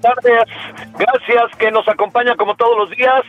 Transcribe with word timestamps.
Tardes. 0.00 0.44
Gracias 0.98 1.56
que 1.58 1.70
nos 1.70 1.86
acompaña 1.88 2.36
como 2.36 2.56
todos 2.56 2.76
los 2.76 2.90
días. 2.96 3.22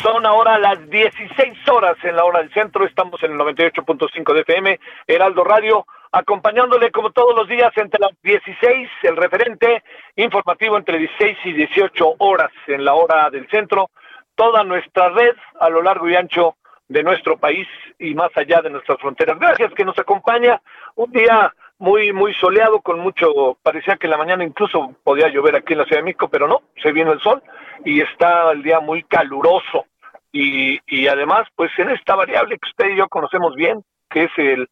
Son 0.00 0.24
ahora 0.26 0.58
las 0.58 0.88
16 0.88 1.68
horas 1.68 1.96
en 2.02 2.16
la 2.16 2.24
hora 2.24 2.40
del 2.40 2.52
centro. 2.52 2.84
Estamos 2.84 3.22
en 3.22 3.32
el 3.32 3.38
98.5 3.38 4.32
de 4.32 4.40
FM, 4.40 4.80
Heraldo 5.06 5.44
Radio, 5.44 5.86
acompañándole 6.10 6.90
como 6.90 7.10
todos 7.10 7.36
los 7.36 7.48
días 7.48 7.72
entre 7.76 8.00
las 8.00 8.10
16, 8.22 8.88
el 9.02 9.16
referente 9.16 9.82
informativo 10.16 10.76
entre 10.76 10.98
16 10.98 11.38
y 11.44 11.52
18 11.52 12.14
horas 12.18 12.50
en 12.66 12.84
la 12.84 12.94
hora 12.94 13.30
del 13.30 13.48
centro. 13.48 13.90
Toda 14.34 14.64
nuestra 14.64 15.10
red 15.10 15.36
a 15.60 15.68
lo 15.68 15.82
largo 15.82 16.08
y 16.08 16.16
ancho 16.16 16.56
de 16.88 17.02
nuestro 17.02 17.38
país 17.38 17.68
y 17.98 18.14
más 18.14 18.30
allá 18.36 18.60
de 18.60 18.70
nuestras 18.70 18.98
fronteras. 18.98 19.38
Gracias 19.38 19.72
que 19.74 19.84
nos 19.84 19.98
acompaña. 19.98 20.60
Un 20.96 21.10
día 21.12 21.52
muy 21.82 22.12
muy 22.12 22.32
soleado 22.34 22.80
con 22.80 23.00
mucho 23.00 23.58
parecía 23.60 23.96
que 23.96 24.06
en 24.06 24.12
la 24.12 24.16
mañana 24.16 24.44
incluso 24.44 24.94
podía 25.02 25.28
llover 25.28 25.56
aquí 25.56 25.72
en 25.72 25.80
la 25.80 25.84
Ciudad 25.84 25.98
de 25.98 26.04
México 26.04 26.28
pero 26.28 26.46
no 26.46 26.62
se 26.80 26.92
viene 26.92 27.10
el 27.10 27.20
sol 27.20 27.42
y 27.84 28.00
está 28.00 28.52
el 28.52 28.62
día 28.62 28.78
muy 28.78 29.02
caluroso. 29.02 29.86
Y, 30.30 30.78
y 30.86 31.08
además 31.08 31.48
pues 31.56 31.72
en 31.78 31.90
esta 31.90 32.14
variable 32.14 32.56
que 32.56 32.68
usted 32.68 32.94
y 32.94 32.98
yo 32.98 33.08
conocemos 33.08 33.56
bien 33.56 33.82
que 34.08 34.24
es 34.24 34.30
el 34.36 34.68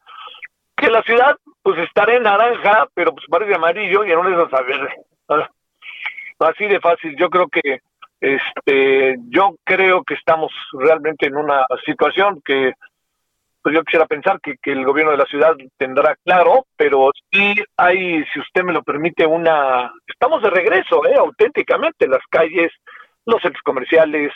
que 0.77 0.89
la 0.89 1.03
ciudad 1.03 1.37
pues 1.63 1.81
estará 1.81 2.15
en 2.15 2.23
naranja 2.23 2.87
pero 2.95 3.13
pues 3.13 3.27
parece 3.29 3.57
amarillo 3.57 4.05
y 4.05 4.13
en 4.13 4.19
una 4.19 4.31
esas 4.31 4.55
a 4.55 4.63
verde. 4.63 4.95
Ah, 5.29 5.49
así 6.39 6.67
de 6.67 6.79
fácil. 6.79 7.17
Yo 7.17 7.29
creo 7.29 7.49
que 7.49 7.81
este 8.21 9.17
yo 9.31 9.57
creo 9.65 10.05
que 10.05 10.15
estamos 10.15 10.53
realmente 10.75 11.27
en 11.27 11.37
una 11.37 11.67
situación 11.85 12.41
que 12.45 12.73
pues 13.63 13.75
yo 13.75 13.83
quisiera 13.85 14.07
pensar 14.07 14.41
que, 14.41 14.57
que 14.63 14.73
el 14.73 14.85
gobierno 14.85 15.13
de 15.13 15.19
la 15.19 15.27
ciudad 15.27 15.55
tendrá 15.77 16.17
claro, 16.25 16.67
pero 16.77 17.11
sí 17.31 17.55
hay, 17.77 18.25
si 18.33 18.41
usted 18.41 18.63
me 18.63 18.73
lo 18.73 18.83
permite, 18.83 19.27
una... 19.27 19.93
Estamos 20.07 20.43
de 20.43 20.51
regreso, 20.51 21.07
¿eh? 21.07 21.15
auténticamente, 21.17 22.09
las 22.09 22.23
calles, 22.31 22.73
los 23.27 23.43
centros 23.43 23.63
comerciales, 23.63 24.33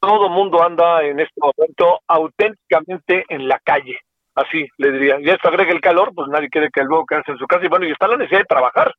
todo 0.00 0.28
mundo 0.28 0.62
anda 0.62 1.02
en 1.02 1.20
este 1.20 1.40
momento 1.40 2.00
auténticamente 2.06 3.24
en 3.28 3.48
la 3.48 3.58
calle, 3.60 3.98
así 4.34 4.68
le 4.76 4.92
diría. 4.92 5.18
Y 5.20 5.30
esto 5.30 5.48
agrega 5.48 5.72
el 5.72 5.80
calor, 5.80 6.12
pues 6.14 6.28
nadie 6.28 6.50
quiere 6.50 6.70
que 6.70 6.84
luego 6.84 7.06
quedarse 7.06 7.32
en 7.32 7.38
su 7.38 7.46
casa 7.46 7.64
y 7.64 7.68
bueno, 7.68 7.86
y 7.86 7.92
está 7.92 8.06
la 8.06 8.16
necesidad 8.16 8.40
de 8.40 8.46
trabajar, 8.46 8.92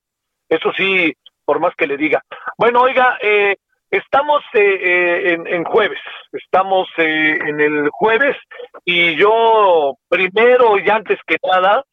eso 0.50 0.72
sí, 0.74 1.14
por 1.46 1.60
más 1.60 1.74
que 1.76 1.88
le 1.88 1.98
diga. 1.98 2.24
Bueno, 2.58 2.82
oiga, 2.82 3.18
eh, 3.22 3.58
Estamos 3.90 4.44
eh, 4.54 4.60
eh, 4.60 5.34
en, 5.34 5.48
en, 5.48 5.64
jueves, 5.64 6.00
estamos 6.34 6.90
eh, 6.98 7.40
en 7.42 7.62
el 7.62 7.90
jueves 7.90 8.36
y 8.84 9.16
yo 9.16 9.96
primero 10.10 10.78
y 10.78 10.90
antes 10.90 11.18
que 11.26 11.38
nada 11.42 11.86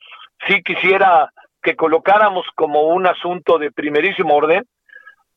sí 0.44 0.60
quisiera 0.64 1.30
que 1.62 1.76
colocáramos 1.76 2.46
como 2.56 2.82
un 2.82 3.06
asunto 3.06 3.58
de 3.58 3.70
primerísimo 3.70 4.34
orden, 4.34 4.64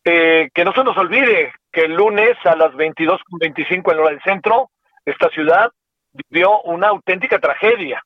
que 0.03 0.63
no 0.63 0.73
se 0.73 0.83
nos 0.85 0.97
olvide 0.97 1.53
que 1.71 1.81
el 1.81 1.93
lunes 1.93 2.37
a 2.45 2.55
las 2.55 2.71
22.25 2.71 3.91
en 3.91 3.99
hora 3.99 4.09
del 4.09 4.21
centro, 4.21 4.69
esta 5.05 5.29
ciudad 5.29 5.69
vivió 6.11 6.61
una 6.61 6.87
auténtica 6.87 7.39
tragedia, 7.39 8.01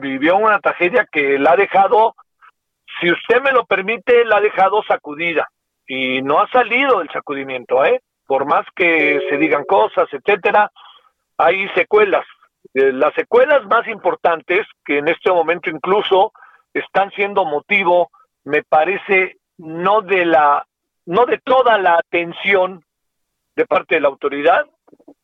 vivió 0.00 0.36
una 0.36 0.60
tragedia 0.60 1.06
que 1.10 1.38
la 1.38 1.52
ha 1.52 1.56
dejado, 1.56 2.14
si 3.00 3.10
usted 3.10 3.40
me 3.42 3.52
lo 3.52 3.64
permite, 3.64 4.24
la 4.26 4.36
ha 4.36 4.40
dejado 4.40 4.82
sacudida 4.84 5.48
y 5.90 6.22
no 6.22 6.38
ha 6.38 6.48
salido 6.50 7.00
del 7.00 7.10
sacudimiento, 7.10 7.84
¿eh? 7.84 8.00
Por 8.24 8.46
más 8.46 8.64
que 8.76 9.20
se 9.28 9.36
digan 9.38 9.64
cosas, 9.64 10.06
etcétera, 10.12 10.70
hay 11.36 11.68
secuelas. 11.70 12.24
Eh, 12.74 12.92
las 12.92 13.12
secuelas 13.14 13.66
más 13.66 13.88
importantes, 13.88 14.68
que 14.84 14.98
en 14.98 15.08
este 15.08 15.32
momento 15.32 15.68
incluso 15.68 16.32
están 16.72 17.10
siendo 17.10 17.44
motivo, 17.44 18.08
me 18.44 18.62
parece, 18.62 19.38
no 19.58 20.00
de 20.00 20.26
la, 20.26 20.64
no 21.06 21.26
de 21.26 21.38
toda 21.38 21.76
la 21.76 21.94
atención 21.94 22.84
de 23.56 23.66
parte 23.66 23.96
de 23.96 24.02
la 24.02 24.08
autoridad, 24.08 24.66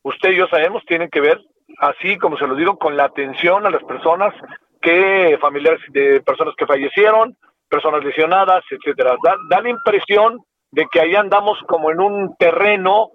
usted 0.01 0.31
y 0.31 0.35
yo 0.35 0.47
sabemos, 0.47 0.83
tienen 0.85 1.09
que 1.09 1.21
ver, 1.21 1.39
así 1.79 2.17
como 2.17 2.37
se 2.37 2.45
lo 2.45 2.55
digo, 2.55 2.77
con 2.77 2.97
la 2.97 3.05
atención 3.05 3.65
a 3.65 3.69
las 3.69 3.83
personas 3.85 4.33
que, 4.81 5.37
familiares 5.39 5.79
de 5.93 6.19
personas 6.19 6.55
que 6.57 6.65
fallecieron, 6.65 7.37
personas 7.69 8.03
lesionadas, 8.03 8.65
etcétera. 8.69 9.15
Da, 9.23 9.35
da 9.49 9.61
la 9.61 9.69
impresión 9.69 10.43
de 10.71 10.87
que 10.91 10.99
ahí 10.99 11.15
andamos 11.15 11.59
como 11.67 11.91
en 11.91 11.99
un 11.99 12.35
terreno 12.37 13.11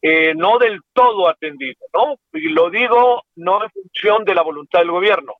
eh, 0.00 0.34
no 0.34 0.58
del 0.58 0.80
todo 0.92 1.28
atendido, 1.28 1.78
¿no? 1.94 2.16
Y 2.32 2.48
lo 2.48 2.70
digo 2.70 3.22
no 3.36 3.62
en 3.62 3.70
función 3.70 4.24
de 4.24 4.34
la 4.34 4.42
voluntad 4.42 4.80
del 4.80 4.90
gobierno, 4.90 5.34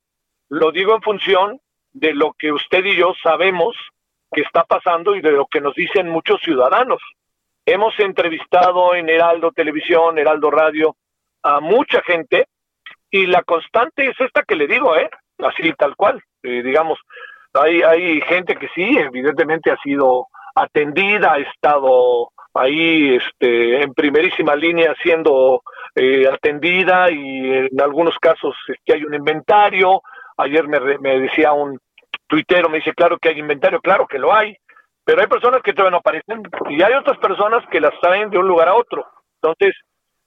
lo 0.49 0.71
digo 0.71 0.95
en 0.95 1.03
función 1.03 1.61
de 1.93 2.15
lo 2.15 2.33
que 2.39 2.53
usted 2.53 2.84
y 2.84 2.97
yo 2.97 3.12
sabemos 3.22 3.77
que 4.31 4.43
está 4.43 4.65
pasando 4.65 5.15
y 5.15 5.21
de 5.21 5.33
lo 5.33 5.47
que 5.47 5.61
nos 5.61 5.75
dicen 5.75 6.09
muchos 6.09 6.41
ciudadanos. 6.41 7.01
Hemos 7.67 7.99
entrevistado 8.01 8.95
en 8.95 9.09
Heraldo 9.09 9.53
Televisión, 9.53 10.19
Heraldo 10.19 10.51
Radio, 10.51 10.97
a 11.43 11.61
mucha 11.61 12.03
gente 12.03 12.47
y 13.11 13.27
la 13.27 13.43
constante 13.43 14.06
es 14.09 14.21
esta 14.21 14.43
que 14.43 14.56
le 14.56 14.67
digo, 14.67 14.97
¿eh? 14.97 15.11
Así 15.39 15.72
tal 15.75 15.97
cual, 15.97 16.22
eh, 16.43 16.62
digamos, 16.62 16.99
hay, 17.53 17.83
hay 17.83 18.21
gente 18.22 18.56
que 18.56 18.69
sí, 18.75 18.97
evidentemente 18.97 19.71
ha 19.71 19.77
sido 19.78 20.28
atendida, 20.55 21.35
ha 21.35 21.39
estado 21.39 22.31
ahí 22.55 23.17
este, 23.17 23.83
en 23.83 23.95
primerísima 23.95 24.55
línea 24.55 24.95
siendo 25.03 25.63
eh, 25.95 26.29
atendida 26.29 27.11
y 27.11 27.51
en 27.51 27.81
algunos 27.81 28.19
casos 28.19 28.55
que 28.67 28.73
este, 28.73 28.95
hay 28.95 29.05
un 29.05 29.15
inventario. 29.15 30.03
Ayer 30.37 30.66
me, 30.69 30.81
me 30.99 31.21
decía 31.21 31.53
un 31.53 31.78
tuitero, 32.27 32.69
me 32.69 32.78
dice, 32.78 32.95
claro 32.95 33.19
que 33.19 33.28
hay 33.28 33.39
inventario, 33.39 33.81
claro 33.81 34.07
que 34.07 34.19
lo 34.19 34.34
hay, 34.34 34.57
pero 35.04 35.21
hay 35.21 35.27
personas 35.27 35.63
que 35.63 35.72
todavía 35.72 35.93
no 35.93 35.99
aparecen 35.99 36.43
y 36.71 36.83
hay 36.83 36.95
otras 36.95 37.19
personas 37.19 37.65
que 37.71 37.81
las 37.81 37.93
traen 38.01 38.31
de 38.31 38.39
un 38.39 38.48
lugar 38.48 38.69
a 38.69 38.75
otro. 38.75 39.07
Entonces, 39.43 39.75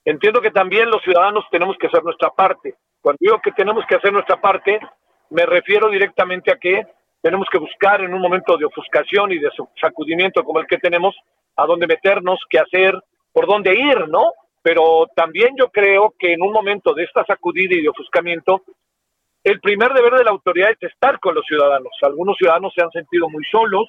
entiendo 0.04 0.42
que 0.42 0.52
también 0.52 0.90
los 0.90 1.02
ciudadanos 1.02 1.46
tenemos 1.50 1.78
que 1.78 1.88
hacer 1.88 2.04
nuestra 2.04 2.30
parte. 2.30 2.76
Cuando 3.02 3.18
digo 3.20 3.40
que 3.42 3.52
tenemos 3.52 3.86
que 3.88 3.96
hacer 3.96 4.12
nuestra 4.12 4.40
parte, 4.42 4.80
me 5.30 5.46
refiero 5.46 5.90
directamente 5.90 6.52
a 6.52 6.58
que 6.58 6.86
tenemos 7.26 7.48
que 7.52 7.58
buscar 7.58 8.02
en 8.02 8.14
un 8.14 8.22
momento 8.22 8.56
de 8.56 8.66
ofuscación 8.66 9.32
y 9.32 9.40
de 9.40 9.50
sacudimiento 9.82 10.44
como 10.44 10.60
el 10.60 10.68
que 10.68 10.78
tenemos, 10.78 11.16
a 11.56 11.66
dónde 11.66 11.88
meternos, 11.88 12.40
qué 12.48 12.60
hacer, 12.60 12.94
por 13.34 13.48
dónde 13.48 13.74
ir, 13.74 14.08
¿no? 14.10 14.26
Pero 14.62 15.08
también 15.16 15.56
yo 15.58 15.72
creo 15.72 16.14
que 16.20 16.34
en 16.34 16.44
un 16.44 16.52
momento 16.52 16.94
de 16.94 17.04
esta 17.04 17.26
sacudida 17.26 17.74
y 17.74 17.82
de 17.82 17.90
ofuscamiento, 17.90 18.62
el 19.44 19.60
primer 19.60 19.92
deber 19.94 20.14
de 20.14 20.24
la 20.24 20.30
autoridad 20.30 20.70
es 20.70 20.92
estar 20.92 21.20
con 21.20 21.34
los 21.34 21.44
ciudadanos. 21.48 21.94
Algunos 22.04 22.38
ciudadanos 22.38 22.72
se 22.76 22.84
han 22.84 22.92
sentido 22.92 23.28
muy 23.28 23.44
solos 23.52 23.88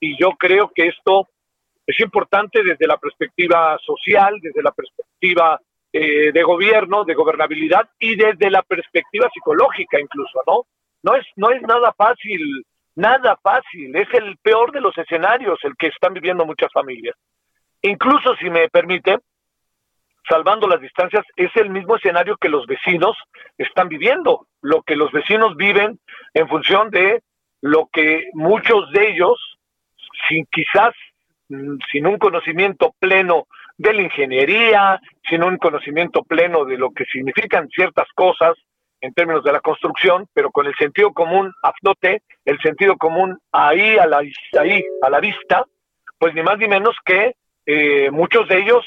y 0.00 0.18
yo 0.18 0.30
creo 0.38 0.72
que 0.74 0.86
esto 0.86 1.28
es 1.86 2.00
importante 2.00 2.62
desde 2.64 2.86
la 2.86 2.96
perspectiva 2.96 3.76
social, 3.84 4.34
desde 4.40 4.62
la 4.62 4.72
perspectiva 4.72 5.60
eh, 5.92 6.32
de 6.32 6.42
gobierno, 6.42 7.04
de 7.04 7.12
gobernabilidad 7.12 7.86
y 7.98 8.16
desde 8.16 8.50
la 8.50 8.62
perspectiva 8.62 9.28
psicológica 9.30 10.00
incluso, 10.00 10.40
¿no? 10.46 10.62
No 11.02 11.14
es, 11.14 11.26
no 11.36 11.50
es 11.50 11.62
nada 11.62 11.92
fácil, 11.92 12.40
nada 12.98 13.38
fácil, 13.40 13.94
es 13.94 14.12
el 14.12 14.36
peor 14.38 14.72
de 14.72 14.80
los 14.80 14.96
escenarios 14.98 15.58
el 15.62 15.76
que 15.76 15.86
están 15.86 16.14
viviendo 16.14 16.44
muchas 16.44 16.72
familias. 16.72 17.14
Incluso, 17.82 18.34
si 18.36 18.50
me 18.50 18.68
permite, 18.68 19.18
salvando 20.28 20.66
las 20.66 20.80
distancias, 20.80 21.24
es 21.36 21.50
el 21.54 21.70
mismo 21.70 21.94
escenario 21.94 22.36
que 22.36 22.48
los 22.48 22.66
vecinos 22.66 23.16
están 23.56 23.88
viviendo, 23.88 24.48
lo 24.62 24.82
que 24.82 24.96
los 24.96 25.12
vecinos 25.12 25.56
viven 25.56 26.00
en 26.34 26.48
función 26.48 26.90
de 26.90 27.22
lo 27.60 27.88
que 27.92 28.30
muchos 28.34 28.90
de 28.90 29.10
ellos, 29.10 29.58
sin 30.28 30.44
quizás 30.46 30.92
mm, 31.48 31.76
sin 31.92 32.04
un 32.04 32.18
conocimiento 32.18 32.94
pleno 32.98 33.46
de 33.76 33.92
la 33.92 34.02
ingeniería, 34.02 35.00
sin 35.28 35.44
un 35.44 35.56
conocimiento 35.56 36.24
pleno 36.24 36.64
de 36.64 36.76
lo 36.76 36.90
que 36.90 37.04
significan 37.04 37.68
ciertas 37.68 38.08
cosas 38.16 38.54
en 39.00 39.14
términos 39.14 39.44
de 39.44 39.52
la 39.52 39.60
construcción, 39.60 40.26
pero 40.32 40.50
con 40.50 40.66
el 40.66 40.74
sentido 40.76 41.12
común 41.12 41.52
a 41.62 41.72
el 42.44 42.58
sentido 42.60 42.96
común 42.96 43.38
ahí 43.52 43.96
a 43.98 44.06
la, 44.06 44.22
ahí 44.58 44.84
a 45.02 45.10
la 45.10 45.20
vista, 45.20 45.64
pues 46.18 46.34
ni 46.34 46.42
más 46.42 46.58
ni 46.58 46.68
menos 46.68 46.96
que 47.04 47.34
eh, 47.66 48.10
muchos 48.10 48.48
de 48.48 48.58
ellos 48.58 48.84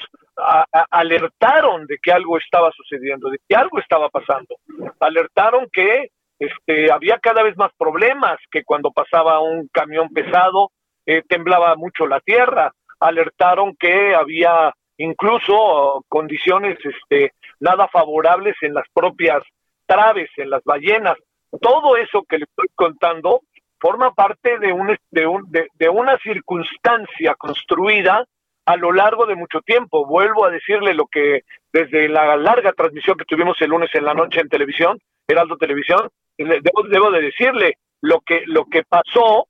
alertaron 0.90 1.86
de 1.86 1.98
que 2.02 2.12
algo 2.12 2.38
estaba 2.38 2.72
sucediendo, 2.72 3.30
de 3.30 3.38
que 3.48 3.56
algo 3.56 3.80
estaba 3.80 4.10
pasando, 4.10 4.56
alertaron 5.00 5.68
que 5.72 6.10
este, 6.40 6.92
había 6.92 7.20
cada 7.20 7.44
vez 7.44 7.56
más 7.58 7.72
problemas, 7.78 8.40
que 8.50 8.64
cuando 8.64 8.92
pasaba 8.92 9.40
un 9.40 9.68
camión 9.72 10.10
pesado 10.10 10.72
eh, 11.06 11.22
temblaba 11.28 11.76
mucho 11.76 12.08
la 12.08 12.20
tierra, 12.22 12.72
alertaron 13.00 13.76
que 13.76 14.16
había 14.16 14.74
incluso 14.98 16.04
condiciones 16.08 16.78
este, 16.84 17.34
nada 17.60 17.88
favorables 17.88 18.56
en 18.62 18.74
las 18.74 18.86
propias 18.94 19.44
traves, 19.92 20.30
en 20.38 20.50
las 20.50 20.64
ballenas. 20.64 21.18
Todo 21.60 21.98
eso 21.98 22.24
que 22.28 22.38
le 22.38 22.46
estoy 22.46 22.68
contando 22.76 23.42
forma 23.80 24.14
parte 24.14 24.58
de, 24.60 24.72
un, 24.72 24.96
de, 25.10 25.28
un, 25.28 25.52
de, 25.52 25.90
una 25.90 26.18
circunstancia 26.20 27.36
construida 27.36 28.26
a 28.66 28.78
lo 28.78 28.92
largo 28.92 29.26
de 29.26 29.36
mucho 29.36 29.60
tiempo. 29.62 30.06
Vuelvo 30.06 30.46
a 30.46 30.52
decirle 30.52 30.94
lo 30.94 31.08
que 31.08 31.42
desde 31.74 32.08
la 32.08 32.38
larga 32.38 32.72
transmisión 32.74 33.18
que 33.18 33.26
tuvimos 33.26 33.58
el 33.62 33.70
lunes 33.70 33.90
en 33.94 34.06
la 34.06 34.14
noche 34.14 34.40
en 34.40 34.50
televisión, 34.50 35.00
Heraldo 35.28 35.58
Televisión, 35.58 36.10
debo, 36.38 36.84
debo 36.90 37.12
de 37.12 37.22
decirle 37.22 37.78
lo 38.02 38.22
que, 38.22 38.44
lo 38.46 38.66
que 38.66 38.84
pasó, 38.84 39.48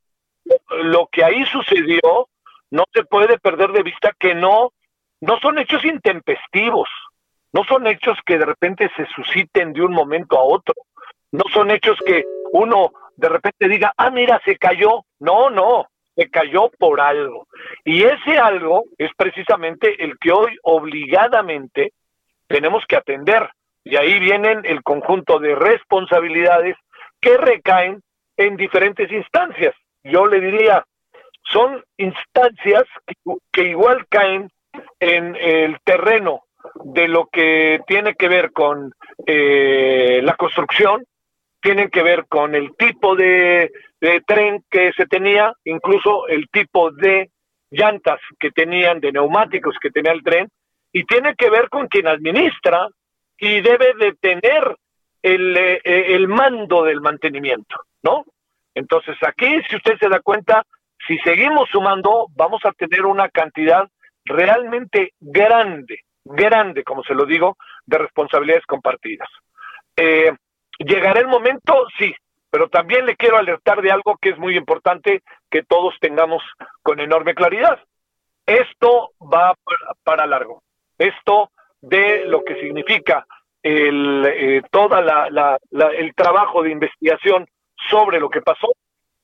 lo 0.83 1.07
que 1.11 1.23
ahí 1.23 1.45
sucedió, 1.45 2.27
no 2.71 2.85
se 2.93 3.03
puede 3.03 3.37
perder 3.37 3.71
de 3.73 3.83
vista 3.83 4.11
que 4.17 4.33
no 4.33 4.71
no 5.21 5.39
son 5.39 5.59
hechos 5.59 5.85
intempestivos, 5.85 6.89
no 7.53 7.63
son 7.65 7.87
hechos 7.87 8.17
que 8.25 8.37
de 8.37 8.45
repente 8.45 8.89
se 8.95 9.05
susciten 9.07 9.73
de 9.73 9.81
un 9.81 9.91
momento 9.91 10.37
a 10.37 10.43
otro, 10.43 10.73
no 11.31 11.43
son 11.53 11.71
hechos 11.71 11.97
que 12.05 12.25
uno 12.53 12.91
de 13.15 13.29
repente 13.29 13.67
diga, 13.67 13.93
ah, 13.97 14.09
mira, 14.09 14.41
se 14.43 14.57
cayó. 14.57 15.05
No, 15.19 15.49
no, 15.49 15.87
se 16.15 16.29
cayó 16.29 16.69
por 16.77 16.99
algo. 16.99 17.47
Y 17.83 18.03
ese 18.03 18.37
algo 18.37 18.85
es 18.97 19.11
precisamente 19.15 20.03
el 20.03 20.17
que 20.17 20.31
hoy 20.31 20.57
obligadamente 20.63 21.93
tenemos 22.47 22.85
que 22.87 22.97
atender. 22.97 23.49
Y 23.83 23.95
ahí 23.95 24.19
vienen 24.19 24.61
el 24.65 24.83
conjunto 24.83 25.39
de 25.39 25.55
responsabilidades 25.55 26.75
que 27.19 27.37
recaen 27.37 28.01
en 28.37 28.57
diferentes 28.57 29.11
instancias. 29.11 29.75
Yo 30.03 30.25
le 30.25 30.39
diría, 30.39 30.83
son 31.43 31.83
instancias 31.97 32.83
que, 33.51 33.63
igual 33.63 34.07
caen 34.07 34.51
en 34.99 35.35
el 35.35 35.79
terreno 35.83 36.43
de 36.83 37.07
lo 37.07 37.27
que 37.27 37.81
tiene 37.87 38.15
que 38.15 38.27
ver 38.27 38.51
con 38.51 38.93
eh, 39.25 40.21
la 40.23 40.35
construcción, 40.35 41.03
tienen 41.61 41.89
que 41.89 42.03
ver 42.03 42.25
con 42.27 42.55
el 42.55 42.75
tipo 42.75 43.15
de, 43.15 43.71
tren 44.25 44.63
que 44.69 44.91
se 44.93 45.05
tenía, 45.05 45.53
incluso 45.63 46.27
el 46.27 46.47
tipo 46.49 46.91
de 46.91 47.29
llantas 47.69 48.19
que 48.39 48.51
tenían, 48.51 48.99
de 48.99 49.11
neumáticos 49.11 49.75
que 49.79 49.91
tenía 49.91 50.11
el 50.11 50.23
tren, 50.23 50.49
y 50.91 51.03
tiene 51.05 51.35
que 51.35 51.49
ver 51.49 51.69
con 51.69 51.87
quien 51.87 52.07
administra 52.07 52.87
y 53.37 53.61
debe 53.61 53.93
de 53.99 54.13
tener 54.13 54.75
el, 55.21 55.55
eh, 55.55 55.81
el 55.83 56.27
mando 56.27 56.83
del 56.83 56.99
mantenimiento, 56.99 57.75
¿no? 58.03 58.25
Entonces 58.73 59.15
aquí, 59.25 59.61
si 59.69 59.75
usted 59.75 59.97
se 59.99 60.09
da 60.09 60.19
cuenta, 60.19 60.65
si 61.07 61.17
seguimos 61.19 61.69
sumando, 61.69 62.27
vamos 62.35 62.61
a 62.65 62.71
tener 62.71 63.05
una 63.05 63.29
cantidad 63.29 63.87
realmente 64.25 65.13
grande, 65.19 65.99
grande, 66.23 66.83
como 66.83 67.03
se 67.03 67.13
lo 67.13 67.25
digo, 67.25 67.57
de 67.85 67.97
responsabilidades 67.97 68.65
compartidas. 68.65 69.29
Eh, 69.95 70.31
¿Llegará 70.79 71.19
el 71.19 71.27
momento? 71.27 71.85
Sí, 71.97 72.13
pero 72.49 72.69
también 72.69 73.05
le 73.05 73.15
quiero 73.15 73.37
alertar 73.37 73.81
de 73.81 73.91
algo 73.91 74.17
que 74.21 74.29
es 74.29 74.37
muy 74.37 74.57
importante 74.57 75.21
que 75.49 75.63
todos 75.63 75.95
tengamos 75.99 76.43
con 76.81 76.99
enorme 76.99 77.35
claridad. 77.35 77.79
Esto 78.45 79.11
va 79.21 79.53
para, 80.03 80.25
largo. 80.25 80.61
Esto 80.97 81.51
de 81.81 82.25
lo 82.25 82.43
que 82.43 82.59
significa 82.59 83.25
el, 83.63 84.25
eh, 84.25 84.61
toda 84.71 85.01
la, 85.01 85.57
el 85.97 86.13
trabajo 86.15 86.63
de 86.63 86.71
investigación 86.71 87.47
sobre 87.89 88.19
lo 88.19 88.29
que 88.29 88.41
pasó, 88.41 88.73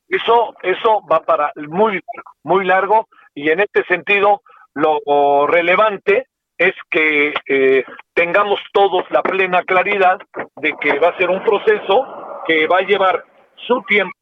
eso, 0.08 0.56
eso 0.62 1.02
va 1.12 1.22
para 1.22 1.52
muy 1.56 2.00
muy 2.44 2.66
largo, 2.66 3.08
y 3.36 3.50
en 3.50 3.60
este 3.60 3.84
sentido 3.86 4.42
lo 4.74 5.48
relevante 5.48 6.28
es 6.58 6.74
que 6.90 7.34
eh, 7.48 7.84
tengamos 8.14 8.60
todos 8.74 9.04
la 9.12 9.22
plena 9.22 9.64
claridad 9.64 10.18
de 10.62 10.74
que 10.82 11.00
va 11.00 11.10
a 11.10 11.18
ser 11.18 11.30
un 11.30 11.44
proceso 11.44 12.06
que 12.46 12.68
va 12.68 12.80
a 12.80 12.86
llevar 12.86 13.24
su 13.68 13.82
tiempo 13.88 14.14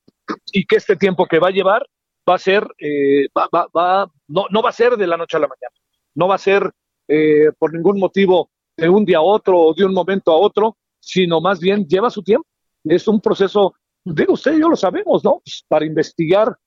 y 0.51 0.65
que 0.65 0.77
este 0.77 0.95
tiempo 0.95 1.25
que 1.25 1.39
va 1.39 1.49
a 1.49 1.51
llevar 1.51 1.85
va 2.27 2.35
a 2.35 2.39
ser, 2.39 2.67
eh, 2.79 3.27
va, 3.37 3.47
va, 3.51 4.11
no, 4.27 4.45
no 4.49 4.61
va 4.61 4.69
a 4.69 4.73
ser 4.73 4.97
de 4.97 5.07
la 5.07 5.17
noche 5.17 5.37
a 5.37 5.39
la 5.39 5.47
mañana, 5.47 5.75
no 6.15 6.27
va 6.27 6.35
a 6.35 6.39
ser 6.39 6.71
eh, 7.07 7.51
por 7.57 7.73
ningún 7.73 7.99
motivo 7.99 8.49
de 8.75 8.89
un 8.89 9.05
día 9.05 9.19
a 9.19 9.21
otro 9.21 9.57
o 9.57 9.73
de 9.73 9.85
un 9.85 9.93
momento 9.93 10.31
a 10.31 10.37
otro, 10.37 10.77
sino 10.99 11.39
más 11.39 11.59
bien 11.59 11.87
lleva 11.87 12.09
su 12.09 12.23
tiempo. 12.23 12.47
Es 12.83 13.07
un 13.07 13.21
proceso, 13.21 13.75
digo 14.03 14.33
usted 14.33 14.57
yo 14.57 14.69
lo 14.69 14.75
sabemos, 14.75 15.23
¿no? 15.23 15.41
Para 15.67 15.85
investigar 15.85 16.57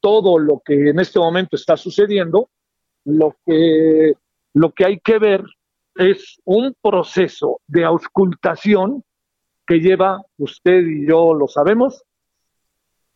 todo 0.00 0.38
lo 0.38 0.62
que 0.64 0.90
en 0.90 1.00
este 1.00 1.18
momento 1.18 1.56
está 1.56 1.76
sucediendo, 1.76 2.48
lo 3.04 3.36
que, 3.44 4.14
lo 4.54 4.72
que 4.72 4.86
hay 4.86 5.00
que 5.00 5.18
ver 5.18 5.44
es 5.94 6.40
un 6.44 6.74
proceso 6.80 7.60
de 7.66 7.84
auscultación 7.84 9.04
que 9.66 9.80
lleva, 9.80 10.22
usted 10.38 10.80
y 10.86 11.06
yo 11.06 11.34
lo 11.34 11.48
sabemos, 11.48 12.02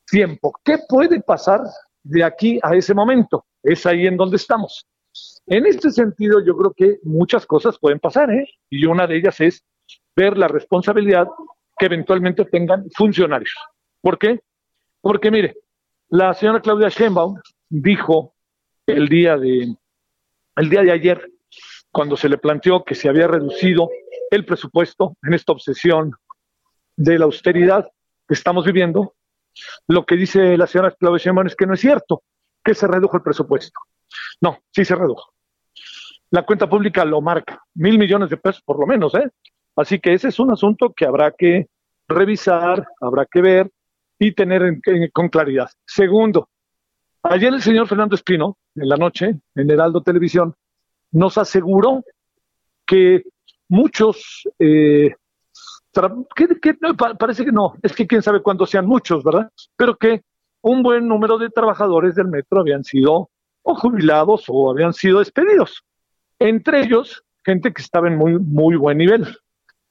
tiempo. 0.06 0.52
¿Qué 0.64 0.78
puede 0.88 1.21
pasar 1.21 1.61
de 2.02 2.25
aquí 2.25 2.59
a 2.62 2.75
ese 2.75 2.92
momento? 2.92 3.47
Es 3.62 3.87
ahí 3.87 4.06
en 4.06 4.16
donde 4.16 4.37
estamos. 4.37 4.87
En 5.47 5.66
este 5.66 5.90
sentido, 5.90 6.45
yo 6.45 6.56
creo 6.56 6.73
que 6.76 6.99
muchas 7.04 7.47
cosas 7.47 7.78
pueden 7.78 7.99
pasar, 7.99 8.30
¿eh? 8.30 8.49
Y 8.68 8.85
una 8.85 9.06
de 9.06 9.16
ellas 9.16 9.40
es 9.40 9.64
ver 10.16 10.37
la 10.37 10.49
responsabilidad 10.49 11.28
que 11.78 11.87
eventualmente 11.87 12.45
tengan 12.45 12.85
funcionarios. 12.97 13.54
¿Por 14.00 14.18
qué? 14.18 14.40
Porque 15.00 15.30
mire, 15.30 15.56
la 16.09 16.35
señora 16.35 16.61
Claudia 16.61 16.88
Sheinbaum 16.88 17.40
dijo 17.68 18.35
el 18.87 19.09
día 19.09 19.37
de 19.37 19.75
el 20.56 20.68
día 20.68 20.82
de 20.82 20.92
ayer, 20.92 21.30
cuando 21.90 22.16
se 22.16 22.28
le 22.28 22.38
planteó 22.38 22.85
que 22.85 22.94
se 22.94 23.09
había 23.09 23.26
reducido 23.26 23.90
el 24.30 24.44
presupuesto 24.44 25.16
en 25.23 25.35
esta 25.35 25.52
obsesión 25.52 26.12
de 26.97 27.18
la 27.18 27.26
austeridad 27.26 27.90
que 28.26 28.35
estamos 28.35 28.64
viviendo, 28.64 29.14
lo 29.88 30.06
que 30.06 30.16
dice 30.16 30.56
la 30.56 30.66
señora 30.66 30.94
Claudia 30.99 31.23
Sheinbaum 31.23 31.47
es 31.47 31.56
que 31.56 31.66
no 31.66 31.75
es 31.75 31.80
cierto, 31.80 32.23
que 32.64 32.75
se 32.75 32.87
redujo 32.87 33.16
el 33.16 33.23
presupuesto. 33.23 33.78
No, 34.40 34.59
sí 34.71 34.85
se 34.85 34.94
redujo. 34.94 35.32
La 36.30 36.47
cuenta 36.47 36.68
pública 36.68 37.04
lo 37.04 37.21
marca, 37.21 37.62
mil 37.75 37.99
millones 37.99 38.30
de 38.30 38.38
pesos 38.38 38.62
por 38.62 38.80
lo 38.80 38.87
menos, 38.87 39.14
¿eh? 39.14 39.28
Así 39.76 39.99
que 39.99 40.14
ese 40.14 40.28
es 40.28 40.38
un 40.38 40.50
asunto 40.50 40.92
que 40.94 41.06
habrá 41.06 41.30
que 41.32 41.66
revisar, 42.09 42.87
habrá 43.00 43.26
que 43.26 43.40
ver 43.40 43.71
y 44.18 44.32
tener 44.32 44.78
con 45.12 45.28
claridad. 45.28 45.68
Segundo, 45.87 46.49
ayer 47.23 47.52
el 47.52 47.62
señor 47.62 47.88
Fernando 47.88 48.14
Espino, 48.14 48.57
en 48.75 48.88
la 48.88 48.97
noche, 48.97 49.37
en 49.55 49.71
Heraldo 49.71 50.02
Televisión, 50.02 50.55
nos 51.12 51.38
aseguró 51.38 52.05
que 52.87 53.23
muchos, 53.69 54.49
eh, 54.59 55.14
parece 57.19 57.45
que 57.45 57.52
no, 57.52 57.75
es 57.83 57.95
que 57.95 58.07
quién 58.07 58.23
sabe 58.23 58.43
cuándo 58.43 58.67
sean 58.67 58.87
muchos, 58.87 59.23
¿verdad? 59.23 59.50
Pero 59.76 59.97
que 59.97 60.23
un 60.62 60.83
buen 60.83 61.07
número 61.09 61.38
de 61.38 61.50
trabajadores 61.50 62.14
del 62.14 62.29
metro 62.29 62.61
habían 62.61 62.85
sido 62.85 63.31
o 63.62 63.75
jubilados 63.75 64.45
o 64.49 64.71
habían 64.71 64.93
sido 64.93 65.19
despedidos. 65.19 65.85
Entre 66.38 66.81
ellos, 66.81 67.23
gente 67.45 67.73
que 67.73 67.83
estaba 67.83 68.09
en 68.09 68.17
muy, 68.17 68.38
muy 68.38 68.76
buen 68.76 68.99
nivel. 68.99 69.26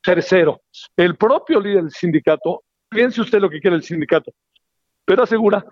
Tercero, 0.04 0.62
el 0.98 1.16
propio 1.16 1.60
líder 1.60 1.84
del 1.84 1.92
sindicato, 1.92 2.64
piense 2.90 3.22
usted 3.22 3.40
lo 3.40 3.50
que 3.50 3.60
quiere 3.60 3.76
el 3.76 3.84
sindicato, 3.84 4.32
pero 5.06 5.24
asegura 5.24 5.64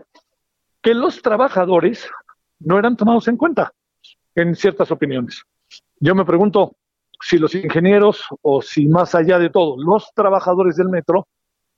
que 0.82 0.94
los 0.94 1.22
trabajadores 1.22 2.10
no 2.60 2.78
eran 2.78 2.96
tomados 2.96 3.28
en 3.28 3.38
cuenta 3.38 3.74
en 4.36 4.56
ciertas 4.56 4.92
opiniones. 4.92 5.44
Yo 6.00 6.16
me 6.16 6.26
pregunto, 6.26 6.76
si 7.22 7.38
los 7.38 7.54
ingenieros 7.56 8.26
o 8.42 8.62
si 8.62 8.88
más 8.88 9.16
allá 9.16 9.40
de 9.40 9.50
todo, 9.50 9.76
los 9.78 10.12
trabajadores 10.14 10.78
del 10.78 10.90
metro 10.90 11.28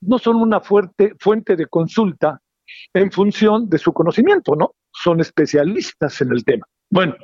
no 0.01 0.19
son 0.19 0.35
una 0.37 0.59
fuerte 0.59 1.13
fuente 1.19 1.55
de 1.55 1.67
consulta 1.67 2.39
en 2.93 3.11
función 3.11 3.69
de 3.69 3.77
su 3.77 3.91
conocimiento, 3.93 4.55
¿no? 4.55 4.75
Son 4.91 5.19
especialistas 5.19 6.21
en 6.21 6.31
el 6.31 6.43
tema. 6.43 6.65
Bueno, 6.89 7.15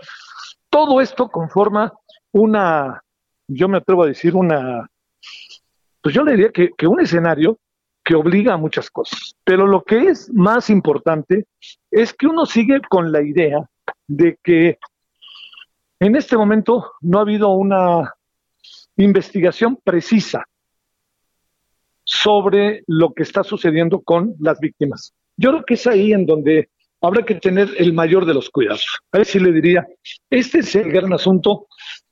todo 0.69 1.01
esto 1.01 1.29
conforma 1.29 1.93
una, 2.31 3.01
yo 3.47 3.67
me 3.67 3.77
atrevo 3.77 4.03
a 4.03 4.07
decir 4.07 4.35
una, 4.35 4.87
pues 6.01 6.13
yo 6.13 6.23
le 6.23 6.31
diría 6.31 6.51
que, 6.51 6.71
que 6.77 6.87
un 6.87 6.99
escenario 6.99 7.57
que 8.07 8.15
obliga 8.15 8.53
a 8.53 8.57
muchas 8.57 8.89
cosas. 8.89 9.35
Pero 9.43 9.67
lo 9.67 9.83
que 9.83 9.97
es 10.07 10.33
más 10.33 10.69
importante 10.69 11.45
es 11.91 12.13
que 12.13 12.27
uno 12.27 12.45
sigue 12.45 12.79
con 12.87 13.11
la 13.11 13.21
idea 13.21 13.69
de 14.07 14.39
que 14.41 14.77
en 15.99 16.15
este 16.15 16.37
momento 16.37 16.93
no 17.01 17.17
ha 17.17 17.23
habido 17.23 17.49
una 17.49 18.13
investigación 18.95 19.77
precisa 19.83 20.45
sobre 22.05 22.85
lo 22.87 23.13
que 23.13 23.23
está 23.23 23.43
sucediendo 23.43 23.99
con 23.99 24.35
las 24.39 24.57
víctimas. 24.61 25.13
Yo 25.35 25.49
creo 25.49 25.65
que 25.65 25.73
es 25.73 25.85
ahí 25.85 26.13
en 26.13 26.25
donde 26.25 26.69
habrá 27.01 27.25
que 27.25 27.35
tener 27.35 27.67
el 27.77 27.91
mayor 27.91 28.25
de 28.25 28.35
los 28.35 28.49
cuidados. 28.49 28.85
A 29.11 29.17
ver 29.17 29.27
si 29.27 29.37
le 29.37 29.51
diría, 29.51 29.85
este 30.29 30.59
es 30.59 30.73
el 30.75 30.93
gran 30.93 31.11
asunto. 31.11 31.67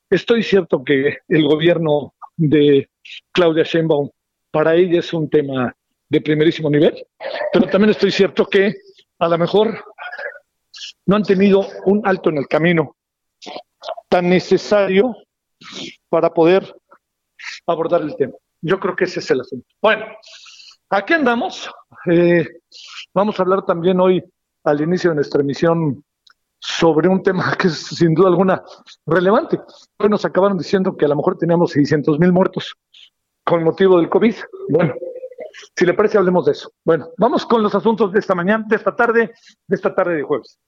Estoy 0.10 0.44
cierto 0.44 0.84
que 0.84 1.20
el 1.30 1.48
gobierno 1.48 2.16
de 2.36 2.90
Claudia 3.32 3.64
Sheinbaum 3.64 4.10
para 4.52 4.76
ella 4.76 5.00
es 5.00 5.14
un 5.14 5.30
tema 5.30 5.74
de 6.10 6.22
primerísimo 6.22 6.70
nivel, 6.70 7.06
pero 7.52 7.68
también 7.68 7.92
estoy 7.92 8.12
cierto 8.12 8.46
que 8.46 8.76
a 9.20 9.28
lo 9.28 9.38
mejor 9.38 9.84
no 11.06 11.16
han 11.16 11.24
tenido 11.24 11.66
un 11.86 12.02
alto 12.06 12.30
en 12.30 12.38
el 12.38 12.48
camino 12.48 12.96
tan 14.10 14.30
necesario 14.30 15.16
para 16.10 16.34
poder 16.34 16.76
abordar 17.66 18.02
el 18.02 18.16
tema. 18.16 18.34
Yo 18.62 18.80
creo 18.80 18.96
que 18.96 19.06
ese 19.06 19.20
es 19.20 19.32
el 19.32 19.42
asunto. 19.42 19.68
Bueno, 19.82 20.06
aquí 20.90 21.14
andamos. 21.14 21.70
Eh, 22.12 22.48
vamos 23.14 23.40
a 23.40 23.44
hablar 23.44 23.66
también 23.66 24.00
hoy 24.00 24.24
al 24.64 24.82
inicio 24.82 25.12
de 25.12 25.18
nuestra 25.18 25.42
emisión 25.42 26.04
sobre 26.60 27.08
un 27.08 27.22
tema 27.22 27.56
que 27.60 27.68
es 27.68 27.78
sin 27.78 28.14
duda 28.14 28.30
alguna 28.30 28.64
relevante. 29.06 29.60
Hoy 29.98 30.10
nos 30.10 30.26
acabaron 30.26 30.58
diciendo 30.58 30.96
que 30.98 31.06
a 31.06 31.10
lo 31.10 31.16
mejor 31.16 31.38
teníamos 31.38 31.72
600 31.72 32.20
mil 32.20 32.32
muertos 32.32 32.76
con 33.44 33.64
motivo 33.64 33.98
del 33.98 34.10
COVID. 34.10 34.36
Bueno, 34.70 34.96
si 35.76 35.86
le 35.86 35.94
parece, 35.94 36.18
hablemos 36.18 36.46
de 36.46 36.54
eso. 36.54 36.72
Bueno, 36.84 37.10
vamos 37.18 37.46
con 37.46 37.62
los 37.62 37.74
asuntos 37.76 38.12
de 38.12 38.20
esta 38.20 38.36
mañana, 38.36 38.66
de 38.68 38.76
esta 38.76 38.96
tarde, 38.96 39.34
de 39.68 39.76
esta 39.76 39.94
tarde 39.94 40.16
de 40.16 40.24
jueves. 40.24 40.60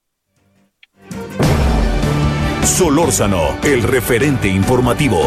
Solórzano, 2.64 3.58
el 3.64 3.84
referente 3.84 4.48
informativo. 4.48 5.22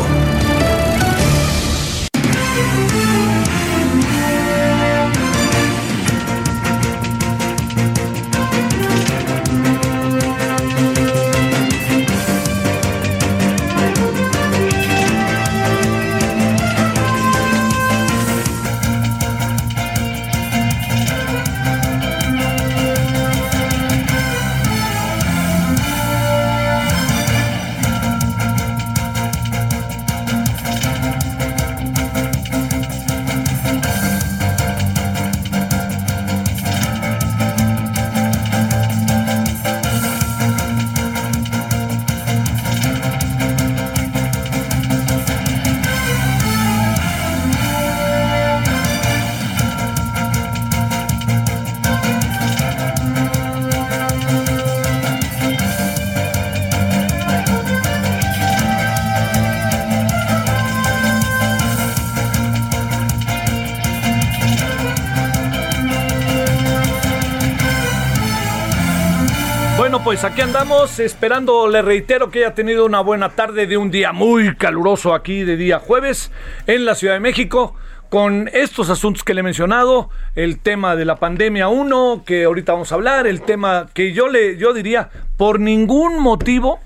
Pues 70.20 70.32
aquí 70.32 70.42
andamos 70.42 70.98
esperando, 70.98 71.66
le 71.66 71.80
reitero 71.80 72.30
que 72.30 72.40
haya 72.40 72.52
tenido 72.52 72.84
una 72.84 73.00
buena 73.00 73.30
tarde 73.30 73.66
de 73.66 73.78
un 73.78 73.90
día 73.90 74.12
muy 74.12 74.54
caluroso 74.54 75.14
aquí 75.14 75.44
de 75.44 75.56
día 75.56 75.78
jueves 75.78 76.30
en 76.66 76.84
la 76.84 76.94
Ciudad 76.94 77.14
de 77.14 77.20
México 77.20 77.74
con 78.10 78.50
estos 78.52 78.90
asuntos 78.90 79.24
que 79.24 79.32
le 79.32 79.40
he 79.40 79.42
mencionado, 79.42 80.10
el 80.34 80.58
tema 80.58 80.94
de 80.94 81.06
la 81.06 81.16
pandemia 81.16 81.68
1, 81.68 82.24
que 82.26 82.44
ahorita 82.44 82.72
vamos 82.72 82.92
a 82.92 82.96
hablar, 82.96 83.26
el 83.26 83.40
tema 83.40 83.88
que 83.94 84.12
yo 84.12 84.28
le 84.28 84.58
yo 84.58 84.74
diría, 84.74 85.08
por 85.38 85.58
ningún 85.58 86.20
motivo 86.20 86.80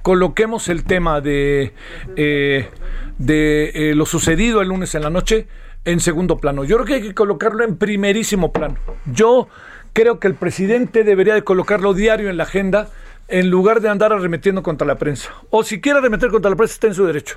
coloquemos 0.00 0.70
el 0.70 0.84
tema 0.84 1.20
de, 1.20 1.74
eh, 2.16 2.70
de 3.18 3.72
eh, 3.74 3.94
lo 3.94 4.06
sucedido 4.06 4.62
el 4.62 4.68
lunes 4.68 4.94
en 4.94 5.02
la 5.02 5.10
noche 5.10 5.48
en 5.84 6.00
segundo 6.00 6.38
plano. 6.38 6.64
Yo 6.64 6.76
creo 6.76 6.86
que 6.86 6.94
hay 6.94 7.02
que 7.02 7.14
colocarlo 7.14 7.62
en 7.62 7.76
primerísimo 7.76 8.52
plano. 8.52 8.76
Yo 9.04 9.48
creo 9.94 10.20
que 10.20 10.28
el 10.28 10.34
presidente 10.34 11.04
debería 11.04 11.32
de 11.32 11.44
colocarlo 11.44 11.94
diario 11.94 12.28
en 12.28 12.36
la 12.36 12.42
agenda 12.42 12.90
en 13.28 13.48
lugar 13.48 13.80
de 13.80 13.88
andar 13.88 14.12
arremetiendo 14.12 14.62
contra 14.62 14.86
la 14.86 14.98
prensa. 14.98 15.30
O 15.48 15.64
si 15.64 15.80
quiere 15.80 16.00
arremeter 16.00 16.30
contra 16.30 16.50
la 16.50 16.56
prensa, 16.56 16.74
está 16.74 16.86
en 16.88 16.94
su 16.94 17.06
derecho. 17.06 17.36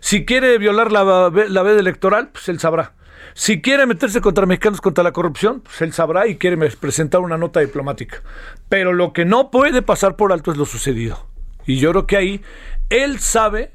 Si 0.00 0.26
quiere 0.26 0.58
violar 0.58 0.92
la, 0.92 1.30
la 1.30 1.62
veda 1.62 1.80
electoral, 1.80 2.28
pues 2.30 2.48
él 2.50 2.58
sabrá. 2.58 2.92
Si 3.34 3.62
quiere 3.62 3.86
meterse 3.86 4.20
contra 4.20 4.44
mexicanos 4.44 4.80
contra 4.80 5.02
la 5.04 5.12
corrupción, 5.12 5.60
pues 5.60 5.80
él 5.80 5.92
sabrá 5.92 6.26
y 6.26 6.36
quiere 6.36 6.58
presentar 6.76 7.20
una 7.20 7.38
nota 7.38 7.60
diplomática. 7.60 8.22
Pero 8.68 8.92
lo 8.92 9.12
que 9.12 9.24
no 9.24 9.50
puede 9.50 9.80
pasar 9.80 10.16
por 10.16 10.32
alto 10.32 10.50
es 10.50 10.58
lo 10.58 10.66
sucedido. 10.66 11.26
Y 11.66 11.78
yo 11.78 11.92
creo 11.92 12.06
que 12.06 12.16
ahí 12.16 12.42
él 12.90 13.20
sabe 13.20 13.72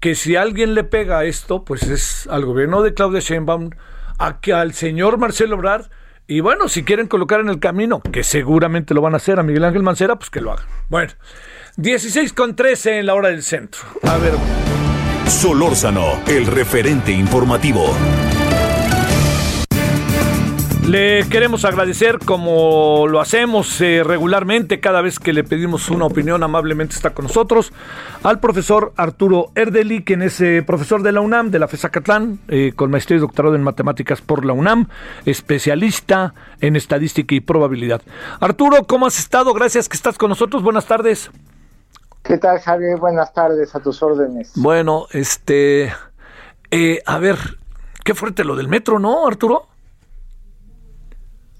que 0.00 0.14
si 0.14 0.36
alguien 0.36 0.74
le 0.74 0.84
pega 0.84 1.18
a 1.18 1.24
esto, 1.24 1.64
pues 1.64 1.82
es 1.82 2.26
al 2.28 2.44
gobierno 2.44 2.82
de 2.82 2.94
Claudia 2.94 3.20
Sheinbaum, 3.20 3.70
a 4.18 4.40
que 4.40 4.52
al 4.52 4.72
señor 4.72 5.18
Marcelo 5.18 5.56
Obrar, 5.56 5.90
y 6.28 6.40
bueno, 6.40 6.68
si 6.68 6.82
quieren 6.82 7.06
colocar 7.06 7.40
en 7.40 7.48
el 7.48 7.60
camino, 7.60 8.00
que 8.00 8.24
seguramente 8.24 8.94
lo 8.94 9.00
van 9.00 9.14
a 9.14 9.18
hacer 9.18 9.38
a 9.38 9.42
Miguel 9.42 9.64
Ángel 9.64 9.82
Mancera, 9.82 10.16
pues 10.16 10.30
que 10.30 10.40
lo 10.40 10.52
hagan. 10.52 10.66
Bueno, 10.88 11.12
16 11.76 12.32
con 12.32 12.56
13 12.56 12.98
en 12.98 13.06
la 13.06 13.14
hora 13.14 13.28
del 13.28 13.42
centro. 13.42 13.82
A 14.02 14.16
ver. 14.16 14.32
Solórzano, 15.28 16.20
el 16.26 16.46
referente 16.46 17.12
informativo. 17.12 17.94
Le 20.86 21.28
queremos 21.28 21.64
agradecer 21.64 22.20
como 22.24 23.08
lo 23.08 23.20
hacemos 23.20 23.80
eh, 23.80 24.04
regularmente 24.04 24.78
cada 24.78 25.00
vez 25.00 25.18
que 25.18 25.32
le 25.32 25.42
pedimos 25.42 25.90
una 25.90 26.04
opinión 26.04 26.44
amablemente 26.44 26.94
está 26.94 27.10
con 27.10 27.24
nosotros 27.24 27.72
al 28.22 28.38
profesor 28.38 28.92
Arturo 28.96 29.50
Erdeli, 29.56 30.04
quien 30.04 30.22
es 30.22 30.40
eh, 30.40 30.62
profesor 30.64 31.02
de 31.02 31.10
la 31.10 31.20
UNAM, 31.22 31.50
de 31.50 31.58
la 31.58 31.66
FESACatlán, 31.66 32.38
eh, 32.46 32.72
con 32.76 32.92
maestría 32.92 33.16
y 33.16 33.20
doctorado 33.20 33.56
en 33.56 33.64
matemáticas 33.64 34.20
por 34.20 34.44
la 34.44 34.52
UNAM, 34.52 34.88
especialista 35.24 36.34
en 36.60 36.76
estadística 36.76 37.34
y 37.34 37.40
probabilidad. 37.40 38.02
Arturo, 38.38 38.84
¿cómo 38.84 39.06
has 39.06 39.18
estado? 39.18 39.54
Gracias 39.54 39.88
que 39.88 39.96
estás 39.96 40.16
con 40.16 40.28
nosotros. 40.28 40.62
Buenas 40.62 40.86
tardes. 40.86 41.32
¿Qué 42.22 42.38
tal, 42.38 42.60
Javier? 42.60 42.96
Buenas 42.98 43.34
tardes, 43.34 43.74
a 43.74 43.80
tus 43.80 44.00
órdenes. 44.04 44.52
Bueno, 44.54 45.06
este, 45.10 45.92
a 47.06 47.18
ver, 47.18 47.38
qué 48.04 48.14
fuerte 48.14 48.44
lo 48.44 48.54
del 48.54 48.68
metro, 48.68 49.00
¿no, 49.00 49.26
Arturo? 49.26 49.66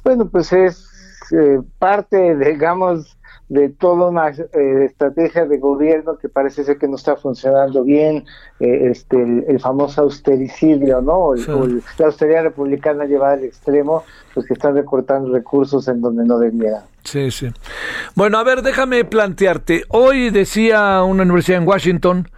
Bueno, 0.07 0.29
pues 0.29 0.53
es 0.53 0.89
eh, 1.33 1.61
parte, 1.81 2.37
digamos, 2.53 3.19
de 3.49 3.71
toda 3.71 4.09
una 4.09 4.29
eh, 4.29 4.85
estrategia 4.85 5.47
de 5.47 5.59
gobierno 5.59 6.17
que 6.17 6.29
parece 6.29 6.63
ser 6.63 6.79
que 6.79 6.87
no 6.87 6.95
está 6.95 7.17
funcionando 7.17 7.83
bien, 7.83 8.25
eh, 8.61 8.91
este, 8.93 9.17
el, 9.21 9.59
famoso 9.59 10.03
austericidio, 10.03 11.01
¿no? 11.01 11.35
la 11.35 12.07
austeridad 12.07 12.45
republicana 12.45 13.05
llevada 13.05 13.33
al 13.33 13.43
extremo, 13.43 14.05
pues 14.33 14.47
que 14.47 14.55
están 14.55 14.77
recortando 14.77 15.33
recursos 15.33 15.89
en 15.89 16.01
donde 16.01 16.25
no 16.25 16.39
debieran. 16.39 16.83
Sí, 17.03 17.33
sí. 17.33 17.49
Bueno, 18.15 18.39
a 18.39 18.45
ver, 18.45 18.63
déjame 18.63 19.05
plantearte. 19.05 19.83
Hoy 19.89 20.31
decía 20.31 21.03
una 21.03 21.25
universidad 21.25 21.63
en 21.63 21.67
Washington 21.67 22.29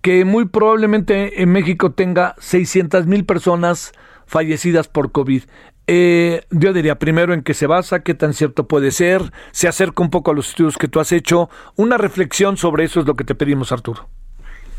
que 0.00 0.24
muy 0.24 0.46
probablemente 0.46 1.40
en 1.40 1.52
México 1.52 1.92
tenga 1.92 2.34
600 2.40 3.06
mil 3.06 3.24
personas 3.24 3.92
fallecidas 4.26 4.88
por 4.88 5.12
COVID. 5.12 5.44
Eh, 5.86 6.42
yo 6.50 6.72
diría 6.72 6.98
primero 6.98 7.34
en 7.34 7.42
qué 7.42 7.54
se 7.54 7.66
basa, 7.66 8.00
qué 8.00 8.14
tan 8.14 8.34
cierto 8.34 8.68
puede 8.68 8.92
ser, 8.92 9.32
se 9.50 9.66
acerca 9.68 10.02
un 10.02 10.10
poco 10.10 10.30
a 10.30 10.34
los 10.34 10.50
estudios 10.50 10.78
que 10.78 10.88
tú 10.88 11.00
has 11.00 11.10
hecho, 11.12 11.50
una 11.76 11.98
reflexión 11.98 12.56
sobre 12.56 12.84
eso 12.84 13.00
es 13.00 13.06
lo 13.06 13.14
que 13.14 13.24
te 13.24 13.34
pedimos, 13.34 13.72
Arturo. 13.72 14.08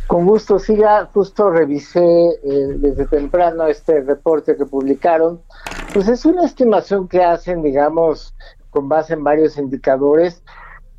Con 0.07 0.25
gusto, 0.25 0.59
siga, 0.59 1.09
justo 1.13 1.49
revisé 1.49 2.01
eh, 2.03 2.67
desde 2.77 3.05
temprano 3.05 3.67
este 3.67 4.01
reporte 4.01 4.55
que 4.57 4.65
publicaron. 4.65 5.41
Pues 5.93 6.07
es 6.07 6.25
una 6.25 6.45
estimación 6.45 7.07
que 7.07 7.23
hacen, 7.23 7.63
digamos, 7.63 8.35
con 8.69 8.89
base 8.89 9.13
en 9.13 9.23
varios 9.23 9.57
indicadores, 9.57 10.43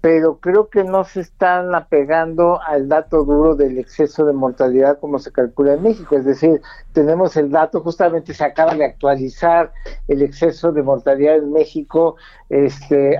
pero 0.04 0.37
creo 0.37 0.68
que 0.68 0.84
no 0.84 1.02
se 1.04 1.20
están 1.20 1.75
apegando 1.75 2.61
al 2.61 2.90
dato 2.90 3.25
duro 3.25 3.54
del 3.54 3.78
exceso 3.78 4.26
de 4.26 4.34
mortalidad 4.34 4.99
como 5.00 5.18
se 5.18 5.32
calcula 5.32 5.73
en 5.73 5.82
México. 5.82 6.14
Es 6.14 6.26
decir, 6.26 6.61
tenemos 6.92 7.38
el 7.38 7.50
dato, 7.50 7.80
justamente 7.80 8.34
se 8.34 8.44
acaba 8.44 8.75
de 8.75 8.84
actualizar 8.84 9.73
el 10.06 10.20
exceso 10.20 10.73
de 10.73 10.82
mortalidad 10.82 11.37
en 11.37 11.50
México, 11.50 12.16
este, 12.50 13.16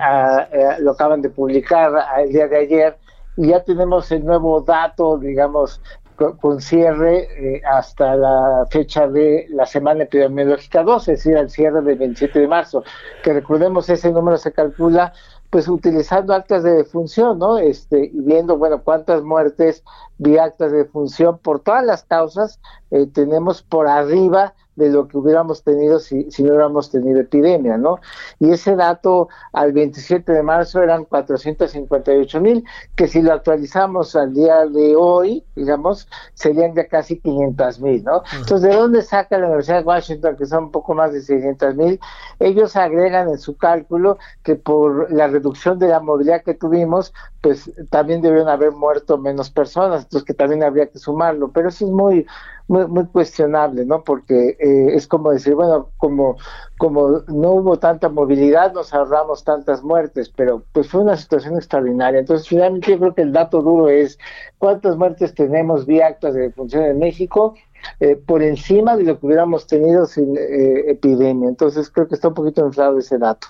lo 0.77 0.91
acaban 0.91 1.23
de 1.23 1.31
publicar 1.31 1.91
el 2.19 2.31
día 2.31 2.47
de 2.47 2.57
ayer 2.57 2.97
y 3.35 3.47
ya 3.47 3.63
tenemos 3.63 4.11
el 4.11 4.23
nuevo 4.23 4.61
dato, 4.61 5.17
digamos, 5.17 5.81
con, 6.15 6.61
cierre 6.61 7.55
eh, 7.57 7.61
hasta 7.65 8.15
la 8.15 8.65
fecha 8.69 9.07
de 9.07 9.47
la 9.49 9.65
semana 9.65 10.03
epidemiológica 10.03 10.83
12, 10.83 11.11
es 11.11 11.19
decir, 11.19 11.37
al 11.37 11.49
cierre 11.49 11.81
del 11.81 11.97
27 11.97 12.39
de 12.39 12.47
marzo, 12.47 12.83
que 13.23 13.33
recordemos 13.33 13.89
ese 13.89 14.11
número 14.11 14.37
se 14.37 14.53
calcula 14.53 15.13
pues 15.55 15.69
utilizando 15.69 16.33
actas 16.33 16.63
de 16.63 16.73
defunción, 16.73 17.39
¿no? 17.39 17.57
Este, 17.57 18.11
y 18.13 18.19
viendo, 18.19 18.57
bueno, 18.57 18.83
cuántas 18.83 19.23
muertes 19.23 19.85
vía 20.17 20.43
actas 20.43 20.73
de 20.73 20.79
defunción 20.79 21.37
por 21.37 21.61
todas 21.61 21.85
las 21.85 22.03
causas 22.03 22.59
eh, 22.91 23.07
tenemos 23.07 23.63
por 23.63 23.87
arriba 23.87 24.53
de 24.75 24.89
lo 24.89 25.07
que 25.07 25.17
hubiéramos 25.17 25.63
tenido 25.63 25.99
si, 25.99 26.29
si 26.31 26.43
no 26.43 26.49
hubiéramos 26.49 26.91
tenido 26.91 27.19
epidemia, 27.19 27.77
¿no? 27.77 27.99
Y 28.39 28.51
ese 28.51 28.75
dato 28.75 29.29
al 29.53 29.71
27 29.71 30.31
de 30.31 30.43
marzo 30.43 30.81
eran 30.81 31.05
458 31.05 32.41
mil, 32.41 32.65
que 32.95 33.07
si 33.07 33.21
lo 33.21 33.33
actualizamos 33.33 34.15
al 34.15 34.33
día 34.33 34.65
de 34.65 34.95
hoy, 34.95 35.43
digamos, 35.55 36.07
serían 36.33 36.75
ya 36.75 36.87
casi 36.87 37.19
500 37.19 37.79
mil, 37.79 38.03
¿no? 38.03 38.23
Entonces, 38.33 38.61
¿de 38.61 38.75
dónde 38.75 39.01
saca 39.01 39.37
la 39.37 39.47
Universidad 39.47 39.79
de 39.79 39.85
Washington, 39.85 40.35
que 40.37 40.45
son 40.45 40.65
un 40.65 40.71
poco 40.71 40.93
más 40.93 41.13
de 41.13 41.21
600 41.21 41.75
mil? 41.75 41.99
Ellos 42.39 42.75
agregan 42.75 43.29
en 43.29 43.37
su 43.37 43.57
cálculo 43.57 44.17
que 44.43 44.55
por 44.55 45.11
la 45.11 45.27
reducción 45.27 45.79
de 45.79 45.87
la 45.87 45.99
movilidad 45.99 46.43
que 46.43 46.53
tuvimos, 46.53 47.13
pues 47.41 47.71
también 47.89 48.21
debieron 48.21 48.49
haber 48.49 48.71
muerto 48.71 49.17
menos 49.17 49.49
personas, 49.49 50.03
entonces 50.03 50.25
que 50.25 50.33
también 50.33 50.63
habría 50.63 50.87
que 50.87 50.99
sumarlo, 50.99 51.51
pero 51.51 51.69
eso 51.69 51.85
es 51.85 51.91
muy 51.91 52.25
muy, 52.67 53.05
cuestionable, 53.07 53.85
¿no? 53.85 54.03
Porque 54.03 54.57
eh, 54.59 54.95
es 54.95 55.07
como 55.07 55.31
decir, 55.31 55.53
bueno, 55.53 55.89
como, 55.97 56.37
como 56.77 57.23
no 57.27 57.51
hubo 57.51 57.77
tanta 57.77 58.09
movilidad, 58.09 58.73
nos 58.73 58.93
ahorramos 58.93 59.43
tantas 59.43 59.83
muertes, 59.83 60.29
pero 60.35 60.63
pues 60.71 60.89
fue 60.89 61.01
una 61.01 61.15
situación 61.15 61.55
extraordinaria. 61.55 62.19
Entonces, 62.19 62.47
finalmente 62.47 62.91
yo 62.91 62.99
creo 62.99 63.13
que 63.13 63.21
el 63.21 63.33
dato 63.33 63.61
duro 63.61 63.89
es 63.89 64.17
cuántas 64.57 64.97
muertes 64.97 65.35
tenemos 65.35 65.85
vía 65.85 66.07
actas 66.07 66.33
de 66.33 66.41
defunción 66.41 66.83
en 66.85 66.99
México, 66.99 67.55
eh, 67.99 68.15
por 68.15 68.41
encima 68.41 68.97
de 68.97 69.03
lo 69.03 69.19
que 69.19 69.27
hubiéramos 69.27 69.67
tenido 69.67 70.05
sin 70.07 70.35
eh, 70.35 70.89
epidemia. 70.89 71.49
Entonces, 71.49 71.89
creo 71.89 72.07
que 72.07 72.15
está 72.15 72.29
un 72.29 72.33
poquito 72.33 72.65
inflado 72.65 72.97
ese 72.97 73.17
dato. 73.17 73.47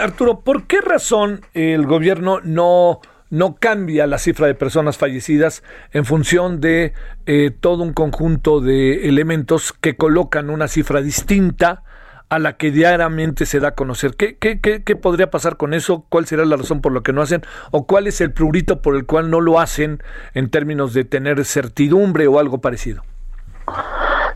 Arturo, 0.00 0.40
¿por 0.40 0.66
qué 0.66 0.80
razón 0.80 1.42
el 1.54 1.86
gobierno 1.86 2.40
no 2.42 3.00
no 3.30 3.56
cambia 3.56 4.06
la 4.06 4.18
cifra 4.18 4.46
de 4.46 4.54
personas 4.54 4.96
fallecidas 4.96 5.62
en 5.92 6.04
función 6.04 6.60
de 6.60 6.92
eh, 7.26 7.50
todo 7.50 7.82
un 7.82 7.92
conjunto 7.92 8.60
de 8.60 9.08
elementos 9.08 9.72
que 9.72 9.96
colocan 9.96 10.50
una 10.50 10.68
cifra 10.68 11.00
distinta 11.00 11.82
a 12.28 12.38
la 12.38 12.56
que 12.56 12.70
diariamente 12.70 13.46
se 13.46 13.60
da 13.60 13.68
a 13.68 13.74
conocer. 13.74 14.14
¿Qué, 14.14 14.36
qué, 14.36 14.60
qué, 14.60 14.96
podría 14.96 15.30
pasar 15.30 15.56
con 15.56 15.72
eso? 15.72 16.04
¿Cuál 16.08 16.26
será 16.26 16.44
la 16.44 16.56
razón 16.56 16.80
por 16.80 16.92
lo 16.92 17.02
que 17.02 17.12
no 17.12 17.22
hacen? 17.22 17.42
¿O 17.70 17.86
cuál 17.86 18.06
es 18.06 18.20
el 18.20 18.32
prurito 18.32 18.82
por 18.82 18.96
el 18.96 19.06
cual 19.06 19.30
no 19.30 19.40
lo 19.40 19.60
hacen 19.60 20.02
en 20.34 20.50
términos 20.50 20.92
de 20.92 21.04
tener 21.04 21.44
certidumbre 21.44 22.26
o 22.26 22.38
algo 22.38 22.58
parecido? 22.58 23.02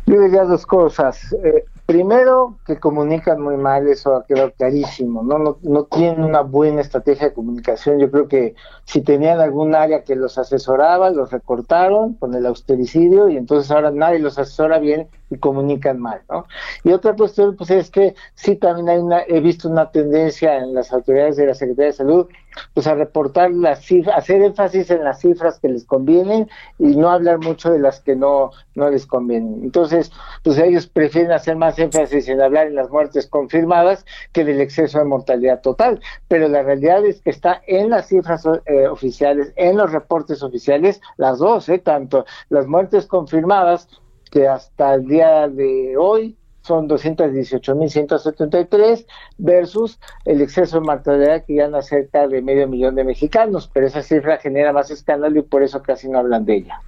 Yo 0.07 0.21
diría 0.21 0.45
dos 0.45 0.67
cosas. 0.67 1.35
Eh, 1.45 1.65
Primero, 1.93 2.57
que 2.65 2.81
comunican 2.81 3.39
muy 3.43 3.59
mal, 3.59 3.87
eso 3.87 4.17
ha 4.17 4.25
quedado 4.25 4.51
clarísimo, 4.53 5.23
¿no? 5.23 5.37
¿no? 5.37 5.59
No 5.61 5.85
tienen 5.85 6.25
una 6.25 6.41
buena 6.41 6.81
estrategia 6.81 7.29
de 7.29 7.35
comunicación. 7.35 7.99
Yo 7.99 8.11
creo 8.11 8.29
que 8.29 8.55
si 8.87 9.03
tenían 9.03 9.41
algún 9.41 9.75
área 9.75 10.03
que 10.03 10.17
los 10.17 10.39
asesoraba, 10.39 11.11
los 11.11 11.31
recortaron 11.31 12.15
con 12.15 12.35
el 12.35 12.47
austericidio 12.47 13.29
y 13.29 13.37
entonces 13.37 13.71
ahora 13.71 13.91
nadie 13.91 14.21
los 14.21 14.39
asesora 14.39 14.79
bien 14.79 15.09
y 15.29 15.37
comunican 15.37 16.01
mal, 16.01 16.23
¿no? 16.31 16.47
Y 16.83 16.93
otra 16.93 17.15
cuestión, 17.15 17.57
pues 17.57 17.71
es 17.71 17.91
que 17.91 18.15
sí 18.37 18.57
también 18.57 18.89
hay 18.89 18.97
una, 18.97 19.21
he 19.29 19.41
visto 19.41 19.69
una 19.69 19.91
tendencia 19.91 20.57
en 20.57 20.73
las 20.73 20.95
autoridades 20.95 21.37
de 21.37 21.49
la 21.49 21.55
Secretaría 21.55 21.89
de 21.89 21.93
Salud, 21.93 22.27
pues 22.75 22.87
a 22.87 22.95
reportar 22.95 23.51
las 23.51 23.85
cifras, 23.85 24.17
hacer 24.17 24.43
énfasis 24.43 24.91
en 24.91 25.05
las 25.05 25.21
cifras 25.21 25.59
que 25.59 25.69
les 25.69 25.85
convienen 25.85 26.49
y 26.79 26.97
no 26.97 27.11
hablar 27.11 27.39
mucho 27.39 27.71
de 27.71 27.79
las 27.79 28.01
que 28.01 28.17
no, 28.17 28.51
no 28.75 28.91
les 28.91 29.07
convienen. 29.07 29.63
Entonces, 29.63 30.13
pues 30.43 30.59
ellos 30.59 30.87
prefieren 30.87 31.33
hacer 31.33 31.57
más 31.57 31.79
énfasis 31.79 32.29
en 32.29 32.41
hablar 32.41 32.67
en 32.67 32.75
las 32.75 32.91
muertes 32.91 33.27
confirmadas 33.27 34.05
que 34.33 34.45
del 34.45 34.61
exceso 34.61 34.99
de 34.99 35.05
mortalidad 35.05 35.61
total, 35.61 36.01
pero 36.29 36.49
la 36.49 36.63
realidad 36.63 37.05
es 37.05 37.21
que 37.21 37.31
está 37.31 37.63
en 37.67 37.91
las 37.91 38.09
cifras 38.09 38.47
eh, 38.67 38.87
oficiales, 38.87 39.53
en 39.57 39.77
los 39.77 39.93
reportes 39.93 40.43
oficiales, 40.43 41.01
las 41.17 41.39
dos, 41.39 41.69
¿eh? 41.69 41.79
tanto 41.79 42.25
las 42.49 42.67
muertes 42.67 43.07
confirmadas 43.07 43.89
que 44.31 44.49
hasta 44.49 44.95
el 44.95 45.07
día 45.07 45.49
de 45.49 45.97
hoy 45.99 46.37
son 46.63 46.89
218.173 46.89 49.07
versus 49.39 49.99
el 50.25 50.41
exceso 50.41 50.81
de 50.81 50.87
mortalidad 50.87 51.45
que 51.45 51.57
ya 51.57 51.69
cerca 51.83 52.29
de 52.29 52.43
medio 52.43 52.69
millón 52.69 52.95
de 52.95 53.03
mexicanos, 53.05 53.71
pero 53.73 53.87
esa 53.87 54.03
cifra 54.03 54.37
genera 54.39 54.73
más 54.73 54.91
escándalo 54.91 55.39
y 55.39 55.43
por 55.43 55.63
eso 55.63 55.83
casi 55.83 56.09
no 56.09 56.19
hablan 56.19 56.45
de 56.45 56.57
ella. 56.57 56.81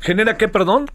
¿Genera 0.00 0.36
qué, 0.36 0.48
perdón? 0.48 0.86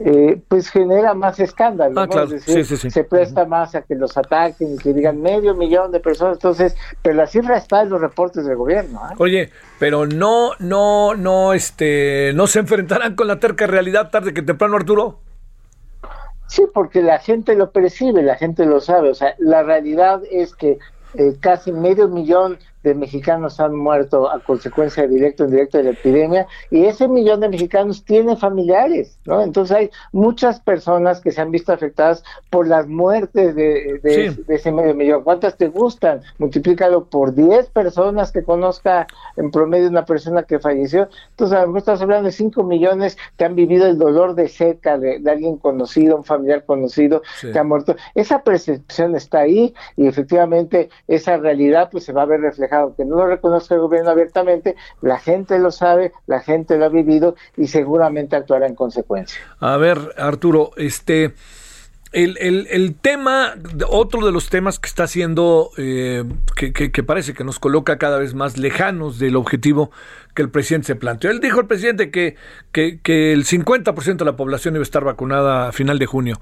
Eh, 0.00 0.40
pues 0.48 0.70
genera 0.70 1.12
más 1.12 1.38
escándalo, 1.38 2.00
ah, 2.00 2.08
se 2.38 3.04
presta 3.04 3.44
más 3.44 3.74
a 3.74 3.82
que 3.82 3.94
los 3.94 4.16
ataquen 4.16 4.74
y 4.74 4.78
que 4.78 4.94
digan 4.94 5.20
medio 5.20 5.54
millón 5.54 5.92
de 5.92 6.00
personas, 6.00 6.36
entonces, 6.36 6.74
pero 7.02 7.14
la 7.14 7.26
cifra 7.26 7.58
está 7.58 7.82
en 7.82 7.90
los 7.90 8.00
reportes 8.00 8.46
del 8.46 8.56
gobierno. 8.56 9.02
¿eh? 9.10 9.14
Oye, 9.18 9.50
pero 9.78 10.06
no, 10.06 10.52
no, 10.60 11.14
no, 11.14 11.52
este, 11.52 12.32
no 12.34 12.46
se 12.46 12.60
enfrentarán 12.60 13.14
con 13.14 13.26
la 13.26 13.38
terca 13.38 13.66
realidad 13.66 14.10
tarde 14.10 14.32
que 14.32 14.40
temprano, 14.40 14.76
Arturo. 14.76 15.20
Sí, 16.46 16.64
porque 16.72 17.02
la 17.02 17.18
gente 17.18 17.54
lo 17.56 17.72
percibe, 17.72 18.22
la 18.22 18.36
gente 18.36 18.66
lo 18.66 18.80
sabe, 18.80 19.10
o 19.10 19.14
sea, 19.14 19.34
la 19.38 19.62
realidad 19.62 20.22
es 20.30 20.54
que 20.54 20.78
eh, 21.14 21.36
casi 21.40 21.72
medio 21.72 22.08
millón 22.08 22.58
de 22.82 22.94
mexicanos 22.94 23.60
han 23.60 23.74
muerto 23.74 24.30
a 24.30 24.40
consecuencia 24.40 25.06
directa 25.06 25.44
o 25.44 25.46
indirecta 25.46 25.78
de 25.78 25.84
la 25.84 25.90
epidemia 25.90 26.46
y 26.70 26.84
ese 26.84 27.08
millón 27.08 27.40
de 27.40 27.48
mexicanos 27.48 28.04
tiene 28.04 28.36
familiares, 28.36 29.18
¿no? 29.24 29.40
Entonces 29.42 29.76
hay 29.76 29.90
muchas 30.12 30.60
personas 30.60 31.20
que 31.20 31.30
se 31.30 31.40
han 31.40 31.50
visto 31.50 31.72
afectadas 31.72 32.24
por 32.50 32.66
las 32.66 32.88
muertes 32.88 33.54
de, 33.54 34.00
ese 34.48 34.72
medio 34.72 34.94
millón. 34.94 35.22
¿Cuántas 35.22 35.56
te 35.56 35.68
gustan? 35.68 36.22
Multiplícalo 36.38 37.04
por 37.04 37.34
10 37.34 37.70
personas 37.70 38.32
que 38.32 38.42
conozca 38.42 39.06
en 39.36 39.50
promedio 39.50 39.88
una 39.88 40.04
persona 40.04 40.42
que 40.42 40.58
falleció. 40.58 41.08
Entonces 41.30 41.56
a 41.56 41.62
lo 41.62 41.68
mejor 41.68 41.78
estás 41.78 42.02
hablando 42.02 42.26
de 42.26 42.32
5 42.32 42.62
millones 42.64 43.16
que 43.36 43.44
han 43.44 43.54
vivido 43.54 43.86
el 43.86 43.98
dolor 43.98 44.34
de 44.34 44.48
seca 44.48 44.98
de, 44.98 45.22
alguien 45.30 45.56
conocido, 45.56 46.16
un 46.16 46.24
familiar 46.24 46.64
conocido 46.64 47.22
que 47.40 47.58
ha 47.58 47.64
muerto. 47.64 47.96
Esa 48.14 48.42
percepción 48.42 49.14
está 49.14 49.40
ahí 49.40 49.74
y 49.96 50.06
efectivamente 50.06 50.90
esa 51.08 51.36
realidad 51.36 51.88
pues 51.90 52.04
se 52.04 52.12
va 52.12 52.22
a 52.22 52.26
ver 52.26 52.40
reflejada 52.40 52.71
aunque 52.72 53.04
no 53.04 53.16
lo 53.16 53.26
reconozca 53.26 53.74
el 53.74 53.80
gobierno 53.80 54.10
abiertamente, 54.10 54.76
la 55.00 55.18
gente 55.18 55.58
lo 55.58 55.70
sabe, 55.70 56.12
la 56.26 56.40
gente 56.40 56.78
lo 56.78 56.86
ha 56.86 56.88
vivido 56.88 57.36
y 57.56 57.68
seguramente 57.68 58.36
actuará 58.36 58.66
en 58.66 58.74
consecuencia. 58.74 59.40
A 59.60 59.76
ver, 59.76 59.98
Arturo, 60.16 60.70
este... 60.76 61.34
El, 62.12 62.36
el, 62.38 62.94
tema, 62.94 63.54
otro 63.88 64.26
de 64.26 64.32
los 64.32 64.50
temas 64.50 64.78
que 64.78 64.86
está 64.86 65.04
haciendo, 65.04 65.70
eh, 65.78 66.24
que, 66.54 67.02
parece 67.02 67.32
que 67.32 67.42
nos 67.42 67.58
coloca 67.58 67.96
cada 67.96 68.18
vez 68.18 68.34
más 68.34 68.58
lejanos 68.58 69.18
del 69.18 69.34
objetivo 69.34 69.90
que 70.34 70.42
el 70.42 70.50
presidente 70.50 70.88
se 70.88 70.94
planteó. 70.94 71.30
Él 71.30 71.40
dijo 71.40 71.60
el 71.60 71.66
presidente 71.66 72.10
que, 72.10 72.36
que, 72.70 73.00
que 73.00 73.32
el 73.32 73.46
50% 73.46 74.16
de 74.18 74.24
la 74.26 74.36
población 74.36 74.74
debe 74.74 74.82
estar 74.82 75.04
vacunada 75.04 75.68
a 75.68 75.72
final 75.72 75.98
de 75.98 76.04
junio. 76.04 76.38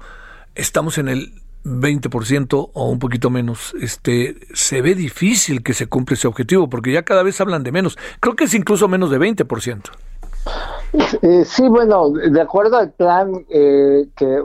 Estamos 0.55 0.97
en 0.97 1.07
el 1.07 1.41
20% 1.63 2.71
o 2.73 2.89
un 2.89 2.99
poquito 2.99 3.29
menos, 3.29 3.73
este, 3.79 4.35
se 4.53 4.81
ve 4.81 4.95
difícil 4.95 5.63
que 5.63 5.73
se 5.73 5.87
cumpla 5.87 6.15
ese 6.15 6.27
objetivo, 6.27 6.69
porque 6.69 6.91
ya 6.91 7.03
cada 7.03 7.23
vez 7.23 7.39
hablan 7.41 7.63
de 7.63 7.71
menos. 7.71 7.97
Creo 8.19 8.35
que 8.35 8.45
es 8.45 8.53
incluso 8.53 8.87
menos 8.87 9.11
de 9.11 9.19
20%. 9.19 9.91
Eh, 10.93 11.45
sí, 11.45 11.69
bueno, 11.69 12.09
de 12.09 12.41
acuerdo 12.41 12.75
al 12.75 12.91
plan, 12.91 13.45
eh, 13.49 14.07
que 14.15 14.41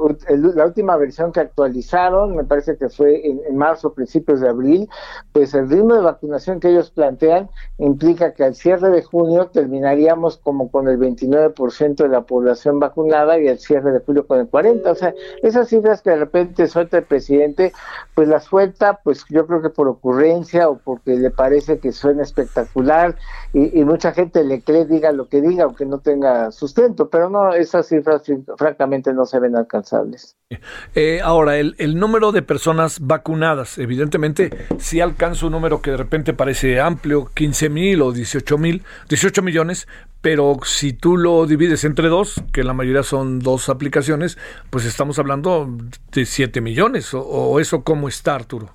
la 0.54 0.64
última 0.64 0.96
versión 0.96 1.32
que 1.32 1.40
actualizaron, 1.40 2.36
me 2.36 2.44
parece 2.44 2.76
que 2.76 2.88
fue 2.88 3.26
en, 3.26 3.40
en, 3.48 3.56
marzo, 3.56 3.92
principios 3.94 4.40
de 4.40 4.48
abril, 4.48 4.88
pues 5.32 5.54
el 5.54 5.68
ritmo 5.68 5.94
de 5.94 6.02
vacunación 6.02 6.60
que 6.60 6.68
ellos 6.68 6.90
plantean 6.92 7.50
implica 7.78 8.32
que 8.32 8.44
al 8.44 8.54
cierre 8.54 8.90
de 8.90 9.02
junio 9.02 9.46
terminaríamos 9.46 10.36
como 10.36 10.70
con 10.70 10.86
el 10.86 10.98
29% 11.00 11.96
de 11.96 12.08
la 12.08 12.22
población 12.22 12.78
vacunada 12.78 13.40
y 13.40 13.48
al 13.48 13.58
cierre 13.58 13.90
de 13.90 14.00
julio 14.00 14.26
con 14.26 14.38
el 14.38 14.48
40%. 14.48 14.86
O 14.86 14.94
sea, 14.94 15.14
esas 15.42 15.68
cifras 15.68 16.00
que 16.00 16.10
de 16.10 16.16
repente 16.16 16.68
suelta 16.68 16.98
el 16.98 17.04
presidente, 17.04 17.72
pues 18.14 18.28
las 18.28 18.44
suelta, 18.44 19.00
pues 19.02 19.24
yo 19.30 19.48
creo 19.48 19.62
que 19.62 19.70
por 19.70 19.88
ocurrencia 19.88 20.68
o 20.68 20.78
porque 20.78 21.16
le 21.16 21.30
parece 21.32 21.78
que 21.80 21.90
suena 21.90 22.22
espectacular 22.22 23.16
y, 23.52 23.80
y 23.80 23.84
mucha 23.84 24.12
gente 24.12 24.44
le 24.44 24.62
cree, 24.62 24.84
diga 24.84 25.10
lo 25.10 25.28
que 25.28 25.40
diga, 25.40 25.64
aunque 25.64 25.86
no 25.86 25.98
tenga 25.98 26.35
tenga 26.36 26.50
sustento, 26.50 27.08
pero 27.08 27.30
no, 27.30 27.52
esas 27.52 27.88
cifras 27.88 28.22
francamente 28.56 29.12
no 29.12 29.24
se 29.24 29.38
ven 29.38 29.56
alcanzables. 29.56 30.36
Eh, 30.94 31.20
ahora, 31.22 31.56
el, 31.56 31.74
el, 31.78 31.98
número 31.98 32.32
de 32.32 32.42
personas 32.42 33.00
vacunadas, 33.00 33.78
evidentemente, 33.78 34.66
si 34.78 35.00
alcanza 35.00 35.46
un 35.46 35.52
número 35.52 35.80
que 35.80 35.92
de 35.92 35.96
repente 35.96 36.32
parece 36.34 36.80
amplio, 36.80 37.30
15 37.34 37.68
mil 37.68 38.02
o 38.02 38.12
18 38.12 38.58
mil, 38.58 38.82
18 39.08 39.42
millones, 39.42 39.88
pero 40.20 40.56
si 40.64 40.92
tú 40.92 41.16
lo 41.16 41.46
divides 41.46 41.84
entre 41.84 42.08
dos, 42.08 42.42
que 42.52 42.64
la 42.64 42.72
mayoría 42.72 43.02
son 43.02 43.38
dos 43.38 43.68
aplicaciones, 43.68 44.38
pues 44.70 44.84
estamos 44.84 45.18
hablando 45.18 45.68
de 46.12 46.26
7 46.26 46.60
millones, 46.60 47.14
o, 47.14 47.20
o 47.22 47.60
eso 47.60 47.82
cómo 47.84 48.08
está, 48.08 48.34
Arturo. 48.34 48.70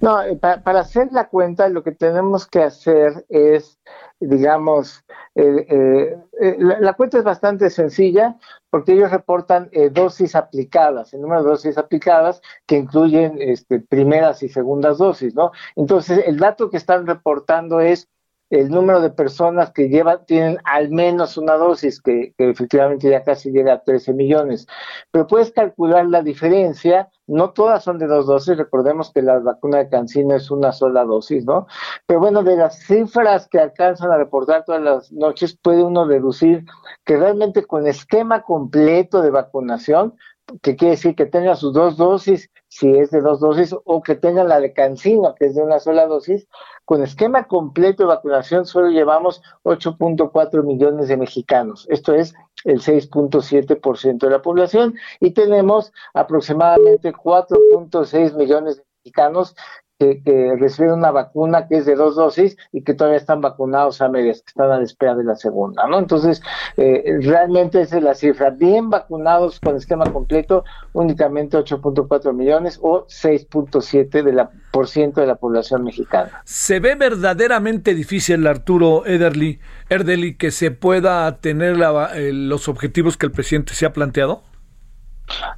No, 0.00 0.22
eh, 0.22 0.36
para, 0.36 0.80
hacer 0.80 1.08
la 1.10 1.28
cuenta 1.28 1.68
lo 1.68 1.82
que 1.82 1.92
tenemos 1.92 2.46
que 2.46 2.62
hacer 2.62 3.26
es, 3.28 3.80
digamos, 4.20 5.04
eh, 5.34 6.16
eh, 6.40 6.56
la, 6.58 6.92
cuenta 6.94 7.18
es 7.18 7.24
bastante 7.24 7.70
sencilla 7.70 8.36
porque 8.70 8.92
ellos 8.92 9.10
reportan 9.10 9.70
dosis 9.92 10.34
aplicadas, 10.34 11.14
el 11.14 11.22
número 11.22 11.42
de 11.42 11.50
dosis 11.50 11.78
aplicadas 11.78 12.42
que 12.66 12.76
incluyen 12.76 13.36
este, 13.40 13.80
primeras 13.80 14.42
y 14.42 14.48
segundas 14.48 14.98
dosis, 14.98 15.34
¿no? 15.34 15.52
Entonces, 15.76 16.22
el 16.26 16.38
dato 16.38 16.68
que 16.68 16.76
están 16.76 17.06
reportando 17.06 17.80
es 17.80 18.08
el 18.50 18.70
número 18.70 19.00
de 19.00 19.10
personas 19.10 19.72
que 19.72 19.88
llevan, 19.88 20.24
tienen 20.26 20.58
al 20.64 20.90
menos 20.90 21.36
una 21.36 21.54
dosis, 21.54 22.00
que, 22.00 22.34
efectivamente 22.38 23.10
ya 23.10 23.22
casi 23.22 23.50
llega 23.50 23.74
a 23.74 23.82
13 23.82 24.14
millones. 24.14 24.66
Pero 25.10 25.26
puedes 25.26 25.52
calcular 25.52 26.06
la 26.06 26.22
diferencia, 26.22 27.08
no 27.26 27.50
todas 27.50 27.84
son 27.84 27.98
de 27.98 28.06
dos 28.06 28.26
dosis, 28.26 28.56
recordemos 28.56 29.12
que 29.12 29.22
la 29.22 29.38
vacuna 29.38 29.78
de 29.78 29.88
Cancino 29.88 30.34
es 30.34 30.50
una 30.50 30.72
sola 30.72 31.04
dosis, 31.04 31.44
¿no? 31.44 31.66
Pero 32.06 32.20
bueno, 32.20 32.42
de 32.42 32.56
las 32.56 32.78
cifras 32.80 33.48
que 33.48 33.58
alcanzan 33.58 34.10
a 34.10 34.16
reportar 34.16 34.64
todas 34.64 34.80
las 34.80 35.12
noches, 35.12 35.58
puede 35.60 35.82
uno 35.82 36.06
deducir 36.06 36.64
que 37.04 37.16
realmente 37.16 37.64
con 37.64 37.86
esquema 37.86 38.42
completo 38.42 39.20
de 39.20 39.30
vacunación, 39.30 40.14
que 40.62 40.76
quiere 40.76 40.92
decir 40.92 41.14
que 41.14 41.26
tenga 41.26 41.54
sus 41.54 41.72
dos 41.72 41.96
dosis, 41.96 42.50
si 42.68 42.90
es 42.96 43.10
de 43.10 43.20
dos 43.20 43.40
dosis, 43.40 43.74
o 43.84 44.02
que 44.02 44.14
tenga 44.14 44.44
la 44.44 44.60
de 44.60 44.72
Cancino, 44.72 45.34
que 45.34 45.46
es 45.46 45.54
de 45.54 45.62
una 45.62 45.78
sola 45.78 46.06
dosis, 46.06 46.46
con 46.84 47.02
esquema 47.02 47.44
completo 47.44 48.02
de 48.02 48.08
vacunación 48.08 48.64
solo 48.64 48.88
llevamos 48.88 49.42
8.4 49.64 50.64
millones 50.64 51.08
de 51.08 51.16
mexicanos. 51.16 51.86
Esto 51.90 52.14
es 52.14 52.34
el 52.64 52.80
6.7% 52.80 54.18
de 54.18 54.30
la 54.30 54.42
población 54.42 54.94
y 55.20 55.32
tenemos 55.32 55.92
aproximadamente 56.14 57.12
4.6 57.12 58.34
millones 58.36 58.78
de 58.78 58.84
mexicanos 59.04 59.54
que, 59.98 60.54
reciben 60.58 60.92
una 60.92 61.10
vacuna 61.10 61.66
que 61.66 61.78
es 61.78 61.86
de 61.86 61.96
dos 61.96 62.14
dosis 62.14 62.56
y 62.72 62.82
que 62.82 62.94
todavía 62.94 63.18
están 63.18 63.40
vacunados 63.40 64.00
a 64.00 64.08
medias, 64.08 64.42
que 64.42 64.48
están 64.48 64.70
a 64.70 64.78
la 64.78 64.84
espera 64.84 65.14
de 65.14 65.24
la 65.24 65.34
segunda, 65.34 65.86
¿no? 65.88 65.98
Entonces, 65.98 66.40
eh, 66.76 67.18
realmente 67.20 67.80
esa 67.80 67.98
es 67.98 68.02
la 68.02 68.14
cifra. 68.14 68.50
Bien 68.50 68.90
vacunados 68.90 69.58
con 69.60 69.76
esquema 69.76 70.04
completo, 70.12 70.64
únicamente 70.92 71.58
8.4 71.58 72.32
millones 72.32 72.78
o 72.80 73.06
6.7 73.06 74.22
de 74.22 74.32
la 74.32 74.50
por 74.70 74.86
ciento 74.86 75.20
de 75.20 75.26
la 75.26 75.36
población 75.36 75.82
mexicana. 75.82 76.42
¿Se 76.44 76.78
ve 76.78 76.94
verdaderamente 76.94 77.94
difícil, 77.94 78.46
Arturo 78.46 79.06
Ederly, 79.06 79.60
Erdely, 79.88 80.36
que 80.36 80.50
se 80.50 80.70
pueda 80.70 81.38
tener 81.38 81.76
eh, 82.14 82.32
los 82.32 82.68
objetivos 82.68 83.16
que 83.16 83.26
el 83.26 83.32
presidente 83.32 83.74
se 83.74 83.86
ha 83.86 83.92
planteado? 83.92 84.42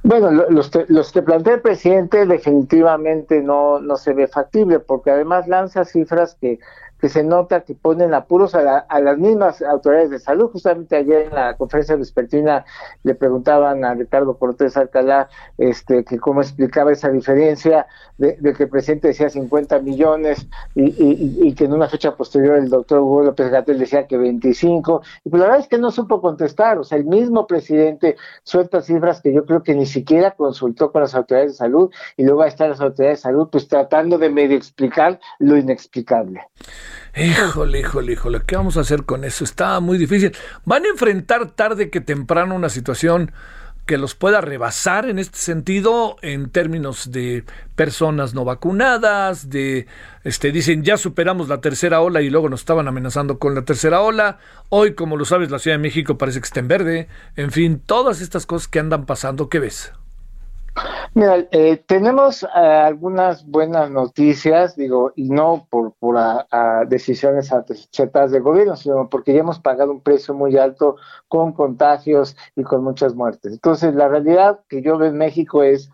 Bueno, 0.03 0.31
los 0.31 0.69
que, 0.69 0.85
los 0.87 1.11
que 1.11 1.21
plantea 1.21 1.55
el 1.55 1.61
presidente 1.61 2.25
definitivamente 2.25 3.41
no, 3.41 3.79
no 3.79 3.97
se 3.97 4.13
ve 4.13 4.27
factible, 4.27 4.79
porque 4.79 5.11
además 5.11 5.47
lanza 5.47 5.85
cifras 5.85 6.35
que 6.39 6.59
que 7.01 7.09
se 7.09 7.23
nota 7.23 7.61
que 7.61 7.73
ponen 7.73 8.13
apuros 8.13 8.53
a, 8.53 8.77
a, 8.77 8.99
las 9.01 9.17
mismas 9.17 9.61
autoridades 9.63 10.11
de 10.11 10.19
salud. 10.19 10.51
Justamente 10.51 10.95
ayer 10.95 11.23
en 11.23 11.33
la 11.35 11.57
conferencia 11.57 11.95
vespertina 11.95 12.63
le 13.03 13.15
preguntaban 13.15 13.83
a 13.83 13.95
Ricardo 13.95 14.37
Cortés 14.37 14.77
Alcalá 14.77 15.27
este, 15.57 16.03
que 16.03 16.19
cómo 16.19 16.41
explicaba 16.41 16.91
esa 16.91 17.09
diferencia 17.09 17.87
de, 18.19 18.37
que 18.53 18.63
el 18.63 18.69
presidente 18.69 19.07
decía 19.07 19.29
50 19.29 19.79
millones 19.79 20.47
y, 20.75 20.93
y, 21.47 21.53
que 21.55 21.65
en 21.65 21.73
una 21.73 21.89
fecha 21.89 22.15
posterior 22.15 22.57
el 22.57 22.69
doctor 22.69 22.99
Hugo 22.99 23.23
López 23.23 23.49
Gatel 23.49 23.79
decía 23.79 24.05
que 24.05 24.17
25. 24.17 25.01
Y 25.25 25.29
pues 25.29 25.39
la 25.39 25.47
verdad 25.47 25.61
es 25.61 25.67
que 25.67 25.79
no 25.79 25.89
supo 25.89 26.21
contestar. 26.21 26.77
O 26.77 26.83
sea, 26.83 26.99
el 26.99 27.05
mismo 27.05 27.47
presidente 27.47 28.15
suelta 28.43 28.81
cifras 28.81 29.21
que 29.21 29.33
yo 29.33 29.45
creo 29.45 29.63
que 29.63 29.73
ni 29.73 29.87
siquiera 29.87 30.31
consultó 30.31 30.91
con 30.91 31.01
las 31.01 31.15
autoridades 31.15 31.53
de 31.53 31.57
salud 31.57 31.89
y 32.15 32.23
luego 32.25 32.43
están 32.45 32.69
las 32.69 32.79
autoridades 32.79 33.19
de 33.19 33.23
salud 33.23 33.49
pues 33.51 33.67
tratando 33.67 34.19
de 34.19 34.29
medio 34.29 34.55
explicar 34.55 35.19
lo 35.39 35.57
inexplicable. 35.57 36.41
Híjole, 37.15 37.81
híjole, 37.81 38.13
híjole, 38.13 38.41
¿qué 38.45 38.55
vamos 38.55 38.77
a 38.77 38.81
hacer 38.81 39.03
con 39.03 39.25
eso? 39.25 39.43
Está 39.43 39.79
muy 39.81 39.97
difícil. 39.97 40.35
Van 40.63 40.85
a 40.85 40.89
enfrentar 40.89 41.51
tarde 41.51 41.89
que 41.89 41.99
temprano 41.99 42.55
una 42.55 42.69
situación 42.69 43.33
que 43.85 43.97
los 43.97 44.15
pueda 44.15 44.39
rebasar 44.39 45.09
en 45.09 45.19
este 45.19 45.37
sentido 45.37 46.15
en 46.21 46.49
términos 46.49 47.11
de 47.11 47.43
personas 47.75 48.33
no 48.33 48.45
vacunadas, 48.45 49.49
de 49.49 49.87
este 50.23 50.51
dicen 50.51 50.83
ya 50.83 50.97
superamos 50.97 51.49
la 51.49 51.59
tercera 51.59 51.99
ola 51.99 52.21
y 52.21 52.29
luego 52.29 52.47
nos 52.47 52.61
estaban 52.61 52.87
amenazando 52.87 53.39
con 53.39 53.55
la 53.55 53.65
tercera 53.65 53.99
ola. 54.01 54.37
Hoy, 54.69 54.93
como 54.93 55.17
lo 55.17 55.25
sabes, 55.25 55.51
la 55.51 55.59
Ciudad 55.59 55.75
de 55.75 55.81
México 55.81 56.17
parece 56.17 56.39
que 56.39 56.45
está 56.45 56.61
en 56.61 56.69
verde. 56.69 57.07
En 57.35 57.51
fin, 57.51 57.81
todas 57.85 58.21
estas 58.21 58.45
cosas 58.45 58.69
que 58.69 58.79
andan 58.79 59.05
pasando, 59.05 59.49
¿qué 59.49 59.59
ves? 59.59 59.91
Mira, 61.13 61.45
eh, 61.51 61.77
tenemos 61.85 62.43
eh, 62.43 62.47
algunas 62.55 63.45
buenas 63.45 63.91
noticias, 63.91 64.77
digo, 64.77 65.11
y 65.15 65.29
no 65.29 65.67
por, 65.69 65.93
por 65.95 66.17
a, 66.17 66.85
decisiones 66.87 67.51
acertadas 67.51 68.31
del 68.31 68.41
gobierno, 68.41 68.77
sino 68.77 69.09
porque 69.09 69.33
ya 69.33 69.41
hemos 69.41 69.59
pagado 69.59 69.91
un 69.91 70.01
precio 70.01 70.33
muy 70.33 70.57
alto 70.57 70.95
con 71.27 71.51
contagios 71.51 72.37
y 72.55 72.63
con 72.63 72.83
muchas 72.83 73.13
muertes. 73.13 73.51
Entonces, 73.53 73.93
la 73.95 74.07
realidad 74.07 74.61
que 74.69 74.81
yo 74.81 74.97
veo 74.97 75.09
en 75.09 75.17
México 75.17 75.63
es, 75.63 75.89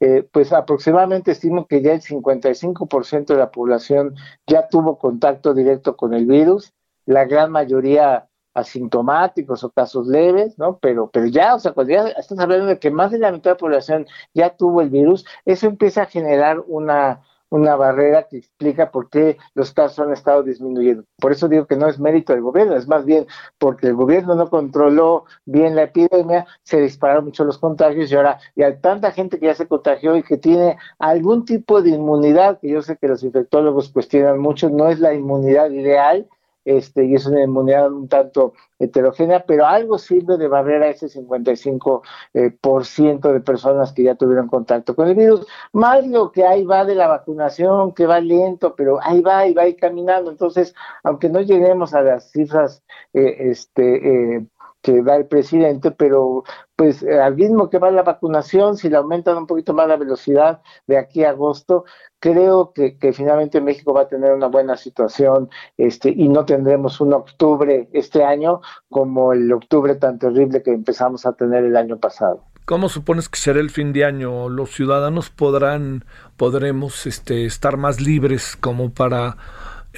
eh, 0.00 0.28
pues 0.30 0.52
aproximadamente 0.52 1.30
estimo 1.30 1.66
que 1.66 1.80
ya 1.80 1.94
el 1.94 2.02
55% 2.02 3.26
de 3.32 3.38
la 3.38 3.50
población 3.50 4.14
ya 4.46 4.68
tuvo 4.68 4.98
contacto 4.98 5.54
directo 5.54 5.96
con 5.96 6.12
el 6.12 6.26
virus, 6.26 6.74
la 7.06 7.24
gran 7.24 7.50
mayoría 7.50 8.27
asintomáticos 8.58 9.64
o 9.64 9.70
casos 9.70 10.06
leves, 10.06 10.58
¿no? 10.58 10.78
Pero, 10.78 11.10
pero 11.10 11.26
ya, 11.26 11.54
o 11.54 11.58
sea, 11.58 11.72
cuando 11.72 11.92
ya 11.92 12.08
estás 12.08 12.38
hablando 12.38 12.66
de 12.66 12.78
que 12.78 12.90
más 12.90 13.10
de 13.10 13.18
la 13.18 13.32
mitad 13.32 13.50
de 13.50 13.54
la 13.54 13.58
población 13.58 14.06
ya 14.34 14.50
tuvo 14.56 14.80
el 14.80 14.90
virus, 14.90 15.24
eso 15.44 15.66
empieza 15.66 16.02
a 16.02 16.06
generar 16.06 16.60
una, 16.66 17.22
una 17.50 17.76
barrera 17.76 18.26
que 18.28 18.38
explica 18.38 18.90
por 18.90 19.08
qué 19.08 19.38
los 19.54 19.72
casos 19.72 20.00
han 20.00 20.12
estado 20.12 20.42
disminuyendo. 20.42 21.04
Por 21.18 21.32
eso 21.32 21.48
digo 21.48 21.66
que 21.66 21.76
no 21.76 21.88
es 21.88 21.98
mérito 21.98 22.32
del 22.32 22.42
gobierno, 22.42 22.76
es 22.76 22.88
más 22.88 23.04
bien 23.04 23.26
porque 23.58 23.86
el 23.86 23.94
gobierno 23.94 24.34
no 24.34 24.50
controló 24.50 25.24
bien 25.44 25.74
la 25.74 25.84
epidemia, 25.84 26.46
se 26.62 26.80
dispararon 26.80 27.26
mucho 27.26 27.44
los 27.44 27.58
contagios 27.58 28.10
y 28.10 28.14
ahora 28.14 28.38
y 28.54 28.62
hay 28.62 28.78
tanta 28.80 29.12
gente 29.12 29.38
que 29.38 29.46
ya 29.46 29.54
se 29.54 29.68
contagió 29.68 30.16
y 30.16 30.22
que 30.22 30.36
tiene 30.36 30.76
algún 30.98 31.44
tipo 31.44 31.82
de 31.82 31.90
inmunidad, 31.90 32.60
que 32.60 32.68
yo 32.68 32.82
sé 32.82 32.96
que 32.96 33.08
los 33.08 33.22
infectólogos 33.22 33.90
cuestionan 33.90 34.38
mucho, 34.38 34.68
no 34.68 34.88
es 34.88 35.00
la 35.00 35.14
inmunidad 35.14 35.70
ideal, 35.70 36.28
este, 36.68 37.06
y 37.06 37.14
es 37.14 37.26
una 37.26 37.42
inmunidad 37.42 37.90
un 37.90 38.08
tanto 38.08 38.52
heterogénea, 38.78 39.44
pero 39.46 39.66
algo 39.66 39.98
sirve 39.98 40.36
de 40.36 40.48
barrera 40.48 40.86
a 40.86 40.90
ese 40.90 41.08
55% 41.08 42.02
eh, 42.34 42.50
por 42.60 42.84
ciento 42.84 43.32
de 43.32 43.40
personas 43.40 43.92
que 43.92 44.04
ya 44.04 44.14
tuvieron 44.14 44.48
contacto 44.48 44.94
con 44.94 45.08
el 45.08 45.14
virus, 45.14 45.46
más 45.72 46.06
lo 46.06 46.30
que 46.30 46.44
ahí 46.44 46.64
va 46.64 46.84
de 46.84 46.94
la 46.94 47.08
vacunación, 47.08 47.92
que 47.92 48.06
va 48.06 48.20
lento, 48.20 48.74
pero 48.76 48.98
ahí 49.02 49.20
va 49.22 49.46
y 49.46 49.54
va 49.54 49.62
ahí 49.62 49.74
caminando. 49.74 50.30
Entonces, 50.30 50.74
aunque 51.02 51.28
no 51.30 51.40
lleguemos 51.40 51.94
a 51.94 52.02
las 52.02 52.30
cifras 52.30 52.82
eh, 53.14 53.50
este, 53.50 54.36
eh, 54.36 54.46
que 54.82 55.02
da 55.02 55.16
el 55.16 55.26
presidente, 55.26 55.90
pero 55.90 56.44
pues 56.76 57.02
al 57.02 57.34
mismo 57.34 57.68
que 57.68 57.78
va 57.78 57.90
la 57.90 58.02
vacunación, 58.02 58.76
si 58.76 58.88
le 58.88 58.96
aumentan 58.96 59.36
un 59.36 59.46
poquito 59.46 59.74
más 59.74 59.88
la 59.88 59.96
velocidad 59.96 60.60
de 60.86 60.98
aquí 60.98 61.24
a 61.24 61.30
agosto, 61.30 61.84
creo 62.20 62.72
que, 62.72 62.96
finalmente 63.12 63.60
México 63.60 63.92
va 63.92 64.02
a 64.02 64.08
tener 64.08 64.32
una 64.32 64.46
buena 64.46 64.76
situación 64.76 65.50
este, 65.76 66.10
y 66.10 66.28
no 66.28 66.44
tendremos 66.44 67.00
un 67.00 67.14
octubre 67.14 67.88
este 67.92 68.22
año 68.24 68.60
como 68.88 69.32
el 69.32 69.52
octubre 69.52 69.94
tan 69.96 70.18
terrible 70.18 70.62
que 70.62 70.72
empezamos 70.72 71.26
a 71.26 71.32
tener 71.32 71.64
el 71.64 71.76
año 71.76 71.98
pasado. 71.98 72.44
¿Cómo 72.64 72.88
supones 72.90 73.28
que 73.28 73.38
será 73.38 73.60
el 73.60 73.70
fin 73.70 73.92
de 73.94 74.04
año? 74.04 74.48
¿Los 74.50 74.72
ciudadanos 74.72 75.30
podrán, 75.30 76.04
podremos 76.36 77.06
este, 77.06 77.46
estar 77.46 77.78
más 77.78 78.00
libres 78.00 78.56
como 78.56 78.92
para 78.92 79.38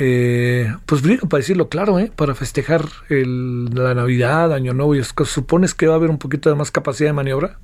eh, 0.03 0.75
pues 0.87 1.03
para 1.03 1.41
decirlo 1.41 1.69
claro, 1.69 1.99
¿eh? 1.99 2.11
para 2.17 2.35
festejar 2.35 2.87
el, 3.11 3.67
la 3.67 3.95
Navidad, 3.95 4.55
Año 4.55 4.73
Nuevo 4.73 4.95
y 4.95 4.99
esas 4.99 5.13
cosas, 5.13 5.35
¿supones 5.35 5.75
que 5.75 5.87
va 5.87 5.93
a 5.93 5.97
haber 5.97 6.09
un 6.09 6.17
poquito 6.17 6.49
de 6.49 6.57
más 6.57 6.71
capacidad 6.71 7.11
de 7.11 7.13
maniobra? 7.13 7.59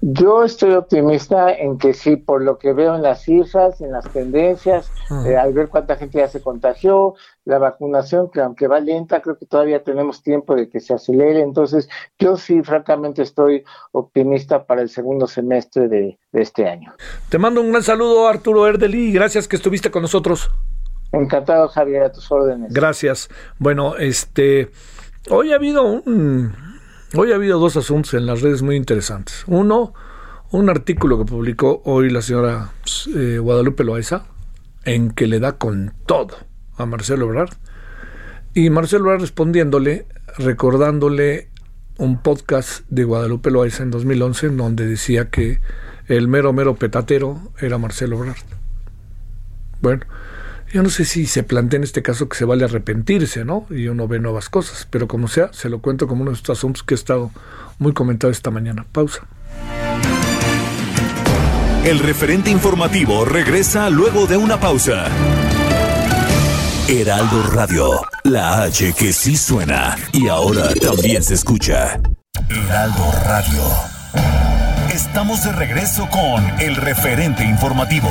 Yo 0.00 0.44
estoy 0.44 0.72
optimista 0.72 1.52
en 1.52 1.76
que 1.76 1.92
sí, 1.92 2.16
por 2.16 2.42
lo 2.42 2.58
que 2.58 2.72
veo 2.72 2.94
en 2.94 3.02
las 3.02 3.22
cifras, 3.22 3.80
en 3.82 3.92
las 3.92 4.08
tendencias, 4.10 4.90
eh, 5.26 5.36
al 5.36 5.52
ver 5.52 5.68
cuánta 5.68 5.96
gente 5.96 6.18
ya 6.18 6.28
se 6.28 6.40
contagió, 6.40 7.14
la 7.44 7.58
vacunación, 7.58 8.30
que 8.30 8.40
aunque 8.40 8.66
va 8.66 8.80
lenta, 8.80 9.20
creo 9.20 9.36
que 9.36 9.44
todavía 9.44 9.82
tenemos 9.82 10.22
tiempo 10.22 10.54
de 10.54 10.70
que 10.70 10.80
se 10.80 10.94
acelere. 10.94 11.40
Entonces, 11.40 11.88
yo 12.18 12.36
sí, 12.36 12.62
francamente, 12.62 13.22
estoy 13.22 13.64
optimista 13.92 14.64
para 14.64 14.80
el 14.80 14.88
segundo 14.88 15.26
semestre 15.26 15.88
de, 15.88 16.18
de 16.32 16.42
este 16.42 16.66
año. 16.66 16.94
Te 17.28 17.38
mando 17.38 17.60
un 17.60 17.70
gran 17.70 17.82
saludo, 17.82 18.26
Arturo 18.26 18.66
Erdeli, 18.66 19.12
gracias 19.12 19.48
que 19.48 19.56
estuviste 19.56 19.90
con 19.90 20.02
nosotros. 20.02 20.50
Encantado, 21.16 21.68
Javier, 21.68 22.04
a 22.04 22.12
tus 22.12 22.30
órdenes. 22.30 22.72
Gracias. 22.72 23.28
Bueno, 23.58 23.96
este 23.96 24.70
hoy 25.30 25.52
ha 25.52 25.56
habido 25.56 25.82
un, 25.82 26.54
hoy 27.14 27.32
ha 27.32 27.36
habido 27.36 27.58
dos 27.58 27.76
asuntos 27.76 28.14
en 28.14 28.26
las 28.26 28.42
redes 28.42 28.62
muy 28.62 28.76
interesantes. 28.76 29.44
Uno, 29.46 29.94
un 30.50 30.70
artículo 30.70 31.18
que 31.18 31.24
publicó 31.24 31.82
hoy 31.84 32.10
la 32.10 32.22
señora 32.22 32.72
eh, 33.14 33.38
Guadalupe 33.38 33.84
Loaiza, 33.84 34.24
en 34.84 35.10
que 35.10 35.26
le 35.26 35.40
da 35.40 35.52
con 35.52 35.94
todo 36.06 36.36
a 36.76 36.86
Marcelo 36.86 37.26
Ebrard. 37.26 37.54
Y 38.54 38.70
Marcelo 38.70 39.04
Ebrard 39.04 39.20
respondiéndole, 39.20 40.06
recordándole 40.38 41.48
un 41.98 42.22
podcast 42.22 42.84
de 42.88 43.04
Guadalupe 43.04 43.50
Loaiza 43.50 43.82
en 43.82 43.90
2011, 43.90 44.46
en 44.46 44.56
donde 44.56 44.86
decía 44.86 45.30
que 45.30 45.60
el 46.06 46.28
mero, 46.28 46.52
mero 46.52 46.76
petatero 46.76 47.52
era 47.60 47.78
Marcelo 47.78 48.16
Ebrard. 48.16 48.36
Bueno, 49.82 50.06
yo 50.76 50.82
no 50.82 50.90
sé 50.90 51.06
si 51.06 51.24
se 51.24 51.42
plantea 51.42 51.78
en 51.78 51.84
este 51.84 52.02
caso 52.02 52.28
que 52.28 52.36
se 52.36 52.44
vale 52.44 52.62
arrepentirse, 52.62 53.46
¿no? 53.46 53.64
Y 53.70 53.88
uno 53.88 54.06
ve 54.06 54.20
nuevas 54.20 54.50
cosas, 54.50 54.86
pero 54.90 55.08
como 55.08 55.26
sea, 55.26 55.50
se 55.54 55.70
lo 55.70 55.78
cuento 55.78 56.06
como 56.06 56.20
uno 56.20 56.32
de 56.32 56.36
estos 56.36 56.58
asuntos 56.58 56.82
que 56.82 56.92
he 56.92 56.96
estado 56.96 57.30
muy 57.78 57.94
comentado 57.94 58.30
esta 58.30 58.50
mañana. 58.50 58.84
Pausa. 58.92 59.22
El 61.82 61.98
referente 62.00 62.50
informativo 62.50 63.24
regresa 63.24 63.88
luego 63.88 64.26
de 64.26 64.36
una 64.36 64.60
pausa. 64.60 65.06
Heraldo 66.88 67.42
Radio, 67.54 68.02
la 68.24 68.64
H 68.64 68.92
que 68.92 69.14
sí 69.14 69.34
suena 69.34 69.96
y 70.12 70.28
ahora 70.28 70.74
también 70.74 71.22
se 71.22 71.32
escucha. 71.32 71.98
Heraldo 72.50 73.12
Radio. 73.24 73.62
Estamos 74.92 75.42
de 75.42 75.52
regreso 75.52 76.06
con 76.10 76.44
el 76.60 76.76
referente 76.76 77.44
informativo. 77.44 78.10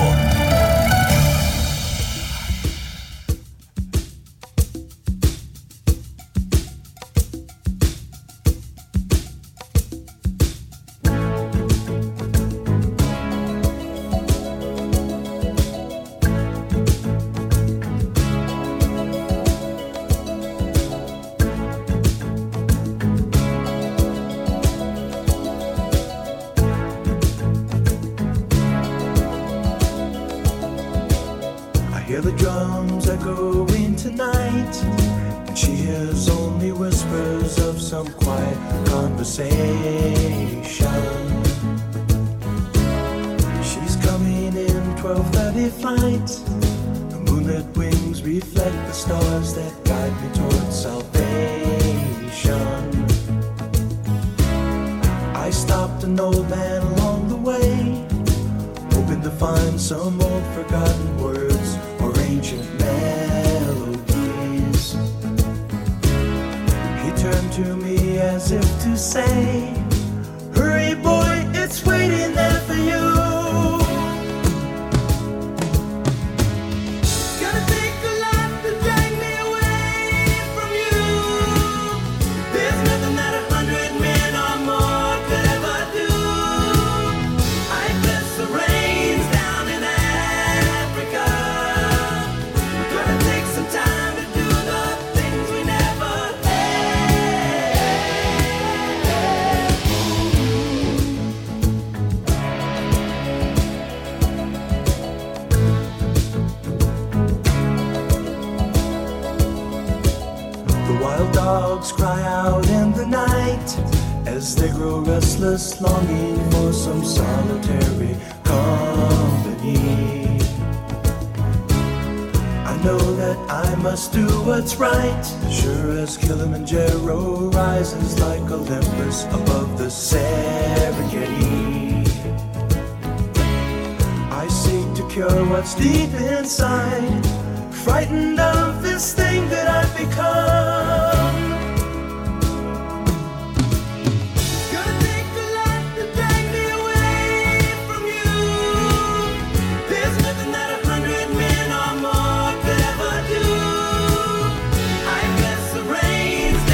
Frightened 137.84 138.40
of 138.40 138.82
this 138.82 139.14
thing 139.14 139.50
that 139.50 139.68
I've 139.68 139.98
become. 139.98 140.96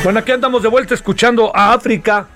Bueno, 0.03 0.19
aquí 0.19 0.31
andamos 0.31 0.63
de 0.63 0.67
vuelta 0.69 0.95
escuchando 0.95 1.55
a 1.55 1.73
África. 1.73 2.27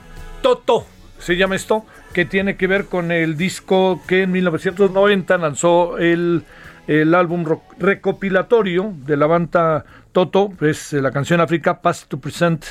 Toto, 0.44 0.86
se 1.18 1.36
llama 1.36 1.56
esto, 1.56 1.84
que 2.14 2.24
tiene 2.24 2.58
que 2.58 2.68
ver 2.68 2.86
con 2.86 3.12
el 3.12 3.38
disco 3.38 4.02
que 4.08 4.22
en 4.22 4.32
1990 4.34 5.38
lanzó 5.40 5.98
el, 5.98 6.44
el 6.88 7.15
álbum 7.15 7.45
recopilatorio 7.80 8.93
de 9.06 9.17
la 9.17 9.28
banda 9.28 9.86
Toto, 10.12 10.54
es 10.62 10.93
eh, 10.93 11.02
la 11.02 11.12
canción 11.12 11.41
África 11.41 11.82
Past 11.82 12.08
to 12.08 12.19
Present 12.19 12.63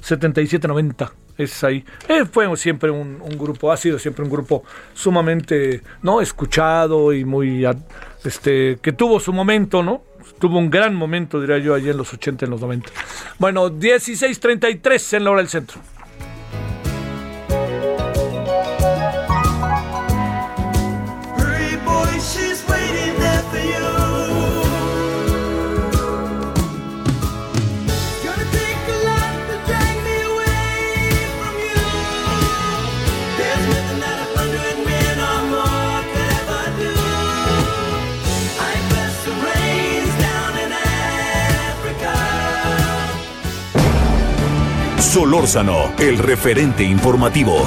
7790. 0.00 1.12
Es 1.38 1.64
ahí. 1.64 1.84
Eh, 2.08 2.24
fue 2.30 2.54
siempre 2.56 2.90
un, 2.90 3.20
un 3.20 3.38
grupo, 3.38 3.72
ha 3.72 3.76
sido 3.76 3.98
siempre 3.98 4.24
un 4.24 4.30
grupo 4.30 4.64
sumamente 4.94 5.82
no 6.02 6.20
escuchado 6.20 7.12
y 7.12 7.24
muy 7.24 7.66
este 8.24 8.78
que 8.82 8.92
tuvo 8.92 9.18
su 9.18 9.32
momento, 9.32 9.82
¿no? 9.82 10.02
Tuvo 10.38 10.58
un 10.58 10.70
gran 10.70 10.94
momento, 10.94 11.40
diría 11.40 11.58
yo, 11.58 11.74
allí 11.74 11.88
en 11.88 11.96
los 11.96 12.12
80, 12.12 12.44
en 12.44 12.50
los 12.50 12.60
90. 12.60 12.88
Bueno, 13.38 13.70
16.33 13.70 15.16
en 15.16 15.24
la 15.24 15.30
hora 15.30 15.40
del 15.40 15.48
centro. 15.48 15.80
Solórzano, 45.12 45.92
el 45.98 46.16
referente 46.16 46.82
informativo. 46.84 47.66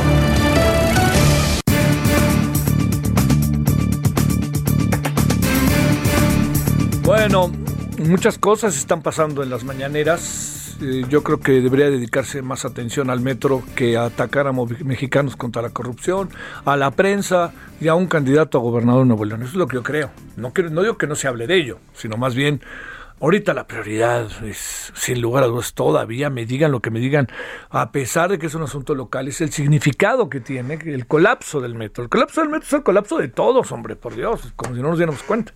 Bueno, 7.04 7.52
muchas 8.00 8.38
cosas 8.38 8.78
están 8.78 9.02
pasando 9.02 9.44
en 9.44 9.50
las 9.50 9.64
mañaneras. 9.64 10.78
Eh, 10.82 11.06
yo 11.08 11.24
creo 11.24 11.40
que 11.40 11.62
debería 11.62 11.90
dedicarse 11.90 12.42
más 12.42 12.66
atención 12.66 13.10
al 13.10 13.22
metro 13.22 13.64
que 13.76 13.96
atacar 13.98 14.48
a 14.48 14.52
mexicanos 14.84 15.36
contra 15.36 15.62
la 15.62 15.70
corrupción, 15.70 16.30
a 16.66 16.76
la 16.76 16.92
prensa 16.92 17.54
y 17.80 17.88
a 17.88 17.96
un 17.96 18.08
candidato 18.08 18.58
a 18.58 18.62
gobernador 18.62 19.04
de 19.04 19.08
Nuevo 19.08 19.24
León. 19.26 19.42
Eso 19.44 19.52
es 19.52 19.56
lo 19.58 19.68
que 19.68 19.76
yo 19.76 19.84
creo. 19.84 20.10
No, 20.36 20.52
quiero- 20.52 20.72
no 20.72 20.82
digo 20.82 20.98
que 20.98 21.08
no 21.08 21.16
se 21.16 21.28
hable 21.28 21.48
de 21.48 21.56
ello, 21.58 21.78
sino 21.94 22.18
más 22.18 22.36
bien 22.36 22.60
Ahorita 23.26 23.56
la 23.56 23.66
prioridad 23.66 24.30
es, 24.46 24.94
sin 24.94 25.20
lugar 25.20 25.44
a 25.44 25.48
dudas, 25.48 25.74
todavía 25.74 26.30
me 26.30 26.46
digan 26.46 26.72
lo 26.72 26.80
que 26.80 26.92
me 26.92 27.00
digan, 27.00 27.28
a 27.72 27.92
pesar 27.92 28.30
de 28.30 28.38
que 28.38 28.46
es 28.46 28.54
un 28.54 28.62
asunto 28.62 28.94
local, 28.94 29.28
es 29.28 29.42
el 29.42 29.52
significado 29.52 30.30
que 30.30 30.42
tiene 30.42 30.76
el 30.86 31.08
colapso 31.08 31.60
del 31.60 31.74
metro. 31.74 32.04
El 32.04 32.10
colapso 32.12 32.42
del 32.42 32.52
metro 32.52 32.68
es 32.68 32.74
el 32.74 32.84
colapso 32.84 33.18
de 33.18 33.28
todos, 33.28 33.72
hombre, 33.72 33.96
por 33.96 34.16
Dios, 34.16 34.54
como 34.56 34.76
si 34.76 34.82
no 34.84 34.90
nos 34.90 35.00
diéramos 35.00 35.24
cuenta. 35.24 35.56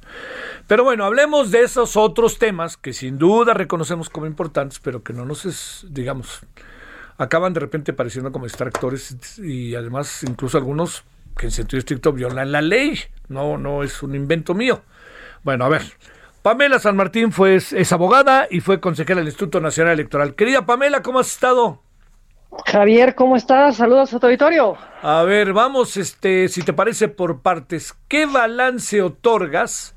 Pero 0.66 0.84
bueno, 0.84 1.06
hablemos 1.06 1.52
de 1.52 1.62
esos 1.62 1.96
otros 1.96 2.40
temas 2.40 2.76
que 2.76 2.92
sin 2.92 3.20
duda 3.20 3.54
reconocemos 3.54 4.10
como 4.10 4.26
importantes, 4.26 4.80
pero 4.80 5.04
que 5.04 5.14
no 5.14 5.24
nos, 5.24 5.46
es, 5.46 5.86
digamos, 5.92 6.42
acaban 7.20 7.54
de 7.54 7.60
repente 7.60 7.94
pareciendo 7.94 8.32
como 8.32 8.46
distractores 8.46 9.38
y 9.38 9.76
además 9.76 10.24
incluso 10.24 10.58
algunos 10.58 11.04
que 11.38 11.46
en 11.46 11.52
sentido 11.52 11.78
estricto 11.78 12.14
violan 12.14 12.52
la 12.52 12.64
ley. 12.64 12.98
No, 13.28 13.60
no 13.60 13.84
es 13.84 14.02
un 14.02 14.16
invento 14.16 14.56
mío. 14.56 14.82
Bueno, 15.44 15.66
a 15.66 15.70
ver. 15.70 15.84
Pamela 16.42 16.80
San 16.80 16.96
Martín 16.96 17.34
fue, 17.34 17.56
es, 17.56 17.92
abogada 17.92 18.48
y 18.50 18.62
fue 18.62 18.80
consejera 18.80 19.20
del 19.20 19.28
Instituto 19.28 19.60
Nacional 19.60 19.94
Electoral. 19.94 20.36
Querida 20.36 20.66
Pamela, 20.66 21.02
¿cómo 21.02 21.20
has 21.20 21.32
estado? 21.32 21.82
Javier, 22.66 23.14
¿cómo 23.14 23.36
estás? 23.36 23.76
Saludos 23.76 24.14
a 24.14 24.20
tu 24.20 24.26
auditorio. 24.26 24.78
A 25.02 25.24
ver, 25.24 25.52
vamos, 25.52 25.98
este, 25.98 26.48
si 26.48 26.64
te 26.64 26.72
parece 26.72 27.10
por 27.10 27.42
partes, 27.42 27.94
¿qué 28.08 28.26
balance 28.26 29.02
otorgas 29.02 29.96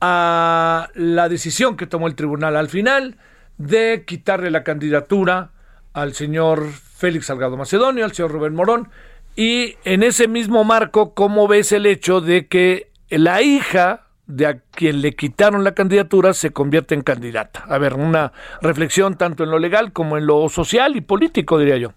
a 0.00 0.88
la 0.94 1.28
decisión 1.28 1.76
que 1.76 1.86
tomó 1.86 2.06
el 2.06 2.14
tribunal 2.14 2.56
al 2.56 2.70
final 2.70 3.18
de 3.58 4.04
quitarle 4.06 4.50
la 4.50 4.64
candidatura 4.64 5.50
al 5.92 6.14
señor 6.14 6.70
Félix 6.72 7.26
Salgado 7.26 7.58
Macedonio, 7.58 8.06
al 8.06 8.12
señor 8.12 8.32
Rubén 8.32 8.54
Morón? 8.54 8.88
Y 9.36 9.76
en 9.84 10.02
ese 10.02 10.28
mismo 10.28 10.64
marco, 10.64 11.12
¿cómo 11.12 11.46
ves 11.46 11.72
el 11.72 11.84
hecho 11.84 12.22
de 12.22 12.46
que 12.48 12.90
la 13.10 13.42
hija 13.42 14.03
de 14.26 14.46
a 14.46 14.58
quien 14.58 15.00
le 15.02 15.14
quitaron 15.14 15.64
la 15.64 15.74
candidatura 15.74 16.34
se 16.34 16.50
convierte 16.50 16.94
en 16.94 17.02
candidata? 17.02 17.64
A 17.68 17.78
ver, 17.78 17.94
una 17.94 18.32
reflexión 18.60 19.16
tanto 19.16 19.44
en 19.44 19.50
lo 19.50 19.58
legal 19.58 19.92
como 19.92 20.16
en 20.16 20.26
lo 20.26 20.48
social 20.48 20.96
y 20.96 21.00
político, 21.00 21.58
diría 21.58 21.76
yo. 21.76 21.92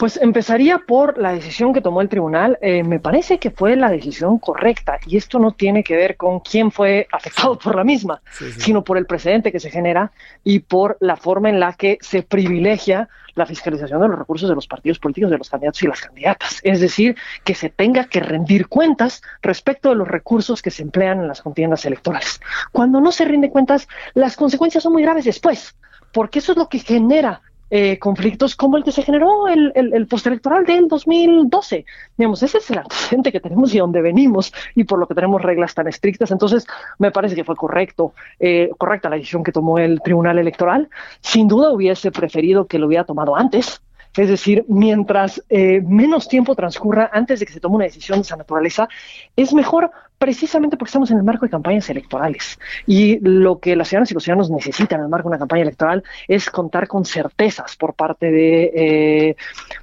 Pues 0.00 0.16
empezaría 0.16 0.78
por 0.78 1.18
la 1.18 1.30
decisión 1.34 1.74
que 1.74 1.82
tomó 1.82 2.00
el 2.00 2.08
tribunal. 2.08 2.56
Eh, 2.62 2.82
me 2.82 3.00
parece 3.00 3.38
que 3.38 3.50
fue 3.50 3.76
la 3.76 3.90
decisión 3.90 4.38
correcta 4.38 4.98
y 5.06 5.18
esto 5.18 5.38
no 5.38 5.52
tiene 5.52 5.84
que 5.84 5.94
ver 5.94 6.16
con 6.16 6.40
quién 6.40 6.70
fue 6.70 7.06
afectado 7.12 7.58
por 7.58 7.76
la 7.76 7.84
misma, 7.84 8.22
Sí, 8.30 8.50
sí. 8.50 8.60
sino 8.62 8.82
por 8.82 8.96
el 8.96 9.04
precedente 9.04 9.52
que 9.52 9.60
se 9.60 9.70
genera 9.70 10.10
y 10.42 10.60
por 10.60 10.96
la 11.00 11.16
forma 11.16 11.50
en 11.50 11.60
la 11.60 11.74
que 11.74 11.98
se 12.00 12.22
privilegia 12.22 13.10
la 13.34 13.44
fiscalización 13.44 14.00
de 14.00 14.08
los 14.08 14.18
recursos 14.18 14.48
de 14.48 14.54
los 14.54 14.66
partidos 14.66 14.98
políticos, 14.98 15.30
de 15.30 15.36
los 15.36 15.50
candidatos 15.50 15.82
y 15.82 15.86
las 15.88 16.00
candidatas. 16.00 16.60
Es 16.62 16.80
decir, 16.80 17.14
que 17.44 17.54
se 17.54 17.68
tenga 17.68 18.04
que 18.06 18.20
rendir 18.20 18.68
cuentas 18.68 19.20
respecto 19.42 19.90
de 19.90 19.96
los 19.96 20.08
recursos 20.08 20.62
que 20.62 20.70
se 20.70 20.82
emplean 20.82 21.20
en 21.20 21.28
las 21.28 21.42
contiendas 21.42 21.84
electorales. 21.84 22.40
Cuando 22.72 23.02
no 23.02 23.12
se 23.12 23.26
rinde 23.26 23.50
cuentas, 23.50 23.86
las 24.14 24.34
consecuencias 24.36 24.82
son 24.82 24.94
muy 24.94 25.02
graves 25.02 25.26
después, 25.26 25.76
porque 26.10 26.38
eso 26.38 26.52
es 26.52 26.58
lo 26.58 26.70
que 26.70 26.78
genera 26.78 27.42
eh, 27.70 27.98
conflictos 27.98 28.56
como 28.56 28.76
el 28.76 28.84
que 28.84 28.92
se 28.92 29.02
generó 29.02 29.48
el, 29.48 29.72
el, 29.74 29.94
el 29.94 30.06
postelectoral 30.06 30.64
del 30.64 30.88
2012. 30.88 31.84
Digamos, 32.16 32.42
ese 32.42 32.58
es 32.58 32.70
el 32.70 32.78
antecedente 32.78 33.32
que 33.32 33.40
tenemos 33.40 33.72
y 33.74 33.78
donde 33.78 34.02
venimos 34.02 34.52
y 34.74 34.84
por 34.84 34.98
lo 34.98 35.06
que 35.06 35.14
tenemos 35.14 35.40
reglas 35.42 35.74
tan 35.74 35.86
estrictas. 35.86 36.30
Entonces, 36.30 36.66
me 36.98 37.10
parece 37.10 37.34
que 37.34 37.44
fue 37.44 37.56
correcto, 37.56 38.14
eh, 38.38 38.70
correcta 38.76 39.08
la 39.08 39.16
decisión 39.16 39.42
que 39.42 39.52
tomó 39.52 39.78
el 39.78 40.00
Tribunal 40.02 40.38
Electoral. 40.38 40.88
Sin 41.20 41.48
duda 41.48 41.72
hubiese 41.72 42.10
preferido 42.10 42.66
que 42.66 42.78
lo 42.78 42.86
hubiera 42.86 43.04
tomado 43.04 43.36
antes. 43.36 43.80
Es 44.16 44.28
decir, 44.28 44.64
mientras 44.66 45.42
eh, 45.48 45.80
menos 45.86 46.28
tiempo 46.28 46.56
transcurra 46.56 47.10
antes 47.12 47.38
de 47.38 47.46
que 47.46 47.52
se 47.52 47.60
tome 47.60 47.76
una 47.76 47.84
decisión 47.84 48.18
de 48.18 48.22
esa 48.22 48.36
naturaleza, 48.36 48.88
es 49.36 49.54
mejor 49.54 49.92
precisamente 50.20 50.76
porque 50.76 50.90
estamos 50.90 51.10
en 51.10 51.16
el 51.16 51.24
marco 51.24 51.46
de 51.46 51.50
campañas 51.50 51.88
electorales. 51.88 52.58
Y 52.86 53.18
lo 53.20 53.58
que 53.58 53.74
las 53.74 53.88
ciudadanas 53.88 54.10
y 54.10 54.14
los 54.14 54.22
ciudadanos 54.22 54.50
necesitan 54.50 55.00
en 55.00 55.04
el 55.06 55.10
marco 55.10 55.28
de 55.28 55.32
una 55.32 55.38
campaña 55.38 55.62
electoral 55.62 56.04
es 56.28 56.50
contar 56.50 56.86
con 56.86 57.06
certezas 57.06 57.74
por 57.76 57.94
parte 57.94 58.30
de, 58.30 58.70
eh, 58.74 59.36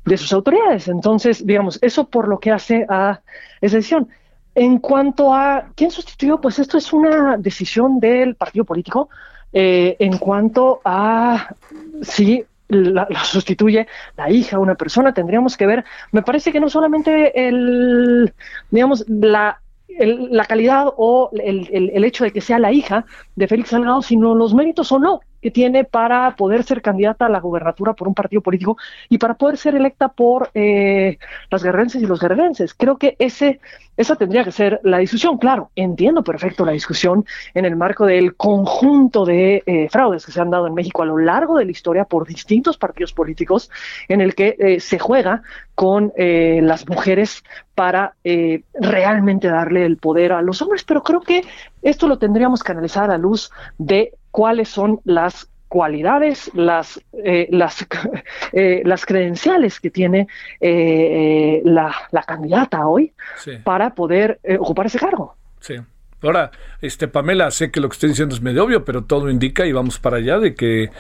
de 0.06 0.18
sus 0.18 0.32
autoridades. 0.34 0.90
Entonces, 0.90 1.44
digamos, 1.44 1.80
eso 1.82 2.08
por 2.08 2.28
lo 2.28 2.40
que 2.40 2.52
hace 2.52 2.86
a 2.88 3.20
esa 3.62 3.78
decisión. 3.78 4.10
En 4.54 4.78
cuanto 4.78 5.34
a 5.34 5.70
quién 5.76 5.90
sustituyó, 5.90 6.40
pues 6.40 6.60
esto 6.60 6.78
es 6.78 6.94
una 6.94 7.38
decisión 7.38 8.00
del 8.00 8.36
partido 8.36 8.64
político. 8.64 9.10
eh, 9.54 9.96
en 10.00 10.18
cuanto 10.18 10.82
a 10.86 11.56
si 12.04 12.46
la, 12.68 13.08
sustituye 13.24 13.88
la 14.18 14.30
hija, 14.30 14.60
una 14.60 14.76
persona, 14.76 15.14
tendríamos 15.14 15.58
que 15.58 15.66
ver, 15.66 15.86
me 16.12 16.22
parece 16.22 16.52
que 16.52 16.60
no 16.60 16.70
solamente 16.70 17.48
el, 17.48 18.34
digamos, 18.70 19.06
la, 19.08 19.62
el- 19.88 20.30
la 20.32 20.46
calidad 20.46 20.88
o 20.98 21.30
el, 21.34 21.68
el- 21.72 22.04
hecho 22.04 22.24
de 22.24 22.32
que 22.32 22.42
sea 22.42 22.60
la 22.60 22.72
hija 22.72 23.06
de 23.36 23.48
Félix 23.48 23.70
Salgado, 23.70 24.02
sino 24.02 24.36
los 24.36 24.54
méritos 24.54 24.92
o 24.92 25.00
no 25.00 25.22
que 25.42 25.52
tiene 25.52 25.84
para 25.84 26.36
poder 26.36 26.64
ser 26.64 26.82
candidata 26.82 27.26
a 27.26 27.30
la 27.30 27.40
gubernatura 27.40 27.94
por 27.94 28.08
un 28.08 28.14
partido 28.14 28.42
político 28.42 28.78
y 29.10 29.18
para 29.18 29.36
poder 29.36 29.58
ser 29.58 29.76
electa 29.76 30.10
por 30.10 30.50
eh, 30.54 31.18
las 31.50 31.64
guerrerenses 31.64 32.02
y 32.02 32.06
los 32.06 32.20
guerrerenses. 32.20 32.74
Creo 32.74 32.98
que 32.98 33.16
ese, 33.20 33.60
esa 33.96 34.16
tendría 34.16 34.44
que 34.44 34.52
ser 34.52 34.80
la 34.84 34.98
discusión. 34.98 35.38
Claro, 35.38 35.72
entiendo 35.76 36.24
perfecto 36.24 36.66
la 36.66 36.72
discusión 36.72 37.26
en 37.54 37.66
el 37.66 37.76
marco 37.76 38.06
del 38.06 38.36
conjunto 38.36 39.26
de 39.26 39.64
eh, 39.66 39.88
fraudes 39.90 40.26
que 40.26 40.32
se 40.32 40.42
han 40.42 40.50
dado 40.50 40.68
en 40.68 40.74
México 40.74 41.04
a 41.04 41.06
lo 41.06 41.18
largo 41.18 41.58
de 41.58 41.66
la 41.66 41.72
historia 41.72 42.06
por 42.06 42.28
distintos 42.28 42.78
partidos 42.78 43.14
políticos 43.14 43.70
en 44.08 44.22
el 44.22 44.36
que 44.36 44.56
eh, 44.60 44.80
se 44.80 45.00
juega 45.00 45.44
con 45.76 46.12
eh, 46.16 46.60
las 46.64 46.88
mujeres 46.88 47.44
para 47.76 48.16
eh, 48.24 48.64
realmente 48.74 49.48
darle 49.48 49.86
el 49.86 49.98
poder 49.98 50.32
a 50.32 50.42
los 50.42 50.62
hombres, 50.62 50.84
pero 50.84 51.04
creo 51.04 51.22
que 51.22 51.44
esto 51.84 52.08
lo 52.08 52.18
tendríamos 52.18 52.64
que 52.64 52.72
analizar 52.72 53.04
a 53.04 53.10
la 53.10 53.18
luz 53.20 53.52
de 53.78 54.14
cuáles 54.38 54.70
son 54.70 55.00
las 55.04 55.50
cualidades, 55.68 56.52
las, 56.54 57.02
eh, 57.26 57.48
las, 57.50 57.88
eh, 58.54 58.84
las 58.86 59.04
credenciales 59.04 59.80
que 59.80 59.90
tiene 59.90 60.28
eh, 60.62 60.70
eh, 60.70 61.62
la, 61.66 61.92
la 62.12 62.22
candidata 62.22 62.86
hoy 62.86 63.14
Sí. 63.38 63.54
para 63.64 63.96
poder 63.96 64.40
ocupar 64.60 64.86
ese 64.86 65.00
cargo. 65.00 65.36
Sí. 65.60 65.74
Ahora, 66.22 66.52
este 66.82 67.08
Pamela, 67.08 67.50
sé 67.50 67.72
que 67.72 67.80
lo 67.80 67.90
que 67.90 67.94
estoy 67.94 68.10
diciendo 68.10 68.36
es 68.36 68.42
medio 68.44 68.64
obvio, 68.64 68.86
pero 68.86 69.06
todo 69.06 69.28
indica 69.32 69.66
y 69.66 69.72
vamos 69.72 69.98
para 69.98 70.18
allá 70.18 70.38
de 70.38 70.54
que 70.54 70.92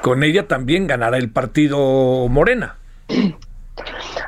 con 0.00 0.22
ella 0.22 0.48
también 0.48 0.86
ganará 0.86 1.18
el 1.18 1.28
partido 1.30 2.28
Morena. 2.28 2.76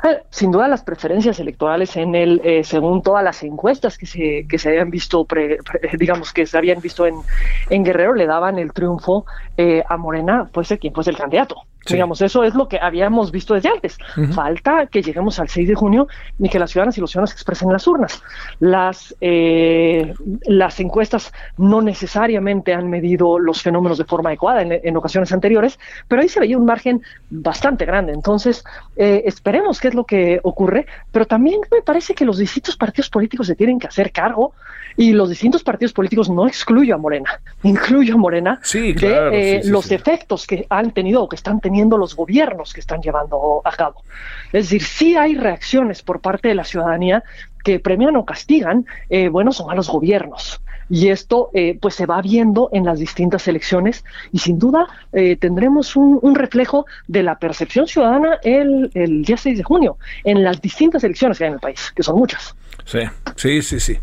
Ah, 0.03 0.17
Sin 0.29 0.51
duda 0.51 0.67
las 0.67 0.83
preferencias 0.83 1.39
electorales 1.39 1.95
en 1.97 2.15
el, 2.15 2.41
eh, 2.43 2.63
según 2.63 3.01
todas 3.01 3.23
las 3.23 3.43
encuestas 3.43 3.97
que 3.97 4.05
se, 4.05 4.45
que 4.47 4.57
se 4.57 4.69
habían 4.69 4.89
visto, 4.89 5.25
pre- 5.25 5.57
pre- 5.63 5.89
digamos 5.97 6.33
que 6.33 6.45
se 6.45 6.57
habían 6.57 6.81
visto 6.81 7.05
en, 7.05 7.25
en 7.69 7.83
Guerrero, 7.83 8.13
le 8.13 8.25
daban 8.27 8.59
el 8.59 8.73
triunfo 8.73 9.25
eh, 9.57 9.83
a 9.87 9.97
Morena, 9.97 10.49
fuese 10.53 10.77
quien 10.79 10.93
fuese 10.93 11.11
el 11.11 11.17
candidato. 11.17 11.55
Digamos, 11.87 12.21
eso 12.21 12.43
es 12.43 12.55
lo 12.55 12.67
que 12.67 12.79
habíamos 12.81 13.31
visto 13.31 13.53
desde 13.53 13.69
antes. 13.69 13.97
Ujú. 14.17 14.33
Falta 14.33 14.87
que 14.87 15.01
lleguemos 15.01 15.39
al 15.39 15.49
6 15.49 15.67
de 15.67 15.75
junio 15.75 16.07
y 16.39 16.49
que 16.49 16.59
las 16.59 16.71
ciudadanas 16.71 16.97
y 16.97 17.01
los 17.01 17.11
ciudadanos 17.11 17.33
expresen 17.33 17.67
en 17.69 17.73
las 17.73 17.87
urnas. 17.87 18.21
Las, 18.59 19.15
eh, 19.19 20.13
las 20.45 20.79
encuestas 20.79 21.33
no 21.57 21.81
necesariamente 21.81 22.73
han 22.73 22.89
medido 22.89 23.37
los 23.39 23.61
fenómenos 23.61 23.97
de 23.97 24.05
forma 24.05 24.29
adecuada 24.29 24.61
en, 24.61 24.79
en 24.83 24.97
ocasiones 24.97 25.31
anteriores, 25.33 25.77
pero 26.07 26.21
ahí 26.21 26.29
se 26.29 26.39
veía 26.39 26.57
un 26.57 26.65
margen 26.65 27.01
bastante 27.29 27.85
grande. 27.85 28.13
Entonces, 28.13 28.63
eh, 28.95 29.23
esperemos 29.25 29.79
qué 29.79 29.89
es 29.89 29.93
lo 29.93 30.05
que 30.05 30.39
ocurre, 30.43 30.85
pero 31.11 31.25
también 31.25 31.59
me 31.71 31.81
parece 31.81 32.13
que 32.13 32.25
los 32.25 32.37
distintos 32.37 32.77
partidos 32.77 33.09
políticos 33.09 33.47
se 33.47 33.55
tienen 33.55 33.79
que 33.79 33.87
hacer 33.87 34.11
cargo 34.11 34.53
y 34.95 35.11
los 35.11 35.29
distintos 35.29 35.63
partidos 35.63 35.91
políticos 35.91 36.29
no 36.29 36.47
excluyo 36.47 36.95
a 36.95 36.97
Morena, 36.97 37.41
incluyo 37.63 38.13
a 38.13 38.17
Morena 38.17 38.59
Sí, 38.61 38.93
de 38.93 38.95
claro, 38.95 39.31
eh, 39.31 39.59
sí, 39.61 39.67
sí, 39.67 39.71
los 39.71 39.85
sí. 39.85 39.95
efectos 39.95 40.45
que 40.45 40.67
han 40.69 40.91
tenido 40.91 41.23
o 41.23 41.27
que 41.27 41.35
están 41.35 41.59
teniendo 41.59 41.72
los 41.97 42.15
gobiernos 42.15 42.73
que 42.73 42.79
están 42.79 43.01
llevando 43.01 43.61
a 43.63 43.71
cabo. 43.71 44.03
Es 44.51 44.69
decir, 44.69 44.83
sí 44.83 45.15
hay 45.15 45.35
reacciones 45.35 46.01
por 46.01 46.21
parte 46.21 46.49
de 46.49 46.55
la 46.55 46.63
ciudadanía 46.63 47.23
que 47.63 47.79
premian 47.79 48.15
o 48.15 48.25
castigan 48.25 48.85
eh, 49.09 49.29
buenos 49.29 49.59
o 49.59 49.65
malos 49.65 49.89
gobiernos. 49.89 50.61
Y 50.89 51.09
esto 51.09 51.49
eh, 51.53 51.77
pues 51.81 51.95
se 51.95 52.05
va 52.05 52.21
viendo 52.21 52.69
en 52.73 52.83
las 52.83 52.99
distintas 52.99 53.47
elecciones 53.47 54.03
y 54.31 54.39
sin 54.39 54.59
duda 54.59 54.87
eh, 55.13 55.37
tendremos 55.37 55.95
un, 55.95 56.35
reflejo 56.35 56.85
de 57.07 57.23
la 57.23 57.39
percepción 57.39 57.87
ciudadana 57.87 58.37
el, 58.43 58.91
el 58.93 59.23
día 59.23 59.37
6 59.37 59.57
de 59.57 59.63
junio 59.63 59.97
en 60.23 60.43
las 60.43 60.61
distintas 60.61 61.03
elecciones 61.03 61.37
que 61.37 61.45
hay 61.45 61.49
en 61.49 61.53
el 61.55 61.59
país, 61.59 61.91
que 61.95 62.03
son 62.03 62.17
muchas. 62.17 62.55
Sí, 62.85 62.99
sí, 63.37 63.61
sí, 63.61 63.79
sí. 63.79 63.97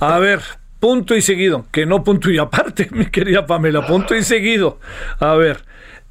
A 0.00 0.18
ver, 0.18 0.40
punto 0.80 1.14
y 1.14 1.22
seguido, 1.22 1.66
que 1.70 1.86
no 1.86 2.02
punto 2.02 2.30
y 2.30 2.38
aparte, 2.38 2.88
mi 2.92 3.06
querida 3.06 3.46
Pamela, 3.46 3.86
punto 3.86 4.14
y 4.14 4.22
seguido. 4.22 4.80
A 5.20 5.34
ver, 5.34 5.64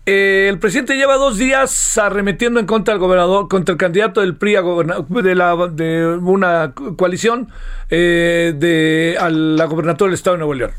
eh, 0.06 0.48
el 0.50 0.60
presidente 0.60 0.96
lleva 0.96 1.16
dos 1.16 1.38
días 1.38 1.98
arremetiendo 1.98 2.60
en 2.60 2.66
contra 2.66 2.94
del 2.94 3.00
gobernador, 3.00 3.48
contra 3.48 3.74
el 3.74 3.78
candidato 3.78 4.22
del 4.22 4.36
PRI 4.36 4.56
a 4.58 4.62
de, 4.62 5.36
la, 5.36 5.56
de 5.72 6.08
una 6.08 6.74
co- 6.74 6.96
coalición 6.98 7.50
eh, 7.90 8.54
de, 8.56 9.18
a 9.20 9.30
la 9.30 9.66
gobernatura 9.66 10.10
del 10.10 10.16
Estado 10.16 10.36
de 10.36 10.40
Nuevo 10.40 10.54
León. 10.54 10.72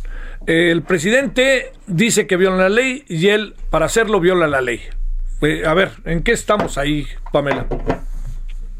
Eh, 0.46 0.70
el 0.70 0.82
presidente 0.82 1.72
dice 1.86 2.26
que 2.26 2.36
viola 2.36 2.56
la 2.56 2.68
ley 2.68 3.04
y 3.08 3.28
él, 3.28 3.54
para 3.70 3.86
hacerlo, 3.86 4.20
viola 4.20 4.46
la 4.46 4.60
ley. 4.60 4.80
Eh, 5.40 5.62
a 5.66 5.72
ver, 5.74 5.92
¿en 6.04 6.22
qué 6.22 6.32
estamos 6.32 6.76
ahí, 6.76 7.06
Pamela? 7.32 7.66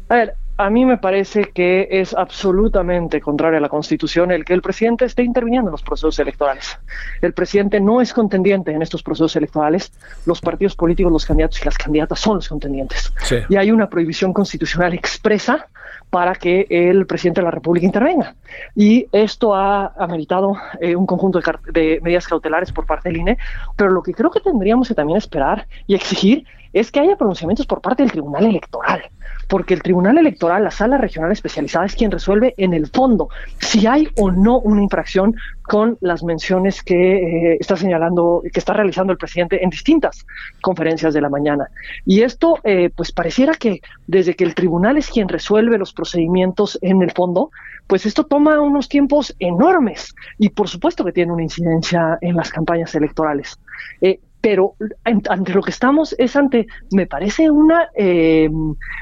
A 0.09 0.15
ver, 0.15 0.33
a 0.57 0.69
mí 0.69 0.85
me 0.85 0.97
parece 0.97 1.51
que 1.53 1.87
es 1.91 2.13
absolutamente 2.13 3.19
contrario 3.19 3.57
a 3.57 3.61
la 3.61 3.69
Constitución 3.69 4.31
el 4.31 4.45
que 4.45 4.53
el 4.53 4.61
presidente 4.61 5.05
esté 5.05 5.23
interviniendo 5.23 5.69
en 5.69 5.73
los 5.73 5.81
procesos 5.81 6.17
electorales. 6.19 6.79
El 7.21 7.33
presidente 7.33 7.81
no 7.81 7.99
es 8.01 8.13
contendiente 8.13 8.71
en 8.71 8.81
estos 8.81 9.03
procesos 9.03 9.35
electorales. 9.35 9.91
Los 10.25 10.39
partidos 10.39 10.75
políticos, 10.75 11.11
los 11.11 11.25
candidatos 11.25 11.61
y 11.61 11.65
las 11.65 11.77
candidatas 11.77 12.19
son 12.19 12.35
los 12.35 12.47
contendientes. 12.47 13.11
Sí. 13.23 13.37
Y 13.49 13.57
hay 13.57 13.71
una 13.71 13.89
prohibición 13.89 14.31
constitucional 14.31 14.93
expresa 14.93 15.67
para 16.09 16.35
que 16.35 16.67
el 16.69 17.05
presidente 17.05 17.41
de 17.41 17.45
la 17.45 17.51
República 17.51 17.85
intervenga. 17.85 18.35
Y 18.75 19.07
esto 19.11 19.53
ha 19.53 19.93
ameritado 19.97 20.55
eh, 20.79 20.95
un 20.95 21.05
conjunto 21.05 21.39
de, 21.39 21.71
de 21.71 21.99
medidas 22.01 22.27
cautelares 22.27 22.71
por 22.71 22.85
parte 22.85 23.09
del 23.09 23.17
INE, 23.17 23.37
pero 23.75 23.91
lo 23.91 24.01
que 24.03 24.13
creo 24.13 24.31
que 24.31 24.39
tendríamos 24.39 24.87
que 24.87 24.95
también 24.95 25.17
esperar 25.17 25.67
y 25.87 25.95
exigir 25.95 26.45
es 26.75 26.91
que 26.91 26.99
haya 26.99 27.15
pronunciamientos 27.15 27.65
por 27.65 27.79
parte 27.79 28.03
del 28.03 28.11
Tribunal 28.11 28.45
Electoral, 28.45 29.01
porque 29.47 29.73
el 29.73 29.81
Tribunal 29.81 30.17
Electoral, 30.17 30.61
la 30.61 30.71
Sala 30.71 30.97
Regional 30.97 31.31
Especializada, 31.31 31.85
es 31.85 31.95
quien 31.95 32.11
resuelve 32.11 32.53
en 32.57 32.73
el 32.73 32.87
fondo 32.87 33.29
si 33.59 33.87
hay 33.87 34.09
o 34.17 34.29
no 34.29 34.59
una 34.59 34.81
infracción 34.81 35.35
con 35.67 35.97
las 36.01 36.23
menciones 36.23 36.83
que 36.83 37.53
eh, 37.53 37.57
está 37.59 37.75
señalando, 37.75 38.41
que 38.51 38.59
está 38.59 38.73
realizando 38.73 39.11
el 39.11 39.17
presidente 39.17 39.63
en 39.63 39.69
distintas 39.69 40.25
conferencias 40.61 41.13
de 41.13 41.21
la 41.21 41.29
mañana. 41.29 41.67
Y 42.05 42.21
esto, 42.21 42.59
eh, 42.63 42.89
pues 42.95 43.11
pareciera 43.11 43.53
que 43.55 43.81
desde 44.07 44.35
que 44.35 44.43
el 44.43 44.55
tribunal 44.55 44.97
es 44.97 45.09
quien 45.09 45.27
resuelve 45.27 45.77
los 45.77 45.93
procedimientos 45.93 46.77
en 46.81 47.01
el 47.01 47.11
fondo, 47.11 47.49
pues 47.87 48.05
esto 48.05 48.25
toma 48.25 48.61
unos 48.61 48.89
tiempos 48.89 49.35
enormes 49.39 50.13
y 50.37 50.49
por 50.49 50.67
supuesto 50.69 51.03
que 51.03 51.11
tiene 51.11 51.33
una 51.33 51.43
incidencia 51.43 52.17
en 52.21 52.35
las 52.35 52.51
campañas 52.51 52.93
electorales. 52.95 53.59
Eh, 54.01 54.19
pero 54.41 54.75
ante 55.03 55.53
lo 55.53 55.63
que 55.63 55.71
estamos 55.71 56.13
es 56.19 56.35
ante, 56.35 56.67
me 56.91 57.07
parece, 57.07 57.49
una, 57.49 57.89
eh, 57.95 58.47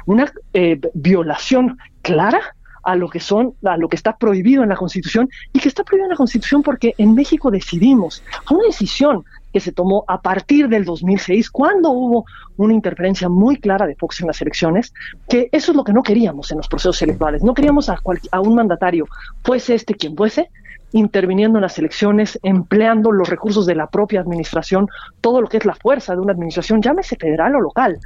una 0.05 0.32
violación 0.93 1.78
clara 2.01 2.39
a 2.84 2.95
lo 2.95 3.09
que 3.09 3.19
son, 3.19 3.53
a 3.63 3.77
lo 3.77 3.88
que 3.88 3.95
está 3.95 4.17
prohibido 4.17 4.63
en 4.63 4.69
la 4.69 4.75
Constitución 4.75 5.29
y 5.51 5.59
que 5.59 5.69
está 5.69 5.84
prohibido 5.84 6.05
en 6.05 6.11
la 6.11 6.17
Constitución 6.17 6.63
porque 6.63 6.93
en 6.97 7.15
México 7.15 7.49
decidimos, 7.49 8.23
una 8.49 8.65
decisión 8.65 9.23
que 9.53 9.59
se 9.59 9.71
tomó 9.71 10.03
a 10.07 10.19
partir 10.19 10.67
del 10.67 10.84
2006, 10.84 11.51
cuando 11.51 11.91
hubo 11.91 12.25
una 12.57 12.73
interferencia 12.73 13.29
muy 13.29 13.57
clara 13.57 13.86
de 13.86 13.95
Fox 13.95 14.19
en 14.21 14.27
las 14.27 14.41
elecciones, 14.41 14.93
que 15.29 15.47
eso 15.51 15.71
es 15.71 15.77
lo 15.77 15.84
que 15.84 15.93
no 15.93 16.01
queríamos 16.01 16.51
en 16.51 16.57
los 16.57 16.67
procesos 16.67 16.99
electorales. 17.03 17.43
No 17.43 17.53
queríamos 17.53 17.88
a 17.89 18.41
un 18.41 18.55
mandatario, 18.55 19.05
fuese 19.43 19.75
este 19.75 19.93
quien 19.93 20.17
fuese, 20.17 20.49
interviniendo 20.91 21.59
en 21.59 21.61
las 21.61 21.77
elecciones, 21.77 22.39
empleando 22.41 23.11
los 23.11 23.29
recursos 23.29 23.65
de 23.67 23.75
la 23.75 23.88
propia 23.88 24.21
administración, 24.21 24.88
todo 25.21 25.39
lo 25.39 25.47
que 25.47 25.57
es 25.57 25.65
la 25.65 25.75
fuerza 25.75 26.15
de 26.15 26.21
una 26.21 26.34
administración, 26.34 26.81
llámese 26.81 27.15
federal 27.15 27.55
o 27.55 27.61
local, 27.61 27.99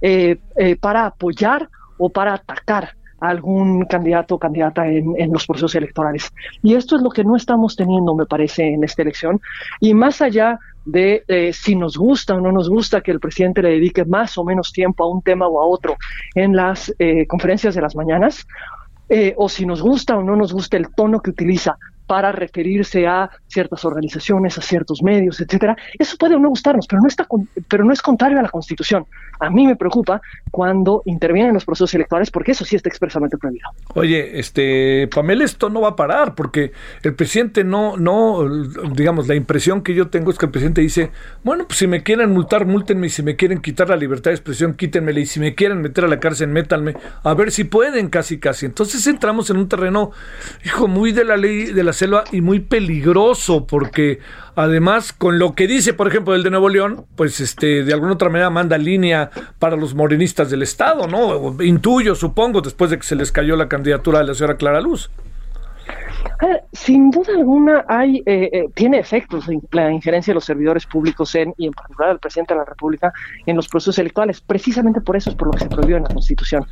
eh, 0.00 0.38
eh, 0.56 0.76
para 0.76 1.06
apoyar 1.06 1.68
o 1.98 2.08
para 2.08 2.34
atacar 2.34 2.94
algún 3.28 3.84
candidato 3.86 4.34
o 4.34 4.38
candidata 4.38 4.86
en, 4.86 5.14
en 5.16 5.32
los 5.32 5.46
procesos 5.46 5.74
electorales. 5.74 6.32
Y 6.62 6.74
esto 6.74 6.96
es 6.96 7.02
lo 7.02 7.10
que 7.10 7.24
no 7.24 7.36
estamos 7.36 7.76
teniendo, 7.76 8.14
me 8.14 8.26
parece, 8.26 8.74
en 8.74 8.84
esta 8.84 9.02
elección. 9.02 9.40
Y 9.80 9.94
más 9.94 10.20
allá 10.20 10.58
de 10.84 11.24
eh, 11.28 11.52
si 11.52 11.76
nos 11.76 11.96
gusta 11.96 12.34
o 12.34 12.40
no 12.40 12.52
nos 12.52 12.68
gusta 12.68 13.00
que 13.00 13.10
el 13.10 13.20
presidente 13.20 13.62
le 13.62 13.70
dedique 13.70 14.04
más 14.04 14.36
o 14.36 14.44
menos 14.44 14.72
tiempo 14.72 15.04
a 15.04 15.08
un 15.08 15.22
tema 15.22 15.46
o 15.48 15.60
a 15.60 15.66
otro 15.66 15.96
en 16.34 16.54
las 16.54 16.94
eh, 16.98 17.26
conferencias 17.26 17.74
de 17.74 17.80
las 17.80 17.96
mañanas, 17.96 18.46
eh, 19.08 19.34
o 19.36 19.48
si 19.48 19.66
nos 19.66 19.82
gusta 19.82 20.16
o 20.16 20.22
no 20.22 20.36
nos 20.36 20.52
gusta 20.52 20.76
el 20.76 20.94
tono 20.94 21.20
que 21.20 21.30
utiliza 21.30 21.76
para 22.06 22.32
referirse 22.32 23.06
a 23.06 23.30
ciertas 23.48 23.84
organizaciones, 23.84 24.58
a 24.58 24.62
ciertos 24.62 25.02
medios, 25.02 25.40
etcétera. 25.40 25.76
Eso 25.98 26.16
puede 26.18 26.34
o 26.34 26.38
no 26.38 26.48
gustarnos, 26.50 26.86
pero 26.86 27.00
no 27.00 27.08
está 27.08 27.24
con- 27.24 27.48
pero 27.68 27.84
no 27.84 27.92
es 27.92 28.02
contrario 28.02 28.38
a 28.38 28.42
la 28.42 28.48
Constitución. 28.50 29.06
A 29.40 29.50
mí 29.50 29.66
me 29.66 29.76
preocupa 29.76 30.20
cuando 30.50 31.02
intervienen 31.06 31.48
en 31.50 31.54
los 31.54 31.64
procesos 31.64 31.94
electorales 31.94 32.30
porque 32.30 32.52
eso 32.52 32.64
sí 32.64 32.76
está 32.76 32.88
expresamente 32.88 33.36
prohibido. 33.38 33.68
Oye, 33.94 34.38
este, 34.38 35.08
Pamela, 35.08 35.44
esto 35.44 35.70
no 35.70 35.80
va 35.80 35.90
a 35.90 35.96
parar 35.96 36.34
porque 36.34 36.72
el 37.02 37.14
presidente 37.14 37.64
no, 37.64 37.96
no, 37.96 38.46
digamos, 38.92 39.26
la 39.26 39.34
impresión 39.34 39.82
que 39.82 39.94
yo 39.94 40.08
tengo 40.08 40.30
es 40.30 40.38
que 40.38 40.46
el 40.46 40.52
presidente 40.52 40.80
dice, 40.82 41.10
bueno, 41.42 41.66
pues 41.66 41.78
si 41.78 41.86
me 41.86 42.02
quieren 42.02 42.30
multar, 42.32 42.66
múltenme 42.66 43.06
y 43.06 43.10
si 43.10 43.22
me 43.22 43.36
quieren 43.36 43.60
quitar 43.60 43.88
la 43.88 43.96
libertad 43.96 44.30
de 44.30 44.36
expresión, 44.36 44.74
quítenmela 44.74 45.20
y 45.20 45.26
si 45.26 45.40
me 45.40 45.54
quieren 45.54 45.80
meter 45.80 46.04
a 46.04 46.08
la 46.08 46.20
cárcel, 46.20 46.48
métanme, 46.48 46.94
a 47.22 47.34
ver 47.34 47.50
si 47.50 47.64
pueden, 47.64 48.08
casi, 48.08 48.38
casi. 48.38 48.66
Entonces 48.66 49.06
entramos 49.06 49.48
en 49.50 49.56
un 49.56 49.68
terreno, 49.68 50.12
hijo, 50.64 50.86
muy 50.86 51.12
de 51.12 51.24
la 51.24 51.36
ley 51.36 51.72
de 51.72 51.82
la 51.82 51.92
selva 51.94 52.24
y 52.32 52.40
muy 52.40 52.60
peligroso 52.60 53.66
porque 53.66 54.18
además 54.54 55.12
con 55.12 55.38
lo 55.38 55.54
que 55.54 55.66
dice, 55.66 55.94
por 55.94 56.08
ejemplo, 56.08 56.34
el 56.34 56.42
de 56.42 56.50
Nuevo 56.50 56.68
León, 56.68 57.06
pues 57.16 57.40
este, 57.40 57.84
de 57.84 57.92
alguna 57.92 58.12
otra 58.12 58.28
manera 58.28 58.50
manda 58.50 58.76
línea 58.76 59.30
para 59.58 59.76
los 59.76 59.94
morenistas 59.94 60.50
del 60.50 60.62
Estado, 60.62 61.06
¿no? 61.06 61.62
Intuyo, 61.62 62.14
supongo, 62.14 62.60
después 62.60 62.90
de 62.90 62.98
que 62.98 63.04
se 63.04 63.16
les 63.16 63.32
cayó 63.32 63.56
la 63.56 63.68
candidatura 63.68 64.18
de 64.18 64.26
la 64.26 64.34
señora 64.34 64.56
Clara 64.56 64.80
Luz. 64.80 65.10
Eh, 66.42 66.60
Sin 66.72 67.10
duda 67.10 67.34
alguna 67.36 67.84
hay 67.88 68.22
eh, 68.26 68.48
eh, 68.52 68.64
tiene 68.74 68.98
efectos 68.98 69.46
la 69.70 69.92
injerencia 69.92 70.32
de 70.32 70.34
los 70.34 70.44
servidores 70.44 70.86
públicos 70.86 71.34
en 71.34 71.54
y 71.56 71.66
en 71.66 71.72
particular 71.72 72.12
el 72.12 72.18
presidente 72.18 72.54
de 72.54 72.60
la 72.60 72.64
República 72.64 73.12
en 73.46 73.56
los 73.56 73.68
procesos 73.68 73.98
electorales. 73.98 74.40
Precisamente 74.40 75.00
por 75.00 75.16
eso 75.16 75.30
es 75.30 75.36
por 75.36 75.48
lo 75.48 75.52
que 75.52 75.60
se 75.60 75.68
prohibió 75.68 75.96
en 75.96 76.04
la 76.04 76.08
Constitución. 76.08 76.64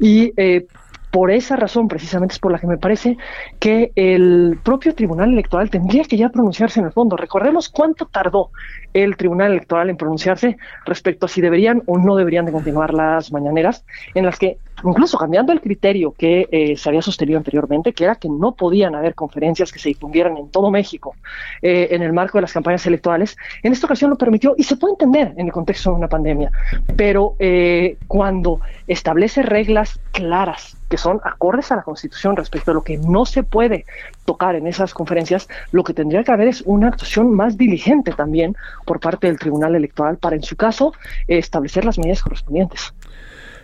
Y 0.00 0.32
eh, 0.36 0.66
por 1.14 1.30
esa 1.30 1.54
razón, 1.54 1.86
precisamente 1.86 2.32
es 2.32 2.40
por 2.40 2.50
la 2.50 2.58
que 2.58 2.66
me 2.66 2.76
parece 2.76 3.16
que 3.60 3.92
el 3.94 4.58
propio 4.64 4.96
Tribunal 4.96 5.30
Electoral 5.30 5.70
tendría 5.70 6.02
que 6.02 6.16
ya 6.16 6.28
pronunciarse 6.28 6.80
en 6.80 6.86
el 6.86 6.92
fondo. 6.92 7.16
Recordemos 7.16 7.68
cuánto 7.68 8.06
tardó 8.06 8.50
el 8.92 9.16
Tribunal 9.16 9.52
Electoral 9.52 9.90
en 9.90 9.96
pronunciarse 9.96 10.56
respecto 10.84 11.26
a 11.26 11.28
si 11.28 11.40
deberían 11.40 11.84
o 11.86 11.98
no 11.98 12.16
deberían 12.16 12.46
de 12.46 12.50
continuar 12.50 12.92
las 12.92 13.30
mañaneras, 13.30 13.84
en 14.16 14.26
las 14.26 14.40
que 14.40 14.58
incluso 14.82 15.16
cambiando 15.16 15.52
el 15.52 15.60
criterio 15.60 16.12
que 16.12 16.48
eh, 16.50 16.76
se 16.76 16.88
había 16.88 17.00
sostenido 17.00 17.38
anteriormente, 17.38 17.92
que 17.92 18.04
era 18.04 18.16
que 18.16 18.28
no 18.28 18.56
podían 18.56 18.96
haber 18.96 19.14
conferencias 19.14 19.72
que 19.72 19.78
se 19.78 19.90
difundieran 19.90 20.36
en 20.36 20.50
todo 20.50 20.72
México 20.72 21.14
eh, 21.62 21.88
en 21.92 22.02
el 22.02 22.12
marco 22.12 22.38
de 22.38 22.42
las 22.42 22.52
campañas 22.52 22.84
electorales, 22.86 23.36
en 23.62 23.72
esta 23.72 23.86
ocasión 23.86 24.10
lo 24.10 24.16
permitió 24.16 24.56
y 24.58 24.64
se 24.64 24.76
puede 24.76 24.94
entender 24.94 25.32
en 25.36 25.46
el 25.46 25.52
contexto 25.52 25.90
de 25.90 25.96
una 25.96 26.08
pandemia, 26.08 26.50
pero 26.96 27.36
eh, 27.38 27.98
cuando 28.08 28.60
establece 28.88 29.42
reglas 29.42 30.00
claras 30.10 30.76
que 30.94 30.98
son 30.98 31.20
acordes 31.24 31.72
a 31.72 31.76
la 31.76 31.82
Constitución 31.82 32.36
respecto 32.36 32.70
a 32.70 32.74
lo 32.74 32.84
que 32.84 32.98
no 32.98 33.26
se 33.26 33.42
puede 33.42 33.84
tocar 34.24 34.54
en 34.54 34.68
esas 34.68 34.94
conferencias, 34.94 35.48
lo 35.72 35.82
que 35.82 35.92
tendría 35.92 36.22
que 36.22 36.30
haber 36.30 36.46
es 36.46 36.62
una 36.66 36.86
actuación 36.86 37.34
más 37.34 37.58
diligente 37.58 38.12
también 38.12 38.54
por 38.86 39.00
parte 39.00 39.26
del 39.26 39.36
Tribunal 39.36 39.74
Electoral 39.74 40.18
para, 40.18 40.36
en 40.36 40.44
su 40.44 40.54
caso, 40.54 40.94
establecer 41.26 41.84
las 41.84 41.98
medidas 41.98 42.22
correspondientes. 42.22 42.94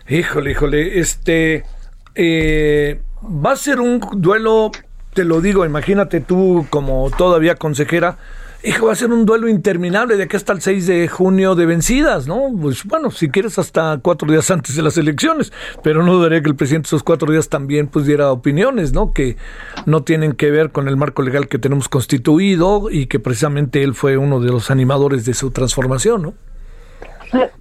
Híjole, 0.09 0.51
híjole, 0.51 0.99
este 0.99 1.63
eh, 2.15 2.99
va 3.23 3.53
a 3.53 3.55
ser 3.55 3.79
un 3.79 4.01
duelo, 4.17 4.69
te 5.13 5.23
lo 5.23 5.39
digo, 5.39 5.65
imagínate 5.65 6.19
tú 6.19 6.65
como 6.69 7.09
todavía 7.11 7.55
consejera, 7.55 8.17
hijo, 8.63 8.87
va 8.87 8.93
a 8.93 8.95
ser 8.95 9.11
un 9.11 9.25
duelo 9.25 9.47
interminable 9.47 10.17
de 10.17 10.23
aquí 10.23 10.35
hasta 10.35 10.53
el 10.53 10.61
6 10.61 10.87
de 10.87 11.07
junio 11.07 11.55
de 11.55 11.65
vencidas, 11.65 12.27
¿no? 12.27 12.51
Pues 12.59 12.83
bueno, 12.83 13.11
si 13.11 13.29
quieres 13.29 13.57
hasta 13.57 13.99
cuatro 14.01 14.31
días 14.31 14.49
antes 14.51 14.75
de 14.75 14.81
las 14.81 14.97
elecciones, 14.97 15.51
pero 15.83 16.03
no 16.03 16.13
dudaría 16.13 16.41
que 16.41 16.49
el 16.49 16.55
presidente 16.55 16.87
esos 16.87 17.03
cuatro 17.03 17.31
días 17.31 17.49
también 17.49 17.87
pues 17.87 18.05
diera 18.05 18.31
opiniones, 18.31 18.93
¿no? 18.93 19.13
Que 19.13 19.37
no 19.85 20.03
tienen 20.03 20.33
que 20.33 20.51
ver 20.51 20.71
con 20.71 20.87
el 20.87 20.97
marco 20.97 21.21
legal 21.21 21.47
que 21.47 21.59
tenemos 21.59 21.89
constituido 21.89 22.89
y 22.91 23.07
que 23.07 23.19
precisamente 23.19 23.83
él 23.83 23.93
fue 23.93 24.17
uno 24.17 24.39
de 24.39 24.51
los 24.51 24.71
animadores 24.71 25.25
de 25.25 25.33
su 25.33 25.51
transformación, 25.51 26.21
¿no? 26.21 26.33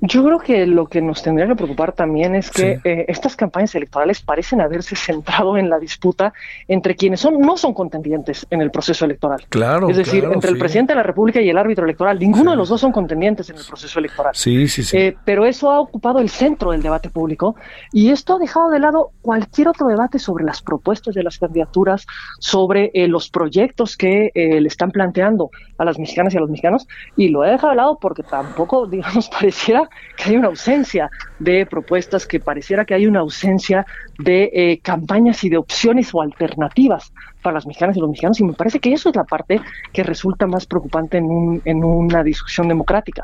Yo 0.01 0.25
creo 0.25 0.39
que 0.39 0.67
lo 0.67 0.87
que 0.87 1.01
nos 1.01 1.23
tendría 1.23 1.47
que 1.47 1.55
preocupar 1.55 1.93
también 1.93 2.35
es 2.35 2.51
que 2.51 2.77
Sí. 2.77 2.81
eh, 2.89 3.05
estas 3.09 3.37
campañas 3.37 3.75
electorales 3.75 4.21
parecen 4.21 4.61
haberse 4.61 4.97
centrado 4.97 5.57
en 5.57 5.71
la 5.71 5.79
disputa 5.79 6.33
entre 6.69 6.97
quienes 6.97 7.21
son 7.21 7.41
no 7.41 7.57
son 7.57 7.73
contendientes 7.75 8.47
en 8.51 8.61
el 8.63 8.71
proceso 8.71 9.05
electoral. 9.05 9.41
Claro, 9.49 9.89
es 9.89 9.97
decir, 9.97 10.21
claro, 10.21 10.35
entre 10.35 10.51
el 10.51 10.59
presidente 10.59 10.93
de 10.93 10.97
la 10.97 11.03
República 11.03 11.41
y 11.41 11.49
el 11.49 11.57
árbitro 11.59 11.85
electoral. 11.85 12.19
Ninguno 12.19 12.45
Sí. 12.45 12.51
de 12.51 12.57
los 12.57 12.69
dos 12.69 12.81
son 12.81 12.93
contendientes 12.93 13.49
en 13.51 13.57
el 13.57 13.65
proceso 13.65 13.99
electoral. 13.99 14.33
Sí, 14.35 14.67
sí, 14.69 14.83
sí. 14.83 14.97
Eh, 14.97 15.17
pero 15.25 15.45
eso 15.47 15.71
ha 15.71 15.81
ocupado 15.81 16.19
el 16.19 16.29
centro 16.31 16.73
del 16.73 16.83
debate 16.83 17.09
público 17.11 17.55
y 17.93 18.11
esto 18.11 18.35
ha 18.35 18.39
dejado 18.39 18.71
de 18.71 18.81
lado 18.81 19.11
cualquier 19.23 19.69
otro 19.69 19.87
debate 19.87 20.19
sobre 20.19 20.45
las 20.45 20.63
propuestas 20.63 21.15
de 21.15 21.23
las 21.23 21.39
candidaturas, 21.39 22.07
sobre 22.39 22.91
eh, 22.95 23.09
los 23.09 23.31
proyectos 23.31 23.97
que 23.97 24.31
eh, 24.35 24.61
le 24.61 24.69
están 24.69 24.91
planteando 24.91 25.51
a 25.79 25.85
las 25.85 25.99
mexicanas 25.99 26.35
y 26.35 26.37
a 26.37 26.41
los 26.41 26.51
mexicanos 26.51 26.87
y 27.17 27.29
lo 27.29 27.43
ha 27.43 27.51
dejado 27.51 27.71
de 27.71 27.77
lado 27.77 27.99
porque 28.01 28.23
tampoco, 28.23 28.87
digamos, 28.91 29.29
que 29.65 30.31
hay 30.31 30.37
una 30.37 30.49
ausencia 30.49 31.11
de 31.39 31.67
propuestas, 31.67 32.27
que 32.27 32.41
pareciera 32.41 32.85
que 32.85 32.95
hay 32.95 33.07
una 33.07 33.21
ausencia 33.21 33.87
de 34.19 34.51
eh, 34.53 34.81
campañas 34.83 35.43
y 35.45 35.49
de 35.49 35.57
opciones 35.57 36.11
o 36.13 36.23
alternativas 36.23 37.13
para 37.43 37.55
las 37.55 37.67
mexicanas 37.67 37.97
y 37.97 38.01
los 38.01 38.11
mexicanos 38.11 38.41
y 38.41 38.45
me 38.45 38.53
parece 38.53 38.81
que 38.81 38.93
eso 38.93 39.09
es 39.09 39.17
la 39.17 39.25
parte 39.25 39.61
que 39.93 40.03
resulta 40.03 40.47
más 40.47 40.67
preocupante 40.67 41.19
en 41.19 41.85
una 41.85 42.23
discusión 42.23 42.69
democrática. 42.69 43.23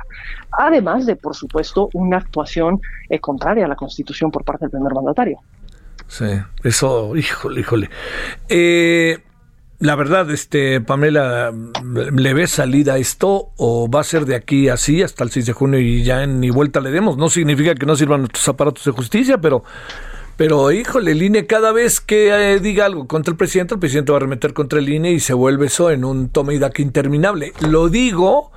Además 0.53 1.07
de, 1.07 1.16
por 1.16 1.34
supuesto, 1.34 1.89
una 1.93 2.18
actuación 2.18 2.80
eh, 3.09 3.18
contraria 3.18 3.66
a 3.66 3.68
la 3.68 3.76
Constitución 3.76 4.30
por 4.30 4.45
parte 4.45 4.64
del 4.64 4.70
primer 4.70 4.95
mandatario. 4.95 5.39
Sí, 6.09 6.26
eso, 6.62 7.16
híjole, 7.16 7.61
híjole. 7.61 7.91
Eh, 8.49 9.18
la 9.79 9.95
verdad, 9.95 10.31
este, 10.31 10.81
Pamela, 10.81 11.53
¿le 11.85 12.35
ves 12.35 12.51
salida 12.51 12.99
esto 12.99 13.51
o 13.57 13.91
va 13.91 14.01
a 14.01 14.05
ser 14.05 14.24
de 14.24 14.35
aquí 14.35 14.68
así 14.68 15.03
hasta 15.03 15.24
el 15.24 15.31
6 15.31 15.47
de 15.47 15.53
junio 15.53 15.81
y 15.81 16.03
ya 16.03 16.27
ni 16.27 16.51
vuelta 16.51 16.81
le 16.81 16.91
demos? 16.91 17.16
No 17.16 17.29
significa 17.29 17.74
que 17.74 17.87
no 17.87 17.97
sirvan 17.97 18.20
nuestros 18.20 18.49
aparatos 18.49 18.85
de 18.85 18.93
justicia, 18.93 19.39
pero 19.39 19.64
Pero, 20.37 20.70
híjole, 20.70 21.12
el 21.12 21.22
INE 21.22 21.47
cada 21.47 21.72
vez 21.72 22.01
que 22.01 22.29
eh, 22.29 22.61
diga 22.61 22.85
algo 22.85 23.07
contra 23.07 23.31
el 23.31 23.39
presidente, 23.39 23.74
el 23.74 23.81
presidente 23.81 24.12
va 24.12 24.18
a 24.18 24.20
remeter 24.20 24.53
contra 24.53 24.79
el 24.81 24.89
INE 24.89 25.12
y 25.12 25.20
se 25.20 25.33
vuelve 25.33 25.66
eso 25.66 25.91
en 25.91 26.05
un 26.05 26.29
toma 26.29 26.53
y 26.53 26.59
daca 26.59 26.83
interminable. 26.83 27.55
Lo 27.61 27.89
digo 27.89 28.53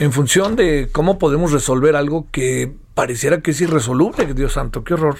en 0.00 0.12
función 0.12 0.56
de 0.56 0.88
cómo 0.90 1.18
podemos 1.18 1.52
resolver 1.52 1.94
algo 1.94 2.26
que 2.32 2.72
pareciera 2.94 3.42
que 3.42 3.52
es 3.52 3.60
irresoluble, 3.60 4.34
Dios 4.34 4.54
santo, 4.54 4.82
qué 4.82 4.94
horror. 4.94 5.18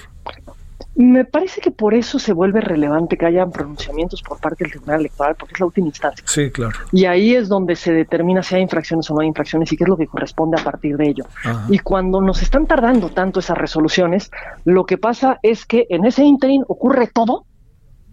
Me 0.95 1.23
parece 1.23 1.61
que 1.61 1.71
por 1.71 1.93
eso 1.93 2.19
se 2.19 2.33
vuelve 2.33 2.59
relevante 2.59 3.17
que 3.17 3.25
hayan 3.25 3.51
pronunciamientos 3.51 4.21
por 4.21 4.39
parte 4.39 4.65
del 4.65 4.71
Tribunal 4.71 4.99
Electoral, 4.99 5.35
porque 5.35 5.53
es 5.53 5.59
la 5.59 5.65
última 5.67 5.87
instancia. 5.87 6.23
Sí, 6.27 6.51
claro. 6.51 6.77
Y 6.91 7.05
ahí 7.05 7.33
es 7.33 7.47
donde 7.47 7.75
se 7.75 7.93
determina 7.93 8.43
si 8.43 8.55
hay 8.55 8.61
infracciones 8.61 9.09
o 9.09 9.13
no 9.13 9.21
hay 9.21 9.27
infracciones 9.27 9.71
y 9.71 9.77
qué 9.77 9.85
es 9.85 9.89
lo 9.89 9.95
que 9.95 10.07
corresponde 10.07 10.59
a 10.59 10.63
partir 10.63 10.97
de 10.97 11.07
ello. 11.09 11.25
Ajá. 11.43 11.65
Y 11.69 11.79
cuando 11.79 12.19
nos 12.19 12.41
están 12.41 12.67
tardando 12.67 13.09
tanto 13.09 13.39
esas 13.39 13.57
resoluciones, 13.57 14.31
lo 14.65 14.85
que 14.85 14.97
pasa 14.97 15.39
es 15.43 15.65
que 15.65 15.87
en 15.89 16.05
ese 16.05 16.25
interim 16.25 16.63
ocurre 16.67 17.07
todo, 17.07 17.45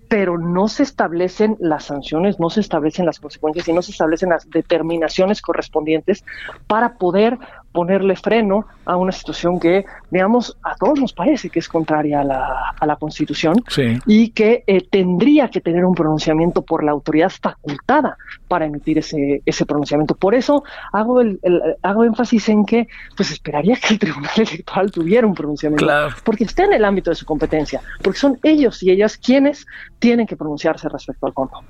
pero 0.09 0.39
no 0.39 0.69
se 0.69 0.83
establecen 0.83 1.57
las 1.61 1.85
sanciones, 1.85 2.41
no 2.41 2.49
se 2.49 2.61
establecen 2.61 3.07
las 3.07 3.21
consecuencias 3.21 3.69
y 3.69 3.73
no 3.73 3.83
se 3.83 3.93
establecen 3.93 4.31
las 4.31 4.49
determinaciones 4.49 5.43
correspondientes 5.43 6.25
para 6.67 6.95
poder 6.95 7.39
ponerle 7.73 8.17
freno 8.17 8.67
a 8.87 8.97
una 8.97 9.13
situación 9.13 9.61
que, 9.61 9.85
digamos, 10.11 10.57
a 10.63 10.75
todos 10.77 10.99
nos 10.99 11.13
parece 11.13 11.51
que 11.51 11.59
es 11.59 11.69
contraria 11.69 12.21
a 12.21 12.25
la, 12.25 12.75
a 12.81 12.87
la 12.87 12.97
Constitución 12.97 13.55
Sí. 13.69 13.99
y 14.07 14.31
que 14.31 14.65
eh, 14.67 14.81
tendría 14.91 15.49
que 15.49 15.61
tener 15.61 15.85
un 15.85 15.95
pronunciamiento 15.95 16.63
por 16.63 16.83
la 16.83 16.93
autoridad 16.93 17.31
facultada 17.31 18.17
para 18.49 18.65
emitir 18.67 18.99
ese, 18.99 19.43
ese 19.45 19.67
pronunciamiento. 19.67 20.15
Por 20.17 20.35
eso 20.35 20.65
hago, 20.93 21.21
el, 21.21 21.39
el- 21.43 21.61
hago 21.83 22.05
énfasis 22.05 22.49
en 22.49 22.65
que 22.65 22.89
pues 23.17 23.31
esperaría 23.31 23.77
que 23.77 23.95
el 23.95 23.99
Tribunal 23.99 24.31
Electoral 24.37 24.91
tuviera 24.91 25.27
un 25.27 25.35
pronunciamiento, 25.35 25.85
Claro. 25.85 26.15
porque 26.25 26.45
está 26.45 26.65
en 26.65 26.73
el 26.73 26.85
ámbito 26.85 27.11
de 27.11 27.17
su 27.17 27.27
competencia, 27.27 27.81
porque 28.03 28.19
son 28.19 28.39
ellos 28.43 28.83
y 28.83 28.91
ellas 28.91 29.17
quienes 29.19 29.67
tienen 29.99 30.27
que 30.27 30.37
pronunciarse 30.37 30.89
respecto 30.89 31.27
al 31.27 31.33
fondo. 31.35 31.61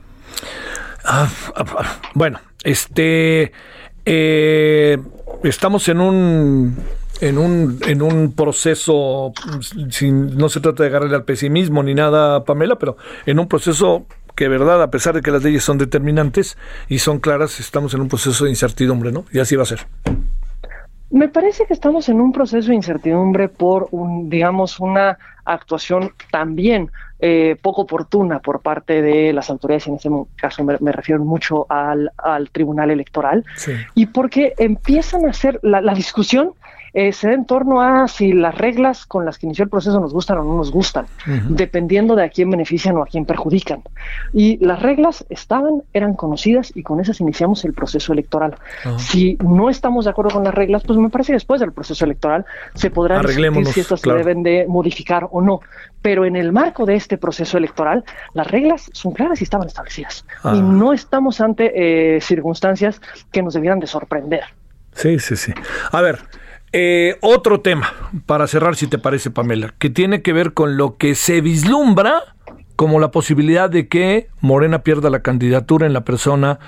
Ah, 1.05 1.29
ah, 1.57 1.65
ah, 1.79 1.97
bueno, 2.15 2.39
este 2.63 3.53
eh, 4.05 4.99
estamos 5.43 5.89
en 5.89 6.01
un 6.01 6.77
en 7.21 7.39
un 7.39 7.79
en 7.87 8.03
un 8.03 8.33
proceso 8.33 9.33
sin 9.91 10.37
no 10.37 10.49
se 10.49 10.61
trata 10.61 10.83
de 10.83 10.89
agarrarle 10.89 11.17
al 11.17 11.25
pesimismo 11.25 11.83
ni 11.83 11.95
nada, 11.95 12.45
Pamela, 12.45 12.77
pero 12.77 12.97
en 13.27 13.39
un 13.39 13.49
proceso 13.49 14.07
que 14.39 14.47
verdad, 14.47 14.81
a 14.81 14.91
pesar 14.91 15.15
de 15.15 15.21
que 15.21 15.33
las 15.33 15.43
leyes 15.43 15.65
son 15.65 15.79
determinantes 15.79 16.57
y 16.89 17.01
son 17.01 17.19
claras, 17.19 17.59
estamos 17.59 17.93
en 17.95 18.03
un 18.03 18.09
proceso 18.09 18.45
de 18.45 18.51
incertidumbre, 18.51 19.11
¿no? 19.11 19.25
Y 19.33 19.41
así 19.41 19.57
va 19.57 19.65
a 19.65 19.67
ser. 19.67 19.81
Me 21.11 21.29
parece 21.29 21.67
que 21.67 21.73
estamos 21.73 22.09
en 22.09 22.21
un 22.21 22.31
proceso 22.31 22.69
de 22.69 22.77
incertidumbre 22.77 23.49
por, 23.49 23.89
un, 23.91 24.31
digamos, 24.31 24.79
una 24.79 25.19
actuación 25.45 26.13
también 26.31 26.93
eh, 27.21 27.57
poco 27.61 27.83
oportuna 27.83 28.39
por 28.41 28.61
parte 28.61 29.03
de 29.03 29.33
las 29.33 29.51
autoridades, 29.51 29.87
y 29.87 29.91
en 29.91 29.97
este 29.97 30.11
caso 30.37 30.63
me, 30.65 30.77
me 30.81 30.93
refiero 30.93 31.25
mucho 31.25 31.67
al, 31.69 32.11
al 32.17 32.51
Tribunal 32.51 32.91
Electoral, 32.91 33.45
Sí. 33.57 33.73
y 33.95 34.07
porque 34.07 34.55
empiezan 34.59 35.27
a 35.27 35.31
hacer 35.31 35.59
la, 35.63 35.81
la 35.81 35.95
discusión 35.95 36.53
eh, 36.95 37.13
se 37.13 37.29
da 37.29 37.35
en 37.35 37.45
torno 37.45 37.81
a 37.81 38.09
si 38.09 38.33
las 38.33 38.57
reglas 38.57 39.07
con 39.07 39.25
las 39.25 39.39
que 39.39 39.47
inició 39.47 39.65
el 39.65 39.71
proceso 39.71 40.01
nos 40.01 40.13
gustan 40.13 40.39
o 40.39 40.45
no 40.45 40.57
nos 40.57 40.71
gustan, 40.71 41.07
dependiendo 41.49 42.17
de 42.17 42.25
a 42.25 42.29
quién 42.29 42.51
benefician 42.51 42.97
o 42.97 43.03
a 43.03 43.07
quién 43.07 43.25
perjudican. 43.25 43.83
Y 44.33 44.65
las 44.65 44.83
reglas 44.83 45.25
estaban, 45.29 45.83
eran 45.93 46.15
conocidas 46.15 46.73
y 46.75 46.83
con 46.83 47.01
esas 47.01 47.21
iniciamos 47.21 47.65
el 47.65 47.73
proceso 47.73 48.13
electoral. 48.13 48.57
Si 48.99 49.37
no 49.45 49.71
estamos 49.71 50.05
de 50.05 50.11
acuerdo 50.11 50.33
con 50.33 50.45
las 50.45 50.55
reglas, 50.55 50.83
pues 50.85 50.99
me 50.99 51.11
parece 51.11 51.29
que 51.29 51.37
después 51.37 51.61
del 51.61 51.73
proceso 51.73 52.05
electoral 52.05 52.45
se 52.75 52.91
podrá 52.91 53.21
discutir 53.21 53.67
si 53.67 53.81
estas 53.81 54.01
claro. 54.01 54.19
se 54.19 54.25
deben 54.25 54.43
de 54.43 54.67
modificar 54.69 55.29
o 55.31 55.41
no. 55.41 55.61
Pero 56.03 56.25
en 56.25 56.37
el 56.37 56.53
marco 56.53 56.87
de 56.87 56.95
este 56.95 57.19
proceso 57.19 57.59
electoral, 57.59 58.05
las 58.33 58.47
reglas 58.47 58.89
son 58.93 59.13
claras 59.13 59.41
y 59.41 59.45
estaban 59.45 59.67
establecidas. 59.67 60.25
Ah. 60.43 60.55
Y 60.55 60.63
no 60.63 60.93
estamos 60.93 61.41
ante 61.41 62.17
eh, 62.17 62.21
circunstancias 62.21 63.01
que 63.33 63.43
nos 63.43 63.55
debieran 63.55 63.81
de 63.81 63.87
sorprender. 63.87 64.45
Sí, 64.95 65.19
sí, 65.19 65.37
sí. 65.37 65.53
A 65.93 66.01
ver, 66.01 66.19
eh, 66.73 67.17
otro 67.21 67.61
tema, 67.61 67.93
para 68.27 68.47
cerrar, 68.47 68.77
si 68.77 68.87
te 68.87 68.99
parece, 68.99 69.31
Pamela, 69.31 69.75
que 69.79 69.91
tiene 69.91 70.23
que 70.23 70.33
ver 70.33 70.53
con 70.53 70.77
lo 70.77 70.97
que 70.97 71.15
se 71.15 71.41
vislumbra 71.41 72.35
como 72.79 73.01
la 73.01 73.11
posibilidad 73.11 73.69
de 73.69 73.89
que 73.89 74.29
Morena 74.41 74.85
pierda 74.85 75.11
la 75.11 75.19
candidatura 75.19 75.85
en 75.85 75.93
la 75.93 76.05
persona 76.05 76.61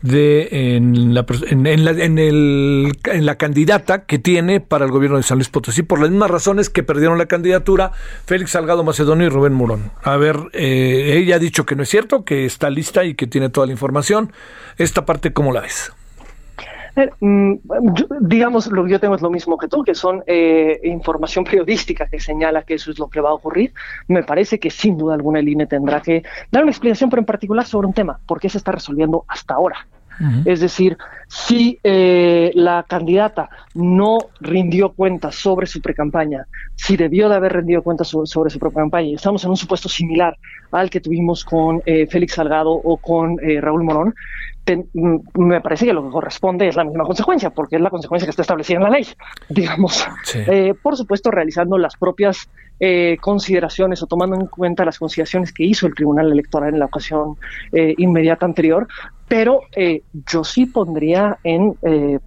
de 0.00 0.76
en 0.76 1.12
la, 1.12 1.26
en, 1.50 1.66
en 1.66 1.84
la, 1.84 1.90
en 1.90 3.26
la 3.26 3.34
candidata 3.34 4.04
que 4.04 4.20
tiene 4.20 4.60
para 4.60 4.84
el 4.84 4.92
gobierno 4.92 5.16
de 5.16 5.24
San 5.24 5.38
Luis 5.38 5.48
Potosí 5.48 5.82
por 5.82 6.00
las 6.00 6.08
mismas 6.08 6.30
razones 6.30 6.70
que 6.70 6.84
perdieron 6.84 7.18
la 7.18 7.26
candidatura 7.26 7.90
Félix 8.26 8.52
Salgado 8.52 8.84
Macedonio 8.84 9.26
y 9.26 9.28
Rubén 9.28 9.54
Murón. 9.54 9.90
A 10.04 10.16
ver, 10.16 10.36
eh, 10.52 11.16
ella 11.16 11.34
ha 11.34 11.40
dicho 11.40 11.66
que 11.66 11.74
no 11.74 11.82
es 11.82 11.88
cierto, 11.88 12.24
que 12.24 12.46
está 12.46 12.70
lista 12.70 13.04
y 13.04 13.14
que 13.14 13.26
tiene 13.26 13.48
toda 13.48 13.66
la 13.66 13.72
información. 13.72 14.32
Esta 14.78 15.04
parte, 15.04 15.32
¿cómo 15.32 15.52
la 15.52 15.62
ves? 15.62 15.92
Mm, 17.20 17.54
digamos, 18.20 18.66
lo 18.68 18.84
que 18.84 18.92
yo 18.92 19.00
tengo 19.00 19.14
es 19.14 19.22
lo 19.22 19.30
mismo 19.30 19.58
que 19.58 19.68
tú, 19.68 19.84
que 19.84 19.94
son 19.94 20.22
eh, 20.26 20.80
información 20.84 21.44
periodística 21.50 22.06
que 22.06 22.20
señala 22.20 22.62
que 22.62 22.74
eso 22.74 22.90
es 22.90 22.98
lo 22.98 23.08
que 23.08 23.20
va 23.20 23.30
a 23.30 23.34
ocurrir. 23.34 23.72
Me 24.08 24.22
parece 24.22 24.58
que 24.58 24.70
sin 24.70 24.96
duda 24.96 25.14
alguna 25.14 25.40
el 25.40 25.48
INE 25.48 25.66
tendrá 25.66 26.00
que 26.00 26.22
dar 26.50 26.62
una 26.62 26.72
explicación, 26.72 27.10
pero 27.10 27.20
en 27.20 27.26
particular 27.26 27.66
sobre 27.66 27.86
un 27.86 27.92
tema, 27.92 28.18
por 28.26 28.40
qué 28.40 28.48
se 28.48 28.58
está 28.58 28.72
resolviendo 28.72 29.24
hasta 29.28 29.54
ahora. 29.54 29.86
Es 30.44 30.60
decir, 30.60 30.96
si 31.28 31.78
eh, 31.82 32.50
la 32.54 32.84
candidata 32.88 33.48
no 33.74 34.18
rindió 34.40 34.92
cuentas 34.92 35.34
sobre 35.34 35.66
su 35.66 35.80
precampaña, 35.80 36.46
si 36.74 36.96
debió 36.96 37.28
de 37.28 37.34
haber 37.36 37.52
rendido 37.52 37.82
cuentas 37.82 38.08
so- 38.08 38.24
sobre 38.26 38.50
su 38.50 38.58
propia 38.58 38.82
campaña, 38.82 39.08
y 39.08 39.14
estamos 39.14 39.44
en 39.44 39.50
un 39.50 39.56
supuesto 39.56 39.88
similar 39.88 40.36
al 40.72 40.88
que 40.90 41.00
tuvimos 41.00 41.44
con 41.44 41.82
eh, 41.84 42.06
Félix 42.06 42.34
Salgado 42.34 42.70
o 42.72 42.96
con 42.96 43.38
eh, 43.42 43.60
Raúl 43.60 43.84
Morón, 43.84 44.14
ten- 44.64 44.88
mm, 44.94 45.16
me 45.34 45.60
parece 45.60 45.84
que 45.86 45.92
lo 45.92 46.02
que 46.04 46.10
corresponde 46.10 46.66
es 46.68 46.76
la 46.76 46.84
misma 46.84 47.04
consecuencia, 47.04 47.50
porque 47.50 47.76
es 47.76 47.82
la 47.82 47.90
consecuencia 47.90 48.26
que 48.26 48.30
está 48.30 48.42
establecida 48.42 48.78
en 48.78 48.82
la 48.84 48.90
ley, 48.90 49.06
digamos. 49.48 50.06
Sí. 50.24 50.38
Eh, 50.46 50.74
por 50.80 50.96
supuesto, 50.96 51.30
realizando 51.30 51.76
las 51.78 51.96
propias 51.96 52.48
eh, 52.78 53.16
consideraciones 53.20 54.02
o 54.02 54.06
tomando 54.06 54.36
en 54.36 54.46
cuenta 54.46 54.84
las 54.84 54.98
consideraciones 54.98 55.52
que 55.52 55.64
hizo 55.64 55.86
el 55.86 55.94
Tribunal 55.94 56.30
Electoral 56.30 56.74
en 56.74 56.80
la 56.80 56.86
ocasión 56.86 57.36
eh, 57.72 57.94
inmediata 57.98 58.46
anterior, 58.46 58.86
pero 59.28 59.60
eh, 59.74 60.02
yo 60.12 60.44
sí 60.44 60.66
pondría 60.66 61.38
en 61.42 61.74
eh, 61.82 62.18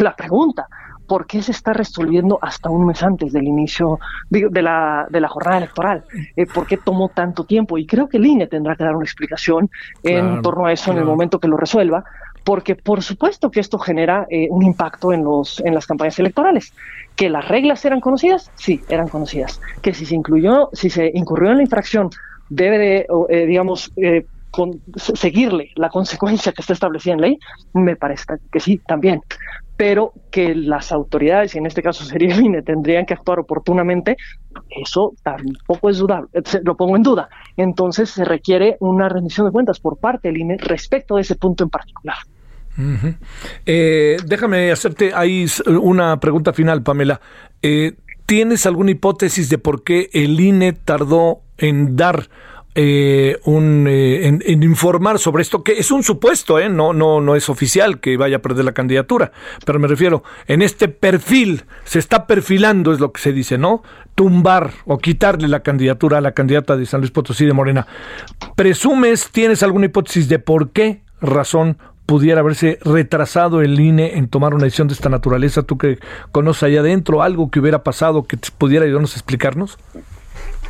la 0.00 0.16
pregunta. 0.16 0.66
¿Por 1.06 1.26
qué 1.26 1.42
se 1.42 1.52
está 1.52 1.74
resolviendo 1.74 2.38
hasta 2.40 2.70
un 2.70 2.86
mes 2.86 3.02
antes 3.02 3.32
del 3.32 3.44
inicio 3.44 3.98
digo, 4.30 4.48
de 4.50 4.62
la, 4.62 5.06
de 5.10 5.20
la 5.20 5.28
jornada 5.28 5.58
electoral? 5.58 6.04
Eh, 6.34 6.46
¿Por 6.46 6.66
qué 6.66 6.78
tomó 6.78 7.10
tanto 7.10 7.44
tiempo? 7.44 7.76
Y 7.76 7.86
creo 7.86 8.08
que 8.08 8.16
el 8.16 8.24
INE 8.24 8.46
tendrá 8.46 8.74
que 8.74 8.84
dar 8.84 8.96
una 8.96 9.04
explicación 9.04 9.68
Claro, 10.02 10.36
en 10.36 10.42
torno 10.42 10.66
a 10.66 10.72
eso 10.72 10.92
en 10.92 10.98
el 10.98 11.04
momento 11.04 11.38
que 11.38 11.48
lo 11.48 11.58
resuelva, 11.58 12.04
porque 12.44 12.76
por 12.76 13.02
supuesto 13.02 13.50
que 13.50 13.60
esto 13.60 13.78
genera 13.78 14.26
eh, 14.30 14.48
un 14.50 14.64
impacto 14.64 15.12
en, 15.12 15.24
los, 15.24 15.60
en 15.60 15.74
las 15.74 15.86
campañas 15.86 16.18
electorales. 16.18 16.74
¿Que 17.16 17.30
las 17.30 17.48
reglas 17.48 17.84
eran 17.84 18.00
conocidas? 18.00 18.50
Sí, 18.54 18.82
eran 18.88 19.08
conocidas. 19.08 19.60
Que 19.82 19.94
si 19.94 20.04
se 20.04 20.14
incluyó, 20.14 20.68
si 20.72 20.90
se 20.90 21.10
incurrió 21.14 21.50
en 21.50 21.56
la 21.58 21.62
infracción, 21.62 22.10
debe 22.48 22.78
de, 22.78 23.06
eh, 23.30 23.46
digamos, 23.46 23.92
eh, 23.96 24.26
seguirle 24.96 25.70
la 25.74 25.88
consecuencia 25.88 26.52
que 26.52 26.60
está 26.60 26.74
establecida 26.74 27.14
en 27.14 27.20
ley, 27.20 27.38
me 27.72 27.96
parece 27.96 28.24
que 28.52 28.60
sí, 28.60 28.80
también. 28.86 29.20
Pero 29.76 30.12
que 30.30 30.54
las 30.54 30.92
autoridades, 30.92 31.54
y 31.54 31.58
en 31.58 31.66
este 31.66 31.82
caso 31.82 32.04
sería 32.04 32.34
el 32.34 32.44
INE, 32.44 32.62
tendrían 32.62 33.06
que 33.06 33.14
actuar 33.14 33.40
oportunamente, 33.40 34.16
eso 34.68 35.14
tampoco 35.24 35.90
es 35.90 35.98
dudable, 35.98 36.28
lo 36.62 36.76
pongo 36.76 36.96
en 36.96 37.02
duda. 37.02 37.28
Entonces 37.56 38.10
se 38.10 38.24
requiere 38.24 38.76
una 38.78 39.08
rendición 39.08 39.46
de 39.46 39.52
cuentas 39.52 39.80
por 39.80 39.98
parte 39.98 40.28
del 40.28 40.38
INE 40.38 40.56
respecto 40.58 41.16
de 41.16 41.22
ese 41.22 41.34
punto 41.34 41.64
en 41.64 41.70
particular. 41.70 42.16
Eh, 43.66 44.16
déjame 44.26 44.72
hacerte 44.72 45.12
ahí 45.14 45.46
una 45.66 46.18
pregunta 46.20 46.52
final, 46.52 46.82
Pamela. 46.82 47.20
Eh, 47.62 47.94
¿Tienes 48.26 48.64
alguna 48.66 48.90
hipótesis 48.90 49.50
de 49.50 49.58
por 49.58 49.84
qué 49.84 50.08
el 50.12 50.40
INE 50.40 50.72
tardó 50.72 51.42
en 51.58 51.94
dar 51.94 52.30
eh, 52.74 53.38
un 53.44 53.86
en, 53.86 54.42
en 54.46 54.62
informar 54.62 55.18
sobre 55.18 55.42
esto? 55.42 55.62
Que 55.62 55.72
es 55.72 55.90
un 55.90 56.02
supuesto, 56.02 56.58
¿eh? 56.58 56.70
No, 56.70 56.94
no, 56.94 57.20
no 57.20 57.36
es 57.36 57.50
oficial 57.50 58.00
que 58.00 58.16
vaya 58.16 58.36
a 58.36 58.42
perder 58.42 58.64
la 58.64 58.72
candidatura. 58.72 59.30
Pero 59.66 59.78
me 59.78 59.88
refiero, 59.88 60.24
en 60.46 60.62
este 60.62 60.88
perfil 60.88 61.64
se 61.84 61.98
está 61.98 62.26
perfilando, 62.26 62.92
es 62.92 63.00
lo 63.00 63.12
que 63.12 63.20
se 63.20 63.32
dice, 63.32 63.58
¿no? 63.58 63.82
Tumbar 64.14 64.70
o 64.86 64.96
quitarle 64.98 65.46
la 65.46 65.62
candidatura 65.62 66.18
a 66.18 66.22
la 66.22 66.32
candidata 66.32 66.78
de 66.78 66.86
San 66.86 67.00
Luis 67.00 67.10
Potosí 67.10 67.44
de 67.44 67.52
Morena. 67.52 67.86
¿Presumes, 68.56 69.30
tienes 69.30 69.62
alguna 69.62 69.86
hipótesis 69.86 70.30
de 70.30 70.38
por 70.38 70.70
qué 70.70 71.02
razón 71.20 71.76
pudiera 72.06 72.40
haberse 72.40 72.78
retrasado 72.82 73.62
el 73.62 73.78
INE 73.78 74.16
en 74.16 74.28
tomar 74.28 74.54
una 74.54 74.64
decisión 74.64 74.88
de 74.88 74.94
esta 74.94 75.08
naturaleza? 75.08 75.62
¿Tú 75.62 75.78
que 75.78 75.98
conoces 76.32 76.64
allá 76.64 76.80
adentro 76.80 77.22
algo 77.22 77.50
que 77.50 77.60
hubiera 77.60 77.82
pasado 77.82 78.24
que 78.24 78.36
pudiera 78.58 78.84
ayudarnos 78.84 79.14
a 79.14 79.16
explicarnos? 79.16 79.78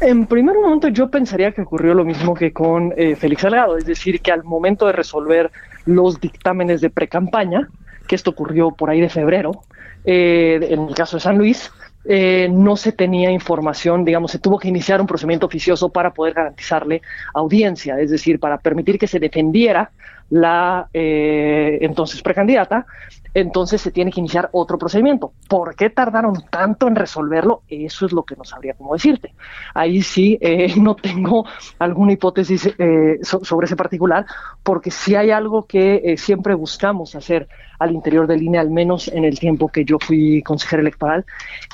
En 0.01 0.27
primer 0.27 0.57
momento 0.57 0.89
yo 0.89 1.09
pensaría 1.09 1.53
que 1.53 1.63
ocurrió 1.63 1.95
lo 1.95 2.05
mismo 2.05 2.35
que 2.35 2.53
con 2.53 2.93
eh, 2.97 3.17
Félix 3.17 3.43
Salgado, 3.43 3.77
es 3.77 3.87
decir, 3.87 4.21
que 4.21 4.33
al 4.33 4.45
momento 4.45 4.87
de 4.87 4.93
resolver 4.93 5.51
los 5.87 6.21
dictámenes 6.21 6.81
de 6.81 6.91
precampaña, 6.91 7.69
que 8.07 8.17
esto 8.17 8.31
ocurrió 8.31 8.71
por 8.73 8.91
ahí 8.91 9.01
de 9.01 9.09
febrero, 9.09 9.63
eh, 10.05 10.59
en 10.71 10.89
el 10.89 10.95
caso 10.95 11.17
de 11.17 11.21
San 11.21 11.39
Luis, 11.39 11.71
eh, 12.07 12.49
no 12.53 12.77
se 12.77 12.93
tenía 12.93 13.31
información, 13.31 14.05
digamos, 14.05 14.31
se 14.31 14.39
tuvo 14.39 14.59
que 14.59 14.69
iniciar 14.69 15.01
un 15.01 15.07
procedimiento 15.07 15.47
oficioso 15.47 15.89
para 15.89 16.13
poder 16.13 16.35
garantizarle 16.35 17.01
audiencia, 17.33 17.99
es 17.99 18.11
decir, 18.11 18.39
para 18.39 18.59
permitir 18.59 18.99
que 18.99 19.07
se 19.07 19.19
defendiera 19.19 19.91
la 20.31 20.89
eh, 20.93 21.79
entonces 21.83 22.23
precandidata, 22.23 22.87
entonces 23.35 23.81
se 23.81 23.91
tiene 23.91 24.11
que 24.13 24.21
iniciar 24.21 24.49
otro 24.53 24.79
procedimiento. 24.79 25.33
¿Por 25.49 25.75
qué 25.75 25.91
tardaron 25.91 26.35
tanto 26.51 26.87
en 26.89 26.95
resolverlo? 26.97 27.63
Eso 27.69 28.07
es 28.07 28.13
lo 28.13 28.23
que 28.25 28.37
no 28.37 28.45
sabría 28.45 28.75
cómo 28.75 28.95
decirte. 28.95 29.35
Ahí 29.75 30.03
sí 30.03 30.39
eh, 30.41 30.75
no 30.81 30.95
tengo 30.97 31.45
alguna 31.79 32.13
hipótesis 32.13 32.71
eh, 32.79 33.19
so- 33.23 33.45
sobre 33.45 33.67
ese 33.67 33.77
particular, 33.77 34.25
porque 34.63 34.91
si 34.91 35.15
hay 35.15 35.31
algo 35.31 35.67
que 35.67 36.01
eh, 36.05 36.17
siempre 36.17 36.55
buscamos 36.55 37.15
hacer 37.15 37.49
al 37.79 37.93
interior 37.93 38.27
del 38.27 38.43
INE, 38.43 38.59
al 38.59 38.71
menos 38.71 39.09
en 39.09 39.25
el 39.25 39.39
tiempo 39.39 39.69
que 39.69 39.85
yo 39.85 39.99
fui 39.99 40.43
consejero 40.43 40.81
electoral, 40.83 41.25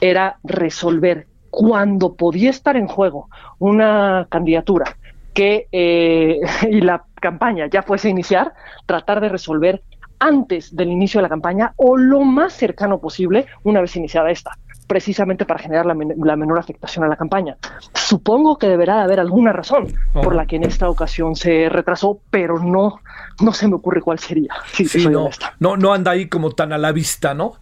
era 0.00 0.38
resolver 0.42 1.26
cuando 1.50 2.14
podía 2.14 2.50
estar 2.50 2.76
en 2.76 2.86
juego 2.86 3.28
una 3.58 4.26
candidatura 4.30 4.96
que 5.34 5.68
eh, 5.72 6.40
y 6.70 6.80
la 6.80 7.04
campaña 7.20 7.66
ya 7.66 7.82
fuese 7.82 8.08
a 8.08 8.10
iniciar, 8.10 8.52
tratar 8.86 9.20
de 9.20 9.28
resolver 9.28 9.82
antes 10.18 10.74
del 10.76 10.88
inicio 10.90 11.18
de 11.18 11.22
la 11.22 11.28
campaña 11.28 11.72
o 11.76 11.96
lo 11.96 12.20
más 12.20 12.52
cercano 12.52 12.98
posible 13.00 13.46
una 13.62 13.80
vez 13.80 13.96
iniciada 13.96 14.30
esta, 14.30 14.50
precisamente 14.86 15.46
para 15.46 15.60
generar 15.60 15.86
la, 15.86 15.94
men- 15.94 16.14
la 16.22 16.36
menor 16.36 16.58
afectación 16.58 17.04
a 17.04 17.08
la 17.08 17.16
campaña. 17.16 17.56
Supongo 17.94 18.58
que 18.58 18.68
deberá 18.68 18.96
de 18.98 19.02
haber 19.04 19.18
alguna 19.20 19.52
razón 19.52 19.86
por 20.12 20.34
la 20.34 20.44
que 20.46 20.56
en 20.56 20.64
esta 20.64 20.90
ocasión 20.90 21.36
se 21.36 21.68
retrasó, 21.70 22.20
pero 22.30 22.58
no, 22.58 23.00
no 23.40 23.52
se 23.54 23.66
me 23.68 23.76
ocurre 23.76 24.02
cuál 24.02 24.18
sería. 24.18 24.52
Si 24.72 24.84
Sí, 24.84 24.98
no, 25.08 25.24
no, 25.58 25.76
no 25.78 25.92
anda 25.94 26.10
ahí 26.10 26.28
como 26.28 26.50
tan 26.50 26.72
a 26.74 26.78
la 26.78 26.92
vista, 26.92 27.32
¿no? 27.32 27.54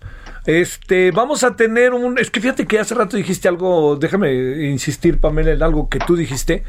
Este, 0.49 1.11
vamos 1.11 1.45
a 1.45 1.57
tener 1.57 1.93
un. 1.93 2.19
Es 2.19 2.31
que 2.31 2.41
fíjate 2.41 2.67
que 2.67 2.79
hace 2.79 2.95
rato 2.95 3.19
dijiste 3.19 3.49
algo, 3.49 3.97
déjame 3.97 4.33
insistir, 4.71 5.21
Pamela, 5.21 5.53
en 5.53 5.63
algo 5.63 5.91
que 5.91 5.99
tú 5.99 6.17
dijiste. 6.17 6.65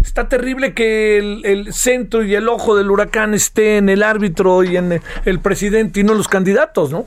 Está 0.00 0.28
terrible 0.28 0.72
que 0.72 1.18
el, 1.18 1.44
el 1.44 1.72
centro 1.72 2.22
y 2.22 2.32
el 2.36 2.48
ojo 2.48 2.76
del 2.76 2.92
huracán 2.92 3.34
esté 3.34 3.78
en 3.78 3.88
el 3.88 4.04
árbitro 4.04 4.62
y 4.62 4.76
en 4.76 5.02
el 5.24 5.40
presidente 5.40 5.98
y 5.98 6.04
no 6.04 6.14
los 6.14 6.28
candidatos, 6.28 6.92
¿no? 6.92 7.06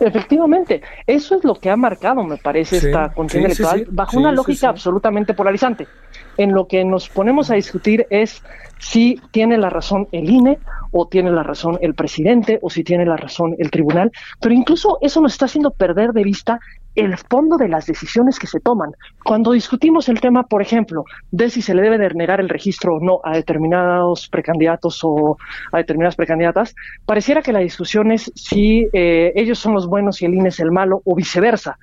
Efectivamente, 0.00 0.82
eso 1.06 1.36
es 1.36 1.44
lo 1.44 1.54
que 1.54 1.70
ha 1.70 1.76
marcado, 1.76 2.22
me 2.22 2.36
parece, 2.36 2.78
Sí, 2.78 2.86
esta 2.88 3.10
contienda 3.10 3.54
sí, 3.54 3.62
electoral, 3.62 3.86
sí, 3.86 3.86
bajo 3.90 4.18
una 4.18 4.32
lógica 4.32 4.68
absolutamente 4.68 5.32
polarizante. 5.32 5.88
En 6.36 6.52
lo 6.52 6.66
que 6.66 6.84
nos 6.84 7.08
ponemos 7.08 7.50
a 7.50 7.54
discutir 7.54 8.06
es 8.10 8.42
si 8.78 9.18
tiene 9.30 9.56
la 9.56 9.70
razón 9.70 10.08
el 10.12 10.28
INE 10.28 10.58
o 10.92 11.08
tiene 11.08 11.32
la 11.32 11.42
razón 11.42 11.78
el 11.80 11.94
presidente 11.94 12.58
o 12.62 12.70
si 12.70 12.84
tiene 12.84 13.04
la 13.04 13.16
razón 13.16 13.56
el 13.58 13.70
tribunal, 13.70 14.12
pero 14.40 14.54
incluso 14.54 14.98
eso 15.00 15.20
nos 15.20 15.32
está 15.32 15.46
haciendo 15.46 15.72
perder 15.72 16.12
de 16.12 16.22
vista 16.22 16.60
el 16.94 17.16
fondo 17.16 17.56
de 17.56 17.68
las 17.68 17.86
decisiones 17.86 18.38
que 18.38 18.46
se 18.46 18.60
toman. 18.60 18.92
Cuando 19.24 19.52
discutimos 19.52 20.08
el 20.08 20.20
tema, 20.20 20.42
por 20.44 20.60
ejemplo, 20.60 21.04
de 21.30 21.48
si 21.48 21.62
se 21.62 21.74
le 21.74 21.82
debe 21.82 21.98
de 21.98 22.10
negar 22.10 22.40
el 22.40 22.50
registro 22.50 22.96
o 22.96 23.00
no 23.00 23.20
a 23.24 23.34
determinados 23.34 24.28
precandidatos 24.28 25.00
o 25.02 25.38
a 25.72 25.78
determinadas 25.78 26.16
precandidatas, 26.16 26.74
pareciera 27.06 27.42
que 27.42 27.52
la 27.52 27.60
discusión 27.60 28.12
es 28.12 28.30
si 28.34 28.86
eh, 28.92 29.32
ellos 29.34 29.58
son 29.58 29.72
los 29.72 29.86
buenos 29.86 30.20
y 30.20 30.26
el 30.26 30.34
INE 30.34 30.50
es 30.50 30.60
el 30.60 30.70
malo 30.70 31.00
o 31.04 31.14
viceversa. 31.14 31.78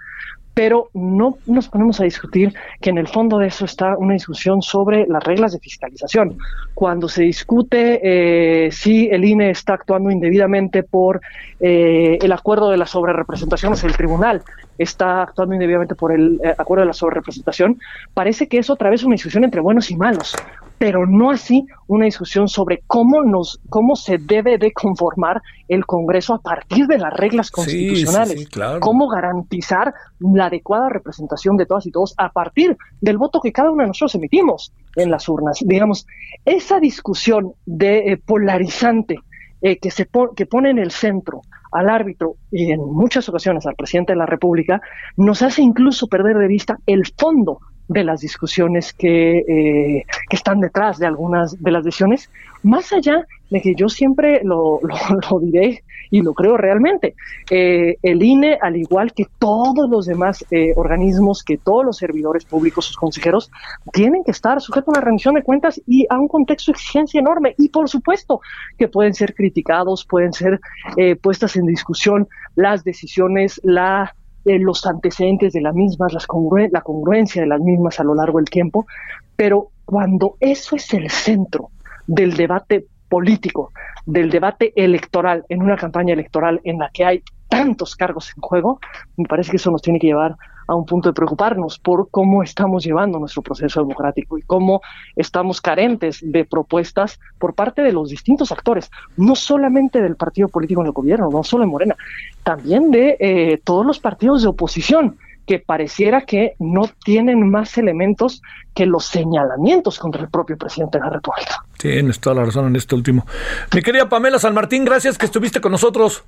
Pero 0.59 0.89
no 0.93 1.37
nos 1.45 1.69
ponemos 1.69 2.01
a 2.01 2.03
discutir 2.03 2.53
que 2.81 2.89
en 2.89 2.97
el 2.97 3.07
fondo 3.07 3.37
de 3.37 3.47
eso 3.47 3.63
está 3.63 3.95
una 3.95 4.11
discusión 4.11 4.61
sobre 4.61 5.07
las 5.07 5.23
reglas 5.23 5.53
de 5.53 5.59
fiscalización. 5.59 6.37
Cuando 6.73 7.07
se 7.07 7.23
discute 7.23 8.01
eh, 8.03 8.69
si 8.69 9.07
el 9.07 9.23
INE 9.23 9.51
está 9.51 9.75
actuando 9.75 10.11
indebidamente 10.11 10.83
por 10.83 11.21
eh, 11.61 12.19
el 12.21 12.31
acuerdo 12.33 12.71
de 12.71 12.75
la 12.75 12.85
sobrerepresentación, 12.85 13.71
o 13.71 13.75
sea, 13.77 13.89
el 13.89 13.95
tribunal 13.95 14.43
está 14.79 15.21
actuando 15.21 15.53
indebidamente 15.53 15.93
por 15.93 16.11
el 16.11 16.39
eh, 16.43 16.55
acuerdo 16.57 16.81
de 16.81 16.87
la 16.87 16.93
sobrerepresentación, 16.93 17.77
parece 18.15 18.47
que 18.47 18.57
es 18.57 18.69
otra 18.69 18.89
vez 18.89 19.03
una 19.03 19.13
discusión 19.13 19.43
entre 19.43 19.61
buenos 19.61 19.91
y 19.91 19.95
malos, 19.95 20.35
pero 20.79 21.05
no 21.05 21.29
así 21.29 21.67
una 21.87 22.05
discusión 22.05 22.47
sobre 22.47 22.81
cómo 22.87 23.21
nos, 23.23 23.59
cómo 23.69 23.95
se 23.97 24.17
debe 24.17 24.57
de 24.57 24.71
conformar 24.71 25.41
el 25.67 25.85
Congreso 25.85 26.33
a 26.33 26.39
partir 26.39 26.87
de 26.87 26.97
las 26.97 27.13
reglas 27.13 27.47
Sí, 27.47 27.51
sí, 27.51 27.55
constitucionales. 27.55 28.39
sí, 28.39 28.45
claro. 28.47 28.79
Cómo 28.79 29.09
garantizar 29.09 29.93
la 30.19 30.45
adecuada 30.45 30.89
representación 30.89 31.57
de 31.57 31.65
todas 31.65 31.85
y 31.85 31.91
todos 31.91 32.15
a 32.17 32.29
partir 32.29 32.77
del 33.01 33.17
voto 33.17 33.41
que 33.41 33.51
cada 33.51 33.71
uno 33.71 33.83
de 33.83 33.87
nosotros 33.89 34.15
emitimos 34.15 34.71
en 34.95 35.11
las 35.11 35.27
urnas. 35.27 35.59
Digamos, 35.65 36.07
esa 36.45 36.79
discusión 36.79 37.51
de 37.65 38.13
eh, 38.13 38.17
polarizante 38.17 39.19
eh, 39.61 39.77
que 39.77 39.91
se 39.91 40.07
que 40.35 40.45
pone 40.45 40.69
en 40.69 40.79
el 40.79 40.91
centro 40.91 41.41
al 41.71 41.89
árbitro 41.89 42.35
y 42.51 42.71
en 42.71 42.79
muchas 42.81 43.27
ocasiones 43.29 43.65
al 43.65 43.75
presidente 43.75 44.13
de 44.13 44.17
la 44.17 44.25
República, 44.25 44.81
nos 45.17 45.41
hace 45.41 45.61
incluso 45.61 46.07
perder 46.07 46.37
de 46.37 46.47
vista 46.47 46.77
el 46.85 47.03
fondo 47.17 47.59
de 47.87 48.03
las 48.03 48.21
discusiones 48.21 48.93
que, 48.93 49.39
eh, 49.39 50.05
que 50.29 50.35
están 50.35 50.59
detrás 50.59 50.99
de 50.99 51.07
algunas 51.07 51.61
de 51.61 51.71
las 51.71 51.83
decisiones, 51.83 52.29
más 52.61 52.93
allá 52.93 53.25
de 53.49 53.61
que 53.61 53.73
yo 53.75 53.89
siempre 53.89 54.41
lo, 54.43 54.79
lo, 54.83 54.95
lo 55.29 55.39
diré 55.39 55.83
y 56.11 56.21
lo 56.21 56.33
creo 56.33 56.57
realmente. 56.57 57.15
Eh, 57.49 57.97
el 58.01 58.23
INE, 58.23 58.57
al 58.61 58.75
igual 58.77 59.13
que 59.13 59.25
todos 59.37 59.89
los 59.89 60.05
demás 60.05 60.45
eh, 60.51 60.73
organismos, 60.75 61.43
que 61.43 61.57
todos 61.57 61.85
los 61.85 61.97
servidores 61.97 62.45
públicos, 62.45 62.85
sus 62.85 62.97
consejeros, 62.97 63.51
tienen 63.93 64.23
que 64.23 64.31
estar 64.31 64.59
sujetos 64.61 64.89
a 64.89 64.99
una 64.99 65.05
rendición 65.05 65.35
de 65.35 65.43
cuentas 65.43 65.81
y 65.85 66.05
a 66.09 66.17
un 66.19 66.27
contexto 66.27 66.71
de 66.71 66.77
exigencia 66.77 67.19
enorme. 67.19 67.55
Y 67.57 67.69
por 67.69 67.89
supuesto 67.89 68.41
que 68.77 68.87
pueden 68.87 69.13
ser 69.13 69.33
criticados, 69.35 70.05
pueden 70.05 70.33
ser 70.33 70.59
eh, 70.97 71.15
puestas 71.15 71.55
en 71.55 71.65
discusión 71.65 72.27
las 72.55 72.83
decisiones, 72.83 73.59
la 73.63 74.13
los 74.45 74.85
antecedentes 74.87 75.53
de 75.53 75.61
las 75.61 75.75
mismas, 75.75 76.13
las 76.13 76.25
congruen- 76.25 76.71
la 76.71 76.81
congruencia 76.81 77.41
de 77.41 77.47
las 77.47 77.59
mismas 77.59 77.99
a 77.99 78.03
lo 78.03 78.15
largo 78.15 78.39
del 78.39 78.49
tiempo, 78.49 78.87
pero 79.35 79.67
cuando 79.85 80.37
eso 80.39 80.75
es 80.75 80.91
el 80.93 81.09
centro 81.11 81.69
del 82.07 82.35
debate 82.35 82.87
político, 83.09 83.71
del 84.05 84.29
debate 84.29 84.71
electoral, 84.75 85.45
en 85.49 85.61
una 85.61 85.75
campaña 85.75 86.13
electoral 86.13 86.61
en 86.63 86.79
la 86.79 86.89
que 86.93 87.05
hay 87.05 87.23
tantos 87.47 87.95
cargos 87.95 88.31
en 88.35 88.41
juego, 88.41 88.79
me 89.17 89.25
parece 89.25 89.51
que 89.51 89.57
eso 89.57 89.71
nos 89.71 89.81
tiene 89.81 89.99
que 89.99 90.07
llevar 90.07 90.35
a 90.67 90.75
un 90.75 90.85
punto 90.85 91.09
de 91.09 91.13
preocuparnos 91.13 91.79
por 91.79 92.11
cómo 92.11 92.43
estamos 92.43 92.85
llevando 92.85 93.17
nuestro 93.17 93.41
proceso 93.41 93.81
democrático 93.81 94.37
y 94.37 94.43
cómo 94.43 94.81
estamos 95.15 95.61
carentes 95.61 96.19
de 96.21 96.45
propuestas 96.45 97.19
por 97.39 97.55
parte 97.55 97.81
de 97.81 97.91
los 97.91 98.09
distintos 98.09 98.51
actores, 98.51 98.91
no 99.17 99.35
solamente 99.35 99.99
del 99.99 100.15
partido 100.15 100.47
político 100.47 100.81
en 100.81 100.87
el 100.87 100.93
gobierno, 100.93 101.29
no 101.31 101.43
solo 101.43 101.63
de 101.63 101.71
Morena, 101.71 101.95
también 102.43 102.91
de 102.91 103.17
eh, 103.19 103.59
todos 103.63 103.83
los 103.83 103.99
partidos 103.99 104.43
de 104.43 104.49
oposición 104.49 105.17
que 105.49 105.57
pareciera 105.57 106.27
que 106.27 106.53
no 106.59 106.83
tienen 107.03 107.49
más 107.49 107.75
elementos 107.79 108.43
que 108.75 108.85
los 108.85 109.05
señalamientos 109.05 109.97
contra 109.97 110.21
el 110.21 110.29
propio 110.29 110.55
presidente 110.59 110.99
de 110.99 111.05
la 111.05 111.09
República. 111.09 111.65
Tienes 111.75 112.19
toda 112.19 112.35
la 112.35 112.45
razón 112.45 112.67
en 112.67 112.75
este 112.75 112.93
último. 112.93 113.25
Mi 113.73 113.81
querida 113.81 114.07
Pamela 114.07 114.37
San 114.37 114.53
Martín, 114.53 114.85
gracias 114.85 115.17
que 115.17 115.25
estuviste 115.25 115.59
con 115.59 115.71
nosotros. 115.71 116.23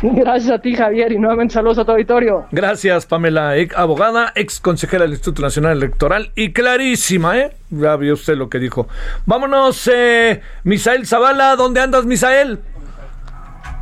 Gracias 0.00 0.50
a 0.50 0.58
ti, 0.60 0.74
Javier, 0.74 1.12
y 1.12 1.18
nuevamente 1.18 1.52
saludos 1.52 1.76
a 1.76 1.84
tu 1.84 1.90
auditorio. 1.90 2.46
Gracias, 2.50 3.04
Pamela, 3.04 3.54
ex 3.58 3.76
abogada, 3.76 4.32
ex 4.34 4.60
consejera 4.60 5.02
del 5.02 5.12
Instituto 5.12 5.42
Nacional 5.42 5.76
Electoral 5.76 6.32
y 6.34 6.52
clarísima, 6.54 7.38
¿eh? 7.38 7.52
Ya 7.68 7.96
vio 7.96 8.14
usted 8.14 8.34
lo 8.34 8.48
que 8.48 8.60
dijo. 8.60 8.88
Vámonos, 9.26 9.90
eh, 9.92 10.40
Misael 10.64 11.06
Zavala, 11.06 11.54
¿dónde 11.54 11.82
andas, 11.82 12.06
Misael? 12.06 12.60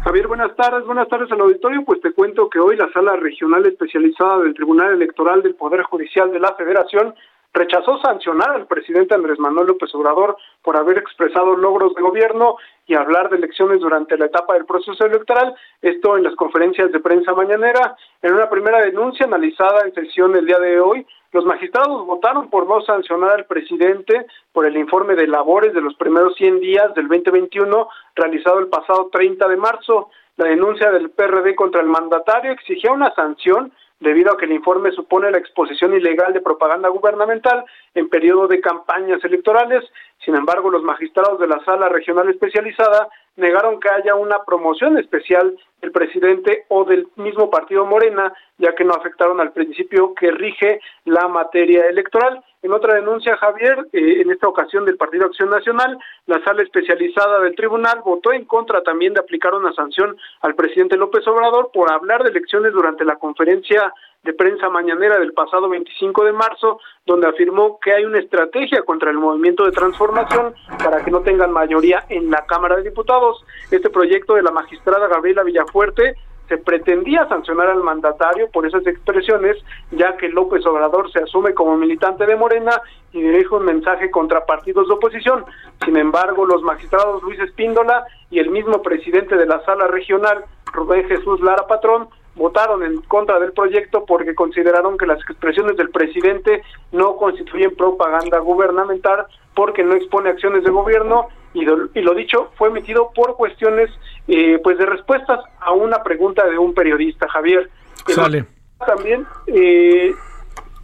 Javier, 0.07 0.29
buenas 0.29 0.55
tardes, 0.55 0.87
buenas 0.87 1.09
tardes 1.09 1.33
al 1.33 1.41
auditorio. 1.41 1.85
Pues 1.85 2.01
te 2.01 2.13
cuento 2.13 2.49
que 2.49 2.61
hoy 2.61 2.77
la 2.77 2.89
Sala 2.93 3.17
Regional 3.17 3.67
Especializada 3.67 4.39
del 4.39 4.55
Tribunal 4.55 4.93
Electoral 4.93 5.43
del 5.43 5.57
Poder 5.57 5.83
Judicial 5.83 6.31
de 6.31 6.39
la 6.39 6.55
Federación 6.55 7.13
rechazó 7.53 7.99
sancionar 7.99 8.53
al 8.53 8.69
presidente 8.69 9.17
Andrés 9.17 9.41
Manuel 9.41 9.67
López 9.67 9.93
Obrador 9.97 10.37
por 10.63 10.77
haber 10.77 10.99
expresado 10.99 11.57
logros 11.57 11.93
de 11.97 12.03
gobierno 12.03 12.55
y 12.87 12.95
hablar 12.95 13.31
de 13.31 13.39
elecciones 13.39 13.81
durante 13.81 14.17
la 14.17 14.27
etapa 14.27 14.55
del 14.55 14.65
proceso 14.65 15.05
electoral, 15.05 15.57
esto 15.83 16.17
en 16.17 16.23
las 16.23 16.37
conferencias 16.37 16.93
de 16.93 17.01
prensa 17.01 17.35
mañanera. 17.35 17.97
En 18.23 18.33
una 18.33 18.49
primera 18.49 18.83
denuncia 18.83 19.27
analizada 19.27 19.81
en 19.87 19.93
sesión 19.93 20.37
el 20.37 20.47
día 20.47 20.61
de 20.61 20.79
hoy, 20.79 21.05
los 21.37 21.45
magistrados 21.45 22.07
votaron 22.07 22.49
por 22.49 22.67
no 22.67 22.81
sancionar 22.81 23.33
al 23.33 23.45
presidente 23.45 24.25
por 24.53 24.65
el 24.65 24.75
informe 24.79 25.15
de 25.15 25.27
labores 25.27 25.75
de 25.75 25.83
los 25.83 25.95
primeros 25.97 26.35
100 26.37 26.61
días 26.61 26.95
del 26.95 27.09
2021 27.09 27.89
realizado 28.15 28.59
el 28.59 28.69
pasado 28.69 29.11
30 29.13 29.47
de 29.47 29.57
marzo. 29.59 30.09
La 30.39 30.47
denuncia 30.47 30.91
del 30.91 31.11
PRD 31.11 31.55
contra 31.55 31.83
el 31.83 31.89
mandatario 31.89 32.53
exigía 32.53 32.91
una 32.91 33.15
sanción 33.15 33.71
debido 34.01 34.33
a 34.33 34.39
que 34.39 34.47
el 34.47 34.53
informe 34.53 34.93
supone 34.93 35.31
la 35.31 35.37
exposición 35.37 35.93
ilegal 35.93 36.33
de 36.33 36.41
propaganda 36.41 36.89
gubernamental 36.89 37.67
en 37.95 38.09
periodo 38.09 38.49
de 38.49 38.63
campañas 38.63 39.23
electorales. 39.23 39.85
Sin 40.25 40.37
embargo, 40.37 40.71
los 40.71 40.85
magistrados 40.85 41.39
de 41.39 41.49
la 41.49 41.63
Sala 41.67 41.91
Regional 41.91 42.31
Especializada 42.31 43.11
negaron 43.37 43.81
que 43.81 43.89
haya 43.89 44.15
una 44.15 44.45
promoción 44.45 44.99
especial 44.99 45.57
del 45.81 45.93
presidente 45.93 46.65
o 46.69 46.85
del 46.85 47.07
mismo 47.17 47.51
partido 47.51 47.85
Morena, 47.85 48.33
ya 48.59 48.75
que 48.75 48.85
no 48.85 48.95
afectaron 48.95 49.41
al 49.41 49.53
principio 49.53 50.15
que 50.15 50.31
rige 50.31 50.81
la 51.05 51.29
materia 51.29 51.87
electoral. 51.87 52.43
En 52.63 52.73
otra 52.73 52.95
denuncia, 52.95 53.37
Javier, 53.37 53.87
eh, 53.93 54.23
en 54.23 54.31
esta 54.31 54.49
ocasión 54.49 54.85
del 54.85 54.97
Partido 54.97 55.27
Acción 55.27 55.51
Nacional, 55.51 55.99
la 56.27 56.43
sala 56.43 56.63
especializada 56.63 57.41
del 57.41 57.55
tribunal 57.55 58.01
votó 58.05 58.33
en 58.33 58.47
contra 58.47 58.83
también 58.83 59.13
de 59.15 59.21
aplicar 59.21 59.55
una 59.55 59.73
sanción 59.75 60.17
al 60.41 60.55
presidente 60.55 60.97
López 60.97 61.27
Obrador 61.29 61.71
por 61.73 61.93
hablar 61.93 62.23
de 62.23 62.31
elecciones 62.31 62.73
durante 62.73 63.05
la 63.05 63.17
conferencia 63.17 63.93
de 64.27 64.35
prensa 64.35 64.69
mañanera 64.69 65.19
del 65.19 65.33
pasado 65.33 65.69
25 65.69 66.25
de 66.25 66.33
marzo, 66.33 66.81
donde 67.07 67.29
afirmó 67.29 67.79
que 67.81 67.93
hay 67.93 68.05
una 68.05 68.19
estrategia 68.19 68.83
contra 68.83 69.11
el 69.11 69.19
movimiento 69.19 69.65
de 69.65 69.71
transformación 69.71 70.53
para 70.83 71.05
que 71.05 71.11
no 71.11 71.21
tengan 71.21 71.53
mayoría 71.53 72.05
en 72.09 72.31
la 72.31 72.45
Cámara 72.45 72.77
de 72.77 72.83
Diputados. 72.83 73.45
Este 73.71 73.89
proyecto 73.89 74.35
de 74.35 74.43
la 74.43 74.51
magistrada 74.51 75.07
Gabriela 75.07 75.45
Villafuerte 75.45 76.17
se 76.49 76.59
pretendía 76.59 77.29
sancionar 77.29 77.69
al 77.69 77.83
mandatario 77.83 78.49
por 78.51 78.67
esas 78.67 78.87
expresiones, 78.87 79.57
ya 79.93 80.17
que 80.17 80.29
López 80.29 80.65
Obrador 80.67 81.11
se 81.13 81.21
asume 81.21 81.55
como 81.55 81.77
militante 81.77 82.27
de 82.27 82.37
Morena 82.37 82.81
y 83.13 83.21
dirige 83.21 83.55
un 83.55 83.65
mensaje 83.65 84.11
contra 84.11 84.45
partidos 84.45 84.89
de 84.89 84.95
oposición. 84.95 85.45
Sin 85.85 85.97
embargo, 85.97 86.47
los 86.47 86.63
magistrados 86.63 87.23
Luis 87.23 87.39
Espíndola 87.41 88.05
y 88.31 88.39
el 88.41 88.51
mismo 88.51 88.83
presidente 88.83 89.37
de 89.37 89.47
la 89.47 89.65
sala 89.65 89.87
regional, 89.87 90.45
Rubén 90.73 91.09
Jesús 91.09 91.41
Lara 91.41 91.67
Patrón, 91.67 92.09
votaron 92.37 92.85
en 92.85 93.01
contra 93.03 93.39
del 93.41 93.53
proyecto 93.53 94.05
porque 94.07 94.35
consideraron 94.35 94.97
que 94.97 95.07
las 95.07 95.19
expresiones 95.29 95.77
del 95.77 95.91
presidente 95.91 96.63
no 96.93 97.17
constituyen 97.17 97.75
propaganda 97.75 98.39
gubernamental 98.39 99.27
porque 99.55 99.83
no 99.83 99.95
expone 99.95 100.29
acciones 100.31 100.63
de 100.63 100.71
gobierno 100.71 101.29
y, 101.55 101.65
do- 101.65 101.89
y 101.95 102.01
lo 102.03 102.15
dicho 102.15 102.51
fue 102.57 102.69
emitido 102.69 103.11
por 103.15 103.37
cuestiones 103.37 103.91
eh, 104.29 104.61
pues 104.63 104.77
de 104.79 104.85
respuestas 104.87 105.41
a 105.61 105.73
una 105.73 106.03
pregunta 106.03 106.47
de 106.47 106.59
un 106.59 106.75
periodista 106.75 107.27
Javier 107.29 107.71
Sale. 108.07 108.45
también 108.87 109.27
eh, 109.47 110.13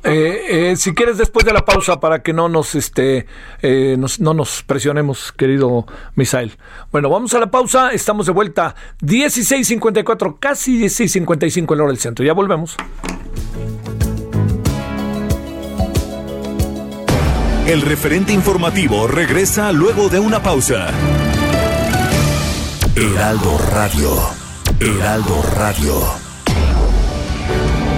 Eh, 0.05 0.70
eh, 0.72 0.76
si 0.76 0.94
quieres 0.94 1.16
después 1.16 1.46
de 1.46 1.53
la 1.53 1.64
pausa 1.64 2.00
para 2.00 2.22
que 2.22 2.32
no 2.32 2.48
nos 2.48 2.74
este 2.74 3.26
eh, 3.61 3.96
no 4.18 4.34
nos 4.34 4.64
presionemos 4.64 5.30
querido 5.30 5.86
Misael 6.16 6.59
bueno 6.90 7.09
vamos 7.09 7.32
a 7.34 7.38
la 7.38 7.53
pausa 7.53 7.90
estamos 7.90 8.26
de 8.26 8.32
vuelta 8.32 8.74
16.54 9.00 10.38
casi 10.40 10.80
16.55 10.80 11.74
en 11.74 11.80
hora 11.80 11.88
del 11.88 11.98
centro 11.98 12.24
ya 12.24 12.32
volvemos 12.32 12.76
El 17.66 17.80
referente 17.80 18.32
informativo 18.32 19.07
regresa 19.07 19.70
luego 19.72 20.09
de 20.09 20.18
una 20.18 20.42
pausa. 20.42 20.88
Heraldo 22.96 23.59
Radio. 23.70 24.11
Heraldo 24.80 25.42
Radio. 25.55 26.32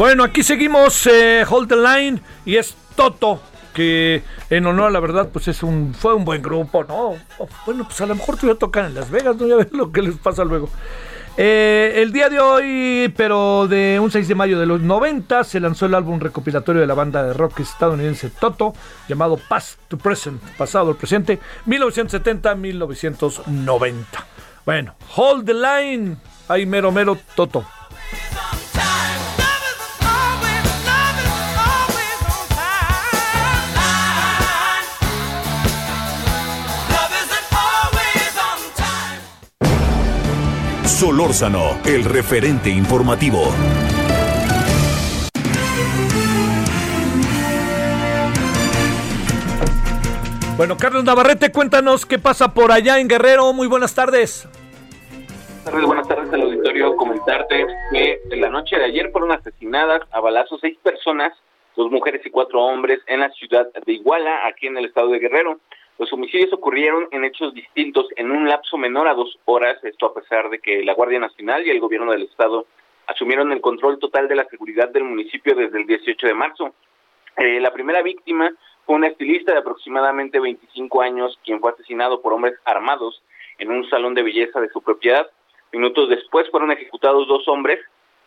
Bueno, 0.00 0.24
aquí 0.24 0.42
seguimos, 0.42 1.06
eh, 1.06 1.44
Hold 1.46 1.68
the 1.68 1.76
Line, 1.76 2.22
y 2.46 2.56
es 2.56 2.74
Toto, 2.96 3.38
que 3.74 4.22
en 4.48 4.64
honor 4.64 4.86
a 4.86 4.90
la 4.90 4.98
verdad, 4.98 5.28
pues 5.30 5.46
es 5.48 5.62
un, 5.62 5.92
fue 5.92 6.14
un 6.14 6.24
buen 6.24 6.40
grupo, 6.40 6.84
¿no? 6.84 7.16
Oh, 7.38 7.48
Bueno, 7.66 7.84
pues 7.84 8.00
a 8.00 8.06
lo 8.06 8.14
mejor 8.14 8.36
todavía 8.36 8.58
tocan 8.58 8.86
en 8.86 8.94
Las 8.94 9.10
Vegas, 9.10 9.36
¿no? 9.36 9.46
Ya 9.46 9.56
ves 9.56 9.70
lo 9.72 9.92
que 9.92 10.00
les 10.00 10.16
pasa 10.16 10.42
luego. 10.42 10.70
Eh, 11.36 11.92
el 11.96 12.12
día 12.12 12.30
de 12.30 12.40
hoy, 12.40 13.12
pero 13.14 13.68
de 13.68 14.00
un 14.00 14.10
6 14.10 14.26
de 14.26 14.34
mayo 14.34 14.58
de 14.58 14.64
los 14.64 14.80
90, 14.80 15.44
se 15.44 15.60
lanzó 15.60 15.84
el 15.84 15.94
álbum 15.94 16.18
recopilatorio 16.18 16.80
de 16.80 16.86
la 16.86 16.94
banda 16.94 17.22
de 17.22 17.34
rock 17.34 17.60
estadounidense 17.60 18.30
Toto, 18.30 18.72
llamado 19.06 19.38
Past 19.50 19.80
to 19.88 19.98
Present, 19.98 20.40
pasado 20.56 20.88
al 20.88 20.96
presente, 20.96 21.38
1970-1990. 21.66 24.04
Bueno, 24.64 24.94
hold 25.14 25.44
the 25.44 25.52
line. 25.52 26.16
Ahí 26.48 26.64
mero, 26.64 26.90
mero, 26.90 27.18
Toto. 27.34 27.66
Solórzano, 41.00 41.80
el 41.86 42.04
referente 42.04 42.68
informativo. 42.68 43.40
Bueno, 50.58 50.76
Carlos 50.76 51.02
Navarrete, 51.04 51.50
cuéntanos 51.52 52.04
qué 52.04 52.18
pasa 52.18 52.52
por 52.52 52.70
allá 52.70 53.00
en 53.00 53.08
Guerrero. 53.08 53.54
Muy 53.54 53.66
buenas 53.66 53.94
tardes. 53.94 54.46
Buenas 55.64 55.64
tardes, 55.64 55.86
buenas 55.86 56.06
tardes 56.06 56.34
al 56.34 56.42
auditorio. 56.42 56.94
Comentarte 56.96 57.66
que 57.90 58.20
en 58.30 58.40
la 58.42 58.50
noche 58.50 58.76
de 58.76 58.84
ayer 58.84 59.10
fueron 59.10 59.32
asesinadas 59.32 60.02
a 60.12 60.20
balazos 60.20 60.60
seis 60.60 60.76
personas, 60.82 61.32
dos 61.76 61.90
mujeres 61.90 62.20
y 62.26 62.30
cuatro 62.30 62.60
hombres 62.60 63.00
en 63.06 63.20
la 63.20 63.30
ciudad 63.30 63.66
de 63.86 63.92
Iguala, 63.94 64.46
aquí 64.46 64.66
en 64.66 64.76
el 64.76 64.84
estado 64.84 65.08
de 65.08 65.18
Guerrero. 65.18 65.60
Los 66.00 66.10
homicidios 66.14 66.50
ocurrieron 66.54 67.08
en 67.10 67.24
hechos 67.24 67.52
distintos 67.52 68.06
en 68.16 68.30
un 68.30 68.48
lapso 68.48 68.78
menor 68.78 69.06
a 69.06 69.12
dos 69.12 69.38
horas, 69.44 69.84
esto 69.84 70.06
a 70.06 70.14
pesar 70.14 70.48
de 70.48 70.58
que 70.58 70.82
la 70.82 70.94
Guardia 70.94 71.18
Nacional 71.18 71.66
y 71.66 71.68
el 71.68 71.78
gobierno 71.78 72.12
del 72.12 72.22
estado 72.22 72.64
asumieron 73.06 73.52
el 73.52 73.60
control 73.60 73.98
total 73.98 74.26
de 74.26 74.34
la 74.34 74.46
seguridad 74.46 74.88
del 74.88 75.04
municipio 75.04 75.54
desde 75.54 75.78
el 75.78 75.86
18 75.86 76.26
de 76.26 76.32
marzo. 76.32 76.74
Eh, 77.36 77.60
la 77.60 77.70
primera 77.74 78.00
víctima 78.00 78.50
fue 78.86 78.94
una 78.94 79.08
estilista 79.08 79.52
de 79.52 79.58
aproximadamente 79.58 80.40
25 80.40 81.02
años, 81.02 81.38
quien 81.44 81.60
fue 81.60 81.72
asesinado 81.72 82.22
por 82.22 82.32
hombres 82.32 82.54
armados 82.64 83.22
en 83.58 83.70
un 83.70 83.86
salón 83.90 84.14
de 84.14 84.22
belleza 84.22 84.58
de 84.58 84.70
su 84.70 84.80
propiedad. 84.80 85.30
Minutos 85.70 86.08
después 86.08 86.48
fueron 86.50 86.72
ejecutados 86.72 87.28
dos 87.28 87.46
hombres 87.46 87.78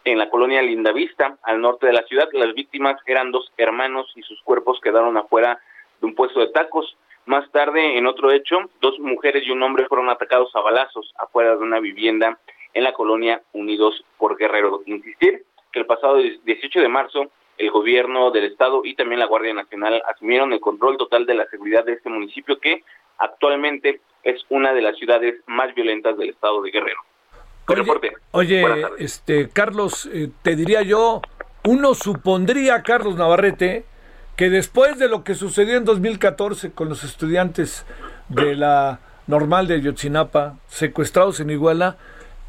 en 0.06 0.20
la 0.20 0.30
colonia 0.30 0.62
Lindavista, 0.62 1.40
al 1.42 1.60
norte 1.60 1.88
de 1.88 1.94
la 1.94 2.04
ciudad. 2.04 2.30
Las 2.34 2.54
víctimas 2.54 3.02
eran 3.08 3.32
dos 3.32 3.52
hermanos 3.58 4.14
y 4.16 4.22
sus 4.22 4.40
cuerpos 4.44 4.80
quedaron 4.80 5.18
afuera 5.18 5.60
de 6.02 6.06
un 6.06 6.14
puesto 6.14 6.40
de 6.40 6.50
tacos. 6.50 6.96
Más 7.26 7.50
tarde, 7.52 7.98
en 7.98 8.06
otro 8.06 8.32
hecho, 8.32 8.58
dos 8.82 9.00
mujeres 9.00 9.44
y 9.46 9.52
un 9.52 9.64
hombre 9.64 9.88
fueron 9.88 10.10
atacados 10.10 10.54
a 10.56 10.62
balazos 10.62 11.14
afuera 11.18 11.56
de 11.56 11.64
una 11.64 11.80
vivienda 11.80 12.38
en 12.74 12.84
la 12.84 12.94
colonia 12.94 13.42
Unidos 13.54 14.04
por 14.18 14.38
Guerrero. 14.38 14.82
Insistir 14.86 15.44
que 15.72 15.80
el 15.80 15.86
pasado 15.86 16.18
18 16.18 16.80
de 16.80 16.88
marzo 16.90 17.32
el 17.58 17.72
gobierno 17.72 18.32
del 18.32 18.46
estado 18.46 18.82
y 18.84 18.96
también 18.96 19.20
la 19.20 19.28
Guardia 19.28 19.54
Nacional 19.54 20.02
asumieron 20.08 20.54
el 20.54 20.60
control 20.60 20.98
total 20.98 21.26
de 21.26 21.36
la 21.36 21.46
seguridad 21.48 21.86
de 21.86 21.94
este 21.94 22.10
municipio 22.10 22.60
que 22.60 22.84
actualmente 23.20 24.02
es 24.24 24.42
una 24.50 24.74
de 24.74 24.82
las 24.82 24.98
ciudades 24.98 25.36
más 25.46 25.74
violentas 25.76 26.18
del 26.18 26.30
estado 26.30 26.62
de 26.62 26.72
Guerrero. 26.72 27.00
Reporte. 27.68 28.12
Oye, 28.32 28.62
tardes. 28.62 28.92
este 29.00 29.50
Carlos, 29.50 30.10
eh, 30.12 30.30
te 30.42 30.56
diría 30.56 30.82
yo, 30.82 31.22
uno 31.66 31.94
supondría, 31.94 32.84
Carlos 32.84 33.16
Navarrete, 33.16 33.86
que 34.36 34.50
después 34.50 34.98
de 34.98 35.08
lo 35.08 35.24
que 35.24 35.36
sucedió 35.36 35.78
en 35.78 35.86
2014 35.86 36.72
con 36.72 36.90
los 36.90 37.04
estudiantes 37.04 37.86
de 38.30 38.56
la 38.56 39.00
normal 39.28 39.68
de 39.68 39.76
Ayotzinapa, 39.76 40.58
secuestrados 40.68 41.40
en 41.40 41.50
Iguala, 41.50 41.98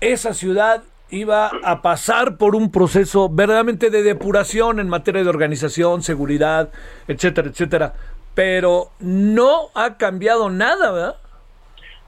esa 0.00 0.34
ciudad 0.34 0.82
iba 1.10 1.50
a 1.62 1.82
pasar 1.82 2.36
por 2.36 2.56
un 2.56 2.70
proceso 2.70 3.28
verdaderamente 3.28 3.90
de 3.90 4.02
depuración 4.02 4.80
en 4.80 4.88
materia 4.88 5.22
de 5.22 5.28
organización, 5.28 6.02
seguridad, 6.02 6.70
etcétera, 7.06 7.48
etcétera. 7.48 7.94
Pero 8.34 8.90
no 8.98 9.68
ha 9.74 9.96
cambiado 9.96 10.50
nada, 10.50 10.90
¿verdad? 10.90 11.16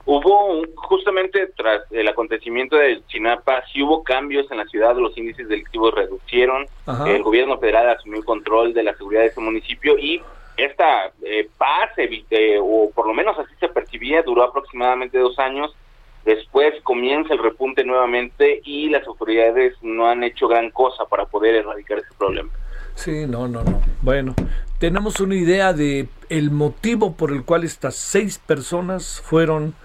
Hubo 0.09 0.45
un- 0.53 0.73
justamente 0.75 1.47
tras 1.57 1.81
el 1.91 2.07
acontecimiento 2.07 2.77
de 2.77 3.01
Chinapa, 3.07 3.61
sí 3.73 3.83
hubo 3.83 4.03
cambios 4.05 4.49
en 4.49 4.57
la 4.57 4.65
ciudad, 4.67 4.95
los 4.95 5.17
índices 5.17 5.49
delictivos 5.49 5.93
reducieron, 5.93 6.65
Ajá. 6.85 7.09
el 7.11 7.21
gobierno 7.23 7.57
federal 7.57 7.89
asumió 7.89 8.17
el 8.19 8.23
control 8.25 8.73
de 8.73 8.83
la 8.83 8.95
seguridad 8.95 9.23
de 9.23 9.27
ese 9.27 9.41
municipio 9.41 9.97
y 9.97 10.21
esta 10.55 11.11
eh, 11.23 11.49
paz, 11.57 11.89
eh, 11.97 12.57
o 12.61 12.89
por 12.95 13.05
lo 13.05 13.13
menos 13.13 13.37
así 13.37 13.53
se 13.59 13.67
percibía, 13.67 14.23
duró 14.23 14.43
aproximadamente 14.43 15.17
dos 15.19 15.37
años. 15.39 15.75
Después 16.23 16.73
comienza 16.83 17.33
el 17.33 17.39
repunte 17.43 17.83
nuevamente 17.83 18.61
y 18.63 18.89
las 18.89 19.05
autoridades 19.07 19.75
no 19.81 20.07
han 20.07 20.23
hecho 20.23 20.47
gran 20.47 20.71
cosa 20.71 21.03
para 21.05 21.25
poder 21.25 21.55
erradicar 21.55 21.99
ese 21.99 22.13
problema. 22.17 22.49
Sí, 22.95 23.25
no, 23.27 23.47
no, 23.47 23.61
no. 23.63 23.81
Bueno, 24.01 24.35
tenemos 24.79 25.19
una 25.19 25.35
idea 25.35 25.73
de 25.73 26.07
el 26.29 26.49
motivo 26.49 27.15
por 27.15 27.31
el 27.31 27.43
cual 27.43 27.63
estas 27.65 27.95
seis 27.95 28.39
personas 28.39 29.21
fueron 29.23 29.75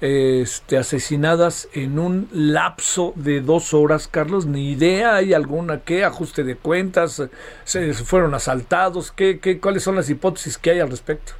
este, 0.00 0.76
asesinadas 0.78 1.68
en 1.72 1.98
un 1.98 2.28
lapso 2.32 3.12
de 3.16 3.40
dos 3.40 3.74
horas, 3.74 4.08
Carlos. 4.08 4.46
Ni 4.46 4.70
idea, 4.72 5.16
hay 5.16 5.34
alguna 5.34 5.80
qué 5.80 6.04
ajuste 6.04 6.44
de 6.44 6.56
cuentas, 6.56 7.22
se 7.64 7.92
fueron 7.94 8.34
asaltados, 8.34 9.12
qué, 9.12 9.40
qué, 9.40 9.60
cuáles 9.60 9.82
son 9.82 9.96
las 9.96 10.08
hipótesis 10.10 10.58
que 10.58 10.70
hay 10.70 10.80
al 10.80 10.90
respecto. 10.90 11.32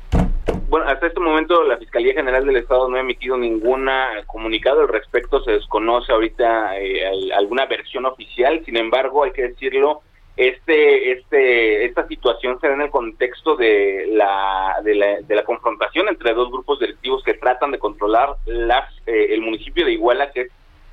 Bueno, 0.69 0.87
hasta 0.87 1.07
este 1.07 1.21
momento 1.21 1.63
la 1.63 1.79
Fiscalía 1.79 2.13
General 2.15 2.45
del 2.45 2.57
Estado 2.57 2.89
no 2.89 2.97
ha 2.97 3.01
emitido 3.01 3.39
ninguna 3.39 4.09
comunicado 4.27 4.81
al 4.83 4.89
respecto, 4.89 5.43
se 5.43 5.53
desconoce 5.53 6.13
ahorita 6.13 6.79
eh, 6.79 7.07
al- 7.07 7.33
alguna 7.33 7.65
versión 7.67 8.05
oficial, 8.07 8.63
sin 8.67 8.77
embargo, 8.77 9.25
hay 9.25 9.33
que 9.33 9.43
decirlo, 9.49 10.03
este, 10.39 11.13
este, 11.13 11.85
esta 11.85 12.07
situación 12.07 12.61
se 12.61 12.69
da 12.69 12.75
en 12.75 12.83
el 12.83 12.91
contexto 12.91 13.57
de 13.57 14.07
la, 14.13 14.77
de 14.85 14.95
la, 14.95 15.21
de 15.21 15.35
la 15.35 15.45
confrontación 15.45 16.09
entre 16.09 16.33
dos 16.33 16.51
grupos 16.51 16.79
delictivos 16.79 17.25
que 17.25 17.35
tratan 17.35 17.73
de 17.73 17.79
controlar 17.81 18.37
las, 18.47 18.89
eh, 19.07 19.35
el 19.35 19.41
municipio 19.43 19.85
de 19.85 19.93
Iguala, 19.93 20.31
que 20.31 20.43
es, 20.43 20.49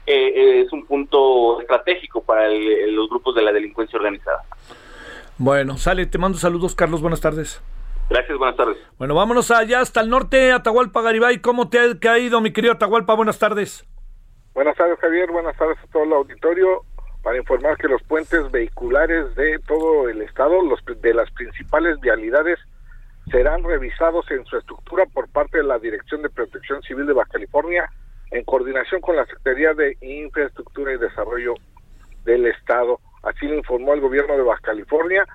eh, 0.07 0.61
es 0.65 0.73
un 0.73 0.85
punto 0.87 1.61
estratégico 1.61 2.23
para 2.23 2.47
el- 2.47 2.95
los 2.95 3.07
grupos 3.07 3.35
de 3.35 3.43
la 3.43 3.51
delincuencia 3.51 3.97
organizada. 3.97 4.41
Bueno, 5.37 5.77
sale, 5.77 6.07
te 6.07 6.17
mando 6.17 6.37
saludos, 6.39 6.73
Carlos, 6.75 7.01
buenas 7.01 7.21
tardes. 7.21 7.61
Gracias, 8.09 8.37
buenas 8.37 8.55
tardes. 8.55 8.77
Bueno, 8.97 9.13
vámonos 9.15 9.51
allá 9.51 9.79
hasta 9.81 10.01
el 10.01 10.09
norte, 10.09 10.51
Atahualpa 10.51 11.01
Garibay. 11.01 11.39
¿Cómo 11.39 11.69
te 11.69 11.79
ha 11.79 11.99
caído, 11.99 12.41
mi 12.41 12.51
querido 12.51 12.73
Atahualpa? 12.73 13.13
Buenas 13.15 13.37
tardes. 13.37 13.85
Buenas 14.55 14.75
tardes, 14.77 14.97
Javier. 14.99 15.29
Buenas 15.31 15.55
tardes 15.57 15.77
a 15.83 15.87
todo 15.91 16.03
el 16.03 16.13
auditorio. 16.13 16.81
Para 17.25 17.39
informar 17.39 17.75
que 17.77 17.87
los 17.87 18.03
puentes 18.03 18.51
vehiculares 18.51 19.33
de 19.33 19.57
todo 19.65 20.07
el 20.09 20.21
estado, 20.21 20.61
los 20.61 20.79
de 20.85 21.11
las 21.11 21.31
principales 21.31 21.99
vialidades, 21.99 22.59
serán 23.31 23.63
revisados 23.63 24.29
en 24.29 24.45
su 24.45 24.55
estructura 24.57 25.05
por 25.11 25.27
parte 25.29 25.57
de 25.57 25.63
la 25.63 25.79
Dirección 25.79 26.21
de 26.21 26.29
Protección 26.29 26.83
Civil 26.83 27.07
de 27.07 27.13
Baja 27.13 27.31
California, 27.31 27.89
en 28.29 28.43
coordinación 28.43 29.01
con 29.01 29.15
la 29.15 29.25
Secretaría 29.25 29.73
de 29.73 29.97
Infraestructura 30.01 30.93
y 30.93 30.99
Desarrollo 30.99 31.55
del 32.25 32.45
Estado. 32.45 32.99
Así 33.23 33.47
lo 33.47 33.55
informó 33.55 33.95
el 33.95 34.01
gobierno 34.01 34.37
de 34.37 34.43
Baja 34.43 34.61
California, 34.61 35.25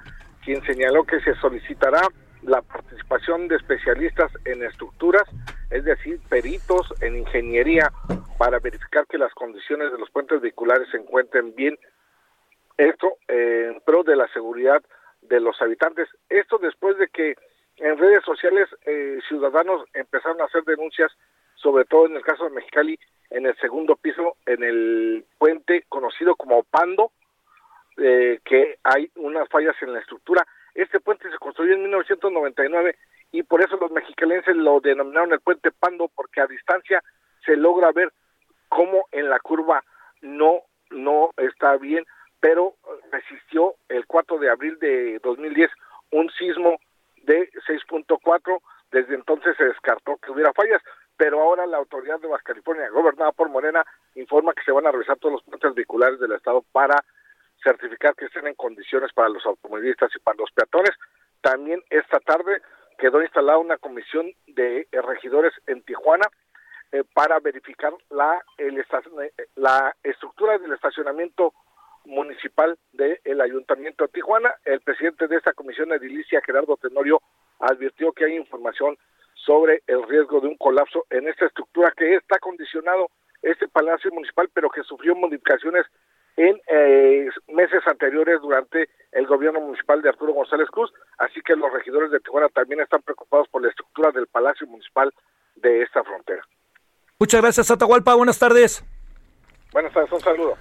quien 0.44 0.62
señaló 0.62 1.02
que 1.02 1.18
se 1.22 1.34
solicitará 1.40 2.02
la 2.42 2.62
participación 2.62 3.48
de 3.48 3.56
especialistas 3.56 4.32
en 4.44 4.62
estructuras, 4.62 5.24
es 5.70 5.84
decir, 5.84 6.20
peritos 6.28 6.92
en 7.00 7.18
ingeniería, 7.18 7.90
para 8.38 8.58
verificar 8.58 9.06
que 9.06 9.18
las 9.18 9.32
condiciones 9.34 9.92
de 9.92 9.98
los 9.98 10.10
puentes 10.10 10.40
vehiculares 10.40 10.88
se 10.90 10.96
encuentren 10.96 11.54
bien. 11.54 11.78
Esto 12.76 13.16
en 13.28 13.80
pro 13.84 14.02
de 14.02 14.16
la 14.16 14.26
seguridad 14.28 14.82
de 15.22 15.40
los 15.40 15.60
habitantes. 15.60 16.08
Esto 16.28 16.58
después 16.58 16.96
de 16.96 17.08
que 17.08 17.36
en 17.76 17.98
redes 17.98 18.24
sociales 18.24 18.68
eh, 18.86 19.18
ciudadanos 19.28 19.84
empezaron 19.94 20.40
a 20.40 20.44
hacer 20.44 20.64
denuncias, 20.64 21.12
sobre 21.54 21.84
todo 21.84 22.06
en 22.06 22.16
el 22.16 22.22
caso 22.22 22.44
de 22.44 22.50
Mexicali, 22.50 22.98
en 23.30 23.46
el 23.46 23.56
segundo 23.58 23.96
piso, 23.96 24.36
en 24.46 24.62
el 24.62 25.24
puente 25.38 25.84
conocido 25.88 26.34
como 26.36 26.62
Pando, 26.64 27.12
eh, 27.96 28.40
que 28.44 28.78
hay 28.82 29.10
unas 29.16 29.48
fallas 29.48 29.76
en 29.82 29.92
la 29.92 30.00
estructura. 30.00 30.46
Este 30.74 31.00
puente 31.00 31.30
se 31.30 31.38
construyó 31.38 31.74
en 31.74 31.82
1999 31.82 32.96
y 33.32 33.42
por 33.42 33.62
eso 33.62 33.76
los 33.76 33.90
mexicalenses 33.90 34.56
lo 34.56 34.80
denominaron 34.80 35.32
el 35.32 35.40
puente 35.40 35.70
Pando, 35.70 36.08
porque 36.08 36.40
a 36.40 36.46
distancia 36.46 37.02
se 37.44 37.56
logra 37.56 37.92
ver 37.92 38.12
cómo 38.68 39.06
en 39.12 39.28
la 39.28 39.40
curva 39.40 39.84
no, 40.20 40.62
no 40.90 41.30
está 41.36 41.76
bien, 41.76 42.04
pero 42.40 42.74
resistió 43.12 43.74
el 43.88 44.06
4 44.06 44.38
de 44.38 44.50
abril 44.50 44.78
de 44.78 45.18
2010 45.20 45.70
un 46.12 46.30
sismo 46.30 46.78
de 47.22 47.50
6.4. 47.68 48.60
Desde 48.90 49.14
entonces 49.14 49.56
se 49.56 49.64
descartó 49.64 50.16
que 50.16 50.32
hubiera 50.32 50.52
fallas, 50.52 50.82
pero 51.16 51.40
ahora 51.40 51.66
la 51.66 51.76
autoridad 51.76 52.18
de 52.18 52.26
Baja 52.26 52.42
California, 52.42 52.88
gobernada 52.88 53.30
por 53.32 53.48
Morena, 53.48 53.84
informa 54.14 54.52
que 54.52 54.64
se 54.64 54.72
van 54.72 54.86
a 54.86 54.90
revisar 54.90 55.18
todos 55.18 55.34
los 55.34 55.42
puentes 55.44 55.74
vehiculares 55.74 56.18
del 56.18 56.32
estado 56.32 56.64
para 56.72 57.04
certificar 57.62 58.14
que 58.14 58.26
estén 58.26 58.46
en 58.46 58.54
condiciones 58.54 59.12
para 59.12 59.28
los 59.28 59.44
automovilistas 59.46 60.10
y 60.14 60.18
para 60.20 60.38
los 60.38 60.50
peatones. 60.52 60.92
También 61.40 61.82
esta 61.90 62.20
tarde 62.20 62.62
quedó 62.98 63.22
instalada 63.22 63.58
una 63.58 63.78
comisión 63.78 64.32
de 64.46 64.86
eh, 64.92 65.02
regidores 65.02 65.52
en 65.66 65.82
Tijuana 65.82 66.28
eh, 66.92 67.02
para 67.14 67.38
verificar 67.40 67.92
la, 68.10 68.42
el 68.58 68.78
eh, 68.78 69.32
la 69.56 69.96
estructura 70.02 70.58
del 70.58 70.72
estacionamiento 70.72 71.54
municipal 72.04 72.78
del 72.92 73.40
Ayuntamiento 73.40 74.04
de 74.04 74.12
Tijuana. 74.12 74.54
El 74.64 74.80
presidente 74.80 75.28
de 75.28 75.36
esta 75.36 75.52
comisión 75.52 75.92
edilicia, 75.92 76.42
Gerardo 76.44 76.76
Tenorio, 76.76 77.22
advirtió 77.58 78.12
que 78.12 78.24
hay 78.24 78.36
información 78.36 78.96
sobre 79.34 79.82
el 79.86 80.02
riesgo 80.08 80.40
de 80.40 80.48
un 80.48 80.56
colapso 80.56 81.06
en 81.10 81.28
esta 81.28 81.46
estructura 81.46 81.92
que 81.96 82.16
está 82.16 82.38
condicionado 82.38 83.08
este 83.42 83.68
Palacio 83.68 84.10
Municipal, 84.12 84.50
pero 84.52 84.68
que 84.68 84.82
sufrió 84.82 85.14
modificaciones 85.14 85.86
en 86.36 86.60
eh, 86.68 87.28
meses 87.48 87.80
anteriores 87.86 88.40
durante 88.40 88.88
el 89.12 89.26
gobierno 89.26 89.60
municipal 89.60 90.00
de 90.02 90.08
Arturo 90.08 90.32
González 90.32 90.68
Cruz, 90.70 90.92
así 91.18 91.40
que 91.42 91.56
los 91.56 91.72
regidores 91.72 92.10
de 92.10 92.20
Tijuana 92.20 92.48
también 92.48 92.80
están 92.80 93.02
preocupados 93.02 93.48
por 93.48 93.62
la 93.62 93.68
estructura 93.68 94.10
del 94.12 94.26
Palacio 94.26 94.66
Municipal 94.66 95.12
de 95.56 95.82
esta 95.82 96.02
frontera. 96.04 96.42
Muchas 97.18 97.42
gracias, 97.42 97.70
Atahualpa. 97.70 98.14
Buenas 98.14 98.38
tardes. 98.38 98.84
Buenas 99.72 99.92
tardes, 99.92 100.12
un 100.12 100.20
saludo. 100.20 100.56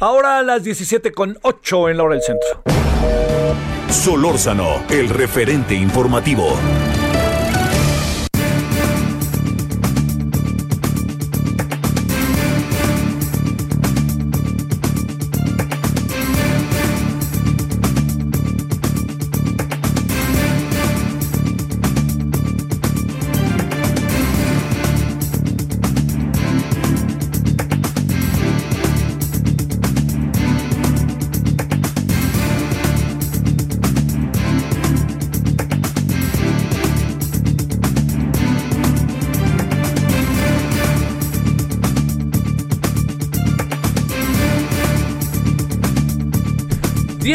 Ahora 0.00 0.38
a 0.38 0.42
las 0.42 0.62
17 0.64 1.12
con 1.12 1.36
8 1.42 1.88
en 1.90 1.96
la 1.96 2.04
hora 2.04 2.14
del 2.14 2.22
centro. 2.22 2.62
Solórzano, 3.88 4.84
el 4.90 5.08
referente 5.08 5.74
informativo. 5.74 6.56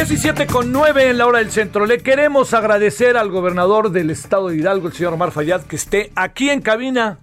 Diecisiete 0.05 0.47
con 0.47 0.73
9 0.73 1.11
en 1.11 1.17
la 1.17 1.27
hora 1.27 1.39
del 1.39 1.49
centro. 1.49 1.85
Le 1.85 1.99
queremos 1.99 2.53
agradecer 2.53 3.15
al 3.15 3.29
gobernador 3.29 3.89
del 3.89 4.09
estado 4.09 4.49
de 4.49 4.57
Hidalgo, 4.57 4.87
el 4.87 4.93
señor 4.93 5.13
Omar 5.13 5.31
Fayad, 5.31 5.61
que 5.61 5.77
esté 5.77 6.11
aquí 6.13 6.49
en 6.49 6.59
cabina, 6.59 7.19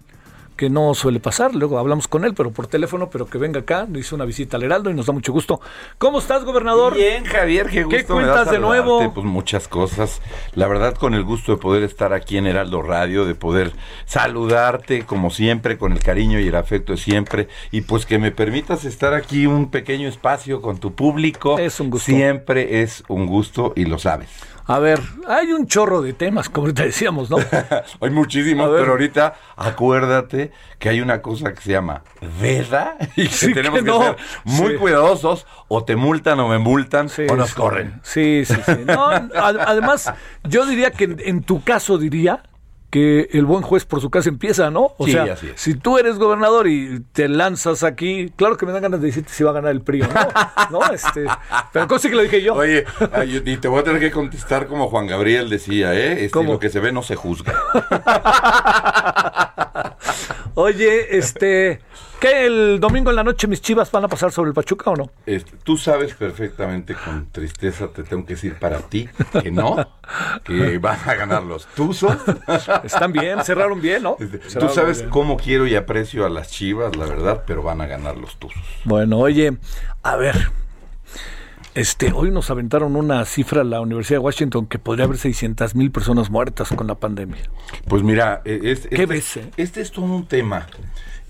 que 0.60 0.68
no 0.68 0.92
suele 0.92 1.20
pasar. 1.20 1.54
Luego 1.54 1.78
hablamos 1.78 2.06
con 2.06 2.26
él, 2.26 2.34
pero 2.34 2.50
por 2.50 2.66
teléfono, 2.66 3.08
pero 3.08 3.24
que 3.24 3.38
venga 3.38 3.60
acá. 3.60 3.86
Le 3.90 4.00
hizo 4.00 4.14
una 4.14 4.26
visita 4.26 4.58
al 4.58 4.62
Heraldo 4.62 4.90
y 4.90 4.94
nos 4.94 5.06
da 5.06 5.14
mucho 5.14 5.32
gusto. 5.32 5.58
¿Cómo 5.96 6.18
estás, 6.18 6.44
gobernador? 6.44 6.96
Bien, 6.96 7.24
Javier, 7.24 7.70
qué 7.70 7.84
gusto. 7.84 7.96
¿Qué 7.96 8.12
me 8.12 8.26
da 8.26 8.34
cuentas 8.34 8.50
de 8.52 8.58
nuevo? 8.58 9.10
Pues 9.14 9.24
muchas 9.24 9.68
cosas. 9.68 10.20
La 10.52 10.68
verdad, 10.68 10.96
con 10.96 11.14
el 11.14 11.24
gusto 11.24 11.52
de 11.52 11.56
poder 11.56 11.82
estar 11.82 12.12
aquí 12.12 12.36
en 12.36 12.46
Heraldo 12.46 12.82
Radio, 12.82 13.24
de 13.24 13.34
poder 13.34 13.72
saludarte 14.04 15.06
como 15.06 15.30
siempre, 15.30 15.78
con 15.78 15.92
el 15.92 16.00
cariño 16.00 16.38
y 16.38 16.48
el 16.48 16.54
afecto 16.54 16.92
de 16.92 16.98
siempre. 16.98 17.48
Y 17.70 17.80
pues 17.80 18.04
que 18.04 18.18
me 18.18 18.30
permitas 18.30 18.84
estar 18.84 19.14
aquí 19.14 19.46
un 19.46 19.70
pequeño 19.70 20.10
espacio 20.10 20.60
con 20.60 20.76
tu 20.76 20.92
público. 20.92 21.58
Es 21.58 21.80
un 21.80 21.88
gusto. 21.88 22.12
Siempre 22.12 22.82
es 22.82 23.02
un 23.08 23.24
gusto 23.24 23.72
y 23.76 23.86
lo 23.86 23.98
sabes. 23.98 24.28
A 24.72 24.78
ver, 24.78 25.00
hay 25.26 25.52
un 25.52 25.66
chorro 25.66 26.00
de 26.00 26.12
temas, 26.12 26.48
como 26.48 26.72
te 26.72 26.84
decíamos, 26.84 27.28
¿no? 27.28 27.38
Hay 28.00 28.10
muchísimos, 28.10 28.70
pero 28.78 28.92
ahorita 28.92 29.34
acuérdate 29.56 30.52
que 30.78 30.88
hay 30.90 31.00
una 31.00 31.20
cosa 31.22 31.52
que 31.52 31.60
se 31.60 31.72
llama 31.72 32.02
veda 32.40 32.96
y 33.16 33.24
que 33.26 33.34
Sí, 33.34 33.52
tenemos 33.52 33.82
que 33.82 33.90
ser 33.90 34.16
muy 34.44 34.72
Sí. 34.72 34.76
cuidadosos 34.76 35.46
o 35.68 35.84
te 35.84 35.96
multan 35.96 36.38
o 36.40 36.48
me 36.48 36.58
multan 36.58 37.08
o 37.28 37.34
nos 37.36 37.54
corren. 37.54 38.00
Sí, 38.04 38.44
sí, 38.44 38.54
sí. 38.64 38.72
No, 38.86 39.06
ad- 39.08 39.58
además, 39.66 40.12
yo 40.44 40.64
diría 40.66 40.90
que 40.92 41.04
en, 41.04 41.16
en 41.24 41.42
tu 41.42 41.62
caso 41.64 41.98
diría 41.98 42.42
que 42.90 43.28
el 43.32 43.44
buen 43.44 43.62
juez 43.62 43.84
por 43.84 44.00
su 44.00 44.10
casa 44.10 44.28
empieza, 44.28 44.70
¿no? 44.70 44.94
O 44.98 45.06
Sí, 45.06 45.12
sea, 45.12 45.24
así 45.32 45.46
es. 45.46 45.60
si 45.60 45.74
tú 45.74 45.98
eres 45.98 46.18
gobernador 46.18 46.66
y 46.66 47.00
te 47.12 47.28
lanzas 47.28 47.84
aquí, 47.84 48.32
claro 48.36 48.56
que 48.56 48.66
me 48.66 48.72
dan 48.72 48.82
ganas 48.82 49.00
de 49.00 49.06
decirte 49.06 49.32
si 49.32 49.44
va 49.44 49.50
a 49.50 49.54
ganar 49.54 49.70
el 49.70 49.82
PRI 49.82 50.02
o 50.02 50.08
no, 50.08 50.80
¿no? 50.80 50.92
Este, 50.92 51.24
pero 51.72 51.86
cosa 51.86 52.08
que 52.08 52.16
lo 52.16 52.22
dije 52.22 52.42
yo. 52.42 52.54
Oye, 52.54 52.84
ay, 53.12 53.42
y 53.44 53.56
te 53.58 53.68
voy 53.68 53.80
a 53.80 53.84
tener 53.84 54.00
que 54.00 54.10
contestar 54.10 54.66
como 54.66 54.88
Juan 54.88 55.06
Gabriel 55.06 55.48
decía, 55.48 55.94
¿eh? 55.94 56.24
Este, 56.24 56.42
lo 56.42 56.58
que 56.58 56.68
se 56.68 56.80
ve 56.80 56.90
no 56.92 57.02
se 57.02 57.14
juzga. 57.16 57.54
Oye, 60.54 61.16
este, 61.16 61.80
¿qué 62.20 62.46
el 62.46 62.78
domingo 62.80 63.10
en 63.10 63.16
la 63.16 63.24
noche 63.24 63.46
mis 63.48 63.60
chivas 63.60 63.90
van 63.90 64.04
a 64.04 64.08
pasar 64.08 64.30
sobre 64.30 64.48
el 64.48 64.54
Pachuca 64.54 64.90
o 64.90 64.96
no? 64.96 65.10
Este, 65.26 65.52
tú 65.64 65.76
sabes 65.76 66.14
perfectamente, 66.14 66.94
con 66.94 67.30
tristeza 67.32 67.88
te 67.88 68.02
tengo 68.04 68.24
que 68.26 68.34
decir 68.34 68.54
para 68.58 68.78
ti 68.78 69.08
que 69.42 69.50
no, 69.50 69.76
que 70.44 70.78
van 70.78 70.98
a 71.06 71.14
ganar 71.14 71.42
los 71.42 71.66
Tuzos. 71.66 72.16
Están 72.84 73.12
bien, 73.12 73.42
cerraron 73.44 73.80
bien, 73.80 74.02
¿no? 74.04 74.16
Este, 74.20 74.38
Tú 74.58 74.68
sabes 74.68 75.04
cómo 75.10 75.36
quiero 75.36 75.66
y 75.66 75.74
aprecio 75.74 76.26
a 76.26 76.30
las 76.30 76.50
chivas, 76.50 76.94
la 76.96 77.06
verdad, 77.06 77.42
pero 77.46 77.62
van 77.62 77.80
a 77.80 77.86
ganar 77.86 78.16
los 78.16 78.36
Tuzos. 78.38 78.62
Bueno, 78.84 79.18
oye, 79.18 79.56
a 80.02 80.16
ver. 80.16 80.50
Este, 81.72 82.10
hoy 82.12 82.32
nos 82.32 82.50
aventaron 82.50 82.96
una 82.96 83.24
cifra 83.24 83.62
la 83.62 83.80
Universidad 83.80 84.18
de 84.18 84.24
Washington 84.24 84.66
que 84.66 84.80
podría 84.80 85.04
haber 85.04 85.18
600 85.18 85.76
mil 85.76 85.92
personas 85.92 86.28
muertas 86.28 86.68
con 86.74 86.88
la 86.88 86.96
pandemia. 86.96 87.38
Pues 87.86 88.02
mira, 88.02 88.42
eh, 88.44 88.60
es- 88.64 88.88
¿Qué 88.88 88.94
este, 89.02 89.06
ves, 89.06 89.36
eh? 89.36 89.50
este 89.56 89.80
es 89.80 89.92
todo 89.92 90.04
un 90.06 90.26
tema. 90.26 90.66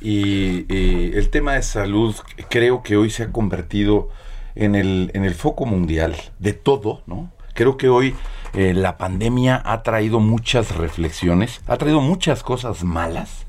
Y 0.00 0.66
el 0.70 1.28
tema 1.30 1.54
de 1.54 1.62
salud 1.62 2.16
creo 2.48 2.82
que 2.82 2.96
hoy 2.96 3.10
se 3.10 3.24
ha 3.24 3.32
convertido 3.32 4.08
en 4.54 4.74
el, 4.74 5.10
en 5.14 5.24
el 5.24 5.34
foco 5.34 5.66
mundial 5.66 6.16
de 6.38 6.52
todo, 6.52 7.02
¿no? 7.06 7.30
Creo 7.54 7.76
que 7.76 7.88
hoy 7.88 8.14
eh, 8.54 8.74
la 8.74 8.96
pandemia 8.96 9.60
ha 9.64 9.82
traído 9.82 10.20
muchas 10.20 10.76
reflexiones, 10.76 11.60
ha 11.66 11.76
traído 11.76 12.00
muchas 12.00 12.42
cosas 12.42 12.84
malas, 12.84 13.46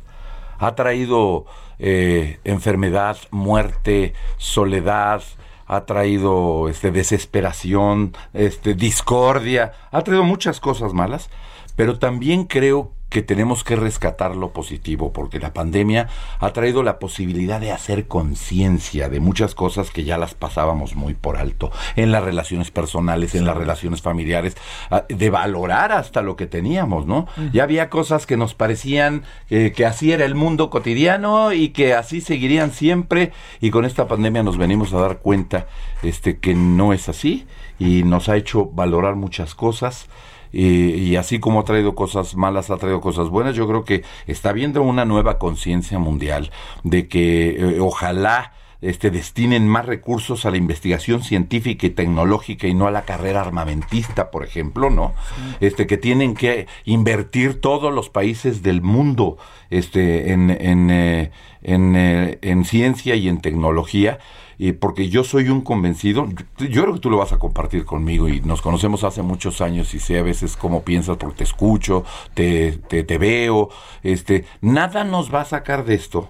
ha 0.60 0.76
traído 0.76 1.45
eh, 1.80 2.39
enfermedad, 2.43 3.18
muerte, 3.32 4.14
soledad, 4.38 5.24
ha 5.66 5.86
traído 5.86 6.68
este, 6.70 6.91
desesperación, 6.91 8.14
este, 8.34 8.74
discordia, 8.74 9.72
ha 9.91 10.02
traído 10.02 10.24
muchas 10.24 10.60
cosas 10.60 10.93
malas, 10.93 11.30
pero 11.76 11.97
también 11.97 12.43
creo 12.43 12.91
que 13.12 13.22
tenemos 13.22 13.66
que 13.66 13.76
rescatar 13.76 14.38
lo 14.38 14.53
positivo, 14.53 15.12
porque 15.12 15.38
la 15.38 15.53
pandemia 15.53 16.07
ha 16.39 16.53
traído 16.53 16.82
la 16.82 16.97
posibilidad 16.97 17.59
de 17.59 17.74
hacer 17.74 18.07
conciencia 18.07 19.09
de 19.09 19.20
muchas 19.20 19.53
cosas 19.53 19.91
que 19.91 20.05
ya 20.05 20.18
las 20.18 20.34
pasábamos 20.34 20.95
muy 20.95 21.14
por 21.14 21.36
alto, 21.36 21.72
en 21.97 22.14
las 22.14 22.24
relaciones 22.24 22.72
personales, 22.72 23.36
en 23.36 23.45
las 23.45 23.57
relaciones 23.57 24.01
familiares, 24.01 24.55
ah, 24.89 25.03
de 25.09 25.30
valorar 25.30 25.91
hasta 25.91 26.22
lo 26.22 26.38
que 26.38 26.47
teníamos, 26.47 27.05
¿no? 27.05 27.28
Ya 27.51 27.64
había 27.64 27.89
cosas 27.89 28.26
que 28.26 28.38
nos 28.38 28.53
parecían 28.53 29.24
eh, 29.49 29.74
que 29.76 29.86
así 29.86 30.14
era 30.14 30.24
el 30.24 30.36
mundo 30.36 30.70
cotidiano 30.70 31.51
y 31.51 31.70
que 31.70 31.93
así 31.93 32.22
seguirían 32.22 32.72
siempre, 32.72 33.34
y 33.59 33.72
con 33.72 33.84
esta 33.84 34.07
pandemia 34.07 34.41
nos 34.41 34.57
venimos 34.57 34.93
a 34.93 35.01
dar 35.01 35.18
cuenta 35.18 35.68
este, 36.01 36.39
que 36.39 36.55
no 36.55 36.93
es 36.93 37.09
así, 37.09 37.45
y 37.78 38.03
nos 38.03 38.30
ha 38.30 38.38
hecho 38.38 38.68
valorar 38.68 39.16
muchas 39.16 39.53
cosas. 39.53 40.07
Y, 40.52 40.93
y 40.93 41.16
así 41.16 41.39
como 41.39 41.62
ha 41.62 41.66
traído 41.66 41.95
cosas 41.95 42.36
malas, 42.36 42.70
ha 42.70 42.78
traído 42.78 43.02
cosas 43.02 43.30
buenas. 43.30 43.56
Yo 43.56 43.68
creo 43.68 43.84
que 43.86 44.04
está 44.28 44.49
habiendo 44.49 44.82
una 44.82 45.06
nueva 45.06 45.38
conciencia 45.38 45.99
mundial 45.99 46.52
de 46.84 47.08
que 47.08 47.49
eh, 47.52 47.80
ojalá 47.80 48.54
este, 48.82 49.12
destinen 49.12 49.68
más 49.68 49.86
recursos 49.86 50.45
a 50.45 50.52
la 50.52 50.58
investigación 50.58 51.22
científica 51.24 51.86
y 51.86 51.91
tecnológica 51.91 52.68
y 52.68 52.74
no 52.74 52.88
a 52.88 52.91
la 52.91 53.04
carrera 53.04 53.41
armamentista, 53.41 54.32
por 54.32 54.43
ejemplo, 54.43 54.89
¿no? 54.89 55.14
Este, 55.60 55.86
que 55.86 55.97
tienen 55.97 56.34
que 56.34 56.68
invertir 56.86 57.62
todos 57.62 57.93
los 57.93 58.10
países 58.10 58.64
del 58.64 58.82
mundo 58.82 59.38
este, 59.70 60.32
en, 60.32 60.49
en, 60.49 60.89
eh, 60.89 61.32
en, 61.62 61.95
eh, 61.95 62.39
en 62.41 62.66
ciencia 62.66 63.16
y 63.16 63.28
en 63.28 63.39
tecnología 63.39 64.18
y 64.64 64.74
porque 64.74 65.09
yo 65.09 65.24
soy 65.24 65.49
un 65.49 65.62
convencido, 65.62 66.28
yo, 66.59 66.68
yo 66.68 66.84
creo 66.84 66.93
que 66.93 66.99
tú 66.99 67.09
lo 67.09 67.18
vas 67.18 67.34
a 67.34 67.39
compartir 67.39 67.84
conmigo 67.84 68.30
y 68.30 68.41
nos 68.41 68.62
conocemos 68.62 69.03
hace 69.03 69.24
muchos 69.24 69.59
años 69.59 69.95
y 69.95 69.99
sé 69.99 70.20
a 70.20 70.22
veces 70.22 70.55
cómo 70.55 70.84
piensas 70.84 71.18
porque 71.18 71.38
te 71.39 71.43
escucho, 71.45 72.05
te, 72.36 72.74
te, 72.74 73.03
te 73.03 73.18
veo, 73.18 73.70
este, 74.03 74.45
nada 74.62 75.03
nos 75.03 75.34
va 75.34 75.41
a 75.41 75.45
sacar 75.45 75.84
de 75.84 75.95
esto 75.95 76.30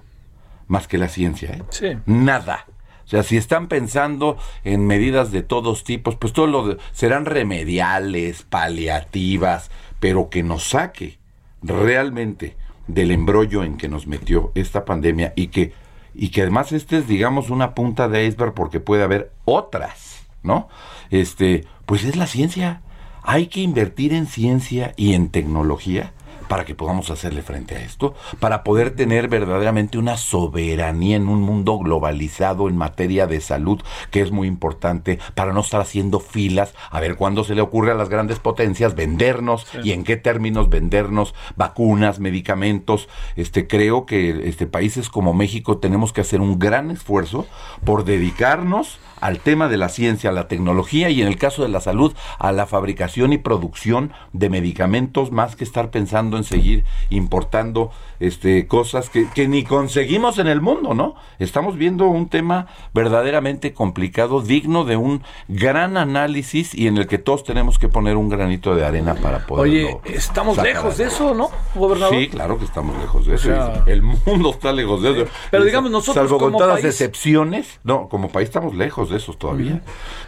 más 0.67 0.87
que 0.87 0.97
la 0.97 1.09
ciencia, 1.09 1.49
¿eh? 1.49 1.63
Sí. 1.71 1.87
Nada. 2.05 2.67
O 3.03 3.07
sea, 3.11 3.23
si 3.23 3.35
están 3.35 3.67
pensando 3.67 4.37
en 4.63 4.87
medidas 4.87 5.33
de 5.33 5.41
todos 5.43 5.83
tipos, 5.83 6.15
pues 6.15 6.31
todo 6.31 6.47
lo 6.47 6.67
de- 6.69 6.77
serán 6.93 7.25
remediales, 7.25 8.43
paliativas, 8.43 9.71
pero 9.99 10.29
que 10.29 10.41
nos 10.43 10.63
saque 10.69 11.19
realmente 11.61 12.55
del 12.87 13.11
embrollo 13.11 13.65
en 13.65 13.75
que 13.75 13.89
nos 13.89 14.07
metió 14.07 14.53
esta 14.55 14.85
pandemia 14.85 15.33
y 15.35 15.47
que 15.47 15.73
y 16.13 16.29
que 16.29 16.41
además 16.41 16.71
este 16.71 16.97
es 16.97 17.07
digamos 17.07 17.49
una 17.49 17.73
punta 17.73 18.07
de 18.07 18.25
iceberg 18.25 18.53
porque 18.53 18.79
puede 18.79 19.03
haber 19.03 19.31
otras, 19.45 20.25
¿no? 20.43 20.67
Este, 21.09 21.65
pues 21.85 22.03
es 22.03 22.15
la 22.15 22.27
ciencia. 22.27 22.81
Hay 23.23 23.47
que 23.47 23.61
invertir 23.61 24.13
en 24.13 24.25
ciencia 24.25 24.93
y 24.97 25.13
en 25.13 25.29
tecnología 25.29 26.13
para 26.51 26.65
que 26.65 26.75
podamos 26.75 27.09
hacerle 27.09 27.43
frente 27.43 27.77
a 27.77 27.79
esto, 27.79 28.13
para 28.41 28.65
poder 28.65 28.93
tener 28.93 29.29
verdaderamente 29.29 29.97
una 29.97 30.17
soberanía 30.17 31.15
en 31.15 31.29
un 31.29 31.41
mundo 31.41 31.79
globalizado 31.79 32.67
en 32.67 32.75
materia 32.75 33.25
de 33.25 33.39
salud, 33.39 33.81
que 34.09 34.19
es 34.19 34.31
muy 34.31 34.49
importante, 34.49 35.17
para 35.33 35.53
no 35.53 35.61
estar 35.61 35.79
haciendo 35.79 36.19
filas, 36.19 36.73
a 36.89 36.99
ver 36.99 37.15
cuándo 37.15 37.45
se 37.45 37.55
le 37.55 37.61
ocurre 37.61 37.91
a 37.91 37.95
las 37.95 38.09
grandes 38.09 38.39
potencias 38.39 38.95
vendernos 38.95 39.65
y 39.81 39.93
en 39.93 40.03
qué 40.03 40.17
términos 40.17 40.67
vendernos 40.67 41.33
vacunas, 41.55 42.19
medicamentos. 42.19 43.07
Este 43.37 43.65
creo 43.65 44.05
que 44.05 44.49
este 44.49 44.67
países 44.67 45.07
como 45.07 45.33
México 45.33 45.77
tenemos 45.77 46.11
que 46.11 46.19
hacer 46.19 46.41
un 46.41 46.59
gran 46.59 46.91
esfuerzo 46.91 47.47
por 47.85 48.03
dedicarnos 48.03 48.99
al 49.21 49.39
tema 49.39 49.69
de 49.69 49.77
la 49.77 49.87
ciencia, 49.87 50.31
a 50.31 50.33
la 50.33 50.47
tecnología 50.47 51.09
y 51.09 51.21
en 51.21 51.27
el 51.27 51.37
caso 51.37 51.61
de 51.61 51.69
la 51.69 51.79
salud, 51.79 52.13
a 52.39 52.51
la 52.51 52.65
fabricación 52.65 53.31
y 53.31 53.37
producción 53.37 54.11
de 54.33 54.49
medicamentos, 54.49 55.31
más 55.31 55.55
que 55.55 55.63
estar 55.63 55.91
pensando 55.91 56.37
en 56.37 56.40
seguir 56.43 56.83
importando 57.09 57.91
este, 58.19 58.67
cosas 58.67 59.09
que, 59.09 59.27
que 59.29 59.47
ni 59.47 59.63
conseguimos 59.63 60.37
en 60.37 60.47
el 60.47 60.61
mundo, 60.61 60.93
¿no? 60.93 61.15
Estamos 61.39 61.77
viendo 61.77 62.05
un 62.07 62.29
tema 62.29 62.67
verdaderamente 62.93 63.73
complicado, 63.73 64.41
digno 64.41 64.83
de 64.85 64.95
un 64.97 65.23
gran 65.47 65.97
análisis 65.97 66.73
y 66.75 66.87
en 66.87 66.97
el 66.97 67.07
que 67.07 67.17
todos 67.17 67.43
tenemos 67.43 67.79
que 67.79 67.89
poner 67.89 68.17
un 68.17 68.29
granito 68.29 68.75
de 68.75 68.85
arena 68.85 69.15
para 69.15 69.45
poder. 69.45 69.63
Oye, 69.63 69.97
estamos 70.05 70.57
lejos 70.61 70.97
de 70.97 71.05
eso, 71.05 71.33
¿no, 71.33 71.49
gobernador? 71.75 72.15
Sí, 72.15 72.27
claro 72.27 72.57
que 72.57 72.65
estamos 72.65 72.97
lejos 72.99 73.25
de 73.25 73.35
eso. 73.35 73.49
O 73.49 73.53
sea- 73.53 73.83
el 73.87 74.01
mundo 74.01 74.51
está 74.51 74.71
lejos 74.71 75.01
de 75.01 75.11
eso. 75.11 75.31
Pero 75.49 75.63
digamos, 75.63 75.91
nosotros 75.91 76.27
Salvo 76.27 76.37
con 76.37 76.53
todas 76.53 76.75
las 76.75 76.85
excepciones, 76.85 77.79
no, 77.83 78.07
como 78.07 78.29
país 78.29 78.49
estamos 78.49 78.75
lejos 78.75 79.09
de 79.09 79.17
esos 79.17 79.37
todavía. 79.37 79.81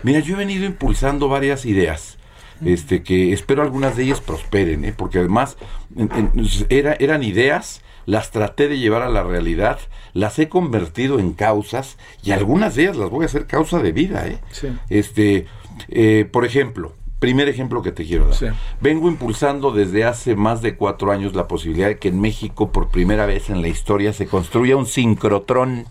Mira, 0.04 0.20
yo 0.20 0.36
he 0.36 0.38
venido 0.38 0.66
impulsando 0.66 1.28
varias 1.30 1.66
ideas. 1.66 2.18
Este, 2.66 3.04
que 3.04 3.34
espero 3.34 3.62
algunas 3.62 3.96
de 3.98 4.04
ellas 4.04 4.22
prosperen, 4.22 4.86
¿eh? 4.86 4.94
porque 4.96 5.20
además 5.20 5.58
en- 5.96 6.10
en- 6.16 6.48
era, 6.70 6.94
eran 7.00 7.24
ideas, 7.24 7.82
las 8.06 8.32
traté 8.32 8.68
de 8.68 8.80
llevar 8.80 9.02
a 9.02 9.10
la 9.10 9.24
realidad, 9.24 9.80
las 10.14 10.38
he 10.40 10.50
convertido 10.50 11.20
en 11.20 11.34
causas 11.34 11.98
y 12.24 12.32
algunas 12.32 12.76
de 12.76 12.84
ellas 12.84 12.98
las 12.98 13.10
voy 13.10 13.24
a 13.24 13.28
hacer 13.28 13.48
causa 13.48 13.80
de 13.80 13.92
vida. 13.92 14.28
¿eh? 14.28 14.40
Sí. 14.52 14.68
Este, 14.90 15.46
eh, 15.90 16.28
por 16.32 16.46
ejemplo, 16.46 16.94
primer 17.20 17.48
ejemplo 17.48 17.82
que 17.82 17.92
te 17.94 18.04
quiero 18.06 18.26
dar. 18.26 18.34
Vengo 18.82 19.08
impulsando 19.08 19.72
desde 19.72 20.04
hace 20.04 20.36
más 20.36 20.62
de 20.62 20.76
cuatro 20.76 21.12
años 21.14 21.34
la 21.36 21.48
posibilidad 21.48 21.88
de 21.88 21.98
que 21.98 22.10
en 22.10 22.20
México, 22.20 22.72
por 22.74 22.90
primera 22.90 23.26
vez 23.26 23.50
en 23.50 23.62
la 23.62 23.70
historia, 23.70 24.12
se 24.12 24.28
construya 24.28 24.76
un 24.76 24.86
sincrotrón. 24.86 25.86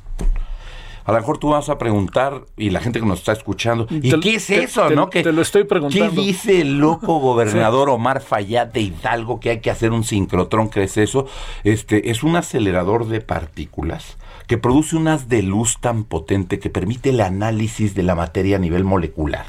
A 1.05 1.13
lo 1.13 1.19
mejor 1.19 1.39
tú 1.39 1.49
vas 1.51 1.69
a 1.69 1.79
preguntar, 1.79 2.43
y 2.57 2.71
la 2.71 2.81
gente 2.81 3.01
que 3.01 3.07
nos 3.07 3.19
está 3.21 3.33
escuchando, 3.33 3.87
¿y 3.91 4.11
Te- 4.11 4.21
qué 4.21 4.35
es 4.37 4.47
te- 4.47 4.63
eso, 4.65 4.87
te- 4.87 4.95
no? 4.97 5.11
Que, 5.11 5.23
te 5.23 5.33
lo 5.33 5.43
estoy 5.43 5.65
preguntando. 5.65 6.11
¿Qué 6.15 6.21
dice 6.21 6.61
el 6.61 6.79
loco 6.79 7.19
gobernador 7.21 7.91
Omar 7.91 8.21
Fayad 8.21 8.69
de 8.69 8.83
Hidalgo 8.83 9.41
que 9.41 9.51
hay 9.51 9.61
que 9.61 9.71
hacer 9.71 9.93
un 9.93 10.05
sincrotrón? 10.05 10.69
¿Qué 10.71 10.85
es 10.85 10.97
eso? 10.97 11.27
Este, 11.65 12.11
es 12.11 12.23
un 12.23 12.37
acelerador 12.37 13.07
de 13.09 13.21
partículas 13.21 14.17
que 14.47 14.59
produce 14.59 14.97
un 14.97 15.09
haz 15.09 15.29
de 15.29 15.43
luz 15.43 15.79
tan 15.81 16.05
potente 16.05 16.59
que 16.59 16.69
permite 16.69 17.11
el 17.11 17.21
análisis 17.21 17.95
de 17.95 18.03
la 18.03 18.15
materia 18.15 18.57
a 18.57 18.59
nivel 18.59 18.85
molecular. 18.85 19.47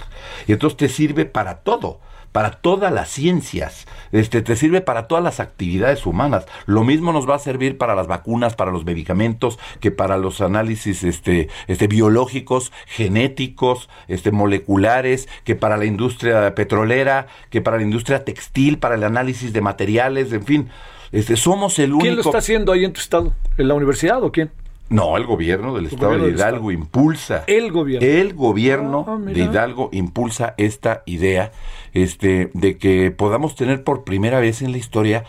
Y 0.47 0.53
entonces 0.53 0.77
te 0.77 0.87
sirve 0.89 1.25
para 1.25 1.59
todo 1.59 1.99
para 2.33 2.51
todas 2.51 2.91
las 2.91 3.09
ciencias, 3.09 3.85
este, 4.11 4.41
te 4.41 4.55
sirve 4.57 4.81
para 4.81 5.07
todas 5.07 5.23
las 5.23 5.39
actividades 5.39 6.05
humanas. 6.05 6.45
Lo 6.65 6.83
mismo 6.83 7.13
nos 7.13 7.29
va 7.29 7.35
a 7.35 7.39
servir 7.39 7.77
para 7.77 7.95
las 7.95 8.07
vacunas, 8.07 8.55
para 8.55 8.71
los 8.71 8.83
medicamentos, 8.83 9.59
que 9.79 9.91
para 9.91 10.17
los 10.17 10.41
análisis 10.41 11.03
este, 11.03 11.47
este, 11.67 11.87
biológicos, 11.87 12.73
genéticos, 12.87 13.87
este, 14.07 14.31
moleculares, 14.31 15.29
que 15.43 15.55
para 15.55 15.77
la 15.77 15.85
industria 15.85 16.55
petrolera, 16.55 17.27
que 17.51 17.61
para 17.61 17.77
la 17.77 17.83
industria 17.83 18.25
textil, 18.25 18.79
para 18.79 18.95
el 18.95 19.03
análisis 19.03 19.53
de 19.53 19.61
materiales, 19.61 20.33
en 20.33 20.43
fin. 20.43 20.69
Este, 21.11 21.37
somos 21.37 21.77
el 21.77 21.91
único... 21.91 22.01
¿Quién 22.01 22.15
lo 22.15 22.21
está 22.23 22.39
haciendo 22.39 22.71
ahí 22.71 22.83
en 22.83 22.93
tu 22.93 22.99
estado? 22.99 23.33
¿En 23.57 23.67
la 23.67 23.75
universidad 23.75 24.23
o 24.23 24.31
quién? 24.31 24.49
No, 24.89 25.17
el 25.17 25.25
gobierno 25.25 25.73
del 25.73 25.85
estado 25.87 26.09
gobierno 26.09 26.27
de 26.27 26.33
Hidalgo 26.33 26.71
impulsa. 26.71 27.43
El 27.47 27.71
gobierno. 27.71 28.07
El 28.07 28.33
gobierno 28.33 29.05
Ah, 29.07 29.17
de 29.19 29.39
Hidalgo 29.39 29.89
impulsa 29.91 30.53
esta 30.57 31.03
idea 31.05 31.51
este, 31.93 32.51
de 32.53 32.77
que 32.77 33.11
podamos 33.11 33.55
tener 33.55 33.83
por 33.83 34.03
primera 34.03 34.39
vez 34.39 34.61
en 34.61 34.71
la 34.71 34.77
historia 34.77 35.23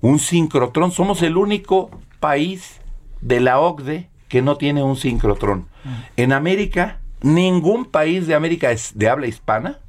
un 0.00 0.18
sincrotrón. 0.18 0.90
Somos 0.90 1.22
el 1.22 1.36
único 1.36 1.90
país 2.20 2.80
de 3.20 3.40
la 3.40 3.60
OCDE 3.60 4.08
que 4.28 4.42
no 4.42 4.56
tiene 4.56 4.82
un 4.82 4.96
sincrotrón. 4.96 5.68
En 6.16 6.32
América, 6.32 7.00
ningún 7.20 7.84
país 7.84 8.26
de 8.26 8.34
América 8.34 8.70
es 8.70 8.96
de 8.96 9.08
habla 9.08 9.26
hispana 9.26 9.80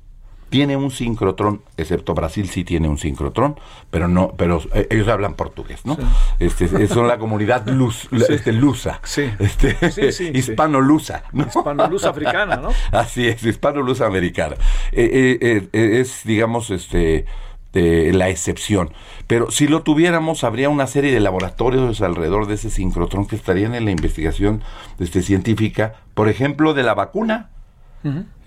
tiene 0.55 0.77
un 0.77 0.89
sincrotrón, 0.89 1.63
excepto 1.75 2.13
Brasil 2.13 2.47
sí 2.47 2.63
tiene 2.63 2.87
un 2.87 2.97
sincrotrón, 2.97 3.59
pero 3.91 4.07
no, 4.07 4.31
pero 4.37 4.61
eh, 4.73 4.87
ellos 4.89 5.09
hablan 5.09 5.33
portugués, 5.33 5.85
¿no? 5.85 5.97
Este, 6.39 6.87
son 6.87 7.09
la 7.09 7.17
comunidad 7.17 7.67
luz, 7.67 8.07
este, 8.29 8.53
lusa, 8.53 9.01
este, 9.03 9.91
Sí, 9.91 10.13
sí. 10.13 10.31
hispano-lusa, 10.33 11.23
¿no? 11.33 11.45
Hispano-luz 11.45 12.05
africana, 12.05 12.55
¿no? 12.55 12.69
Así 12.97 13.27
es, 13.27 13.43
hispano-luz 13.43 13.99
americana. 13.99 14.55
Eh, 14.93 15.67
eh, 15.73 15.99
es, 15.99 16.21
digamos, 16.23 16.69
este 16.69 17.25
la 17.73 18.29
excepción. 18.29 18.93
Pero 19.27 19.51
si 19.51 19.67
lo 19.67 19.83
tuviéramos, 19.83 20.45
habría 20.45 20.69
una 20.69 20.87
serie 20.87 21.11
de 21.11 21.19
laboratorios 21.19 21.99
alrededor 21.99 22.47
de 22.47 22.53
ese 22.53 22.69
sincrotrón 22.69 23.27
que 23.27 23.35
estarían 23.35 23.75
en 23.75 23.83
la 23.83 23.91
investigación 23.91 24.63
este, 24.99 25.21
científica, 25.21 25.95
por 26.13 26.29
ejemplo, 26.29 26.73
de 26.73 26.83
la 26.83 26.93
vacuna. 26.93 27.49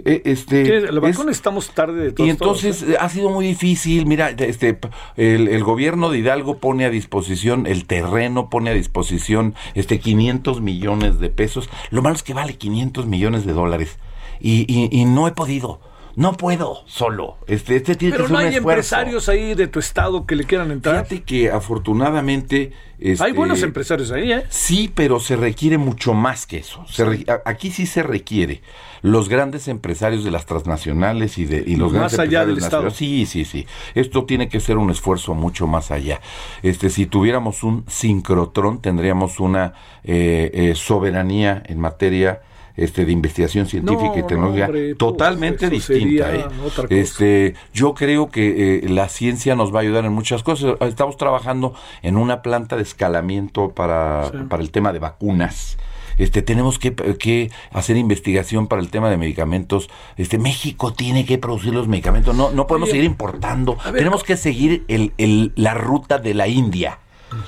Eh, 0.04 0.22
este, 0.24 0.62
la 0.92 1.00
es- 1.08 1.16
estamos 1.30 1.70
tarde 1.70 2.04
de 2.04 2.12
todos 2.12 2.26
y 2.26 2.30
entonces 2.30 2.80
todos, 2.84 2.96
ha 3.00 3.08
sido 3.08 3.30
muy 3.30 3.46
difícil. 3.46 4.06
Mira, 4.06 4.30
este, 4.30 4.78
el, 5.16 5.48
el 5.48 5.64
gobierno 5.64 6.10
de 6.10 6.18
Hidalgo 6.18 6.58
pone 6.58 6.84
a 6.84 6.90
disposición 6.90 7.66
el 7.66 7.86
terreno, 7.86 8.50
pone 8.50 8.70
a 8.70 8.74
disposición 8.74 9.54
este 9.74 9.98
500 9.98 10.60
millones 10.60 11.18
de 11.18 11.30
pesos. 11.30 11.68
Lo 11.90 12.02
malo 12.02 12.14
es 12.16 12.22
que 12.22 12.34
vale 12.34 12.54
500 12.56 13.06
millones 13.06 13.44
de 13.46 13.52
dólares 13.52 13.98
y, 14.40 14.64
y- 14.72 14.88
y 14.92 15.04
no 15.04 15.26
he 15.26 15.32
podido. 15.32 15.80
No 16.18 16.32
puedo 16.36 16.82
solo. 16.86 17.36
Este, 17.46 17.76
este 17.76 17.94
tiene 17.94 18.16
Pero 18.16 18.24
que 18.24 18.28
ser 18.28 18.32
no 18.34 18.38
un 18.40 18.46
hay 18.48 18.54
esfuerzo. 18.56 18.70
empresarios 18.96 19.28
ahí 19.28 19.54
de 19.54 19.68
tu 19.68 19.78
estado 19.78 20.26
que 20.26 20.34
le 20.34 20.42
quieran 20.44 20.72
entrar. 20.72 21.06
Fíjate 21.06 21.22
que 21.22 21.48
afortunadamente 21.52 22.72
este, 22.98 23.24
Hay 23.24 23.32
buenos 23.32 23.62
empresarios 23.62 24.10
ahí, 24.10 24.32
¿eh? 24.32 24.42
Sí, 24.48 24.90
pero 24.92 25.20
se 25.20 25.36
requiere 25.36 25.78
mucho 25.78 26.14
más 26.14 26.44
que 26.46 26.56
eso. 26.56 26.84
Se 26.88 27.04
re- 27.04 27.24
aquí 27.44 27.70
sí 27.70 27.86
se 27.86 28.02
requiere 28.02 28.62
los 29.02 29.28
grandes 29.28 29.68
empresarios 29.68 30.24
de 30.24 30.32
las 30.32 30.44
transnacionales 30.44 31.38
y 31.38 31.44
de 31.44 31.62
y 31.64 31.76
los 31.76 31.92
Más 31.92 32.14
grandes 32.14 32.18
allá 32.18 32.44
del 32.44 32.56
nacionales. 32.58 32.94
Sí, 32.94 33.24
sí, 33.24 33.44
sí. 33.44 33.68
Esto 33.94 34.24
tiene 34.24 34.48
que 34.48 34.58
ser 34.58 34.76
un 34.76 34.90
esfuerzo 34.90 35.34
mucho 35.34 35.68
más 35.68 35.92
allá. 35.92 36.20
Este, 36.64 36.90
si 36.90 37.06
tuviéramos 37.06 37.62
un 37.62 37.84
sincrotrón, 37.86 38.82
tendríamos 38.82 39.38
una 39.38 39.74
eh, 40.02 40.50
eh, 40.52 40.74
soberanía 40.74 41.62
en 41.66 41.78
materia 41.78 42.40
este, 42.78 43.04
de 43.04 43.12
investigación 43.12 43.66
científica 43.66 44.14
y 44.16 44.20
No, 44.22 44.26
tecnología 44.26 44.64
hombre, 44.66 44.90
puf, 44.94 44.98
totalmente 44.98 45.68
distinta. 45.68 46.34
¿eh? 46.34 46.46
Este, 46.90 47.54
yo 47.74 47.92
creo 47.94 48.30
que 48.30 48.78
eh, 48.84 48.88
la 48.88 49.08
ciencia 49.08 49.54
nos 49.54 49.74
va 49.74 49.80
a 49.80 49.82
ayudar 49.82 50.04
en 50.04 50.12
muchas 50.12 50.42
cosas. 50.42 50.76
Estamos 50.80 51.16
trabajando 51.16 51.74
en 52.02 52.16
una 52.16 52.40
planta 52.42 52.76
de 52.76 52.82
escalamiento 52.82 53.70
para, 53.70 54.30
Sí. 54.30 54.38
para 54.48 54.62
el 54.62 54.70
tema 54.70 54.92
de 54.92 54.98
vacunas. 55.00 55.76
Este, 56.18 56.42
tenemos 56.42 56.80
que, 56.80 56.94
que 56.94 57.50
hacer 57.72 57.96
investigación 57.96 58.66
para 58.66 58.82
el 58.82 58.90
tema 58.90 59.08
de 59.08 59.16
medicamentos. 59.16 59.88
Este, 60.16 60.36
México 60.38 60.92
tiene 60.92 61.24
que 61.24 61.38
producir 61.38 61.72
los 61.72 61.86
medicamentos. 61.86 62.34
No, 62.34 62.50
no 62.50 62.66
podemos 62.66 62.88
Oye, 62.88 62.98
seguir 62.98 63.04
importando. 63.10 63.76
ver, 63.84 63.94
tenemos 63.98 64.24
que 64.24 64.36
seguir 64.36 64.84
el, 64.88 65.12
el- 65.18 65.52
la 65.54 65.74
ruta 65.74 66.18
de 66.18 66.34
la 66.34 66.48
India. 66.48 66.98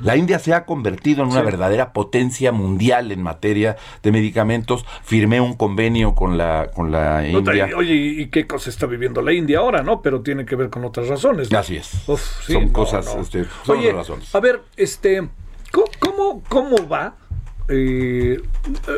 La 0.03 0.17
India 0.17 0.39
se 0.39 0.53
ha 0.55 0.65
convertido 0.67 1.23
en 1.23 1.31
una 1.31 1.41
Sí. 1.41 1.47
verdadera 1.47 1.93
potencia 1.93 2.53
mundial 2.53 3.13
en 3.13 3.23
materia 3.23 3.77
de 4.03 4.13
medicamentos. 4.13 4.85
Firmé 5.03 5.41
un 5.41 5.55
convenio 5.55 6.15
con 6.15 6.37
la, 6.37 6.71
con 6.75 6.91
la 6.93 7.27
India. 7.27 7.69
Oye, 7.77 7.95
¿y 7.95 8.27
qué 8.29 8.47
cosa 8.47 8.69
está 8.71 8.87
viviendo 8.87 9.23
la 9.23 9.33
India 9.33 9.59
ahora, 9.61 9.83
no? 9.83 10.03
Pero 10.03 10.21
tiene 10.21 10.45
que 10.45 10.55
ver 10.57 10.69
con 10.71 10.85
otras 10.85 11.09
razones. 11.09 11.51
¿no? 11.51 11.59
Así 11.59 11.77
es. 11.77 12.09
Uf, 12.09 12.21
sí, 12.45 12.53
son 12.53 12.67
no, 12.67 12.73
cosas, 12.73 13.07
este, 13.21 13.45
son 13.65 13.79
Oye, 13.79 13.89
otras 13.89 14.09
razones. 14.09 14.35
a 14.35 14.41
ver, 14.41 14.61
este, 14.77 15.29
¿cómo, 15.73 15.87
cómo, 15.99 16.43
cómo 16.49 16.89
va? 16.89 17.15
Eh, 17.69 18.41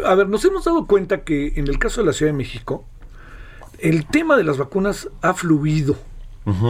a 0.06 0.14
ver, 0.14 0.28
nos 0.28 0.44
hemos 0.44 0.64
dado 0.64 0.86
cuenta 0.86 1.22
que 1.22 1.52
en 1.56 1.68
el 1.68 1.78
caso 1.78 2.00
de 2.00 2.06
la 2.06 2.12
Ciudad 2.12 2.32
de 2.32 2.38
México, 2.38 2.84
el 3.78 4.06
tema 4.06 4.36
de 4.36 4.44
las 4.44 4.58
vacunas 4.58 5.08
ha 5.20 5.34
fluido. 5.34 5.96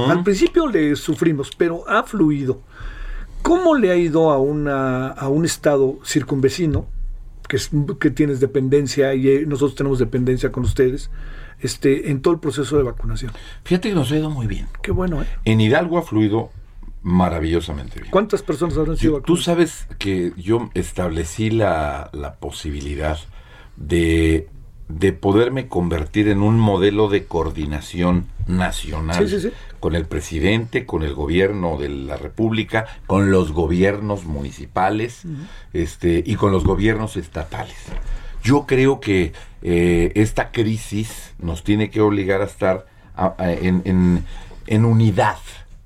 Al 0.08 0.22
principio 0.22 0.66
le 0.66 0.96
sufrimos, 0.96 1.50
pero 1.56 1.88
ha 1.88 2.02
fluido. 2.02 2.60
¿Cómo 3.42 3.74
le 3.74 3.90
ha 3.90 3.96
ido 3.96 4.30
a, 4.30 4.38
una, 4.38 5.08
a 5.08 5.28
un 5.28 5.44
estado 5.44 5.98
circunvecino, 6.04 6.86
que, 7.48 7.56
es, 7.56 7.70
que 8.00 8.10
tienes 8.10 8.40
dependencia 8.40 9.14
y 9.14 9.28
eh, 9.28 9.44
nosotros 9.46 9.74
tenemos 9.74 9.98
dependencia 9.98 10.50
con 10.52 10.64
ustedes, 10.64 11.10
este, 11.60 12.10
en 12.10 12.22
todo 12.22 12.34
el 12.34 12.40
proceso 12.40 12.76
de 12.76 12.82
vacunación? 12.84 13.32
Fíjate 13.64 13.88
que 13.90 13.94
nos 13.94 14.10
ha 14.12 14.16
ido 14.16 14.30
muy 14.30 14.46
bien. 14.46 14.68
Qué 14.82 14.90
bueno, 14.92 15.22
¿eh? 15.22 15.26
En 15.44 15.60
Hidalgo 15.60 15.98
ha 15.98 16.02
fluido 16.02 16.50
maravillosamente 17.02 17.98
bien. 18.00 18.10
¿Cuántas 18.10 18.42
personas 18.42 18.76
habrán 18.78 18.96
sido 18.96 19.14
Yo- 19.18 19.22
tú 19.22 19.32
vacunadas? 19.34 19.44
sabes 19.44 19.86
que 19.98 20.32
yo 20.36 20.70
establecí 20.74 21.50
la, 21.50 22.10
la 22.12 22.36
posibilidad 22.36 23.18
de, 23.76 24.48
de 24.88 25.12
poderme 25.12 25.66
convertir 25.68 26.28
en 26.28 26.42
un 26.42 26.58
modelo 26.58 27.08
de 27.08 27.24
coordinación 27.24 28.26
nacional 28.46 29.28
Sí, 29.28 29.40
sí, 29.40 29.48
sí. 29.48 29.52
Con 29.82 29.96
el 29.96 30.06
presidente, 30.06 30.86
con 30.86 31.02
el 31.02 31.12
gobierno 31.12 31.76
de 31.76 31.88
la 31.88 32.16
República, 32.16 32.86
con 33.08 33.32
los 33.32 33.50
gobiernos 33.50 34.24
municipales 34.24 35.24
este, 35.72 36.22
y 36.24 36.36
con 36.36 36.52
los 36.52 36.62
gobiernos 36.64 37.16
estatales. 37.16 37.76
Yo 38.44 38.64
creo 38.66 39.00
que 39.00 39.32
eh, 39.62 40.12
esta 40.14 40.52
crisis 40.52 41.34
nos 41.40 41.64
tiene 41.64 41.90
que 41.90 42.00
obligar 42.00 42.40
a 42.42 42.44
estar 42.44 42.86
a- 43.16 43.34
a- 43.38 43.52
en, 43.52 43.82
en- 43.84 44.24
en 44.68 44.84
unidad, 44.84 45.36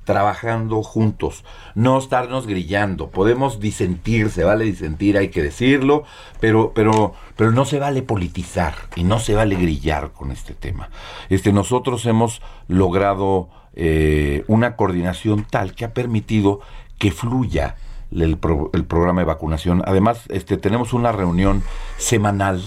trabajando 0.05 0.83
juntos, 0.83 1.43
no 1.75 1.99
estarnos 1.99 2.47
grillando. 2.47 3.09
Podemos 3.11 3.61
disentir, 3.61 4.31
se 4.31 4.45
vale 4.45 4.65
disentir, 4.65 5.17
hay 5.19 5.29
que 5.31 5.43
decirlo, 5.43 6.05
pero, 6.39 6.73
pero, 6.75 7.15
pero 7.35 7.51
no 7.51 7.65
se 7.65 7.79
vale 7.79 8.03
politizar 8.03 8.75
y 8.95 9.03
no 9.05 9.19
se 9.19 9.35
vale 9.35 9.57
grillar 9.57 10.13
con 10.13 10.31
este 10.31 10.53
tema. 10.55 10.91
Este, 11.29 11.53
nosotros 11.53 12.05
hemos 12.07 12.41
logrado 12.69 13.49
eh, 13.77 14.45
una 14.49 14.75
coordinación 14.77 15.47
tal 15.49 15.75
que 15.75 15.85
ha 15.85 15.93
permitido 15.95 16.61
que 16.99 17.11
fluya 17.13 17.77
el, 18.11 18.37
pro- 18.39 18.71
el 18.73 18.85
programa 18.85 19.21
de 19.21 19.27
vacunación. 19.27 19.83
Además, 19.85 20.23
este, 20.29 20.57
tenemos 20.57 20.93
una 20.93 21.13
reunión 21.13 21.63
semanal, 21.99 22.63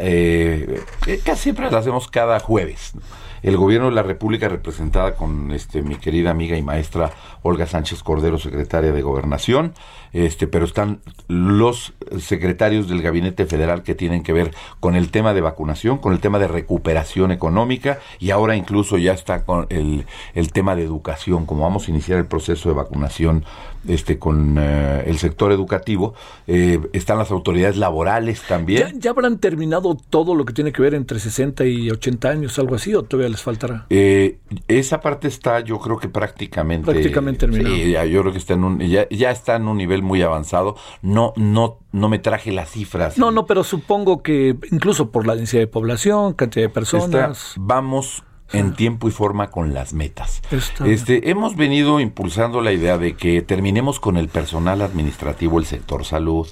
eh, 0.00 0.82
eh, 1.06 1.20
casi 1.24 1.42
siempre 1.44 1.70
la 1.70 1.78
hacemos 1.78 2.08
cada 2.08 2.38
jueves. 2.40 2.92
El 3.42 3.56
gobierno 3.56 3.88
de 3.88 3.94
la 3.94 4.02
República, 4.02 4.48
representada 4.48 5.14
con 5.14 5.52
este, 5.52 5.82
mi 5.82 5.96
querida 5.96 6.30
amiga 6.30 6.56
y 6.56 6.62
maestra 6.62 7.12
Olga 7.42 7.66
Sánchez 7.66 8.02
Cordero, 8.02 8.38
secretaria 8.38 8.92
de 8.92 9.02
Gobernación, 9.02 9.72
este, 10.16 10.46
pero 10.46 10.64
están 10.64 11.00
los 11.28 11.92
secretarios 12.18 12.88
del 12.88 13.02
Gabinete 13.02 13.44
Federal 13.44 13.82
que 13.82 13.94
tienen 13.94 14.22
que 14.22 14.32
ver 14.32 14.52
con 14.80 14.96
el 14.96 15.10
tema 15.10 15.34
de 15.34 15.42
vacunación, 15.42 15.98
con 15.98 16.14
el 16.14 16.20
tema 16.20 16.38
de 16.38 16.48
recuperación 16.48 17.32
económica 17.32 17.98
y 18.18 18.30
ahora 18.30 18.56
incluso 18.56 18.96
ya 18.96 19.12
está 19.12 19.44
con 19.44 19.66
el, 19.68 20.06
el 20.34 20.52
tema 20.52 20.74
de 20.74 20.84
educación, 20.84 21.44
como 21.44 21.64
vamos 21.64 21.86
a 21.86 21.90
iniciar 21.90 22.18
el 22.18 22.26
proceso 22.26 22.70
de 22.70 22.76
vacunación 22.76 23.44
este, 23.88 24.18
con 24.18 24.56
eh, 24.58 25.04
el 25.06 25.18
sector 25.18 25.52
educativo, 25.52 26.14
eh, 26.46 26.80
están 26.92 27.18
las 27.18 27.30
autoridades 27.30 27.76
laborales 27.76 28.42
también. 28.42 28.92
¿Ya, 28.94 28.98
ya 28.98 29.10
habrán 29.10 29.38
terminado 29.38 29.96
todo 30.10 30.34
lo 30.34 30.44
que 30.44 30.52
tiene 30.52 30.72
que 30.72 30.82
ver 30.82 30.94
entre 30.94 31.18
60 31.18 31.64
y 31.66 31.90
80 31.90 32.28
años, 32.28 32.58
algo 32.58 32.74
así, 32.74 32.94
o 32.94 33.02
todavía 33.02 33.30
les 33.30 33.42
faltará? 33.42 33.86
Eh, 33.90 34.38
esa 34.68 35.00
parte 35.00 35.28
está, 35.28 35.60
yo 35.60 35.78
creo 35.78 35.98
que 35.98 36.08
prácticamente. 36.08 36.90
Prácticamente 36.90 37.40
terminado. 37.40 37.74
Sí, 37.74 37.92
ya, 37.92 38.04
yo 38.04 38.22
creo 38.22 38.32
que 38.32 38.38
está 38.38 38.54
en 38.54 38.64
un, 38.64 38.80
ya, 38.80 39.08
ya 39.08 39.30
está 39.30 39.56
en 39.56 39.68
un 39.68 39.76
nivel 39.76 40.02
muy 40.06 40.22
avanzado. 40.22 40.76
No, 41.02 41.32
no, 41.36 41.78
no 41.92 42.08
me 42.08 42.18
traje 42.18 42.52
las 42.52 42.70
cifras. 42.70 43.18
No, 43.18 43.30
no, 43.30 43.44
pero 43.46 43.64
supongo 43.64 44.22
que 44.22 44.56
incluso 44.70 45.10
por 45.10 45.26
la 45.26 45.36
densidad 45.36 45.60
de 45.62 45.66
población, 45.66 46.32
cantidad 46.32 46.64
de 46.64 46.70
personas. 46.70 47.52
vamos 47.58 48.22
en 48.52 48.74
tiempo 48.74 49.08
y 49.08 49.10
forma 49.10 49.50
con 49.50 49.74
las 49.74 49.92
metas. 49.92 50.40
Está 50.52 50.86
Este, 50.86 51.30
hemos 51.30 51.56
venido 51.56 51.98
impulsando 51.98 52.60
la 52.60 52.72
idea 52.72 52.96
de 52.96 53.16
que 53.16 53.42
terminemos 53.42 53.98
con 53.98 54.16
el 54.16 54.28
personal 54.28 54.82
administrativo, 54.82 55.58
el 55.58 55.66
sector 55.66 56.04
salud. 56.04 56.46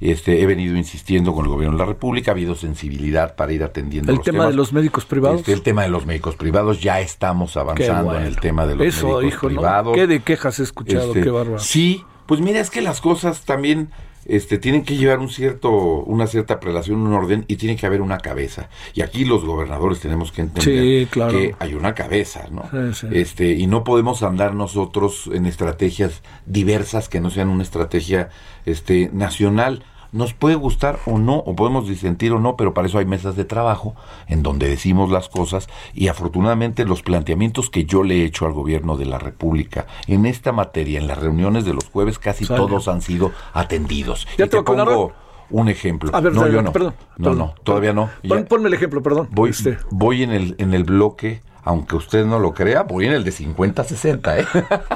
Este, 0.00 0.42
he 0.42 0.46
venido 0.46 0.76
insistiendo 0.76 1.34
con 1.34 1.44
el 1.44 1.50
gobierno 1.50 1.76
de 1.76 1.82
la 1.82 1.88
República, 1.88 2.30
ha 2.30 2.34
habido 2.34 2.54
sensibilidad 2.54 3.34
para 3.34 3.52
ir 3.52 3.64
atendiendo 3.64 4.12
El 4.12 4.18
los 4.18 4.24
tema 4.24 4.38
temas. 4.38 4.50
de 4.50 4.56
los 4.56 4.72
médicos 4.72 5.04
privados. 5.04 5.40
Este, 5.40 5.52
el 5.52 5.62
tema 5.62 5.82
de 5.82 5.88
los 5.88 6.06
médicos 6.06 6.36
privados, 6.36 6.80
ya 6.80 7.00
estamos 7.00 7.56
avanzando 7.56 8.04
bueno. 8.04 8.20
en 8.20 8.26
el 8.26 8.36
tema 8.38 8.64
de 8.66 8.76
los 8.76 8.86
Eso, 8.86 9.06
médicos 9.18 9.24
hijo, 9.24 9.46
¿no? 9.50 9.56
privados. 9.56 9.94
¿Qué 9.96 10.06
de 10.06 10.20
quejas 10.20 10.60
he 10.60 10.62
escuchado? 10.62 11.08
Este, 11.08 11.22
Qué 11.22 11.30
bárbaro. 11.30 11.58
Sí, 11.58 12.04
pues 12.28 12.42
mira, 12.42 12.60
es 12.60 12.68
que 12.68 12.82
las 12.82 13.00
cosas 13.00 13.46
también 13.46 13.88
este, 14.26 14.58
tienen 14.58 14.84
que 14.84 14.98
llevar 14.98 15.18
un 15.18 15.30
cierto, 15.30 15.70
una 15.70 16.26
cierta 16.26 16.60
prelación, 16.60 16.98
un 16.98 17.14
orden, 17.14 17.46
y 17.48 17.56
tiene 17.56 17.74
que 17.74 17.86
haber 17.86 18.02
una 18.02 18.18
cabeza. 18.18 18.68
Y 18.92 19.00
aquí 19.00 19.24
los 19.24 19.46
gobernadores 19.46 20.00
tenemos 20.00 20.30
que 20.30 20.42
entender 20.42 20.82
Sí, 20.82 21.08
claro. 21.10 21.32
que 21.32 21.54
hay 21.58 21.72
una 21.72 21.94
cabeza, 21.94 22.44
¿no? 22.50 22.64
Sí, 22.70 23.00
sí. 23.00 23.06
Este, 23.12 23.52
y 23.52 23.66
no 23.66 23.82
podemos 23.82 24.22
andar 24.22 24.54
nosotros 24.54 25.30
en 25.32 25.46
estrategias 25.46 26.22
diversas 26.44 27.08
que 27.08 27.20
no 27.22 27.30
sean 27.30 27.48
una 27.48 27.62
estrategia 27.62 28.28
este, 28.66 29.08
nacional. 29.10 29.82
Nos 30.10 30.32
puede 30.32 30.54
gustar 30.54 30.98
o 31.06 31.18
no, 31.18 31.36
o 31.36 31.54
podemos 31.54 31.86
disentir 31.86 32.32
o 32.32 32.40
no, 32.40 32.56
pero 32.56 32.72
para 32.72 32.86
eso 32.88 32.98
hay 32.98 33.04
mesas 33.04 33.36
de 33.36 33.44
trabajo 33.44 33.94
en 34.26 34.42
donde 34.42 34.68
decimos 34.68 35.10
las 35.10 35.28
cosas 35.28 35.68
y 35.92 36.08
afortunadamente 36.08 36.84
los 36.86 37.02
planteamientos 37.02 37.68
que 37.70 37.84
yo 37.84 38.02
le 38.02 38.22
he 38.22 38.24
hecho 38.24 38.46
al 38.46 38.52
gobierno 38.52 38.96
de 38.96 39.04
la 39.06 39.18
República 39.18 39.86
en 40.06 40.24
esta 40.26 40.52
materia, 40.52 40.98
en 40.98 41.06
las 41.08 41.18
reuniones 41.18 41.64
de 41.66 41.74
los 41.74 41.84
jueves, 41.88 42.18
casi 42.18 42.44
Sale. 42.46 42.58
todos 42.58 42.88
han 42.88 43.02
sido 43.02 43.32
atendidos. 43.52 44.26
¿Ya 44.38 44.46
y 44.46 44.48
te 44.48 44.62
pongo 44.62 45.12
un 45.50 45.68
ejemplo. 45.68 46.10
A 46.14 46.20
ver, 46.20 46.34
no, 46.34 46.46
yo 46.48 46.60
no. 46.62 46.72
perdón, 46.72 46.94
no, 47.16 47.24
perdón. 47.24 47.38
no, 47.38 47.54
todavía 47.64 47.92
no. 47.92 48.10
Pon- 48.28 48.44
ponme 48.48 48.68
el 48.68 48.74
ejemplo, 48.74 49.02
perdón. 49.02 49.28
Voy, 49.30 49.50
Este, 49.50 49.78
voy 49.90 50.22
en 50.22 50.30
el 50.30 50.54
en 50.58 50.74
el 50.74 50.84
bloque, 50.84 51.40
aunque 51.68 51.96
usted 51.96 52.24
no 52.24 52.38
lo 52.38 52.54
crea, 52.54 52.82
voy 52.82 53.04
en 53.04 53.12
el 53.12 53.24
de 53.24 53.30
50-60, 53.30 54.38
¿eh? 54.38 54.46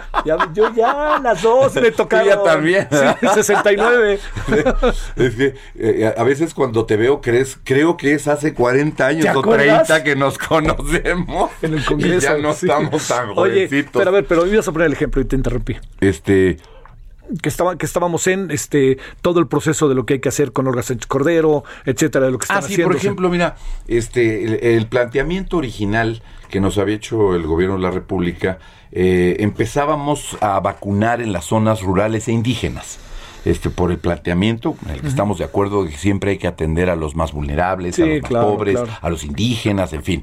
ya, 0.24 0.39
yo 0.55 0.74
ya, 0.74 1.20
las 1.23 1.43
dos 1.43 1.74
me 1.74 1.90
tocaron. 1.90 2.24
Tú 2.24 2.31
ya 2.31 2.43
también. 2.43 2.89
Sí, 2.90 3.27
69. 3.35 4.19
es 5.16 5.35
que 5.35 5.55
eh, 5.74 6.15
a 6.16 6.24
veces 6.24 6.55
cuando 6.55 6.86
te 6.86 6.97
veo 6.97 7.20
crees, 7.20 7.59
creo 7.62 7.99
que 7.99 8.15
es 8.15 8.27
hace 8.27 8.55
40 8.55 9.07
años 9.07 9.23
¿Te 9.27 9.36
o 9.36 9.40
acuerdas? 9.40 9.86
30 9.86 10.03
que 10.03 10.16
nos 10.16 10.39
conocemos. 10.39 11.51
En 11.61 11.74
el 11.74 11.85
Congreso. 11.85 12.16
Y 12.16 12.20
ya 12.20 12.39
no 12.39 12.55
sí. 12.55 12.66
estamos 12.66 13.07
tan 13.07 13.28
Oye, 13.36 13.66
jovencitos. 13.66 13.93
pero 13.93 14.09
a 14.09 14.12
ver, 14.15 14.24
pero 14.24 14.47
ibas 14.47 14.66
a 14.66 14.73
poner 14.73 14.86
el 14.86 14.94
ejemplo 14.94 15.20
y 15.20 15.27
te 15.27 15.36
interrumpí. 15.36 15.77
Este, 16.01 16.57
Que, 17.40 17.48
estaba, 17.48 17.76
que 17.76 17.86
estábamos 17.86 18.26
en 18.26 18.50
este 18.50 18.98
todo 19.20 19.40
el 19.40 19.46
proceso 19.46 19.88
de 19.88 19.94
lo 19.94 20.04
que 20.06 20.14
hay 20.14 20.20
que 20.20 20.28
hacer 20.28 20.52
con 20.52 20.66
Olga 20.66 20.82
Sánchez 20.82 21.06
Cordero, 21.06 21.64
etcétera, 21.84 22.26
de 22.26 22.32
lo 22.32 22.38
que 22.38 22.44
están 22.44 22.59
Ah, 22.59 22.62
sí, 22.62 22.72
haciendo. 22.74 22.88
por 22.88 22.96
ejemplo, 22.96 23.28
mira, 23.30 23.56
este, 23.88 24.44
el, 24.44 24.76
el 24.78 24.86
planteamiento 24.86 25.56
original 25.56 26.22
que 26.50 26.60
nos 26.60 26.76
había 26.78 26.96
hecho 26.96 27.34
el 27.34 27.46
gobierno 27.46 27.76
de 27.76 27.82
la 27.82 27.90
República, 27.90 28.59
eh, 28.90 29.36
empezábamos 29.40 30.36
a 30.40 30.60
vacunar 30.60 31.22
en 31.22 31.32
las 31.32 31.46
zonas 31.46 31.80
rurales 31.82 32.28
e 32.28 32.32
indígenas. 32.32 32.98
Este, 33.44 33.70
por 33.70 33.90
el 33.90 33.98
planteamiento 33.98 34.76
en 34.84 34.92
el 34.92 35.00
que 35.00 35.09
estamos 35.09 35.38
de 35.38 35.44
acuerdo 35.44 35.82
de 35.82 35.90
que 35.90 35.96
siempre 35.96 36.30
hay 36.30 36.38
que 36.38 36.46
atender 36.46 36.88
a 36.88 36.94
los 36.94 37.16
más 37.16 37.32
vulnerables, 37.32 37.96
Sí, 37.96 38.02
a 38.02 38.06
los 38.06 38.22
más 38.22 38.28
claro, 38.28 38.46
pobres, 38.56 38.76
claro. 38.76 38.92
a 39.00 39.10
los 39.10 39.24
indígenas, 39.24 39.92
en 39.94 40.04
fin. 40.04 40.22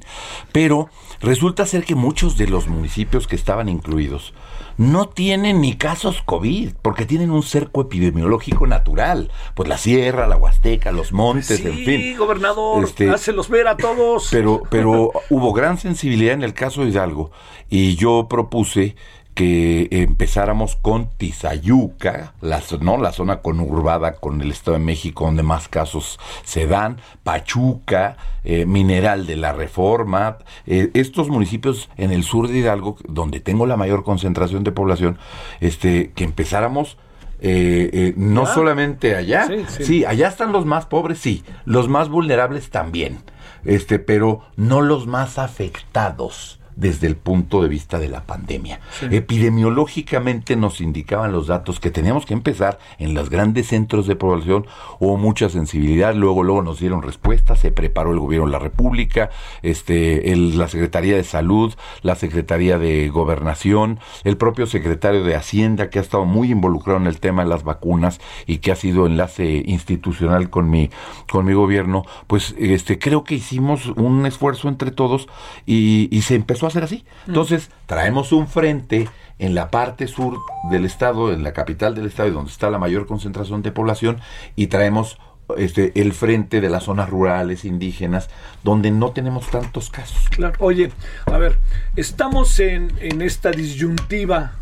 Pero 0.53 0.89
resulta 1.19 1.65
ser 1.65 1.83
que 1.83 1.95
muchos 1.95 2.37
de 2.37 2.47
los 2.47 2.67
municipios 2.69 3.27
que 3.27 3.35
estaban 3.35 3.67
incluidos 3.67 4.33
no 4.79 5.09
tienen 5.09 5.59
ni 5.59 5.75
casos 5.75 6.21
COVID, 6.23 6.69
porque 6.81 7.05
tienen 7.05 7.31
un 7.31 7.43
cerco 7.43 7.81
epidemiológico 7.81 8.65
natural. 8.65 9.29
Pues 9.53 9.67
la 9.67 9.77
sierra, 9.77 10.25
la 10.25 10.37
huasteca, 10.37 10.93
los 10.93 11.11
montes, 11.11 11.65
en 11.65 11.73
fin. 11.73 12.01
Sí, 12.01 12.15
gobernador, 12.15 12.85
Este, 12.85 13.09
hácelos 13.09 13.49
ver 13.49 13.67
a 13.67 13.75
todos. 13.75 14.29
Pero, 14.31 14.63
pero 14.69 15.11
hubo 15.29 15.51
gran 15.51 15.77
sensibilidad 15.77 16.33
en 16.33 16.43
el 16.43 16.53
caso 16.53 16.83
de 16.83 16.91
Hidalgo 16.91 17.29
y 17.69 17.97
yo 17.97 18.27
propuse 18.29 18.95
que 19.39 19.87
empezáramos 19.91 20.75
con 20.75 21.07
Tizayuca, 21.11 22.33
la, 22.41 22.61
¿no? 22.81 22.97
la 22.97 23.13
zona 23.13 23.37
conurbada 23.37 24.15
con 24.15 24.41
el 24.41 24.51
Estado 24.51 24.77
de 24.77 24.83
México 24.83 25.23
donde 25.23 25.43
más 25.43 25.69
casos 25.69 26.19
se 26.43 26.67
dan, 26.67 26.97
Pachuca, 27.23 28.17
eh, 28.43 28.65
Mineral 28.65 29.25
de 29.25 29.37
la 29.37 29.53
Reforma, 29.53 30.39
eh, 30.67 30.91
estos 30.93 31.29
municipios 31.29 31.89
en 31.95 32.11
el 32.11 32.23
sur 32.23 32.49
de 32.49 32.57
Hidalgo, 32.57 32.97
donde 33.07 33.39
tengo 33.39 33.65
la 33.65 33.77
mayor 33.77 34.03
concentración 34.03 34.65
de 34.65 34.73
población, 34.73 35.17
este, 35.61 36.11
que 36.11 36.25
empezáramos 36.25 36.97
eh, 37.39 37.89
eh, 37.93 38.13
no 38.17 38.45
solamente 38.45 39.15
allá, 39.15 39.47
Sí, 39.47 39.63
sí. 39.69 39.83
sí, 39.85 40.05
allá 40.05 40.27
están 40.27 40.51
los 40.51 40.65
más 40.65 40.85
pobres, 40.85 41.19
sí, 41.19 41.45
los 41.63 41.87
más 41.87 42.09
vulnerables 42.09 42.71
también, 42.71 43.19
este, 43.63 43.99
pero 43.99 44.41
no 44.57 44.81
los 44.81 45.07
más 45.07 45.39
afectados 45.39 46.58
desde 46.79 47.07
el 47.07 47.15
punto 47.15 47.61
de 47.61 47.67
vista 47.69 47.99
de 47.99 48.07
la 48.07 48.21
pandemia. 48.21 48.79
Sí. 48.99 49.07
Epidemiológicamente 49.11 50.55
nos 50.55 50.79
indicaban 50.81 51.31
los 51.31 51.47
datos 51.47 51.79
que 51.79 51.91
teníamos 51.91 52.25
que 52.25 52.33
empezar 52.33 52.79
en 52.97 53.13
los 53.13 53.29
grandes 53.29 53.67
centros 53.67 54.07
de 54.07 54.15
población, 54.15 54.65
hubo 54.99 55.17
mucha 55.17 55.49
sensibilidad, 55.49 56.13
luego 56.15 56.43
luego 56.43 56.61
nos 56.61 56.79
dieron 56.79 57.01
respuesta, 57.01 57.55
se 57.55 57.71
preparó 57.71 58.11
el 58.13 58.19
gobierno 58.19 58.45
de 58.47 58.53
la 58.53 58.59
República, 58.59 59.29
este 59.61 60.31
el- 60.31 60.57
la 60.57 60.67
Secretaría 60.67 61.15
de 61.15 61.23
Salud, 61.23 61.73
la 62.01 62.15
Secretaría 62.15 62.77
de 62.79 63.09
Gobernación, 63.09 63.99
el 64.23 64.37
propio 64.37 64.65
secretario 64.65 65.23
de 65.23 65.35
Hacienda 65.35 65.89
que 65.89 65.99
ha 65.99 66.01
estado 66.01 66.25
muy 66.25 66.51
involucrado 66.51 66.99
en 66.99 67.07
el 67.07 67.19
tema 67.19 67.43
de 67.43 67.49
las 67.49 67.63
vacunas 67.63 68.19
y 68.47 68.59
que 68.59 68.71
ha 68.71 68.75
sido 68.75 69.05
enlace 69.05 69.63
institucional 69.65 70.49
con 70.49 70.69
mi 70.69 70.89
con 71.29 71.45
mi 71.45 71.53
gobierno, 71.53 72.05
pues 72.27 72.55
este 72.57 72.99
creo 72.99 73.23
que 73.23 73.35
hicimos 73.35 73.87
un 73.97 74.25
esfuerzo 74.25 74.67
entre 74.69 74.91
todos 74.91 75.27
y, 75.65 76.07
y 76.11 76.21
se 76.21 76.35
empezó 76.35 76.67
a 76.67 76.68
hacer 76.69 76.83
así. 76.83 77.05
Entonces, 77.27 77.69
traemos 77.85 78.31
un 78.31 78.47
frente 78.47 79.09
en 79.37 79.55
la 79.55 79.69
parte 79.69 80.07
sur 80.07 80.37
del 80.69 80.85
estado, 80.85 81.33
en 81.33 81.43
la 81.43 81.53
capital 81.53 81.95
del 81.95 82.07
estado, 82.07 82.29
y 82.29 82.31
donde 82.31 82.51
está 82.51 82.69
la 82.69 82.77
mayor 82.77 83.05
concentración 83.05 83.61
de 83.61 83.71
población, 83.71 84.19
y 84.55 84.67
traemos 84.67 85.19
este 85.57 85.99
el 85.99 86.13
frente 86.13 86.61
de 86.61 86.69
las 86.69 86.83
zonas 86.83 87.09
rurales 87.09 87.65
indígenas, 87.65 88.29
donde 88.63 88.91
no 88.91 89.11
tenemos 89.11 89.49
tantos 89.49 89.89
casos. 89.89 90.29
Claro. 90.29 90.55
Oye, 90.59 90.91
a 91.25 91.37
ver, 91.37 91.57
estamos 91.95 92.59
en, 92.59 92.91
en 92.99 93.21
esta 93.21 93.51
disyuntiva 93.51 94.53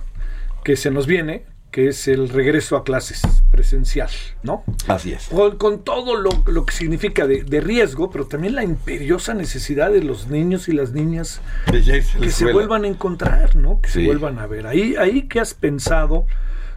que 0.63 0.75
se 0.75 0.91
nos 0.91 1.07
viene, 1.07 1.45
que 1.77 1.89
es 1.89 2.07
el 2.07 2.29
regreso 2.29 2.75
a 2.75 2.83
clases 2.83 3.21
presencial, 3.51 4.09
¿no? 4.41 4.63
Así 4.87 5.13
es. 5.13 5.27
Con, 5.27 5.57
con 5.57 5.83
todo 5.83 6.15
lo, 6.15 6.31
lo 6.47 6.65
que 6.65 6.73
significa 6.73 7.27
de, 7.27 7.43
de 7.43 7.61
riesgo, 7.61 8.09
pero 8.09 8.25
también 8.25 8.55
la 8.55 8.63
imperiosa 8.63 9.35
necesidad 9.35 9.91
de 9.91 10.01
los 10.01 10.25
niños 10.27 10.67
y 10.69 10.71
las 10.71 10.91
niñas 10.91 11.39
que 11.71 12.31
se 12.31 12.51
vuelvan 12.51 12.83
a 12.83 12.87
encontrar, 12.87 13.55
¿no? 13.55 13.79
Que 13.79 13.91
se 13.91 14.03
vuelvan 14.03 14.39
a 14.39 14.47
ver. 14.47 14.65
Ahí, 14.65 14.95
ahí 14.95 15.27
que 15.27 15.39
has 15.39 15.53
pensado, 15.53 16.25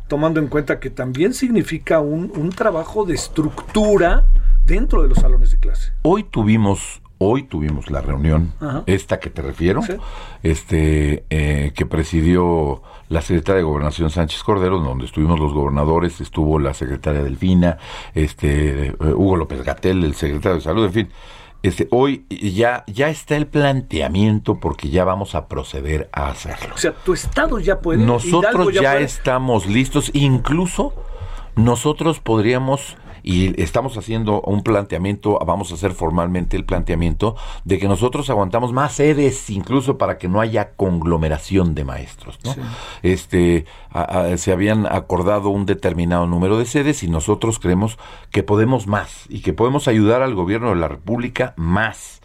tomando 0.06 0.38
en 0.38 0.48
cuenta 0.48 0.80
que 0.80 0.90
también 0.90 1.32
significa 1.32 2.00
un, 2.00 2.30
un 2.36 2.50
trabajo 2.50 3.06
de 3.06 3.14
estructura 3.14 4.26
dentro 4.66 5.00
de 5.02 5.08
los 5.08 5.16
salones 5.16 5.50
de 5.52 5.56
clase. 5.56 5.94
Hoy 6.02 6.24
tuvimos, 6.24 7.00
hoy 7.22 7.42
tuvimos 7.42 7.90
la 7.90 8.00
reunión, 8.00 8.52
Ajá. 8.60 8.82
esta 8.86 9.20
que 9.20 9.28
te 9.28 9.42
refiero, 9.42 9.82
este, 10.42 11.24
eh, 11.28 11.72
que 11.74 11.84
presidió 11.84 12.82
la 13.10 13.20
secretaria 13.20 13.58
de 13.58 13.64
Gobernación 13.64 14.10
Sánchez 14.10 14.42
Cordero, 14.42 14.78
donde 14.80 15.04
estuvimos 15.04 15.38
los 15.38 15.52
gobernadores, 15.52 16.20
estuvo 16.20 16.58
la 16.58 16.72
secretaria 16.72 17.22
Delfina, 17.22 17.76
este, 18.14 18.86
eh, 18.86 18.94
Hugo 18.98 19.36
López 19.36 19.62
Gatel, 19.62 20.02
el 20.02 20.14
secretario 20.14 20.56
de 20.56 20.62
Salud, 20.62 20.84
en 20.86 20.92
fin. 20.92 21.08
Este, 21.62 21.88
hoy 21.90 22.24
ya, 22.30 22.84
ya 22.86 23.10
está 23.10 23.36
el 23.36 23.46
planteamiento 23.46 24.58
porque 24.58 24.88
ya 24.88 25.04
vamos 25.04 25.34
a 25.34 25.46
proceder 25.46 26.08
a 26.12 26.28
hacerlo. 26.28 26.74
O 26.74 26.78
sea, 26.78 26.92
tu 26.92 27.12
estado 27.12 27.58
ya 27.58 27.80
puede. 27.80 28.02
Nosotros 28.02 28.72
ya, 28.72 28.92
puede. 28.92 29.04
estamos 29.04 29.66
listos, 29.66 30.10
incluso 30.14 30.94
nosotros 31.56 32.18
podríamos, 32.20 32.96
y 33.22 33.60
estamos 33.60 33.96
haciendo 33.96 34.40
un 34.42 34.62
planteamiento, 34.62 35.38
vamos 35.46 35.70
a 35.70 35.74
hacer 35.74 35.92
formalmente 35.92 36.56
el 36.56 36.64
planteamiento, 36.64 37.36
de 37.64 37.78
que 37.78 37.88
nosotros 37.88 38.28
aguantamos 38.30 38.72
más 38.72 38.92
sedes, 38.92 39.50
incluso 39.50 39.98
para 39.98 40.18
que 40.18 40.28
no 40.28 40.40
haya 40.40 40.72
conglomeración 40.76 41.74
de 41.74 41.84
maestros. 41.84 42.38
¿no? 42.44 42.52
Este, 43.02 43.64
a- 43.92 44.02
a- 44.02 44.36
se 44.36 44.52
habían 44.52 44.86
acordado 44.86 45.50
un 45.50 45.66
determinado 45.66 46.26
número 46.26 46.58
de 46.58 46.66
sedes 46.66 47.02
y 47.02 47.08
nosotros 47.08 47.58
creemos 47.58 47.98
que 48.30 48.42
podemos 48.42 48.86
más 48.86 49.24
y 49.28 49.40
que 49.40 49.52
podemos 49.52 49.88
ayudar 49.88 50.22
al 50.22 50.34
gobierno 50.34 50.70
de 50.70 50.76
la 50.76 50.88
República 50.88 51.54
más 51.56 52.19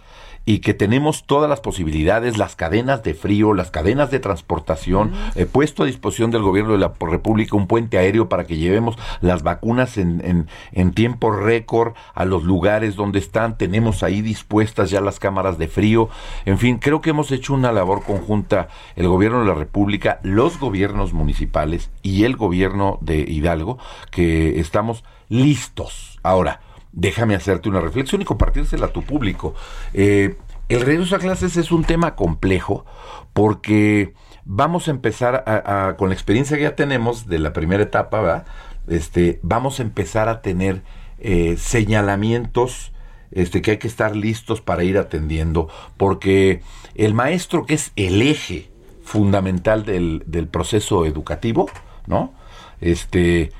y 0.45 0.59
que 0.59 0.73
tenemos 0.73 1.25
todas 1.25 1.49
las 1.49 1.59
posibilidades, 1.59 2.37
las 2.37 2.55
cadenas 2.55 3.03
de 3.03 3.13
frío, 3.13 3.53
las 3.53 3.71
cadenas 3.71 4.11
de 4.11 4.19
transportación, 4.19 5.11
he 5.35 5.45
puesto 5.45 5.83
a 5.83 5.87
disposición 5.87 6.31
del 6.31 6.43
gobierno 6.43 6.73
de 6.73 6.79
la 6.79 6.93
República 6.99 7.55
un 7.55 7.67
puente 7.67 7.97
aéreo 7.97 8.29
para 8.29 8.45
que 8.45 8.57
llevemos 8.57 8.97
las 9.21 9.43
vacunas 9.43 9.97
en, 9.97 10.21
en, 10.23 10.47
en 10.71 10.93
tiempo 10.93 11.31
récord 11.31 11.93
a 12.13 12.25
los 12.25 12.43
lugares 12.43 12.95
donde 12.95 13.19
están, 13.19 13.57
tenemos 13.57 14.03
ahí 14.03 14.21
dispuestas 14.21 14.89
ya 14.89 15.01
las 15.01 15.19
cámaras 15.19 15.57
de 15.57 15.67
frío, 15.67 16.09
en 16.45 16.57
fin, 16.57 16.77
creo 16.77 17.01
que 17.01 17.09
hemos 17.09 17.31
hecho 17.31 17.53
una 17.53 17.71
labor 17.71 18.03
conjunta 18.03 18.67
el 18.95 19.07
gobierno 19.07 19.39
de 19.39 19.47
la 19.47 19.55
República, 19.55 20.19
los 20.23 20.59
gobiernos 20.59 21.13
municipales 21.13 21.89
y 22.03 22.23
el 22.23 22.35
gobierno 22.35 22.97
de 23.01 23.19
Hidalgo, 23.19 23.77
que 24.11 24.59
estamos 24.59 25.03
listos. 25.29 26.19
Ahora, 26.23 26.61
déjame 26.95 27.35
hacerte 27.35 27.69
una 27.69 27.81
reflexión 27.81 28.21
y 28.21 28.25
compartírsela 28.25 28.87
a 28.87 28.93
tu 28.93 29.03
público. 29.03 29.53
Eh, 29.93 30.35
el 30.69 30.81
regreso 30.81 31.15
a 31.15 31.19
clases 31.19 31.57
es 31.57 31.71
un 31.71 31.83
tema 31.83 32.15
complejo 32.15 32.85
porque 33.33 34.13
vamos 34.45 34.87
a 34.87 34.91
empezar 34.91 35.43
a- 35.45 35.95
con 35.97 36.09
la 36.09 36.15
experiencia 36.15 36.57
que 36.57 36.63
ya 36.63 36.75
tenemos 36.75 37.27
de 37.27 37.37
la 37.39 37.53
primera 37.53 37.83
etapa, 37.83 38.21
¿verdad? 38.21 38.45
Este, 38.87 39.39
vamos 39.43 39.79
a 39.79 39.83
empezar 39.83 40.29
a 40.29 40.41
tener 40.41 40.81
eh, 41.19 41.55
señalamientos 41.57 42.91
este, 43.31 43.61
que 43.61 43.71
hay 43.71 43.77
que 43.77 43.87
estar 43.87 44.15
listos 44.15 44.61
para 44.61 44.83
ir 44.83 44.97
atendiendo, 44.97 45.67
porque 45.97 46.61
el 46.95 47.13
maestro, 47.13 47.65
que 47.65 47.73
es 47.73 47.91
el 47.95 48.21
eje 48.21 48.69
fundamental 49.03 49.83
del, 49.85 50.23
del 50.25 50.47
proceso 50.47 51.05
educativo, 51.05 51.69
¿no? 52.07 52.33
Este, 52.81 53.51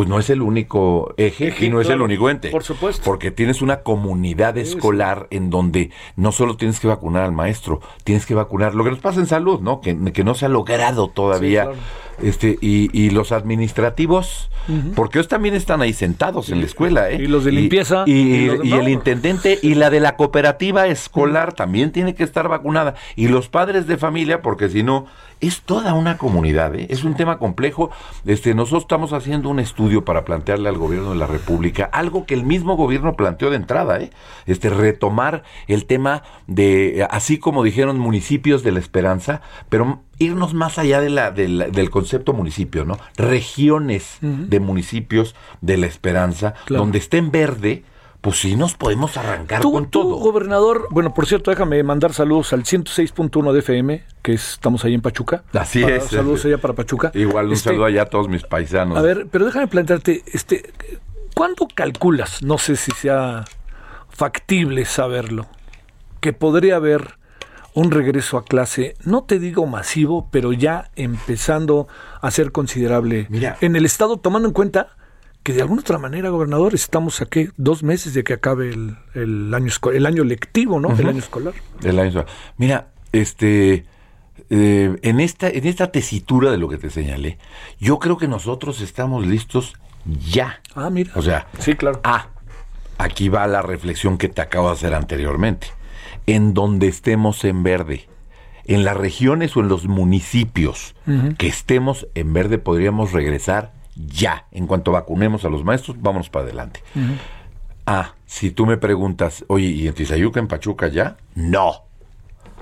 pues 0.00 0.08
no 0.08 0.18
es 0.18 0.30
el 0.30 0.40
único 0.40 1.12
eje, 1.18 1.48
Eje, 1.48 1.66
y 1.66 1.68
no 1.68 1.78
es 1.78 1.90
el 1.90 2.00
único 2.00 2.30
ente. 2.30 2.48
por 2.48 2.62
supuesto. 2.64 3.02
Porque 3.04 3.30
tienes 3.30 3.60
una 3.60 3.82
comunidad 3.82 4.54
Sí, 4.54 4.60
escolar 4.62 5.26
en 5.28 5.50
donde 5.50 5.90
no 6.16 6.32
solo 6.32 6.56
tienes 6.56 6.80
que 6.80 6.86
vacunar 6.88 7.22
al 7.24 7.32
maestro, 7.32 7.80
tienes 8.02 8.24
que 8.24 8.34
vacunar 8.34 8.74
lo 8.74 8.82
que 8.82 8.88
nos 8.92 9.00
pasa 9.00 9.20
en 9.20 9.26
salud, 9.26 9.60
¿no? 9.60 9.82
Que, 9.82 9.94
que 10.14 10.24
no 10.24 10.34
se 10.34 10.46
ha 10.46 10.48
logrado 10.48 11.08
todavía. 11.08 11.64
claro. 11.64 11.78
Este, 12.22 12.58
y, 12.60 12.88
y 12.92 13.10
los 13.10 13.32
administrativos, 13.32 14.50
porque 14.94 15.18
ellos 15.18 15.28
también 15.28 15.54
están 15.54 15.82
ahí 15.82 15.92
sentados 15.92 16.50
en 16.50 16.60
la 16.60 16.66
escuela, 16.66 17.10
¿eh? 17.10 17.16
Y 17.22 17.26
los 17.26 17.44
de 17.44 17.50
limpieza, 17.52 18.04
Y, 18.06 18.12
y 18.12 18.14
y- 18.14 18.46
los 18.46 18.58
de- 18.60 18.66
y 18.68 18.72
el 18.74 18.88
intendente 18.88 19.58
y 19.62 19.74
la 19.74 19.90
de 19.90 19.98
la 20.00 20.16
cooperativa 20.16 20.86
escolar 20.86 21.54
también 21.54 21.90
tiene 21.92 22.14
que 22.14 22.22
estar 22.22 22.46
vacunada. 22.48 22.94
Y 23.16 23.28
los 23.28 23.48
padres 23.48 23.86
de 23.86 23.96
familia, 23.96 24.42
porque 24.42 24.68
si 24.68 24.82
no, 24.84 25.06
es 25.40 25.62
toda 25.62 25.94
una 25.94 26.18
comunidad, 26.18 26.74
¿eh? 26.76 26.86
Es 26.90 27.02
un 27.02 27.14
tema 27.14 27.38
complejo. 27.38 27.90
Este, 28.26 28.54
nosotros 28.54 28.82
estamos 28.82 29.12
haciendo 29.12 29.48
un 29.48 29.58
estudio 29.58 30.04
para 30.04 30.24
plantearle 30.24 30.68
al 30.68 30.76
gobierno 30.78 31.10
de 31.10 31.16
la 31.16 31.26
República 31.26 31.88
algo 31.92 32.26
que 32.26 32.34
el 32.34 32.44
mismo 32.44 32.76
gobierno 32.76 33.16
planteó 33.16 33.50
de 33.50 33.56
entrada, 33.56 33.98
¿eh? 34.00 34.10
Este, 34.46 34.68
retomar 34.70 35.42
el 35.66 35.86
tema 35.86 36.22
de, 36.46 37.06
así 37.10 37.38
como 37.38 37.64
dijeron 37.64 37.98
municipios 37.98 38.62
de 38.62 38.72
la 38.72 38.78
esperanza, 38.78 39.40
pero 39.68 40.02
irnos 40.20 40.54
más 40.54 40.78
allá 40.78 41.00
de 41.00 41.10
la, 41.10 41.30
de 41.32 41.48
la- 41.48 41.66
del 41.68 41.90
concepto 41.90 42.32
municipio, 42.32 42.84
¿no? 42.84 42.98
Regiones 43.16 44.18
de 44.20 44.60
municipios 44.60 45.34
de 45.62 45.76
la 45.78 45.86
esperanza, 45.86 46.54
Claro. 46.66 46.82
donde 46.84 46.98
esté 46.98 47.16
en 47.18 47.30
verde, 47.32 47.82
pues 48.20 48.38
sí 48.38 48.54
nos 48.54 48.74
podemos 48.74 49.16
arrancar 49.16 49.62
Tú, 49.62 49.72
con 49.72 49.84
tú, 49.86 50.02
todo. 50.02 50.16
gobernador, 50.16 50.88
bueno, 50.90 51.14
por 51.14 51.24
cierto, 51.26 51.50
déjame 51.50 51.82
mandar 51.82 52.12
saludos 52.12 52.52
al 52.52 52.64
106.1 52.66 53.52
de 53.54 53.60
FM, 53.60 54.02
que 54.22 54.34
es- 54.34 54.52
estamos 54.52 54.84
ahí 54.84 54.92
en 54.92 55.00
Pachuca. 55.00 55.42
Así 55.54 55.80
Para- 55.82 55.96
es. 55.96 56.04
Saludos 56.04 56.44
allá 56.44 56.58
para 56.58 56.74
Pachuca. 56.74 57.10
Igual 57.14 57.46
un 57.46 57.52
Este, 57.54 57.70
saludo 57.70 57.86
allá 57.86 58.02
a 58.02 58.06
todos 58.06 58.28
mis 58.28 58.42
paisanos. 58.44 58.98
A 58.98 59.02
ver, 59.02 59.26
pero 59.30 59.46
déjame 59.46 59.68
plantearte, 59.68 60.22
este, 60.34 60.70
¿cuándo 61.34 61.66
calculas, 61.74 62.42
no 62.42 62.58
sé 62.58 62.76
si 62.76 62.90
sea 62.90 63.46
factible 64.10 64.84
saberlo, 64.84 65.46
que 66.20 66.34
podría 66.34 66.76
haber 66.76 67.18
un 67.74 67.90
regreso 67.90 68.36
a 68.36 68.44
clase, 68.44 68.96
no 69.04 69.22
te 69.24 69.38
digo 69.38 69.66
masivo, 69.66 70.28
pero 70.30 70.52
ya 70.52 70.90
empezando 70.96 71.86
a 72.20 72.30
ser 72.30 72.52
considerable 72.52 73.26
Mira. 73.30 73.56
en 73.60 73.76
el 73.76 73.84
Estado, 73.86 74.16
tomando 74.16 74.48
en 74.48 74.54
cuenta 74.54 74.88
que 75.42 75.52
de 75.54 75.62
alguna 75.62 75.80
otra 75.80 75.96
manera, 75.98 76.28
gobernador, 76.30 76.74
estamos 76.74 77.20
aquí 77.22 77.48
dos 77.56 77.82
meses 77.82 78.12
de 78.12 78.24
que 78.24 78.34
acabe 78.34 78.70
el, 78.70 78.96
el 79.14 79.54
año, 79.54 79.72
el 79.94 80.06
año 80.06 80.24
lectivo, 80.24 80.80
¿no? 80.80 80.90
El 80.98 81.08
año 81.08 81.18
escolar. 81.18 81.54
El 81.82 81.98
año- 81.98 82.26
Mira, 82.58 82.88
este, 83.12 83.86
eh, 84.50 84.98
en 85.02 85.20
esta, 85.20 85.48
en 85.48 85.66
esta 85.66 85.90
tesitura 85.92 86.50
de 86.50 86.58
lo 86.58 86.68
que 86.68 86.76
te 86.76 86.90
señalé, 86.90 87.38
yo 87.78 87.98
creo 87.98 88.18
que 88.18 88.28
nosotros 88.28 88.80
estamos 88.82 89.26
listos 89.26 89.74
ya. 90.04 90.60
Ah, 90.74 90.90
mira. 90.90 91.12
O 91.14 91.22
sea, 91.22 91.46
sí, 91.58 91.74
claro. 91.74 92.00
Ah, 92.04 92.26
aquí 92.98 93.28
va 93.30 93.46
la 93.46 93.62
reflexión 93.62 94.18
que 94.18 94.28
te 94.28 94.42
acabo 94.42 94.66
de 94.68 94.74
hacer 94.74 94.92
anteriormente. 94.94 95.68
En 96.26 96.54
donde 96.54 96.88
estemos 96.88 97.44
en 97.44 97.62
verde, 97.62 98.08
en 98.64 98.84
las 98.84 98.96
regiones 98.96 99.56
o 99.56 99.60
en 99.60 99.68
los 99.68 99.86
municipios 99.86 100.94
que 101.38 101.48
estemos 101.48 102.06
en 102.14 102.32
verde, 102.32 102.58
podríamos 102.58 103.12
regresar 103.12 103.72
ya. 103.96 104.46
En 104.52 104.66
cuanto 104.66 104.92
vacunemos 104.92 105.44
a 105.44 105.48
los 105.48 105.64
maestros, 105.64 106.00
vámonos 106.00 106.30
para 106.30 106.44
adelante. 106.44 106.82
Ah, 107.86 108.14
si 108.26 108.50
tú 108.50 108.66
me 108.66 108.76
preguntas, 108.76 109.44
oye, 109.48 109.66
¿y 109.66 109.88
en 109.88 109.94
Tizayuca, 109.94 110.38
en 110.38 110.46
Pachuca 110.46 110.88
ya? 110.88 111.16
No. 111.34 111.84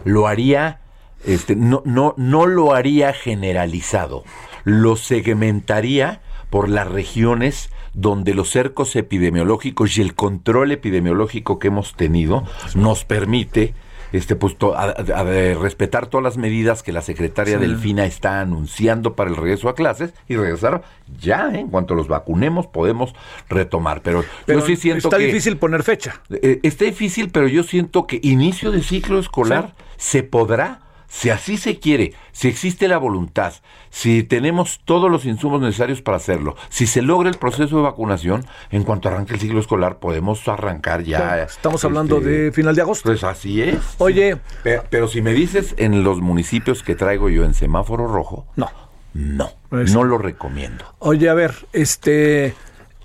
Lo 0.05 0.27
haría, 0.27 0.81
este, 1.27 1.57
no, 1.57 1.83
no, 1.85 2.15
no 2.17 2.47
lo 2.47 2.73
haría 2.73 3.13
generalizado. 3.13 4.25
Lo 4.65 4.97
segmentaría 4.97 6.23
por 6.49 6.69
las 6.69 6.89
regiones 6.89 7.71
donde 7.95 8.35
los 8.35 8.51
cercos 8.51 8.95
epidemiológicos 8.97 9.97
y 9.99 10.03
el 10.03 10.15
control 10.15 10.73
epidemiológico 10.73 11.59
que 11.59 11.69
hemos 11.69 11.95
tenido 11.95 12.45
nos 12.75 13.05
permite 13.05 13.75
este 14.11 14.37
pues 14.37 14.57
to- 14.57 14.75
a- 14.75 14.85
a- 14.85 15.21
a- 15.21 15.25
de 15.25 15.53
respetar 15.55 16.07
todas 16.07 16.25
las 16.25 16.39
medidas 16.39 16.83
que 16.83 16.93
la 16.93 17.03
secretaria 17.03 17.59
Sí. 17.59 17.61
Delfina 17.61 18.07
está 18.07 18.41
anunciando 18.41 19.15
para 19.15 19.29
el 19.29 19.37
regreso 19.37 19.69
a 19.69 19.75
clases 19.75 20.15
y 20.29 20.37
regresar 20.37 20.83
ya 21.21 21.51
¿eh? 21.53 21.61
en 21.61 21.69
cuanto 21.69 21.95
los 21.95 22.09
vacunemos 22.09 22.67
podemos 22.67 23.15
retomar 23.51 24.01
pero, 24.01 24.25
Pero 24.47 24.61
yo 24.61 24.67
sí 24.67 24.77
siento 24.77 25.09
está 25.09 25.19
que 25.19 25.27
difícil 25.27 25.59
poner 25.59 25.83
fecha. 25.83 26.23
eh, 26.31 26.59
está 26.63 26.87
difícil, 26.87 27.29
pero 27.31 27.49
yo 27.49 27.63
siento 27.65 28.07
que 28.07 28.19
inicio 28.23 28.71
de 28.73 28.83
ciclo 28.83 29.19
escolar 29.19 29.75
se 29.99 30.23
podrá, 30.23 30.81
si 31.09 31.31
así 31.31 31.57
se 31.57 31.79
quiere, 31.79 32.13
si 32.33 32.49
existe 32.49 32.87
la 32.87 32.99
voluntad, 32.99 33.55
si 33.91 34.23
tenemos 34.23 34.81
todos 34.85 35.11
los 35.11 35.25
insumos 35.25 35.61
necesarios 35.61 36.03
para 36.03 36.19
hacerlo, 36.19 36.55
si 36.69 36.87
se 36.87 37.03
logra 37.03 37.29
el 37.29 37.37
proceso 37.37 37.77
de 37.77 37.83
vacunación, 37.83 38.45
en 38.71 38.85
cuanto 38.85 39.09
arranque 39.09 39.35
el 39.35 39.41
ciclo 39.41 39.59
escolar, 39.59 39.99
podemos 39.99 40.47
arrancar 40.47 41.03
ya. 41.03 41.43
Estamos 41.43 41.85
hablando 41.85 42.19
este, 42.19 42.31
de 42.31 42.53
final 42.53 42.75
de 42.75 42.83
agosto. 42.83 43.09
Pues 43.09 43.25
así 43.25 43.63
es. 43.63 43.79
Oye, 43.99 44.37
Pero, 44.63 44.85
pero 44.91 45.09
si 45.09 45.23
me 45.23 45.33
dices 45.33 45.75
en 45.79 46.05
los 46.05 46.21
municipios 46.21 46.83
que 46.83 46.95
traigo 46.95 47.29
yo 47.31 47.45
en 47.45 47.55
semáforo 47.55 48.07
rojo, 48.07 48.47
no. 48.57 48.71
No, 49.15 49.51
no 49.71 50.05
lo 50.05 50.19
recomiendo. 50.19 50.85
Oye, 50.99 51.29
a 51.29 51.35
ver, 51.35 51.55
este, 51.73 52.55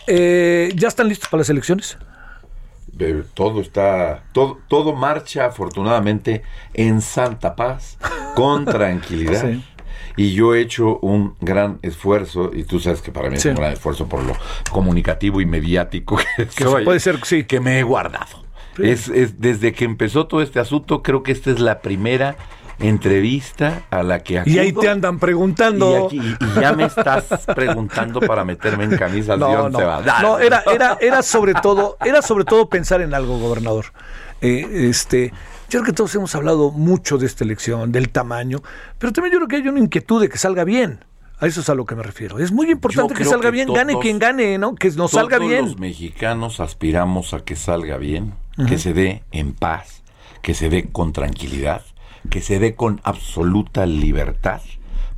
eh, 0.06 0.72
¿ya 0.76 0.90
están 0.90 1.08
listos 1.08 1.30
para 1.30 1.40
las 1.40 1.50
elecciones? 1.50 1.98
Todo 3.34 3.62
está, 3.62 4.24
todo, 4.34 4.60
todo 4.68 4.94
marcha 4.94 5.46
afortunadamente 5.46 6.44
en 6.74 7.02
santa 7.02 7.56
paz, 7.56 7.98
con 8.36 8.66
tranquilidad. 8.66 9.42
Sí. 9.42 9.64
y 10.16 10.34
yo 10.34 10.54
he 10.54 10.62
hecho 10.62 11.00
un 11.00 11.36
gran 11.42 11.80
esfuerzo, 11.82 12.52
y 12.54 12.64
tú 12.66 12.80
sabes 12.80 13.02
que 13.02 13.12
para 13.12 13.30
mí 13.30 13.38
Sí. 13.38 13.48
es 13.50 13.56
un 13.56 13.62
gran 13.62 13.74
esfuerzo 13.74 14.08
por 14.08 14.24
lo 14.24 14.34
comunicativo 14.72 15.42
y 15.42 15.46
mediático 15.48 16.18
que, 16.38 16.46
Que 16.48 16.64
soy, 16.64 16.86
puede 16.86 17.00
ser, 17.00 17.20
sí. 17.26 17.46
que 17.46 17.60
me 17.60 17.80
he 17.80 17.84
guardado. 17.84 18.44
Sí. 18.78 18.84
Es, 18.90 19.08
es- 19.10 19.40
desde 19.40 19.74
que 19.74 19.86
empezó 19.86 20.28
todo 20.28 20.42
este 20.44 20.60
asunto, 20.60 21.02
creo 21.02 21.24
que 21.24 21.32
esta 21.32 21.50
es 21.52 21.60
la 21.60 21.82
primera 21.82 22.36
entrevista 22.80 23.84
a 23.90 24.04
la 24.04 24.20
que 24.24 24.42
Y 24.46 24.60
ahí 24.60 24.70
acudo. 24.70 24.82
te 24.82 24.90
andan 24.90 25.20
preguntando. 25.20 26.10
Y, 26.12 26.20
aquí- 26.20 26.36
y 26.40 26.60
ya 26.62 26.74
me 26.74 26.86
estás 26.86 27.26
preguntando 27.56 28.20
para 28.22 28.44
meterme 28.46 28.86
en 28.86 28.98
camisas 28.98 29.38
No, 29.38 29.48
once 29.50 29.80
no, 29.82 29.88
varas. 29.88 30.22
no, 30.22 30.40
era, 30.40 30.64
era, 30.74 30.98
era 31.02 31.22
sobre 31.22 31.54
todo, 31.54 31.98
era 32.06 32.22
sobre 32.22 32.46
todo 32.46 32.70
pensar 32.70 33.02
en 33.02 33.14
algo, 33.14 33.38
gobernador. 33.40 33.86
Eh, 34.42 34.88
este, 34.90 35.30
yo 35.70 35.80
creo 35.80 35.84
que 35.86 35.94
todos 35.94 36.14
hemos 36.16 36.34
hablado 36.36 36.72
mucho 36.72 37.18
de 37.18 37.26
esta 37.26 37.44
elección, 37.44 37.92
del 37.92 38.10
tamaño, 38.10 38.60
pero 39.00 39.14
también 39.14 39.34
yo 39.34 39.40
creo 39.40 39.48
que 39.48 39.56
hay 39.58 39.68
una 39.68 39.80
inquietud 39.80 40.22
de 40.22 40.30
que 40.30 40.38
salga 40.38 40.64
bien. 40.64 41.04
A 41.40 41.48
eso 41.48 41.60
es 41.62 41.68
a 41.70 41.76
lo 41.76 41.86
que 41.86 41.96
me 41.96 42.04
refiero. 42.04 42.40
Es 42.40 42.52
muy 42.54 42.70
importante 42.72 43.14
que 43.14 43.26
salga 43.26 43.50
que 43.50 43.52
bien, 43.52 43.74
gane 43.74 43.98
quien 44.00 44.18
gane, 44.18 44.58
¿no? 44.58 44.76
Que 44.76 44.90
nos 44.92 45.12
salga 45.12 45.38
Todos 45.38 45.50
bien. 45.50 45.66
los 45.66 45.78
mexicanos 45.80 46.60
aspiramos 46.62 47.34
a 47.34 47.40
que 47.44 47.56
salga 47.58 47.98
bien, 47.98 48.34
que 48.68 48.78
se 48.78 48.94
dé 48.94 49.24
en 49.32 49.52
paz, 49.54 50.04
que 50.42 50.54
se 50.54 50.70
dé 50.70 50.86
con 50.90 51.12
tranquilidad, 51.12 51.82
que 52.30 52.42
se 52.42 52.60
dé 52.60 52.76
con 52.76 53.02
absoluta 53.04 53.86
libertad 53.86 54.62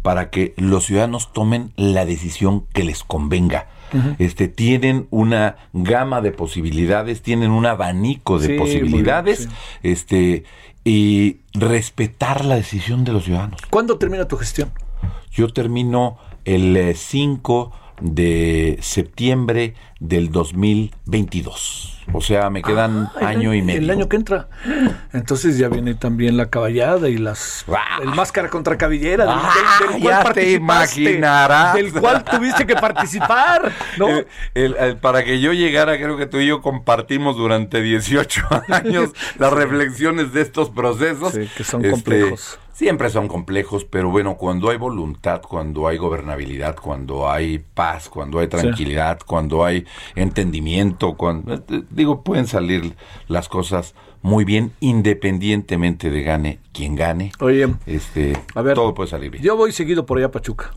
para 0.02 0.30
que 0.30 0.54
los 0.58 0.86
ciudadanos 0.86 1.34
tomen 1.34 1.72
la 1.76 2.06
decisión 2.06 2.66
que 2.74 2.84
les 2.84 3.04
convenga. 3.04 3.68
Este 4.20 4.50
tienen 4.50 5.08
una 5.10 5.56
gama 5.72 6.20
de 6.20 6.32
posibilidades, 6.32 7.22
tienen 7.22 7.52
un 7.52 7.66
abanico 7.66 8.40
de 8.40 8.48
Sí, 8.48 8.54
muy 8.54 8.68
bien, 8.68 8.82
posibilidades, 8.82 9.40
sí. 9.40 9.50
este 9.84 10.44
y 10.84 11.38
respetar 11.54 12.44
la 12.44 12.56
decisión 12.56 13.06
de 13.06 13.14
los 13.14 13.24
ciudadanos. 13.24 13.62
¿Cuándo 13.70 13.98
termina 13.98 14.28
tu 14.28 14.38
gestión? 14.38 14.72
Yo 15.32 15.48
termino 15.48 16.18
el 16.44 16.76
eh, 16.76 16.94
5 16.94 17.72
de 18.02 18.78
septiembre 18.82 19.74
del 20.00 20.32
2022. 20.32 21.92
O 22.14 22.22
sea, 22.22 22.50
me 22.52 22.62
quedan 22.62 23.10
Ah, 23.16 23.20
el 23.22 23.28
año 23.28 23.54
y 23.56 23.62
medio. 23.64 23.80
El 23.80 23.90
año 23.90 24.08
que 24.08 24.16
entra. 24.16 24.48
Entonces 25.12 25.58
ya 25.58 25.70
viene 25.70 25.96
también 25.96 26.38
la 26.38 26.48
caballada 26.52 27.10
y 27.10 27.18
las 27.18 27.66
el 28.02 28.10
máscara 28.10 28.50
contra 28.50 28.78
cabellera 28.78 29.26
del, 29.26 29.34
Ah, 29.36 29.54
del- 29.80 29.90
del 29.94 30.02
cual 30.04 30.24
ya 30.26 30.34
te 30.34 30.52
imaginarás. 30.52 31.74
Del 31.74 31.92
cual 31.94 32.24
tuviste 32.24 32.68
que 32.68 32.76
participar, 32.76 33.72
¿no? 33.98 34.08
El- 34.54 34.98
para 34.98 35.24
que 35.24 35.40
yo 35.40 35.52
llegara, 35.54 35.98
creo 35.98 36.16
que 36.18 36.28
tú 36.28 36.38
y 36.40 36.46
yo 36.48 36.62
compartimos 36.62 37.38
durante 37.38 37.82
18 37.82 38.42
años 38.70 39.10
las 39.40 39.52
reflexiones 39.54 40.32
de 40.32 40.42
estos 40.42 40.70
procesos. 40.70 41.34
Sí, 41.34 41.50
que 41.58 41.64
son 41.64 41.82
Este, 41.84 41.92
complejos. 41.92 42.60
Siempre 42.76 43.10
son 43.10 43.30
complejos, 43.30 43.86
pero 43.86 44.12
bueno, 44.12 44.36
cuando 44.36 44.70
hay 44.70 44.76
voluntad, 44.76 45.42
cuando 45.42 45.88
hay 45.88 45.96
gobernabilidad, 45.96 46.76
cuando 46.76 47.30
hay 47.30 47.58
paz, 47.58 48.10
cuando 48.10 48.40
hay 48.40 48.50
tranquilidad, 48.50 49.20
cuando 49.26 49.64
hay 49.64 49.86
entendimiento, 50.14 51.16
cuando 51.16 51.54
eh, 51.54 51.84
digo, 51.90 52.22
pueden 52.22 52.48
salir 52.48 52.98
las 53.30 53.48
cosas 53.48 53.96
muy 54.22 54.44
bien, 54.44 54.74
independientemente 54.82 56.10
de 56.10 56.22
gane 56.22 56.60
quien 56.74 56.98
gane. 56.98 57.32
Oye, 57.40 57.74
este, 57.86 58.38
a 58.54 58.62
ver, 58.62 58.74
todo 58.74 58.94
puede 58.94 59.10
salir 59.10 59.32
bien. 59.32 59.42
Yo 59.42 59.56
voy 59.56 59.72
seguido 59.72 60.06
por 60.06 60.18
allá 60.18 60.28
a 60.28 60.32
Pachuca 60.32 60.74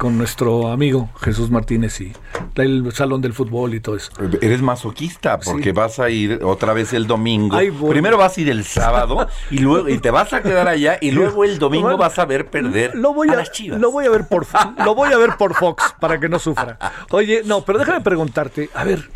con 0.00 0.16
nuestro 0.16 0.68
amigo 0.68 1.10
Jesús 1.20 1.50
Martínez 1.50 2.00
y 2.00 2.14
el 2.56 2.90
salón 2.94 3.20
del 3.20 3.34
fútbol 3.34 3.74
y 3.74 3.80
todo 3.80 3.96
eso. 3.96 4.10
Eres 4.40 4.62
masoquista 4.62 5.38
porque 5.38 5.72
vas 5.72 5.98
a 5.98 6.08
ir 6.08 6.40
otra 6.42 6.72
vez 6.72 6.94
el 6.94 7.06
domingo. 7.06 7.58
Primero 7.90 8.16
vas 8.16 8.38
a 8.38 8.40
ir 8.40 8.48
el 8.48 8.64
sábado 8.64 9.28
y 9.50 9.58
luego 9.58 9.90
y 9.90 9.98
te 9.98 10.10
vas 10.10 10.32
a 10.32 10.40
quedar 10.40 10.68
allá 10.68 10.96
y 11.02 11.10
luego 11.10 11.44
el 11.44 11.58
domingo 11.58 11.82
Bueno, 11.82 11.98
vas 11.98 12.18
a 12.18 12.24
ver 12.24 12.46
perder 12.46 12.94
lo 12.94 13.12
voy 13.12 13.28
a 13.28 13.34
a, 13.34 13.36
las 13.36 13.52
Chivas. 13.52 13.78
Lo 13.78 13.90
voy 13.90 14.06
a 14.06 14.10
ver 14.10 14.26
por 14.26 14.46
lo 14.82 14.94
voy 14.94 15.12
a 15.12 15.18
ver 15.18 15.36
por 15.36 15.54
Fox 15.54 15.94
para 16.00 16.18
que 16.18 16.30
no 16.30 16.38
sufra. 16.38 16.78
Oye, 17.10 17.42
no, 17.44 17.62
pero 17.66 17.78
déjame 17.78 18.00
preguntarte, 18.00 18.70
a 18.72 18.84
ver, 18.84 19.10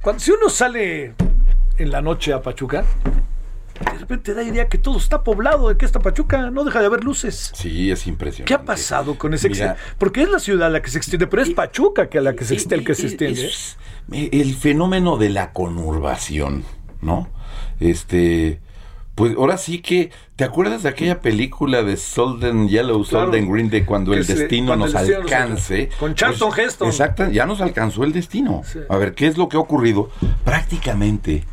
cuando, 0.00 0.20
si 0.20 0.30
uno 0.30 0.48
sale 0.48 1.12
en 1.76 1.90
la 1.90 2.00
noche 2.00 2.32
a 2.32 2.40
Pachuca, 2.40 2.86
de 3.80 3.98
repente 3.98 4.34
da 4.34 4.42
idea 4.42 4.68
que 4.68 4.78
todo 4.78 4.98
está 4.98 5.22
poblado, 5.24 5.68
de 5.68 5.76
que 5.76 5.84
esta 5.86 6.00
Pachuca 6.00 6.50
no 6.50 6.64
deja 6.64 6.80
de 6.80 6.86
haber 6.86 7.02
luces. 7.04 7.50
Sí, 7.54 7.90
es 7.90 8.06
impresionante. 8.06 8.44
¿Qué 8.48 8.54
ha 8.54 8.64
pasado 8.64 9.16
con 9.16 9.32
ese 9.34 9.48
Mira, 9.48 9.76
Porque 9.98 10.22
es 10.22 10.28
la 10.28 10.38
ciudad 10.38 10.70
la 10.70 10.82
que 10.82 10.90
se 10.90 10.98
extiende, 10.98 11.26
pero 11.26 11.42
es 11.42 11.50
Pachuca 11.50 12.08
que 12.08 12.18
a 12.18 12.20
la 12.20 12.34
que 12.34 12.44
se 12.44 12.54
extiende, 12.54 12.76
el 12.82 12.84
que 12.86 12.94
se 12.94 13.06
extiende. 13.06 13.46
es- 13.46 13.76
el 14.12 14.54
fenómeno 14.54 15.16
de 15.16 15.30
la 15.30 15.52
conurbación, 15.52 16.64
¿no? 17.00 17.28
Este, 17.78 18.60
pues 19.14 19.34
ahora 19.36 19.56
sí 19.56 19.80
que, 19.80 20.10
¿te 20.36 20.44
acuerdas 20.44 20.82
de 20.82 20.88
aquella 20.88 21.20
película 21.20 21.82
de 21.82 21.96
Solden 21.96 22.68
Yellow, 22.68 23.04
Claro. 23.04 23.26
Solden 23.26 23.50
Green, 23.50 23.70
de 23.70 23.84
cuando 23.86 24.12
el 24.14 24.24
se- 24.24 24.34
destino 24.34 24.68
cuando 24.68 24.86
nos 24.86 24.94
el 25.08 25.14
alcance? 25.14 25.88
Con 25.98 26.14
Charlton 26.14 26.52
Heston. 26.58 26.88
Exacto, 26.88 27.30
ya 27.30 27.46
nos 27.46 27.60
alcanzó 27.60 28.04
el 28.04 28.12
destino. 28.12 28.62
Sí. 28.64 28.80
A 28.88 28.96
ver, 28.96 29.14
¿qué 29.14 29.26
es 29.26 29.36
lo 29.38 29.48
que 29.48 29.56
ha 29.56 29.60
ocurrido? 29.60 30.10
Prácticamente, 30.44 31.44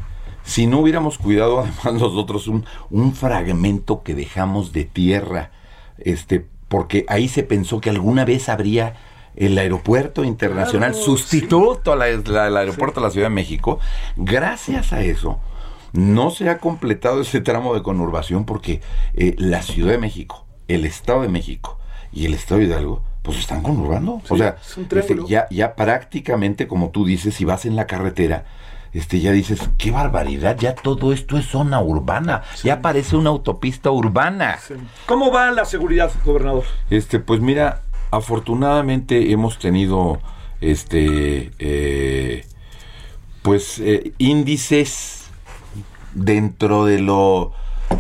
si 0.47 0.65
no 0.65 0.79
hubiéramos 0.79 1.17
cuidado 1.19 1.59
además 1.83 2.01
nosotros 2.01 2.47
un, 2.47 2.65
un 2.89 3.13
fragmento 3.13 4.01
que 4.01 4.15
dejamos 4.15 4.71
de 4.73 4.85
tierra, 4.85 5.51
este, 5.99 6.45
porque 6.69 7.05
ahí 7.09 7.27
se 7.27 7.43
pensó 7.43 7.79
que 7.81 7.89
alguna 7.89 8.25
vez 8.25 8.49
habría 8.49 8.95
el 9.35 9.55
aeropuerto 9.57 10.23
internacional 10.23 10.91
Claro, 10.93 11.05
sustituto 11.05 11.91
a 11.91 11.95
la- 11.95 12.07
la- 12.09 12.45
al 12.45 12.57
aeropuerto 12.57 12.99
de 13.01 13.05
la 13.07 13.11
Ciudad 13.11 13.27
de 13.27 13.35
México. 13.35 13.79
Gracias 14.15 14.93
a 14.93 15.01
eso, 15.01 15.39
no 15.93 16.31
se 16.31 16.49
ha 16.49 16.57
completado 16.57 17.21
ese 17.21 17.39
tramo 17.41 17.73
de 17.75 17.83
conurbación 17.83 18.45
porque 18.45 18.81
eh, 19.13 19.35
la 19.37 19.61
Ciudad 19.61 19.91
de 19.91 19.97
México, 19.99 20.45
el 20.67 20.85
Estado 20.85 21.21
de 21.21 21.29
México 21.29 21.77
y 22.11 22.25
el 22.25 22.33
Estado 22.33 22.59
de 22.61 22.65
Hidalgo, 22.67 23.03
pues 23.21 23.37
están 23.37 23.61
conurbando. 23.61 24.21
o 24.29 24.37
sea, 24.37 24.57
es 24.61 24.77
un 24.77 24.87
este, 24.89 25.15
ya, 25.27 25.47
ya 25.51 25.75
prácticamente, 25.75 26.67
como 26.67 26.89
tú 26.89 27.05
dices, 27.05 27.35
si 27.35 27.45
vas 27.45 27.65
en 27.65 27.75
la 27.75 27.85
carretera, 27.85 28.45
este, 28.93 29.19
ya 29.19 29.31
dices, 29.31 29.59
qué 29.77 29.91
barbaridad, 29.91 30.57
ya 30.59 30.76
todo 30.76 31.14
esto 31.14 31.38
es 31.38 31.45
zona 31.47 31.81
urbana, 31.81 32.43
ya 32.64 32.81
parece 32.81 33.15
una 33.15 33.30
autopista 33.30 33.91
urbana. 33.91 34.57
¿Cómo 35.05 35.31
va 35.31 35.51
la 35.51 35.65
seguridad, 35.65 36.11
gobernador? 36.26 36.64
Este, 36.89 37.19
pues 37.19 37.39
mira, 37.41 37.81
afortunadamente 38.11 39.31
hemos 39.31 39.59
tenido 39.59 40.19
este 40.61 41.51
eh, 41.59 42.45
pues 43.41 43.80
eh, 43.80 44.11
índices 44.18 45.26
dentro 46.14 46.85
de 46.85 46.99
lo 46.99 47.53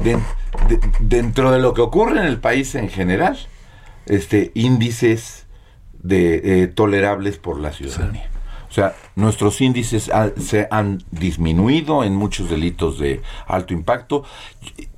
de- 0.03 0.17
de- 0.67 0.79
dentro 0.99 1.51
de 1.51 1.59
lo 1.59 1.73
que 1.73 1.81
ocurre 1.81 2.19
en 2.19 2.25
el 2.25 2.39
país 2.39 2.73
en 2.75 2.89
general, 2.89 3.37
este 4.05 4.51
índices 4.55 5.45
de 6.01 6.63
eh, 6.63 6.67
tolerables 6.67 7.37
por 7.37 7.59
la 7.59 7.71
ciudadanía. 7.73 8.29
O 8.69 8.73
sea, 8.73 8.95
nuestros 9.15 9.61
índices 9.61 10.09
ha- 10.09 10.31
se 10.39 10.67
han 10.71 11.03
disminuido 11.11 12.03
en 12.03 12.15
muchos 12.15 12.49
delitos 12.49 12.99
de 12.99 13.21
alto 13.47 13.73
impacto. 13.73 14.23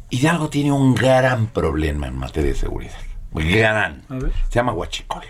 Hidalgo 0.09 0.49
tiene 0.49 0.71
un 0.71 0.95
gran 0.95 1.47
problema 1.47 2.07
en 2.07 2.17
materia 2.17 2.51
de 2.51 2.57
seguridad. 2.57 2.97
Gran. 3.31 4.03
A 4.09 4.15
ver. 4.15 4.31
Se 4.49 4.55
llama 4.55 4.73
Huachicol. 4.73 5.21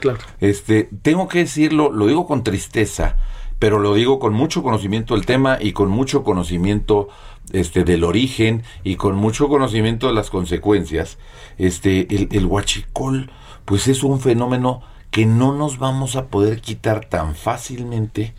Claro. 0.00 0.18
Este, 0.40 0.88
tengo 1.02 1.26
que 1.28 1.38
decirlo, 1.40 1.90
lo 1.90 2.06
digo 2.06 2.26
con 2.26 2.44
tristeza, 2.44 3.16
pero 3.58 3.78
lo 3.78 3.94
digo 3.94 4.18
con 4.18 4.32
mucho 4.34 4.62
conocimiento 4.62 5.14
del 5.14 5.26
tema 5.26 5.58
y 5.60 5.72
con 5.72 5.88
mucho 5.88 6.22
conocimiento 6.22 7.08
este 7.52 7.82
del 7.84 8.04
origen 8.04 8.62
y 8.84 8.96
con 8.96 9.16
mucho 9.16 9.48
conocimiento 9.48 10.06
de 10.06 10.12
las 10.14 10.30
consecuencias. 10.30 11.18
Este, 11.58 12.14
el, 12.14 12.28
el 12.32 12.46
huachicol, 12.46 13.30
pues 13.64 13.88
es 13.88 14.02
un 14.02 14.20
fenómeno 14.20 14.82
que 15.10 15.26
no 15.26 15.52
nos 15.54 15.78
vamos 15.78 16.16
a 16.16 16.26
poder 16.26 16.60
quitar 16.60 17.04
tan 17.04 17.34
fácilmente 17.34 18.34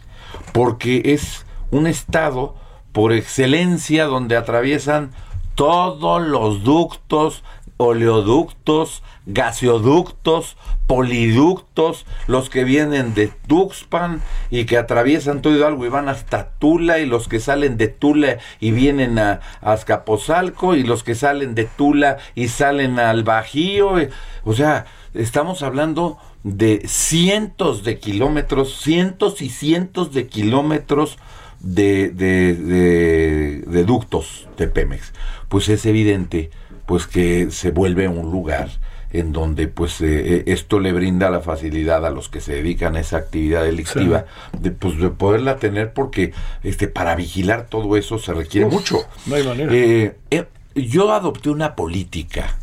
porque 0.54 1.02
es 1.06 1.46
un 1.72 1.88
estado 1.88 2.56
por 2.92 3.12
excelencia 3.14 4.06
donde 4.06 4.38
atraviesan 4.38 5.12
todos 5.56 6.22
los 6.22 6.64
ductos, 6.64 7.44
oleoductos, 7.78 9.04
gaseoductos, 9.26 10.56
poliductos, 10.88 12.06
los 12.28 12.50
que 12.50 12.64
vienen 12.64 13.14
de 13.14 13.28
Tuxpan 13.48 14.22
y 14.50 14.66
que 14.66 14.78
atraviesan 14.78 15.42
todo 15.42 15.56
Hidalgo 15.56 15.86
y 15.86 15.90
van 15.90 16.10
hasta 16.10 16.52
Tula, 16.60 17.00
y 17.00 17.06
los 17.06 17.28
que 17.28 17.40
salen 17.40 17.78
de 17.78 17.88
Tula 17.88 18.38
y 18.60 18.72
vienen 18.72 19.20
a, 19.20 19.40
a 19.62 19.74
Azcapotzalco, 19.74 20.76
y 20.76 20.84
los 20.84 21.04
que 21.04 21.16
salen 21.16 21.56
de 21.56 21.66
Tula 21.66 22.18
y 22.36 22.48
salen 22.50 23.00
al 23.00 23.24
Bajío. 23.24 24.02
y- 24.02 24.10
o 24.44 24.54
sea, 24.54 24.86
estamos 25.14 25.64
hablando 25.64 26.18
de 26.44 26.82
cientos 26.88 27.84
de 27.84 28.00
kilómetros, 28.00 28.82
cientos 28.82 29.42
y 29.42 29.50
cientos 29.50 30.14
de 30.14 30.28
kilómetros 30.28 31.18
de, 31.60 32.10
de, 32.10 32.56
de- 32.56 33.64
de 33.68 33.84
ductos 33.84 34.48
de 34.58 34.68
Pemex. 34.68 35.14
Pues 35.50 35.70
es 35.70 35.86
evidente 35.86 36.50
pues 36.86 37.06
que 37.08 37.52
se 37.52 37.72
vuelve 37.72 38.08
un 38.08 38.32
lugar 38.32 38.70
en 39.14 39.34
donde 39.34 39.68
pues 39.68 40.00
eh, 40.02 40.36
eh, 40.38 40.44
esto 40.48 40.80
le 40.80 40.94
brinda 40.94 41.30
la 41.30 41.42
facilidad 41.42 42.06
a 42.06 42.10
los 42.10 42.30
que 42.30 42.40
se 42.40 42.54
dedican 42.54 42.96
a 42.96 43.02
esa 43.02 43.18
actividad 43.18 43.64
delictiva 43.64 44.26
de 44.58 44.72
pues 44.72 44.98
de 44.98 45.10
poderla 45.10 45.58
tener 45.58 45.94
porque 45.94 46.34
este 46.64 46.88
para 46.88 47.16
vigilar 47.16 47.68
todo 47.68 47.98
eso 47.98 48.18
se 48.20 48.34
requiere 48.34 48.68
Uf, 48.68 48.74
mucho 48.74 49.00
no 49.26 49.36
hay 49.36 49.44
manera. 49.44 49.72
Eh, 49.74 50.16
eh, 50.32 50.46
yo 50.76 51.12
adopté 51.14 51.50
una 51.50 51.76
política 51.76 52.58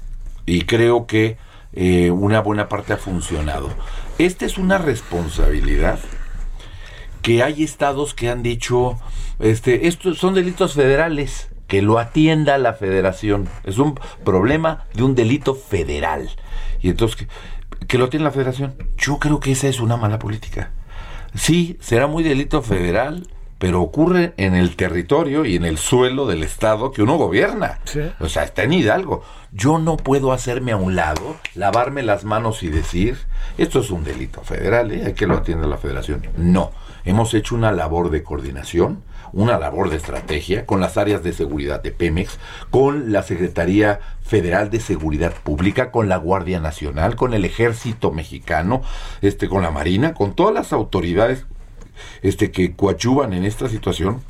y 0.47 0.63
creo 0.63 1.07
que 1.07 1.37
eh, 1.73 2.11
una 2.11 2.41
buena 2.41 2.69
parte 2.69 2.93
ha 2.93 2.97
funcionado. 2.97 3.71
Esta 4.19 4.47
es 4.47 4.59
una 4.59 4.79
responsabilidad 4.79 5.99
que 7.23 7.43
hay 7.43 7.63
estados 7.63 8.15
que 8.15 8.31
han 8.31 8.43
dicho, 8.43 8.99
este, 9.39 9.89
estos 9.89 10.19
son 10.19 10.35
delitos 10.35 10.75
federales, 10.75 11.49
que 11.67 11.83
lo 11.83 11.99
atienda 11.99 12.57
la 12.59 12.73
federación. 12.73 13.49
Es 13.65 13.79
un 13.79 14.01
problema 14.25 14.87
de 14.95 15.03
un 15.03 15.15
delito 15.15 15.55
federal. 15.55 16.31
Y 16.81 16.89
entonces, 16.89 17.29
que, 17.79 17.87
que 17.87 17.99
lo 17.99 18.07
atienda 18.07 18.31
la 18.31 18.35
federación. 18.35 18.75
Yo 18.97 19.19
creo 19.19 19.41
que 19.41 19.53
esa 19.53 19.69
es 19.69 19.81
una 19.81 19.97
mala 19.97 20.19
política. 20.19 20.71
Sí, 21.35 21.77
será 21.81 22.07
muy 22.07 22.23
delito 22.23 22.63
federal, 22.63 23.29
pero 23.59 23.83
ocurre 23.83 24.35
en 24.37 24.55
el 24.55 24.77
territorio 24.77 25.45
y 25.45 25.57
en 25.57 25.65
el 25.65 25.79
suelo 25.79 26.27
del 26.27 26.45
estado 26.45 26.93
que 26.93 27.03
uno 27.03 27.17
gobierna. 27.17 27.81
O 28.21 28.29
sea, 28.29 28.45
está 28.45 28.63
en 28.63 28.73
Hidalgo. 28.73 29.23
Yo 29.53 29.79
no 29.79 29.97
puedo 29.97 30.33
hacerme 30.33 30.73
a 30.73 30.77
un 30.77 30.95
lado, 30.95 31.37
lavarme 31.55 32.03
las 32.03 32.25
manos 32.25 32.63
y 32.63 32.69
decir, 32.69 33.19
esto 33.57 33.81
es 33.81 33.91
un 33.91 34.05
delito 34.05 34.43
federal, 34.43 34.93
¿eh? 34.93 35.03
hay 35.07 35.15
que 35.15 35.27
lo 35.27 35.37
atienda 35.37 35.67
la 35.67 35.79
federación. 35.79 36.23
No, 36.37 36.71
hemos 37.05 37.35
hecho 37.35 37.55
una 37.55 37.73
labor 37.73 38.11
de 38.11 38.23
coordinación, 38.23 39.03
una 39.33 39.59
labor 39.59 39.91
de 39.91 39.97
estrategia 39.97 40.65
con 40.65 40.81
las 40.81 40.97
áreas 40.97 41.23
de 41.23 41.33
seguridad 41.33 41.83
de 41.83 41.91
Pemex, 41.91 42.39
con 42.71 43.13
la 43.13 43.23
Secretaría 43.23 44.01
Federal 44.23 44.71
de 44.71 44.81
Seguridad 44.81 45.33
Pública, 45.33 45.91
con 45.91 46.09
la 46.09 46.17
Guardia 46.17 46.61
Nacional, 46.61 47.17
con 47.17 47.35
el 47.35 47.45
Ejército 47.45 48.13
Mexicano, 48.13 48.83
este, 49.21 49.49
con 49.49 49.63
la 49.63 49.71
Marina, 49.71 50.15
con 50.15 50.35
todas 50.35 50.55
las 50.55 50.73
autoridades 50.73 51.47
este, 52.23 52.51
que 52.51 52.75
coadyuvan 52.75 53.33
en 53.33 53.45
esta 53.45 53.69
situación 53.69 54.23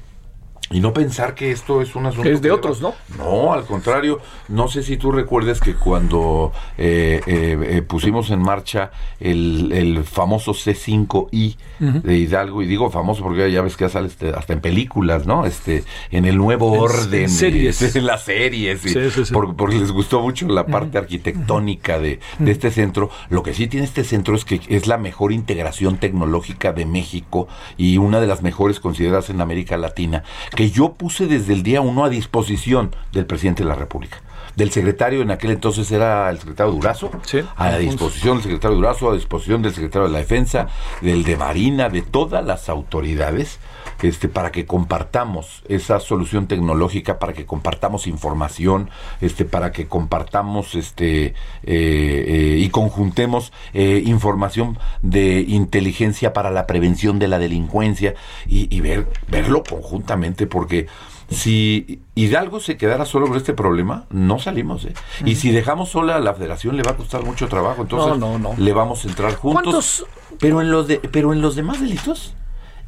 y 0.71 0.81
no 0.81 0.93
pensar 0.93 1.35
que 1.35 1.51
esto 1.51 1.81
es 1.81 1.95
un 1.97 2.07
asunto 2.07 2.25
Que 2.25 2.33
es 2.33 2.43
de 2.43 2.49
que 2.49 2.53
otros, 2.53 2.81
¿no? 2.81 2.95
No, 3.17 3.53
al 3.53 3.65
contrario, 3.65 4.21
no 4.49 4.69
sé 4.69 4.83
si 4.83 4.97
tú 4.97 5.11
recuerdas 5.13 5.61
que 5.61 5.75
cuando 5.75 6.53
eh, 6.77 7.21
eh, 7.27 7.59
eh, 7.71 7.83
pusimos 7.83 8.31
en 8.31 8.41
marcha 8.43 8.91
el, 9.21 9.73
el 9.73 10.05
famoso 10.05 10.53
C5I 10.53 11.57
Ujú. 11.81 12.01
de 12.03 12.17
Hidalgo, 12.19 12.63
y 12.63 12.67
digo 12.67 12.91
famoso 12.91 13.23
porque 13.23 13.51
ya 13.51 13.63
ves 13.63 13.77
que 13.77 13.85
ya 13.85 13.89
sale 13.89 14.09
este, 14.09 14.31
hasta 14.31 14.53
en 14.53 14.61
películas, 14.61 15.27
¿no? 15.27 15.47
Este, 15.47 15.85
en 16.11 16.25
el 16.25 16.37
nuevo 16.37 16.75
En- 16.75 16.81
orden. 16.81 17.23
en 17.23 17.31
series. 17.31 17.97
En 17.97 18.07
las 18.07 18.23
series. 18.25 18.81
Sí, 18.83 18.91
sí, 19.11 19.25
sí. 19.25 19.33
por- 19.33 19.55
porque 19.57 19.77
les 19.79 19.93
gustó 19.93 20.21
mucho 20.21 20.47
la 20.49 20.67
parte 20.67 20.99
arquitectónica 20.99 21.99
de, 21.99 22.21
de 22.39 22.51
este 22.51 22.71
centro. 22.71 23.11
Lo 23.31 23.43
que 23.43 23.55
sí 23.55 23.67
tiene 23.69 23.87
este 23.87 24.05
centro 24.05 24.35
es 24.35 24.45
que 24.45 24.61
es 24.69 24.87
la 24.87 24.99
mejor 24.99 25.33
integración 25.33 25.99
tecnológica 25.99 26.73
de 26.73 26.85
México 26.87 27.49
y 27.77 27.99
una 27.99 28.21
de 28.21 28.27
las 28.27 28.43
mejores 28.43 28.81
consideradas 28.81 29.31
en 29.31 29.41
América 29.41 29.77
Latina, 29.77 30.25
que 30.59 30.73
yo 30.73 30.95
puse 30.95 31.29
desde 31.29 31.53
el 31.53 31.63
día 31.63 31.81
uno 31.81 32.05
a 32.05 32.09
disposición 32.09 32.91
del 33.13 33.27
presidente 33.27 33.63
de 33.63 33.69
la 33.69 33.77
República. 33.77 34.21
Del 34.57 34.73
secretario, 34.73 35.23
en 35.23 35.31
aquel 35.31 35.53
entonces 35.53 35.89
era 35.93 36.29
el 36.31 36.41
secretario 36.41 36.73
Durazo, 36.73 37.13
a 37.55 37.71
la 37.71 37.79
disposición 37.79 38.39
del 38.39 38.43
secretario 38.43 38.77
Durazo, 38.77 39.09
a 39.09 39.15
disposición 39.15 39.63
del 39.63 39.73
secretario 39.73 40.09
de 40.09 40.15
la 40.15 40.19
Defensa, 40.19 40.67
del 41.01 41.23
de 41.23 41.37
Marina, 41.37 41.89
de 41.89 42.03
todas 42.03 42.45
las 42.45 42.69
autoridades, 42.69 43.61
este, 44.03 44.29
para 44.29 44.53
que 44.53 44.67
compartamos 44.67 45.63
esa 45.69 46.01
solución 46.01 46.47
tecnológica, 46.47 47.19
para 47.19 47.33
que 47.33 47.47
compartamos 47.47 48.07
información, 48.07 48.91
este, 49.21 49.45
para 49.45 49.73
que 49.73 49.87
compartamos 49.87 50.75
este, 50.75 51.27
eh, 51.27 51.35
eh, 51.65 52.57
y 52.59 52.69
conjuntemos 52.71 53.53
eh, 53.75 54.03
información 54.05 54.79
de 55.03 55.41
inteligencia 55.41 56.33
para 56.33 56.51
la 56.51 56.67
prevención 56.67 57.19
de 57.19 57.29
la 57.29 57.39
delincuencia 57.39 58.15
y, 58.47 58.75
y 58.75 58.81
ver, 58.81 59.09
verlo 59.29 59.63
conjuntamente, 59.63 60.47
porque 60.47 60.87
si 61.31 62.01
Hidalgo 62.15 62.59
se 62.61 62.77
quedara 62.77 63.05
solo 63.05 63.29
con 63.29 63.37
este 63.37 63.53
problema, 63.53 64.07
no 64.11 64.39
salimos. 64.39 64.85
¿eh? 64.87 64.95
Y 65.25 65.35
si 65.35 65.51
dejamos 65.51 65.91
sola 65.91 66.17
a 66.17 66.21
la 66.21 66.35
federación, 66.35 66.77
le 66.77 66.83
va 66.83 66.93
a 66.93 66.97
costar 66.97 67.23
mucho 67.25 67.49
trabajo. 67.49 67.83
Entonces, 67.83 68.19
No, 68.19 68.39
no, 68.39 68.55
no. 68.55 68.55
le 68.57 68.73
vamos 68.73 69.05
a 69.05 69.09
entrar 69.09 69.35
juntos. 69.35 70.07
Pero 70.41 70.61
en 70.63 70.71
los 70.71 70.87
de, 70.89 70.99
pero 70.99 71.33
en 71.33 71.43
los 71.43 71.55
demás 71.57 71.81
delitos 71.81 72.35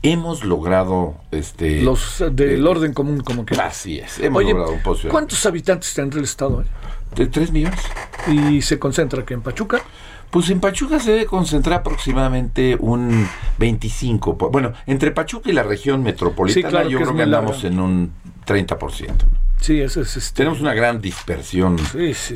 hemos 0.02 0.44
logrado 0.44 1.16
este 1.30 1.82
Los 1.82 2.22
del 2.32 2.66
orden 2.66 2.92
común, 2.92 3.20
como 3.20 3.44
que. 3.44 3.54
Así 3.60 3.98
es, 3.98 4.18
hemos 4.20 4.38
Oye, 4.42 4.52
logrado 4.52 4.78
un. 4.82 5.10
¿cuántos 5.10 5.44
habitantes 5.46 5.92
tendrá 5.94 6.18
el 6.18 6.24
estado? 6.24 6.62
eh? 6.62 6.66
De 7.14 7.26
3 7.26 7.50
millones. 7.52 7.80
¿Y 8.28 8.62
se 8.62 8.78
concentra 8.78 9.24
que 9.24 9.34
en 9.34 9.42
Pachuca? 9.42 9.80
Pues 10.30 10.48
en 10.50 10.60
Pachuca 10.60 11.00
se 11.00 11.10
debe 11.10 11.26
concentrar 11.26 11.80
aproximadamente 11.80 12.76
un 12.78 13.26
25. 13.58 14.38
por- 14.38 14.52
Bueno, 14.52 14.72
entre 14.86 15.10
Pachuca 15.10 15.50
y 15.50 15.52
la 15.52 15.64
región 15.64 16.04
metropolitana, 16.04 16.68
Sí, 16.68 16.70
claro 16.70 16.88
yo 16.88 16.98
creo 17.00 17.16
que 17.16 17.22
andamos 17.22 17.62
larga. 17.64 17.68
en 17.68 17.80
un 17.80 18.12
30%. 18.46 19.24
¿no? 19.28 19.39
Sí, 19.60 19.80
eso 19.80 20.00
es 20.00 20.16
este. 20.16 20.36
Tenemos 20.38 20.60
una 20.60 20.72
gran 20.74 21.00
dispersión 21.00 21.76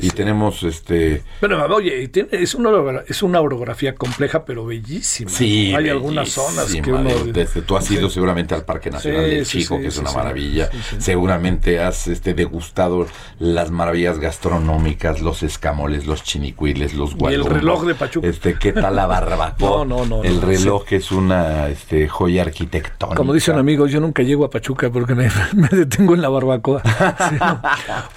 y 0.01 0.09
tenemos 0.09 0.61
este 0.63 1.23
Pero 1.41 1.65
oye, 1.75 2.07
tiene- 2.09 2.29
es 2.31 2.53
una, 2.55 2.69
es 3.07 3.23
una 3.23 3.41
orografía 3.41 3.95
compleja, 3.95 4.45
pero 4.45 4.65
bellísima. 4.65 5.29
Sí, 5.31 5.73
Hay 5.75 5.89
algunas 5.89 6.29
zonas 6.29 6.71
que 6.73 6.91
uno. 6.91 7.09
desde- 7.33 7.61
tú 7.63 7.75
has 7.77 7.89
ido 7.89 8.09
Sí. 8.09 8.13
seguramente 8.15 8.53
al 8.53 8.63
Parque 8.63 8.91
Nacional 8.91 9.25
Sí, 9.25 9.31
del 9.31 9.45
sí, 9.45 9.59
Chico, 9.61 9.75
sí, 9.77 9.81
que 9.81 9.87
es 9.87 9.93
sí, 9.95 9.99
una 10.01 10.09
sí. 10.11 10.15
maravilla. 10.17 10.69
Sí, 10.71 10.77
sí. 10.91 10.95
Seguramente 10.99 11.79
has 11.79 12.07
este, 12.07 12.33
degustado 12.33 13.07
las 13.39 13.71
maravillas 13.71 14.19
gastronómicas, 14.19 15.21
los 15.21 15.41
escamoles, 15.43 16.05
los 16.05 16.23
chinicuiles, 16.23 16.93
los 16.93 17.15
Y 17.19 17.25
el 17.33 17.43
reloj 17.45 17.85
de 17.85 17.95
Pachuca. 17.95 18.27
Este, 18.27 18.53
¿qué 18.59 18.71
tal 18.71 18.95
la 18.95 19.07
barbacoa? 19.07 19.55
No, 19.75 19.83
no, 19.85 20.05
no, 20.05 20.23
El 20.23 20.35
no, 20.41 20.45
reloj 20.47 20.85
que 20.85 20.97
es 20.97 21.11
una 21.11 21.69
este, 21.69 22.07
joya 22.07 22.43
arquitectónica. 22.43 23.15
Como 23.17 23.33
dicen 23.33 23.57
amigos, 23.57 23.91
yo 23.91 23.99
nunca 23.99 24.23
llego 24.23 24.45
a 24.45 24.49
Pachuca 24.49 24.89
porque 24.91 25.15
me, 25.15 25.27
me 25.53 25.67
detengo 25.69 26.13
en 26.15 26.21
la 26.21 26.29
barbacoa. 26.29 26.81
Sí, 27.17 27.35
no. 27.39 27.61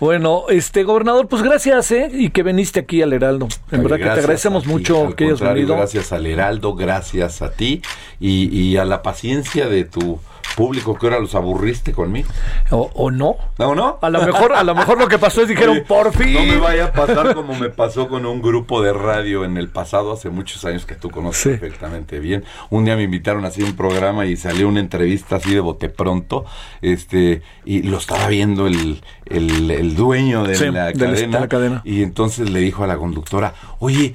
Bueno, 0.01 0.45
este 0.49 0.85
gobernador, 0.85 1.29
pues 1.29 1.43
gracias, 1.43 1.91
¿eh? 1.91 2.09
Y 2.13 2.31
que 2.31 2.43
viniste 2.43 2.81
aquí 2.81 3.03
al 3.03 3.13
Heraldo. 3.13 3.49
En 3.71 3.81
Oye, 3.81 3.89
verdad 3.89 3.97
que 3.97 4.15
te 4.15 4.21
agradecemos 4.21 4.65
ti, 4.65 4.69
mucho 4.69 5.15
que 5.17 5.25
hayas 5.27 5.41
venido. 5.41 5.77
Gracias 5.77 6.13
al 6.13 6.27
Heraldo, 6.27 6.75
gracias 6.75 7.43
a 7.43 7.53
ti 7.53 7.83
y, 8.21 8.49
y 8.57 8.77
a 8.77 8.85
la 8.85 9.03
paciencia 9.03 9.69
de 9.69 9.85
tu 9.85 10.19
público 10.59 10.99
que 10.99 11.07
ahora 11.07 11.21
los 11.21 11.35
aburriste 11.35 11.93
conmigo. 11.93 12.29
O, 12.71 12.91
o 12.95 13.11
no. 13.11 13.37
¿No, 13.59 13.75
no? 13.75 13.99
A 14.03 14.11
lo 14.11 14.21
mejor, 14.27 14.53
a 14.53 14.65
lo 14.65 14.75
mejor 14.75 14.99
lo 14.99 15.07
que 15.09 15.19
pasó 15.19 15.43
es 15.43 15.49
dijeron, 15.55 15.77
Oye, 15.77 15.81
por 15.83 16.13
fin. 16.13 16.35
No 16.35 16.43
me 16.43 16.57
vaya 16.59 16.87
a 16.87 16.93
pasar 16.93 17.35
como 17.35 17.55
me 17.55 17.69
pasó 17.71 18.09
con 18.09 18.27
un 18.27 18.43
grupo 18.43 18.83
de 18.83 18.93
radio 18.93 19.45
en 19.45 19.57
el 19.57 19.69
pasado, 19.69 20.13
hace 20.13 20.31
muchos 20.31 20.65
años 20.65 20.85
que 20.85 20.97
tú 20.97 21.11
conoces 21.11 21.61
perfectamente 21.61 22.19
bien. 22.19 22.45
Un 22.71 22.85
día 22.85 22.97
me 22.97 23.05
invitaron 23.05 23.45
a 23.45 23.49
hacer 23.49 23.65
un 23.65 23.77
programa 23.77 24.27
y 24.27 24.37
salió 24.37 24.69
una 24.69 24.81
entrevista 24.81 25.37
así 25.37 25.55
de 25.55 25.61
bote 25.61 25.89
pronto, 25.89 26.45
este, 26.83 27.43
y 27.65 27.83
lo 27.83 27.99
estaba 27.99 28.27
viendo 28.29 28.67
el, 28.67 29.01
el, 29.27 29.71
el 29.71 29.95
dueño 29.95 30.43
de, 30.45 30.55
Sí, 30.57 30.65
la 30.71 30.87
de 30.87 30.95
la- 30.95 30.99
cadena, 30.99 31.37
de 31.37 31.41
la 31.43 31.49
cadena. 31.49 31.83
y 31.85 32.03
entonces 32.03 32.51
le 32.51 32.61
dijo 32.61 32.83
a 32.85 32.87
la 32.87 32.97
conductora, 32.97 33.55
oye, 33.79 34.15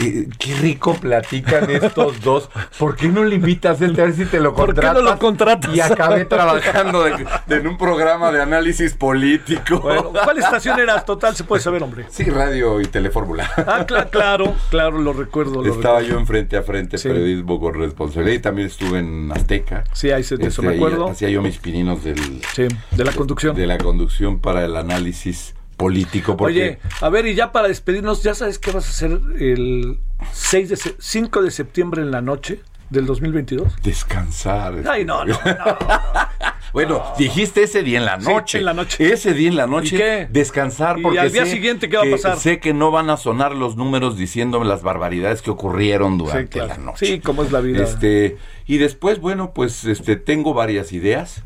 eh, 0.00 0.28
qué 0.38 0.54
rico 0.56 0.94
platican 0.94 1.70
estos 1.70 2.20
dos, 2.20 2.48
¿por 2.78 2.96
qué 2.96 3.08
no 3.08 3.24
le 3.24 3.36
invitas 3.36 3.80
a 3.80 3.84
él 3.84 3.92
a 4.00 4.04
ver 4.04 4.14
si 4.14 4.24
te 4.26 4.40
lo 4.40 4.54
¿Por 4.54 4.66
qué 4.74 4.80
contratas? 4.80 5.02
no 5.02 5.10
lo 5.10 5.18
contratas? 5.18 5.74
Y 5.74 5.80
acabé 5.80 6.24
trabajando 6.24 7.04
de- 7.04 7.26
de- 7.46 7.56
en 7.56 7.66
un 7.66 7.76
programa 7.78 8.30
de 8.32 8.42
análisis 8.42 8.94
político. 8.94 9.80
Bueno, 9.80 10.12
¿cuál 10.24 10.38
estación 10.38 10.78
eras? 10.80 11.04
Total, 11.04 11.34
se 11.36 11.44
puede 11.44 11.62
saber, 11.62 11.82
hombre. 11.82 12.06
Sí, 12.10 12.24
radio 12.24 12.80
y 12.80 12.84
telefórmula. 12.86 13.50
Ah, 13.56 13.84
cla- 13.86 14.08
claro, 14.10 14.54
claro, 14.70 14.98
lo 14.98 15.12
recuerdo. 15.12 15.62
Lo 15.62 15.72
Estaba 15.74 15.98
recuerdo. 15.98 16.08
yo 16.14 16.18
en 16.20 16.26
frente 16.26 16.56
a 16.56 16.62
frente, 16.62 16.98
Sí. 16.98 17.08
periodismo 17.08 17.60
con 17.60 17.74
responsabilidad 17.74 18.36
y 18.36 18.38
también 18.40 18.68
estuve 18.68 18.98
en 18.98 19.30
Azteca. 19.32 19.84
Sí, 19.92 20.10
ahí 20.10 20.22
se- 20.22 20.36
de 20.36 20.46
eso 20.48 20.62
me 20.62 20.74
acuerdo. 20.74 21.08
Hacía 21.08 21.28
yo 21.30 21.42
mis 21.42 21.58
pininos 21.58 22.02
del, 22.04 22.18
Sí, 22.54 22.66
de 22.90 23.04
la 23.04 23.12
conducción. 23.12 23.54
de 23.56 23.66
la 23.66 23.78
conducción 23.78 24.38
para 24.40 24.64
el 24.64 24.76
análisis 24.76 25.54
político. 25.84 26.36
Porque 26.36 26.52
Oye, 26.54 26.78
a 27.00 27.08
ver, 27.10 27.26
y 27.26 27.34
ya 27.34 27.52
para 27.52 27.68
despedirnos, 27.68 28.22
¿ya 28.22 28.34
sabes 28.34 28.58
qué 28.58 28.70
vas 28.72 28.86
a 28.86 28.90
hacer 28.90 29.20
el 29.38 29.98
6 30.32 30.68
de 30.70 30.76
se- 30.76 30.94
5 30.98 31.42
de 31.42 31.50
septiembre 31.50 32.00
en 32.02 32.10
la 32.10 32.20
noche 32.22 32.60
del 32.90 33.06
2022? 33.06 33.82
descansar. 33.82 34.82
Ay, 34.88 35.04
no, 35.04 35.24
no, 35.24 35.38
Bueno, 36.72 37.04
dijiste 37.16 37.62
ese 37.62 37.82
día 37.84 37.98
en 37.98 38.04
la 38.04 38.18
Sí, 38.20 38.26
noche. 38.26 38.58
en 38.58 38.64
la 38.64 38.74
noche. 38.74 39.12
Ese 39.12 39.32
día 39.32 39.48
en 39.48 39.56
la 39.56 39.66
noche. 39.68 39.94
¿Y 39.94 39.98
qué? 39.98 40.28
Descansar 40.28 40.98
¿Y 40.98 41.02
porque 41.02 41.20
al 41.20 41.30
día 41.30 41.44
sé 41.44 41.52
siguiente 41.52 41.88
qué 41.88 41.96
va 41.96 42.02
a 42.02 42.10
pasar? 42.10 42.36
Sé 42.38 42.58
que 42.58 42.74
no 42.74 42.90
van 42.90 43.10
a 43.10 43.16
sonar 43.16 43.54
los 43.54 43.76
números 43.76 44.16
diciéndome 44.16 44.66
las 44.66 44.82
barbaridades 44.82 45.40
que 45.40 45.50
ocurrieron 45.52 46.18
durante 46.18 46.48
claro. 46.48 46.68
la 46.70 46.76
noche. 46.78 47.06
Sí, 47.06 47.20
como 47.20 47.44
es 47.44 47.52
la 47.52 47.60
vida. 47.60 47.84
Este, 47.84 48.38
y 48.66 48.78
después, 48.78 49.20
bueno, 49.20 49.52
pues 49.54 49.84
este 49.84 50.16
tengo 50.16 50.52
varias 50.52 50.92
ideas. 50.92 51.44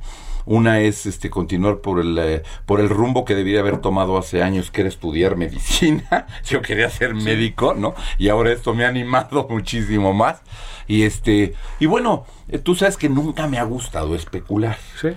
Una 0.51 0.81
es 0.81 1.05
este 1.05 1.29
continuar 1.29 1.81
por 1.81 2.01
el 2.01 2.17
eh, 2.19 2.43
por 2.65 2.81
el 2.81 2.89
rumbo 2.89 3.27
que 3.27 3.35
debía 3.35 3.61
haber 3.61 3.83
tomado 3.83 4.17
hace 4.17 4.43
años, 4.43 4.71
que 4.71 4.81
era 4.81 4.89
estudiar 4.89 5.37
medicina. 5.37 6.27
Yo 6.47 6.63
quería 6.63 6.89
ser 6.89 7.15
médico, 7.15 7.75
¿no? 7.75 7.95
Y 8.17 8.31
ahora 8.31 8.51
esto 8.51 8.73
me 8.75 8.87
ha 8.87 8.89
animado 8.89 9.47
muchísimo 9.51 10.15
más. 10.15 10.41
Y 10.87 11.03
este, 11.03 11.53
y 11.79 11.85
bueno, 11.85 12.25
eh, 12.49 12.59
tú 12.59 12.75
sabes 12.75 12.97
que 12.97 13.11
nunca 13.11 13.47
me 13.47 13.59
ha 13.59 13.65
gustado 13.65 14.15
especular. 14.15 14.79
Sí. 14.99 15.09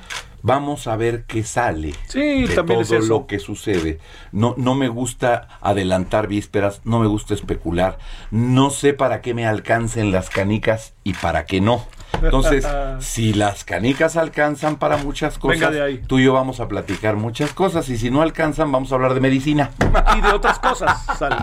Vamos 0.44 0.88
a 0.88 0.96
ver 0.98 1.26
qué 1.26 1.44
sale 1.44 1.94
Sí, 2.08 2.48
de 2.48 2.56
también 2.56 2.82
todo 2.82 2.98
es 2.98 3.04
eso. 3.04 3.08
lo 3.08 3.28
que 3.28 3.40
sucede. 3.40 4.00
No, 4.34 4.54
no 4.58 4.76
me 4.76 4.90
gusta 4.90 5.48
adelantar 5.62 6.28
vísperas, 6.28 6.82
no 6.84 7.00
me 7.00 7.08
gusta 7.08 7.36
especular. 7.36 8.00
No 8.32 8.70
sé 8.70 8.94
para 8.94 9.22
qué 9.22 9.34
me 9.34 9.46
alcancen 9.46 10.12
las 10.12 10.30
canicas 10.30 10.94
y 11.04 11.14
para 11.14 11.46
qué 11.46 11.62
no. 11.62 11.86
Entonces, 12.22 12.68
si 13.00 13.34
las 13.34 13.64
canicas 13.64 14.16
alcanzan 14.18 14.76
para 14.78 14.98
muchas 14.98 15.38
cosas, 15.38 15.74
tú 16.08 16.20
y 16.20 16.26
yo 16.26 16.34
vamos 16.34 16.60
a 16.60 16.68
platicar 16.68 17.16
muchas 17.16 17.54
cosas. 17.54 17.88
Y 17.90 17.98
si 17.98 18.10
no 18.12 18.22
alcanzan, 18.22 18.72
vamos 18.72 18.92
a 18.92 18.96
hablar 18.96 19.14
de 19.14 19.20
medicina. 19.20 19.72
y 20.18 20.22
de 20.22 20.30
otras 20.30 20.60
cosas. 20.60 21.04
Sale. 21.18 21.38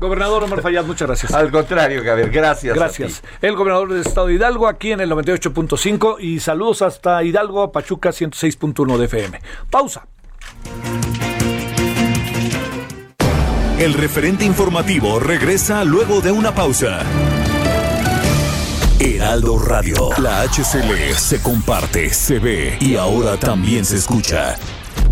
Gobernador 0.00 0.44
Omar 0.44 0.62
Fayad, 0.62 0.84
muchas 0.84 1.06
gracias. 1.08 1.32
Al 1.32 1.50
contrario, 1.50 2.02
Gabriel, 2.02 2.30
gracias. 2.30 2.76
a 2.76 2.78
Gracias. 2.80 3.20
ti. 3.20 3.28
El 3.46 3.56
gobernador 3.56 3.92
del 3.92 4.00
estado 4.00 4.26
de 4.28 4.34
Hidalgo 4.34 4.66
aquí 4.68 4.92
en 4.92 5.00
el 5.00 5.10
98.5 5.10 6.16
y 6.20 6.40
saludos 6.40 6.82
hasta 6.82 7.22
Hidalgo, 7.22 7.70
Pachuca 7.72 8.10
106.1 8.10 8.96
de 8.98 9.04
FM. 9.04 9.40
Pausa. 9.70 10.06
El 13.78 13.94
referente 13.94 14.44
informativo 14.44 15.18
regresa 15.18 15.84
luego 15.84 16.20
de 16.20 16.30
una 16.30 16.54
pausa. 16.54 17.00
Heraldo 19.04 19.58
Radio, 19.58 20.10
la 20.18 20.42
HCL 20.44 21.16
se 21.16 21.42
comparte, 21.42 22.14
se 22.14 22.38
ve 22.38 22.76
y 22.78 22.94
ahora 22.94 23.36
también 23.36 23.84
se 23.84 23.96
escucha. 23.96 24.54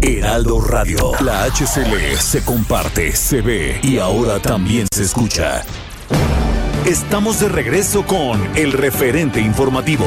Heraldo 0.01 0.61
Radio, 0.61 1.11
la 1.21 1.45
HCL 1.47 2.17
se 2.21 2.45
comparte, 2.45 3.17
se 3.17 3.41
ve 3.41 3.81
y 3.83 3.99
ahora 3.99 4.39
también 4.39 4.87
se 4.95 5.03
escucha. 5.03 5.65
Estamos 6.87 7.41
de 7.41 7.49
regreso 7.49 8.07
con 8.07 8.57
el 8.57 8.71
referente 8.75 9.41
informativo. 9.41 10.07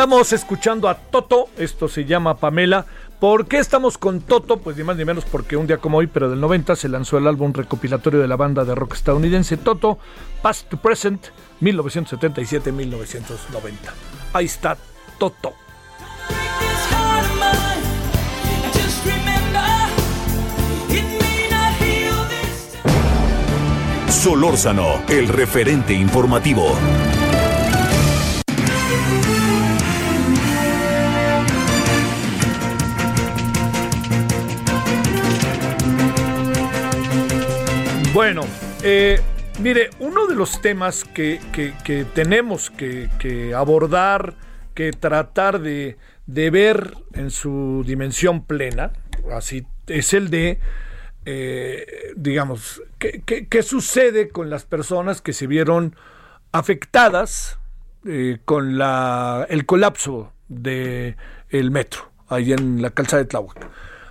Andamos 0.00 0.32
escuchando 0.32 0.88
a 0.88 0.94
Toto, 0.94 1.50
esto 1.58 1.86
se 1.86 2.06
llama 2.06 2.38
Pamela. 2.38 2.86
¿Por 3.18 3.46
qué 3.46 3.58
estamos 3.58 3.98
con 3.98 4.22
Toto? 4.22 4.56
Pues 4.56 4.78
ni 4.78 4.82
más 4.82 4.96
ni 4.96 5.04
menos 5.04 5.26
porque 5.26 5.58
un 5.58 5.66
día 5.66 5.76
como 5.76 5.98
hoy, 5.98 6.06
pero 6.06 6.30
del 6.30 6.40
90, 6.40 6.74
se 6.74 6.88
lanzó 6.88 7.18
el 7.18 7.26
álbum 7.26 7.52
recopilatorio 7.52 8.18
de 8.18 8.26
la 8.26 8.36
banda 8.36 8.64
de 8.64 8.74
rock 8.74 8.94
estadounidense 8.94 9.58
Toto, 9.58 9.98
Past 10.40 10.70
to 10.70 10.78
Present, 10.78 11.26
1977-1990. 11.60 13.74
Ahí 14.32 14.46
está 14.46 14.78
Toto. 15.18 15.52
Solórzano, 24.08 25.02
el 25.10 25.28
referente 25.28 25.92
informativo. 25.92 26.74
Bueno, 38.20 38.42
eh, 38.82 39.18
mire, 39.60 39.88
uno 39.98 40.26
de 40.26 40.34
los 40.34 40.60
temas 40.60 41.04
que, 41.04 41.40
tenemos 42.14 42.68
que, 42.68 43.54
abordar, 43.56 44.34
que 44.74 44.92
tratar 44.92 45.58
de, 45.58 45.96
ver 46.26 46.92
en 47.14 47.30
su 47.30 47.82
dimensión 47.86 48.44
plena, 48.44 48.92
así 49.32 49.66
es 49.86 50.12
el 50.12 50.28
de, 50.28 50.60
eh, 51.24 52.12
digamos, 52.14 52.82
¿qué, 52.98 53.62
sucede 53.62 54.28
con 54.28 54.50
las 54.50 54.66
personas 54.66 55.22
que 55.22 55.32
se 55.32 55.46
vieron 55.46 55.96
afectadas 56.52 57.58
eh, 58.04 58.36
con 58.44 58.82
el 59.48 59.64
colapso 59.64 60.34
del 60.46 61.16
el 61.48 61.70
metro, 61.70 62.12
ahí 62.28 62.52
en 62.52 62.82
la 62.82 62.90
calzada 62.90 63.22
de 63.22 63.28
Tláhuac? 63.30 63.66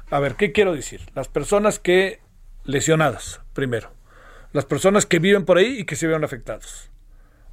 A 0.10 0.19
ver, 0.19 0.34
¿qué 0.34 0.52
quiero 0.52 0.73
decir? 0.73 1.02
Las 1.14 1.27
personas 1.27 1.77
que 1.77 2.22
lesionadas, 2.64 3.41
primero. 3.53 3.98
Las 4.51 4.65
personas 4.65 5.05
que 5.05 5.19
viven 5.19 5.45
por 5.45 5.57
ahí 5.57 5.80
y 5.80 5.85
que 5.85 5.95
se 5.95 6.07
vieron 6.07 6.23
afectados. 6.23 6.89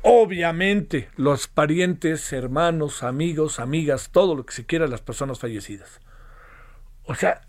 Obviamente, 0.03 1.11
los 1.17 1.49
parientes, 1.49 2.33
hermanos, 2.33 3.03
amigos, 3.03 3.59
amigas, 3.59 4.11
todo 4.13 4.35
lo 4.35 4.47
que 4.47 4.55
se 4.55 4.65
quiera, 4.65 4.87
las 4.87 5.03
personas 5.03 5.41
fallecidas. 5.41 6.01
O 7.05 7.15
sea, 7.15 7.47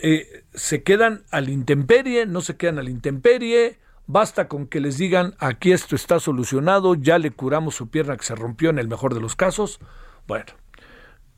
eh, 0.00 0.44
se 0.54 0.82
quedan 0.82 1.24
al 1.30 1.48
intemperie, 1.48 2.26
no 2.26 2.40
se 2.40 2.56
quedan 2.56 2.78
al 2.78 2.88
intemperie, 2.88 3.78
basta 4.06 4.48
con 4.48 4.66
que 4.66 4.80
les 4.80 4.98
digan, 4.98 5.34
aquí 5.38 5.72
esto 5.72 5.96
está 5.96 6.20
solucionado, 6.20 6.94
ya 6.94 7.18
le 7.18 7.30
curamos 7.30 7.76
su 7.76 7.88
pierna 7.88 8.16
que 8.16 8.24
se 8.24 8.34
rompió 8.34 8.70
en 8.70 8.78
el 8.78 8.88
mejor 8.88 9.14
de 9.14 9.20
los 9.20 9.36
casos. 9.36 9.80
Bueno, 10.26 10.52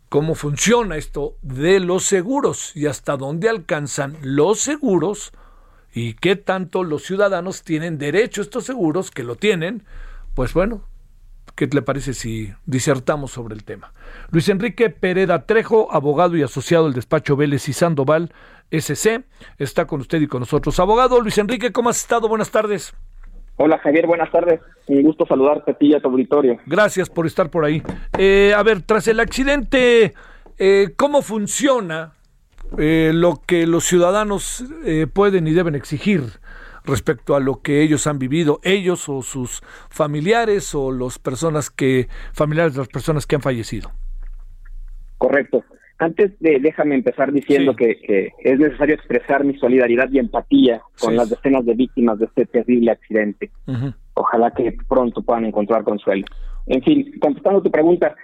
cómo 0.08 0.34
funciona 0.34 0.96
esto 0.96 1.36
de 1.42 1.80
los 1.80 2.04
seguros 2.04 2.74
y 2.74 2.86
hasta 2.86 3.16
dónde 3.16 3.48
alcanzan 3.48 4.16
los 4.22 4.60
seguros 4.60 5.32
y 5.96 6.12
qué 6.12 6.36
tanto 6.36 6.84
los 6.84 7.04
ciudadanos 7.04 7.62
tienen 7.62 7.96
derecho 7.96 8.42
a 8.42 8.44
estos 8.44 8.64
seguros 8.64 9.10
que 9.10 9.22
lo 9.22 9.34
tienen, 9.34 9.82
pues 10.34 10.52
bueno, 10.52 10.82
¿qué 11.54 11.66
le 11.68 11.80
parece 11.80 12.12
si 12.12 12.52
disertamos 12.66 13.30
sobre 13.30 13.54
el 13.54 13.64
tema? 13.64 13.94
Luis 14.30 14.50
Enrique 14.50 14.90
Pereda 14.90 15.46
Trejo, 15.46 15.88
abogado 15.90 16.36
y 16.36 16.42
asociado 16.42 16.84
del 16.84 16.92
despacho 16.92 17.34
Vélez 17.34 17.66
y 17.70 17.72
Sandoval 17.72 18.30
SC, 18.70 19.24
está 19.56 19.86
con 19.86 20.00
usted 20.00 20.20
y 20.20 20.26
con 20.26 20.40
nosotros. 20.40 20.78
Abogado 20.80 21.18
Luis 21.22 21.38
Enrique, 21.38 21.72
¿cómo 21.72 21.88
has 21.88 21.96
estado? 21.96 22.28
Buenas 22.28 22.50
tardes. 22.50 22.94
Hola 23.56 23.78
Javier, 23.78 24.06
buenas 24.06 24.30
tardes. 24.30 24.60
Un 24.88 25.02
gusto 25.02 25.24
saludarte 25.26 25.70
a 25.70 25.74
ti 25.78 25.86
y 25.86 25.94
a 25.94 26.00
tu 26.00 26.08
auditorio. 26.08 26.58
Gracias 26.66 27.08
por 27.08 27.24
estar 27.24 27.48
por 27.48 27.64
ahí. 27.64 27.82
Eh, 28.18 28.52
a 28.54 28.62
ver, 28.62 28.82
tras 28.82 29.08
el 29.08 29.18
accidente, 29.18 30.12
eh, 30.58 30.92
¿cómo 30.94 31.22
funciona 31.22 32.15
eh, 32.78 33.12
lo 33.14 33.40
que 33.46 33.66
los 33.66 33.84
ciudadanos 33.84 34.64
eh, 34.84 35.06
pueden 35.12 35.46
y 35.46 35.52
deben 35.52 35.74
exigir 35.74 36.22
respecto 36.84 37.34
a 37.34 37.40
lo 37.40 37.62
que 37.62 37.82
ellos 37.82 38.06
han 38.06 38.18
vivido, 38.18 38.60
ellos 38.62 39.08
o 39.08 39.22
sus 39.22 39.60
familiares 39.88 40.74
o 40.74 40.92
las 40.92 41.18
personas 41.18 41.70
que, 41.70 42.08
familiares 42.32 42.74
de 42.74 42.78
las 42.78 42.88
personas 42.88 43.26
que 43.26 43.34
han 43.36 43.42
fallecido. 43.42 43.90
Correcto. 45.18 45.64
Antes 45.98 46.38
de, 46.40 46.60
déjame 46.60 46.94
empezar 46.94 47.32
diciendo 47.32 47.74
que, 47.74 47.96
que 48.00 48.30
es 48.44 48.58
necesario 48.58 48.94
expresar 48.94 49.44
mi 49.44 49.56
solidaridad 49.58 50.08
y 50.12 50.18
empatía 50.18 50.82
con 51.00 51.12
Sí. 51.12 51.16
las 51.16 51.30
decenas 51.30 51.64
de 51.64 51.74
víctimas 51.74 52.18
de 52.18 52.26
este 52.26 52.44
terrible 52.44 52.90
accidente. 52.90 53.50
Ojalá 54.14 54.50
que 54.50 54.76
pronto 54.88 55.22
puedan 55.22 55.46
encontrar 55.46 55.84
consuelo. 55.84 56.26
En 56.66 56.82
fin, 56.82 57.12
contestando 57.18 57.62
tu 57.62 57.70
pregunta, 57.70 58.14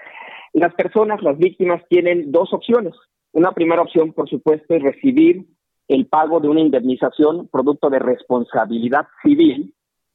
las 0.52 0.74
personas, 0.74 1.23
las 1.23 1.39
víctimas, 1.39 1.81
tienen 1.89 2.31
dos 2.31 2.52
opciones. 2.52 2.93
Una 3.33 3.53
primera 3.53 3.83
opción, 3.83 4.13
por 4.13 4.29
supuesto, 4.29 4.75
es 4.75 4.83
recibir 4.83 5.47
el 5.89 6.07
pago 6.07 6.41
de 6.41 6.49
una 6.49 6.61
indemnización 6.61 7.49
producto 7.49 7.89
de 7.89 7.99
responsabilidad 7.99 9.07
civil 9.23 9.75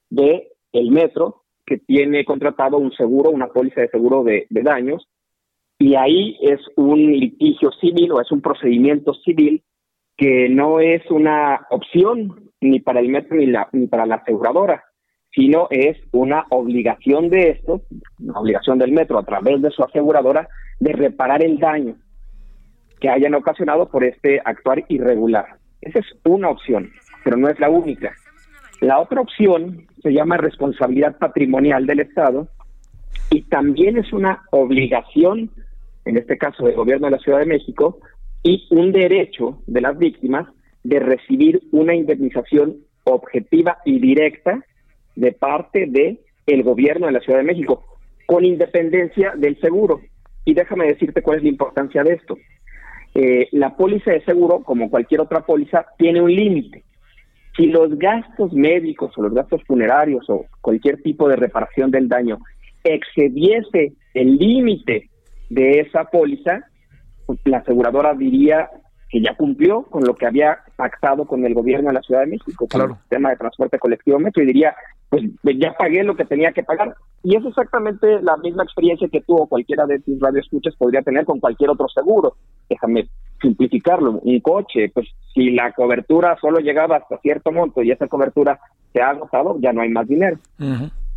de 0.09 0.51
el 0.71 0.91
metro 0.91 1.43
que 1.65 1.77
tiene 1.77 2.23
contratado 2.25 2.77
un 2.77 2.91
seguro, 2.93 3.31
una 3.31 3.47
póliza 3.47 3.81
de 3.81 3.89
seguro 3.89 4.23
de, 4.23 4.47
daños, 4.49 5.07
y 5.79 5.95
ahí 5.95 6.37
es 6.41 6.59
un 6.75 7.11
litigio 7.11 7.71
civil 7.81 8.11
o 8.11 8.21
es 8.21 8.31
un 8.31 8.41
procedimiento 8.41 9.13
civil 9.13 9.63
que 10.15 10.49
no 10.49 10.79
es 10.79 11.01
una 11.11 11.67
opción 11.69 12.51
ni 12.61 12.79
para 12.79 12.99
el 12.99 13.09
metro 13.09 13.35
ni, 13.35 13.47
la, 13.47 13.67
ni 13.71 13.87
para 13.87 14.05
la 14.05 14.15
aseguradora, 14.15 14.83
sino 15.31 15.67
es 15.69 15.97
una 16.11 16.45
obligación 16.49 17.29
de 17.29 17.49
esto, 17.49 17.81
una 18.19 18.39
obligación 18.39 18.79
del 18.79 18.91
metro 18.91 19.19
a 19.19 19.25
través 19.25 19.61
de 19.61 19.69
su 19.71 19.83
aseguradora 19.83 20.47
de 20.79 20.93
reparar 20.93 21.43
el 21.43 21.59
daño 21.59 21.95
que 22.99 23.09
hayan 23.09 23.35
ocasionado 23.35 23.89
por 23.89 24.03
este 24.03 24.41
actuar 24.43 24.83
irregular. 24.87 25.57
Esa 25.81 25.99
es 25.99 26.05
una 26.25 26.49
opción, 26.49 26.91
pero 27.23 27.37
no 27.37 27.49
es 27.49 27.59
la 27.59 27.69
única. 27.69 28.13
La 28.81 28.99
otra 28.99 29.21
opción 29.21 29.87
se 30.01 30.13
llama 30.13 30.37
responsabilidad 30.37 31.17
patrimonial 31.17 31.85
del 31.85 32.01
Estado 32.01 32.47
y 33.29 33.43
también 33.43 33.97
es 33.97 34.13
una 34.13 34.43
obligación, 34.51 35.51
en 36.05 36.17
este 36.17 36.37
caso 36.37 36.65
del 36.65 36.75
gobierno 36.75 37.07
de 37.07 37.11
la 37.11 37.19
Ciudad 37.19 37.39
de 37.39 37.45
México, 37.45 37.99
y 38.43 38.67
un 38.71 38.91
derecho 38.91 39.61
de 39.67 39.81
las 39.81 39.97
víctimas 39.97 40.47
de 40.83 40.99
recibir 40.99 41.61
una 41.71 41.95
indemnización 41.95 42.77
objetiva 43.03 43.79
y 43.85 43.99
directa 43.99 44.63
de 45.15 45.31
parte 45.31 45.85
de 45.87 46.21
el 46.45 46.63
gobierno 46.63 47.07
de 47.07 47.13
la 47.13 47.19
Ciudad 47.19 47.39
de 47.39 47.45
México, 47.45 47.83
con 48.25 48.45
independencia 48.45 49.33
del 49.35 49.59
seguro. 49.59 50.01
Y 50.45 50.53
déjame 50.53 50.87
decirte 50.87 51.21
cuál 51.21 51.37
es 51.37 51.43
la 51.43 51.49
importancia 51.49 52.03
de 52.03 52.13
esto. 52.13 52.37
Eh, 53.19 53.49
la 53.53 53.75
póliza 53.75 54.11
de 54.11 54.23
seguro, 54.25 54.61
como 54.61 54.91
cualquier 54.91 55.21
otra 55.21 55.43
póliza, 55.43 55.87
tiene 55.97 56.21
un 56.21 56.31
límite. 56.31 56.83
Si 57.55 57.65
los 57.65 57.97
gastos 57.97 58.53
médicos 58.53 59.11
o 59.17 59.23
los 59.23 59.33
gastos 59.33 59.63
funerarios 59.63 60.29
o 60.29 60.45
cualquier 60.61 61.01
tipo 61.01 61.27
de 61.27 61.35
reparación 61.35 61.89
del 61.89 62.07
daño 62.07 62.37
excediese 62.83 63.93
el 64.13 64.37
límite 64.37 65.09
de 65.49 65.79
esa 65.79 66.03
póliza, 66.03 66.61
pues, 67.25 67.39
la 67.45 67.57
aseguradora 67.57 68.13
diría 68.13 68.69
que 69.09 69.19
ya 69.19 69.35
cumplió 69.35 69.81
con 69.85 70.03
lo 70.03 70.15
que 70.15 70.27
había 70.27 70.59
pactado 70.77 71.25
con 71.25 71.43
el 71.45 71.53
gobierno 71.53 71.89
de 71.89 71.95
la 71.95 72.01
Ciudad 72.01 72.21
de 72.21 72.27
México, 72.27 72.67
con 72.71 72.81
el 72.81 72.95
sistema 72.97 73.31
de 73.31 73.35
transporte 73.35 73.79
colectivo 73.79 74.19
metro, 74.19 74.43
y 74.43 74.45
diría, 74.45 74.75
pues 75.09 75.23
ya 75.43 75.73
pagué 75.73 76.03
lo 76.03 76.15
que 76.15 76.23
tenía 76.23 76.53
que 76.53 76.63
pagar. 76.63 76.95
Y 77.23 77.35
es 77.35 77.43
exactamente 77.45 78.21
la 78.21 78.37
misma 78.37 78.63
experiencia 78.63 79.09
que 79.09 79.21
tuvo 79.21 79.47
cualquiera 79.47 79.85
de 79.85 79.99
tus 79.99 80.19
radioescuchas 80.19 80.75
podría 80.75 81.01
tener 81.01 81.25
con 81.25 81.39
cualquier 81.39 81.71
otro 81.71 81.87
seguro. 81.89 82.35
Déjame 82.69 83.09
simplificarlo. 83.41 84.19
Un 84.23 84.39
coche, 84.39 84.89
pues 84.93 85.07
si 85.33 85.49
la 85.49 85.71
cobertura 85.73 86.37
solo 86.39 86.59
llegaba 86.59 86.97
hasta 86.97 87.17
cierto 87.19 87.51
monto 87.51 87.81
y 87.81 87.91
esa 87.91 88.07
cobertura 88.07 88.59
se 88.93 89.01
ha 89.01 89.09
agotado, 89.09 89.57
ya 89.59 89.73
no 89.73 89.81
hay 89.81 89.89
más 89.89 90.07
dinero. 90.07 90.37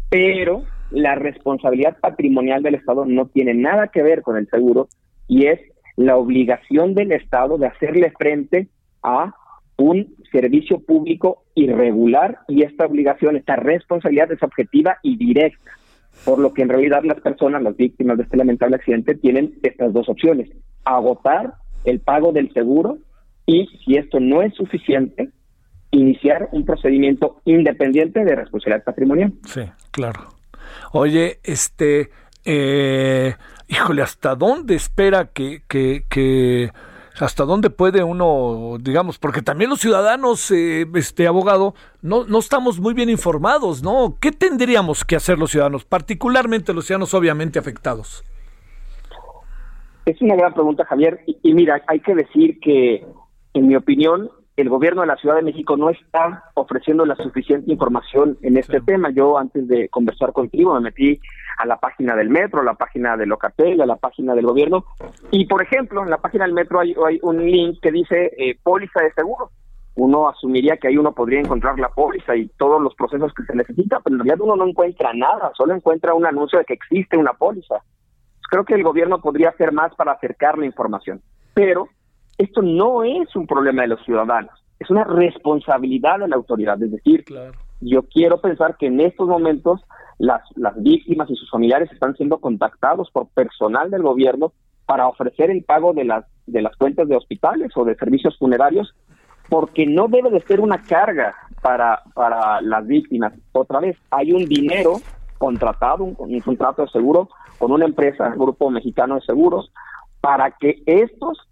Pero 0.09 0.65
la 0.91 1.15
responsabilidad 1.15 1.99
patrimonial 2.01 2.63
del 2.63 2.77
Estado 2.77 3.05
no 3.05 3.27
tiene 3.27 3.55
nada 3.55 3.89
que 3.89 4.03
ver 4.03 4.23
con 4.23 4.37
el 4.37 4.49
seguro 4.49 4.89
y 5.29 5.47
es 5.47 5.61
la 5.97 6.17
obligación 6.17 6.95
del 6.95 7.13
Estado 7.13 7.59
de 7.59 7.67
hacerle 7.67 8.13
frente 8.19 8.69
a 9.03 9.35
un 9.81 10.15
servicio 10.31 10.81
público 10.81 11.45
irregular 11.55 12.41
y 12.49 12.63
esta 12.63 12.87
obligación, 12.87 13.37
esta 13.37 13.57
responsabilidad 13.57 14.31
es 14.33 14.43
objetiva 14.43 14.99
y 15.03 15.17
directa, 15.17 15.73
por 16.25 16.39
lo 16.39 16.53
que 16.53 16.63
en 16.63 16.69
realidad 16.69 17.03
las 17.05 17.21
personas, 17.21 17.63
las 17.63 17.77
víctimas 17.77 18.17
de 18.17 18.25
este 18.25 18.37
lamentable 18.37 18.77
accidente, 18.77 19.15
tienen 19.15 19.55
estas 19.63 19.93
dos 19.93 20.09
opciones, 20.09 20.51
agotar 20.85 21.55
el 21.85 22.01
pago 22.01 22.33
del 22.33 22.53
seguro 22.53 22.99
y, 23.47 23.67
si 23.85 23.97
esto 23.97 24.21
no 24.21 24.43
es 24.43 24.55
suficiente, 24.55 25.31
iniciar 25.91 26.49
un 26.53 26.65
procedimiento 26.65 27.41
independiente 27.45 28.25
de 28.25 28.37
responsabilidad 28.37 28.85
patrimonial. 28.85 29.33
Sí, 29.47 29.63
claro. 29.91 30.29
Oye, 30.93 31.39
este, 31.43 32.11
eh, 32.45 33.35
híjole, 33.69 34.03
¿hasta 34.03 34.35
dónde 34.35 34.77
espera 34.77 35.31
que, 35.33 35.63
que, 35.67 36.03
que, 36.09 36.71
hasta 37.19 37.45
dónde 37.45 37.71
puede 37.71 38.05
uno, 38.05 38.77
digamos, 38.81 39.19
porque 39.19 39.43
también 39.43 39.71
los 39.71 39.81
ciudadanos, 39.81 40.51
eh, 40.51 40.87
este 40.95 41.27
abogado, 41.27 41.75
no, 42.03 42.25
no 42.25 42.39
estamos 42.39 42.79
muy 42.81 42.95
bien 42.95 43.11
informados, 43.11 43.83
¿no? 43.83 44.17
¿Qué 44.21 44.33
tendríamos 44.33 45.05
que 45.05 45.17
hacer 45.17 45.39
los 45.39 45.51
ciudadanos, 45.51 45.85
particularmente 45.85 46.73
los 46.73 46.87
ciudadanos 46.87 47.13
obviamente 47.15 47.59
afectados? 47.59 48.25
Es 50.07 50.21
una 50.23 50.35
gran 50.35 50.55
pregunta, 50.55 50.85
Javier. 50.85 51.23
Y, 51.27 51.39
y 51.43 51.55
mira, 51.55 51.83
hay 51.87 52.01
que 52.01 52.15
decir 52.15 52.59
que, 52.61 53.07
en 53.55 53.69
mi 53.69 53.77
opinión, 53.77 54.31
el 54.61 54.69
gobierno 54.69 55.01
de 55.01 55.07
la 55.07 55.17
Ciudad 55.17 55.37
de 55.37 55.43
México 55.43 55.77
no 55.77 55.91
está 55.91 56.45
ofreciendo 56.55 57.07
la 57.07 57.17
suficiente 57.17 57.73
información 57.73 58.39
en 58.43 58.57
este 58.57 58.81
tema. 58.81 59.11
Yo 59.11 59.39
antes 59.39 59.67
de 59.69 59.89
conversar 59.89 60.33
contigo 60.33 60.75
me 60.75 60.81
metí 60.81 61.21
a 61.59 61.67
la 61.67 61.79
página 61.79 62.15
del 62.15 62.31
metro, 62.31 62.61
a 62.61 62.65
la 62.65 62.75
página 62.75 63.17
de 63.17 63.27
Locatel, 63.27 63.81
a 63.81 63.87
la 63.87 63.97
página 63.97 64.35
del 64.35 64.47
gobierno. 64.47 64.85
Y, 65.31 65.47
por 65.47 65.63
ejemplo, 65.63 66.03
en 66.03 66.11
la 66.11 66.19
página 66.19 66.45
del 66.45 66.55
metro 66.55 66.81
hay, 66.81 66.95
hay 67.07 67.19
un 67.23 67.45
link 67.45 67.79
que 67.81 67.91
dice 67.91 68.33
eh, 68.37 68.59
póliza 68.63 69.03
de 69.03 69.13
seguro. 69.13 69.51
Uno 69.97 70.29
asumiría 70.29 70.77
que 70.77 70.89
ahí 70.89 70.97
uno 70.97 71.13
podría 71.13 71.41
encontrar 71.41 71.79
la 71.79 71.89
póliza 71.89 72.37
y 72.37 72.49
todos 72.57 72.81
los 72.81 72.95
procesos 72.95 73.33
que 73.35 73.43
se 73.45 73.55
necesita, 73.55 74.01
pero 74.01 74.15
en 74.17 74.21
realidad 74.21 74.41
uno 74.41 74.57
no 74.57 74.67
encuentra 74.67 75.13
nada, 75.13 75.53
solo 75.57 75.75
encuentra 75.75 76.15
un 76.15 76.27
anuncio 76.27 76.59
de 76.59 76.65
que 76.65 76.75
existe 76.75 77.17
una 77.17 77.33
póliza. 77.33 77.77
Creo 78.51 78.65
que 78.65 78.75
el 78.75 78.83
gobierno 78.83 79.21
podría 79.21 79.51
hacer 79.51 79.73
más 79.73 79.95
para 79.97 80.13
acercar 80.13 80.59
la 80.59 80.67
información, 80.67 81.21
pero 81.55 81.89
esto 82.41 82.63
no 82.63 83.05
es 83.05 83.35
un 83.37 83.47
problema 83.47 83.83
de 83.83 83.89
los 83.89 84.05
ciudadanos, 84.05 84.53
es 84.79 84.89
una 84.91 85.05
responsabilidad 85.05 86.21
de 86.21 86.29
la 86.29 86.37
autoridad. 86.37 86.83
Es 86.83 86.91
decir, 86.91 87.25
yo 87.81 88.03
quiero 88.05 88.41
pensar 88.41 88.77
que 88.79 88.87
en 88.87 89.01
estos 89.01 89.29
momentos 89.29 89.81
las, 90.19 90.43
las 90.57 90.75
víctimas 90.83 91.29
y 91.31 91.37
sus 91.37 91.51
familiares 91.51 91.93
están 91.93 92.17
siendo 92.17 92.39
contactados 92.39 93.11
por 93.11 93.29
personal 93.29 93.91
del 93.91 94.03
gobierno 94.03 94.53
para 94.87 95.07
ofrecer 95.07 95.51
el 95.51 95.65
pago 95.65 95.93
de 95.93 96.05
las, 96.05 96.25
de 96.47 96.63
las 96.63 96.75
cuentas 96.77 97.09
de 97.09 97.17
hospitales 97.17 97.73
o 97.77 97.85
de 97.85 97.95
servicios 97.95 98.39
funerarios, 98.39 98.95
porque 99.49 99.87
no 99.87 100.09
debe 100.09 100.31
de 100.31 100.41
ser 100.41 100.61
una 100.61 100.83
carga 100.83 101.35
para, 101.61 102.03
para 102.15 102.63
las 102.63 102.87
víctimas. 102.87 103.35
Otra 103.53 103.81
vez, 103.81 103.99
hay 104.11 104.33
un 104.33 104.47
dinero 104.47 104.95
contratado, 105.37 106.05
un, 106.05 106.17
un 106.19 106.41
contrato 106.41 106.83
de 106.83 106.89
seguro 106.89 107.29
con 107.59 107.71
una 107.71 107.85
empresa, 107.85 108.29
el 108.29 108.39
Grupo 108.39 108.71
Mexicano 108.71 109.17
de 109.17 109.21
Seguros, 109.21 109.71
para 110.21 110.53
que 110.53 110.83
estos 110.87 111.50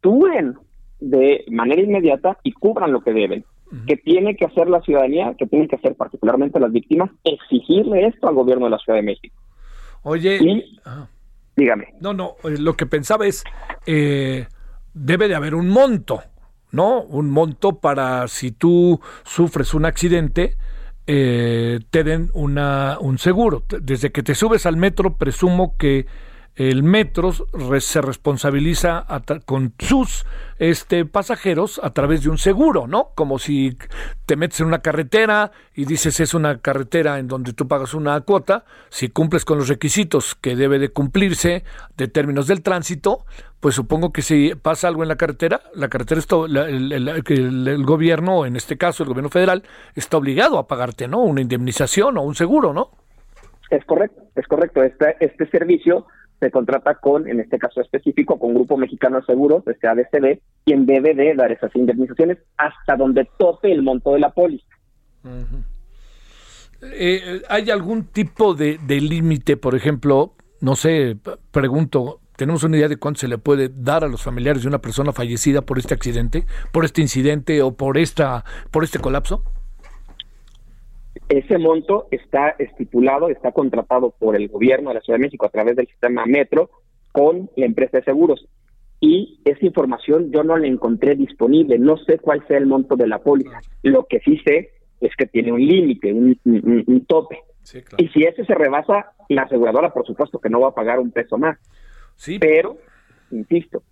actúen 0.00 0.58
de 1.00 1.44
manera 1.50 1.82
inmediata 1.82 2.38
y 2.42 2.52
cubran 2.52 2.92
lo 2.92 3.02
que 3.02 3.12
deben. 3.12 3.44
que 3.86 3.96
tiene 3.96 4.34
que 4.34 4.46
hacer 4.46 4.68
la 4.68 4.80
ciudadanía? 4.80 5.32
que 5.38 5.46
tienen 5.46 5.68
que 5.68 5.76
hacer 5.76 5.94
particularmente 5.94 6.58
las 6.58 6.72
víctimas? 6.72 7.10
Exigirle 7.22 8.06
esto 8.06 8.28
al 8.28 8.34
gobierno 8.34 8.64
de 8.64 8.70
la 8.72 8.78
Ciudad 8.78 8.98
de 8.98 9.04
México. 9.04 9.36
Oye, 10.02 10.38
Y, 10.40 10.80
dígame. 11.56 11.94
No, 12.00 12.12
no, 12.12 12.34
eh, 12.44 12.56
lo 12.58 12.74
que 12.74 12.86
pensaba 12.86 13.26
es, 13.26 13.44
eh, 13.86 14.46
debe 14.92 15.28
de 15.28 15.36
haber 15.36 15.54
un 15.54 15.68
monto, 15.68 16.20
¿no? 16.72 17.02
Un 17.02 17.30
monto 17.30 17.78
para 17.78 18.26
si 18.26 18.50
tú 18.50 19.00
sufres 19.24 19.72
un 19.72 19.84
accidente, 19.84 20.56
eh, 21.06 21.78
te 21.90 22.02
den 22.02 22.30
una, 22.34 22.98
un 23.00 23.18
seguro. 23.18 23.62
Desde 23.80 24.10
que 24.10 24.24
te 24.24 24.34
subes 24.34 24.66
al 24.66 24.76
metro, 24.76 25.16
presumo 25.16 25.76
que 25.76 26.06
el 26.56 26.82
metro 26.82 27.32
se 27.78 28.00
responsabiliza 28.02 29.06
con 29.46 29.72
sus 29.78 30.26
este, 30.58 31.06
pasajeros 31.06 31.80
a 31.82 31.90
través 31.90 32.22
de 32.22 32.28
un 32.28 32.36
seguro, 32.38 32.86
¿no? 32.86 33.10
Como 33.14 33.38
si 33.38 33.78
te 34.26 34.36
metes 34.36 34.60
en 34.60 34.66
una 34.66 34.80
carretera 34.80 35.52
y 35.74 35.86
dices 35.86 36.20
es 36.20 36.34
una 36.34 36.58
carretera 36.58 37.18
en 37.18 37.28
donde 37.28 37.52
tú 37.54 37.66
pagas 37.66 37.94
una 37.94 38.20
cuota, 38.22 38.64
si 38.90 39.08
cumples 39.08 39.44
con 39.44 39.56
los 39.58 39.68
requisitos 39.68 40.34
que 40.34 40.54
debe 40.56 40.78
de 40.78 40.90
cumplirse 40.90 41.64
de 41.96 42.08
términos 42.08 42.46
del 42.46 42.62
tránsito, 42.62 43.24
pues 43.60 43.74
supongo 43.74 44.12
que 44.12 44.20
si 44.22 44.54
pasa 44.54 44.88
algo 44.88 45.02
en 45.02 45.08
la 45.08 45.16
carretera, 45.16 45.60
la 45.74 45.88
carretera 45.88 46.18
está, 46.18 46.36
la- 46.46 46.68
el- 46.68 46.92
el 46.92 47.84
gobierno, 47.84 48.44
en 48.44 48.56
este 48.56 48.76
caso 48.76 49.02
el 49.02 49.08
gobierno 49.08 49.30
federal, 49.30 49.62
está 49.94 50.16
obligado 50.18 50.58
a 50.58 50.66
pagarte, 50.66 51.08
¿no? 51.08 51.20
Una 51.20 51.40
indemnización 51.40 52.18
o 52.18 52.22
un 52.22 52.34
seguro, 52.34 52.72
¿no? 52.74 52.90
Es 53.70 53.84
correcto, 53.84 54.20
es 54.34 54.46
correcto. 54.48 54.82
Este, 54.82 55.16
este 55.20 55.48
servicio 55.48 56.06
se 56.40 56.50
contrata 56.50 56.94
con, 56.94 57.28
en 57.28 57.38
este 57.38 57.58
caso 57.58 57.80
específico, 57.80 58.38
con 58.38 58.54
Grupo 58.54 58.76
Mexicano 58.76 59.20
de 59.20 59.26
Seguros, 59.26 59.62
este 59.66 59.86
ADCB, 59.86 60.40
quien 60.64 60.86
debe 60.86 61.14
de 61.14 61.34
dar 61.34 61.52
esas 61.52 61.74
indemnizaciones 61.76 62.38
hasta 62.56 62.96
donde 62.96 63.28
tope 63.38 63.70
el 63.70 63.82
monto 63.82 64.14
de 64.14 64.20
la 64.20 64.30
póliza. 64.30 64.66
Eh, 66.82 67.42
¿Hay 67.48 67.70
algún 67.70 68.04
tipo 68.06 68.54
de, 68.54 68.78
de 68.78 69.00
límite, 69.02 69.58
por 69.58 69.74
ejemplo, 69.74 70.32
no 70.60 70.76
sé, 70.76 71.18
pregunto, 71.50 72.20
¿tenemos 72.36 72.64
una 72.64 72.78
idea 72.78 72.88
de 72.88 72.96
cuánto 72.96 73.20
se 73.20 73.28
le 73.28 73.36
puede 73.36 73.68
dar 73.68 74.02
a 74.02 74.08
los 74.08 74.22
familiares 74.22 74.62
de 74.62 74.68
una 74.68 74.80
persona 74.80 75.12
fallecida 75.12 75.60
por 75.60 75.78
este 75.78 75.92
accidente, 75.92 76.46
por 76.72 76.86
este 76.86 77.02
incidente 77.02 77.60
o 77.60 77.74
por 77.74 77.98
esta, 77.98 78.46
por 78.70 78.82
este 78.82 78.98
colapso? 78.98 79.44
Ese 81.30 81.56
monto 81.58 82.08
está 82.10 82.50
estipulado, 82.58 83.28
está 83.30 83.52
contratado 83.52 84.10
por 84.18 84.36
el 84.36 84.48
gobierno 84.48 84.90
de 84.90 84.96
la 84.96 85.00
Ciudad 85.00 85.18
de 85.18 85.24
México 85.26 85.46
a 85.46 85.50
través 85.50 85.76
del 85.76 85.86
sistema 85.86 86.26
Metro 86.26 86.70
con 87.12 87.48
la 87.56 87.66
empresa 87.66 87.98
de 87.98 88.04
seguros. 88.04 88.46
Y 89.00 89.40
esa 89.44 89.64
información 89.64 90.30
yo 90.30 90.42
no 90.42 90.58
la 90.58 90.66
encontré 90.66 91.14
disponible, 91.14 91.78
no 91.78 91.96
sé 91.96 92.18
cuál 92.18 92.46
sea 92.46 92.58
el 92.58 92.66
monto 92.66 92.96
de 92.96 93.06
la 93.06 93.20
póliza. 93.20 93.60
Lo 93.82 94.04
que 94.06 94.20
sí 94.20 94.38
sé 94.44 94.72
es 95.00 95.14
que 95.16 95.26
tiene 95.26 95.52
un 95.52 95.64
límite, 95.66 96.12
un, 96.12 96.38
un- 96.44 96.84
un 96.86 97.06
tope. 97.06 97.38
Y 97.98 98.08
si 98.08 98.24
ese 98.24 98.44
se 98.44 98.54
rebasa, 98.54 99.12
la 99.28 99.42
aseguradora 99.42 99.92
por 99.92 100.04
supuesto 100.06 100.38
que 100.40 100.50
no 100.50 100.60
va 100.60 100.68
a 100.68 100.74
pagar 100.74 100.98
un 100.98 101.12
peso 101.12 101.38
más. 101.38 101.58
Pero, 102.40 102.76
insisto, 103.30 103.82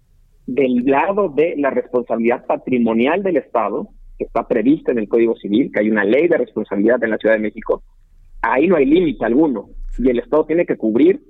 del 0.47 0.85
lado 0.85 1.29
de 1.29 1.55
la 1.57 1.71
responsabilidad 1.71 2.45
patrimonial 2.47 3.23
del 3.23 3.37
Estado, 3.39 3.89
que 4.19 4.25
está 4.25 4.47
prevista 4.47 4.93
en 4.93 4.99
el 4.99 5.09
Código 5.09 5.37
Civil, 5.37 5.71
que 5.73 5.81
hay 5.81 5.91
una 5.91 6.05
ley 6.05 6.29
de 6.29 6.39
responsabilidad 6.39 7.03
en 7.03 7.11
la 7.11 7.19
Ciudad 7.19 7.37
de 7.37 7.43
México, 7.43 7.83
ahí 8.43 8.67
no 8.67 8.77
hay 8.77 8.87
límite 8.87 9.25
alguno. 9.25 9.69
Y 9.99 10.11
el 10.11 10.19
Estado 10.19 10.45
tiene 10.45 10.67
que 10.67 10.77
cubrir 10.77 11.21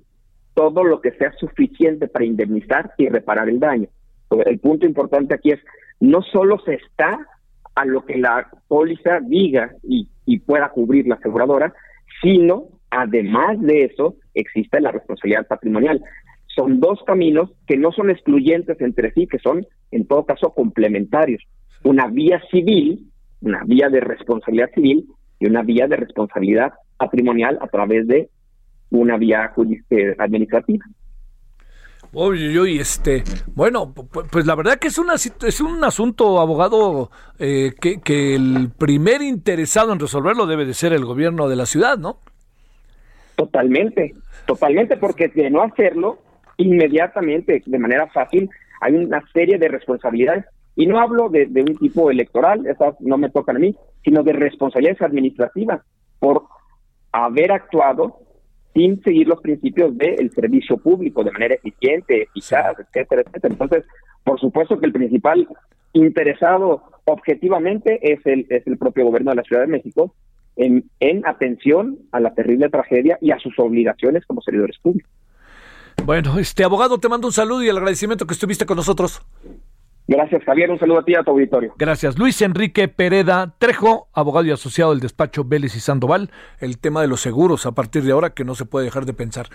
todo 0.55 0.83
lo 0.83 1.01
que 1.01 1.13
sea 1.13 1.33
suficiente 1.39 2.09
para 2.09 2.25
indemnizar 2.25 2.93
y 2.99 3.09
reparar 3.09 3.49
el 3.49 3.61
daño. 3.61 3.89
El 4.45 4.59
punto 4.59 4.87
importante 4.87 5.35
aquí 5.35 5.53
es, 5.53 5.61
no 6.01 6.23
solo 6.23 6.59
se 6.65 6.75
está 6.75 7.19
a 7.75 7.85
lo 7.85 8.05
que 8.05 8.19
la 8.19 8.51
póliza 8.67 9.21
diga 9.21 9.71
y, 9.85 10.09
y 10.27 10.41
pueda 10.41 10.69
cubrir 10.71 11.07
la 11.07 11.15
aseguradora, 11.15 11.73
sino 12.23 12.65
además 12.91 13.61
de 13.61 13.85
eso 13.85 14.17
existe 14.35 14.81
la 14.81 14.91
responsabilidad 14.91 15.47
patrimonial. 15.47 16.03
Son 16.55 16.81
dos 16.81 17.01
caminos 17.07 17.53
que 17.67 17.77
no 17.77 17.93
son 17.93 18.11
excluyentes 18.11 18.81
entre 18.81 19.13
sí, 19.13 19.27
que 19.27 19.39
son 19.39 19.65
en 19.93 20.07
todo 20.07 20.27
caso 20.27 20.53
complementarios. 20.55 21.43
Una 21.85 22.07
vía 22.09 22.41
civil, 22.51 23.11
una 23.41 23.63
vía 23.65 23.89
de 23.89 24.01
responsabilidad 24.01 24.71
civil 24.75 25.07
y 25.39 25.47
una 25.47 25.63
vía 25.63 25.87
de 25.87 25.97
responsabilidad 25.97 26.73
patrimonial 26.97 27.59
a 27.61 27.69
través 27.69 28.07
de 28.07 28.29
una 28.91 29.17
vía 29.17 29.53
eh, 29.91 30.15
administrativa. 30.19 30.85
Oye, 32.13 32.59
oye, 32.59 32.81
este, 32.81 33.23
bueno, 33.55 33.95
pu- 33.95 34.09
pu- 34.09 34.27
pues 34.31 34.47
la 34.47 34.55
verdad 34.55 34.77
que 34.79 34.89
es, 34.89 34.99
una, 34.99 35.15
es 35.15 35.61
un 35.61 35.85
asunto, 35.85 36.41
abogado, 36.41 37.11
eh, 37.39 37.73
que, 37.79 38.01
que 38.01 38.35
el 38.35 38.71
primer 38.77 39.21
interesado 39.21 39.93
en 39.93 40.01
resolverlo 40.01 40.47
debe 40.47 40.65
de 40.65 40.73
ser 40.73 40.95
el 40.95 41.05
gobierno 41.05 41.49
de 41.49 41.57
la 41.57 41.67
ciudad, 41.67 41.99
¿no? 41.99 42.19
Totalmente, 43.37 44.15
totalmente, 44.47 44.97
porque 44.97 45.29
de 45.29 45.51
no 45.51 45.63
hacerlo, 45.63 46.19
inmediatamente, 46.57 47.63
de 47.65 47.79
manera 47.79 48.07
fácil, 48.09 48.49
hay 48.81 48.95
una 48.95 49.23
serie 49.33 49.59
de 49.59 49.69
responsabilidades. 49.69 50.47
Y 50.79 50.87
no 50.87 51.01
hablo 51.01 51.29
de, 51.29 51.47
de 51.47 51.63
un 51.63 51.77
tipo 51.77 52.09
electoral, 52.09 52.65
esas 52.65 52.95
no 53.01 53.19
me 53.19 53.31
tocan 53.31 53.57
a 53.57 53.59
mí, 53.59 53.75
sino 54.05 54.23
de 54.23 54.33
responsabilidades 54.33 55.03
administrativas 55.03 55.81
por 56.21 56.45
haber 57.11 57.51
actuado 57.51 58.21
sin 58.75 59.03
seguir 59.03 59.27
los 59.27 59.41
principios 59.41 59.99
del 59.99 60.31
servicio 60.31 60.77
público 60.77 61.25
de 61.25 61.33
manera 61.33 61.57
eficiente, 61.57 62.23
eficaz, 62.23 62.77
etcétera, 62.79 63.23
etcétera. 63.23 63.55
Entonces, 63.55 63.85
por 64.23 64.39
supuesto 64.39 64.79
que 64.79 64.87
el 64.87 64.93
principal 64.93 65.49
interesado 65.95 66.85
objetivamente 67.07 67.99
es 68.13 68.25
el, 68.25 68.47
es 68.49 68.65
el 68.69 68.79
propio 68.79 69.07
gobierno 69.07 69.33
de 69.33 69.37
la 69.39 69.43
Ciudad 69.43 69.63
de 69.63 69.73
México 69.73 70.15
en, 70.55 70.89
en 71.01 71.27
atención 71.27 71.99
a 72.13 72.21
la 72.21 72.35
terrible 72.35 72.69
tragedia 72.69 73.19
y 73.21 73.33
a 73.33 73.39
sus 73.41 73.59
obligaciones 73.59 74.25
como 74.27 74.43
servidores 74.43 74.79
públicos. 74.79 75.11
Bueno, 76.05 76.39
este 76.39 76.63
abogado, 76.63 76.99
te 76.99 77.09
mando 77.09 77.27
un 77.27 77.33
saludo 77.33 77.65
y 77.65 77.69
el 77.69 77.77
agradecimiento 77.79 78.29
que 78.29 78.35
estuviste 78.35 78.65
con 78.65 78.77
nosotros. 78.77 79.21
Gracias, 80.09 80.43
Javier. 80.43 80.71
Un 80.71 80.79
saludo 80.79 81.01
a 81.01 81.05
ti 81.05 81.13
y 81.13 81.17
a 81.17 81.23
tu 81.23 81.33
auditorio. 81.33 81.75
Gracias. 81.77 82.19
Luis 82.19 82.41
Enrique 82.41 82.89
Pereda 82.89 83.55
Trejo, 83.59 84.09
abogado 84.15 84.47
y 84.47 84.51
asociado 84.51 84.93
del 84.93 85.01
despacho 85.01 85.45
Vélez 85.45 85.77
y 85.77 85.81
Sandoval. 85.81 86.31
El 86.61 86.79
tema 86.79 87.03
de 87.03 87.09
los 87.09 87.21
seguros 87.21 87.67
a 87.67 87.73
partir 87.73 88.03
de 88.05 88.13
ahora 88.13 88.31
que 88.31 88.43
no 88.43 88.55
se 88.55 88.65
puede 88.65 88.87
dejar 88.87 89.05
de 89.05 89.13
pensar. 89.13 89.49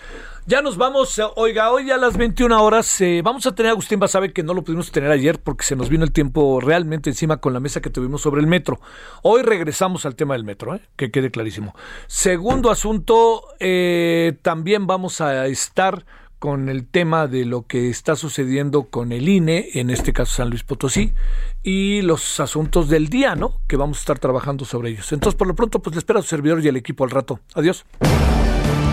Ya 0.46 0.62
nos 0.62 0.76
vamos. 0.76 1.20
Oiga, 1.34 1.72
hoy 1.72 1.90
a 1.90 1.96
las 1.96 2.16
21 2.16 2.62
horas 2.62 3.00
eh, 3.00 3.20
vamos 3.24 3.46
a 3.46 3.54
tener 3.56 3.70
a 3.70 3.72
Agustín 3.72 3.98
Basabe 3.98 4.32
que 4.32 4.44
no 4.44 4.54
lo 4.54 4.62
pudimos 4.62 4.92
tener 4.92 5.10
ayer 5.10 5.40
porque 5.42 5.64
se 5.64 5.74
nos 5.74 5.88
vino 5.88 6.04
el 6.04 6.12
tiempo 6.12 6.60
realmente 6.60 7.10
encima 7.10 7.38
con 7.38 7.52
la 7.52 7.58
mesa 7.58 7.80
que 7.80 7.90
tuvimos 7.90 8.22
sobre 8.22 8.40
el 8.40 8.46
metro. 8.46 8.78
Hoy 9.22 9.42
regresamos 9.42 10.06
al 10.06 10.14
tema 10.14 10.34
del 10.34 10.44
metro, 10.44 10.76
¿eh? 10.76 10.80
que 10.94 11.10
quede 11.10 11.32
clarísimo. 11.32 11.74
Segundo 12.06 12.70
asunto, 12.70 13.42
eh, 13.58 14.38
también 14.42 14.86
vamos 14.86 15.20
a 15.20 15.46
estar 15.46 16.04
con 16.44 16.68
el 16.68 16.86
tema 16.86 17.26
de 17.26 17.46
lo 17.46 17.66
que 17.66 17.88
está 17.88 18.16
sucediendo 18.16 18.90
con 18.90 19.12
el 19.12 19.30
INE, 19.30 19.70
en 19.72 19.88
este 19.88 20.12
caso 20.12 20.34
San 20.34 20.50
Luis 20.50 20.62
Potosí, 20.62 21.14
y 21.62 22.02
los 22.02 22.38
asuntos 22.38 22.90
del 22.90 23.08
día, 23.08 23.34
¿no? 23.34 23.62
Que 23.66 23.78
vamos 23.78 23.96
a 23.96 24.00
estar 24.00 24.18
trabajando 24.18 24.66
sobre 24.66 24.90
ellos. 24.90 25.10
Entonces, 25.10 25.38
por 25.38 25.46
lo 25.46 25.54
pronto, 25.54 25.78
pues 25.78 25.96
le 25.96 26.00
espero 26.00 26.18
a 26.18 26.22
su 26.22 26.28
servidor 26.28 26.62
y 26.62 26.68
al 26.68 26.76
equipo 26.76 27.02
al 27.02 27.12
rato. 27.12 27.40
Adiós. 27.54 27.86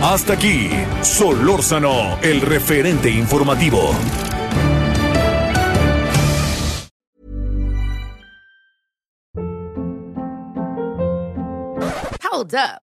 Hasta 0.02 0.32
aquí, 0.32 0.69
Solórzano, 1.02 2.19
el 2.22 2.40
referente 2.40 3.10
informativo. 3.10 3.94
Hold 12.32 12.56
up. 12.56 12.90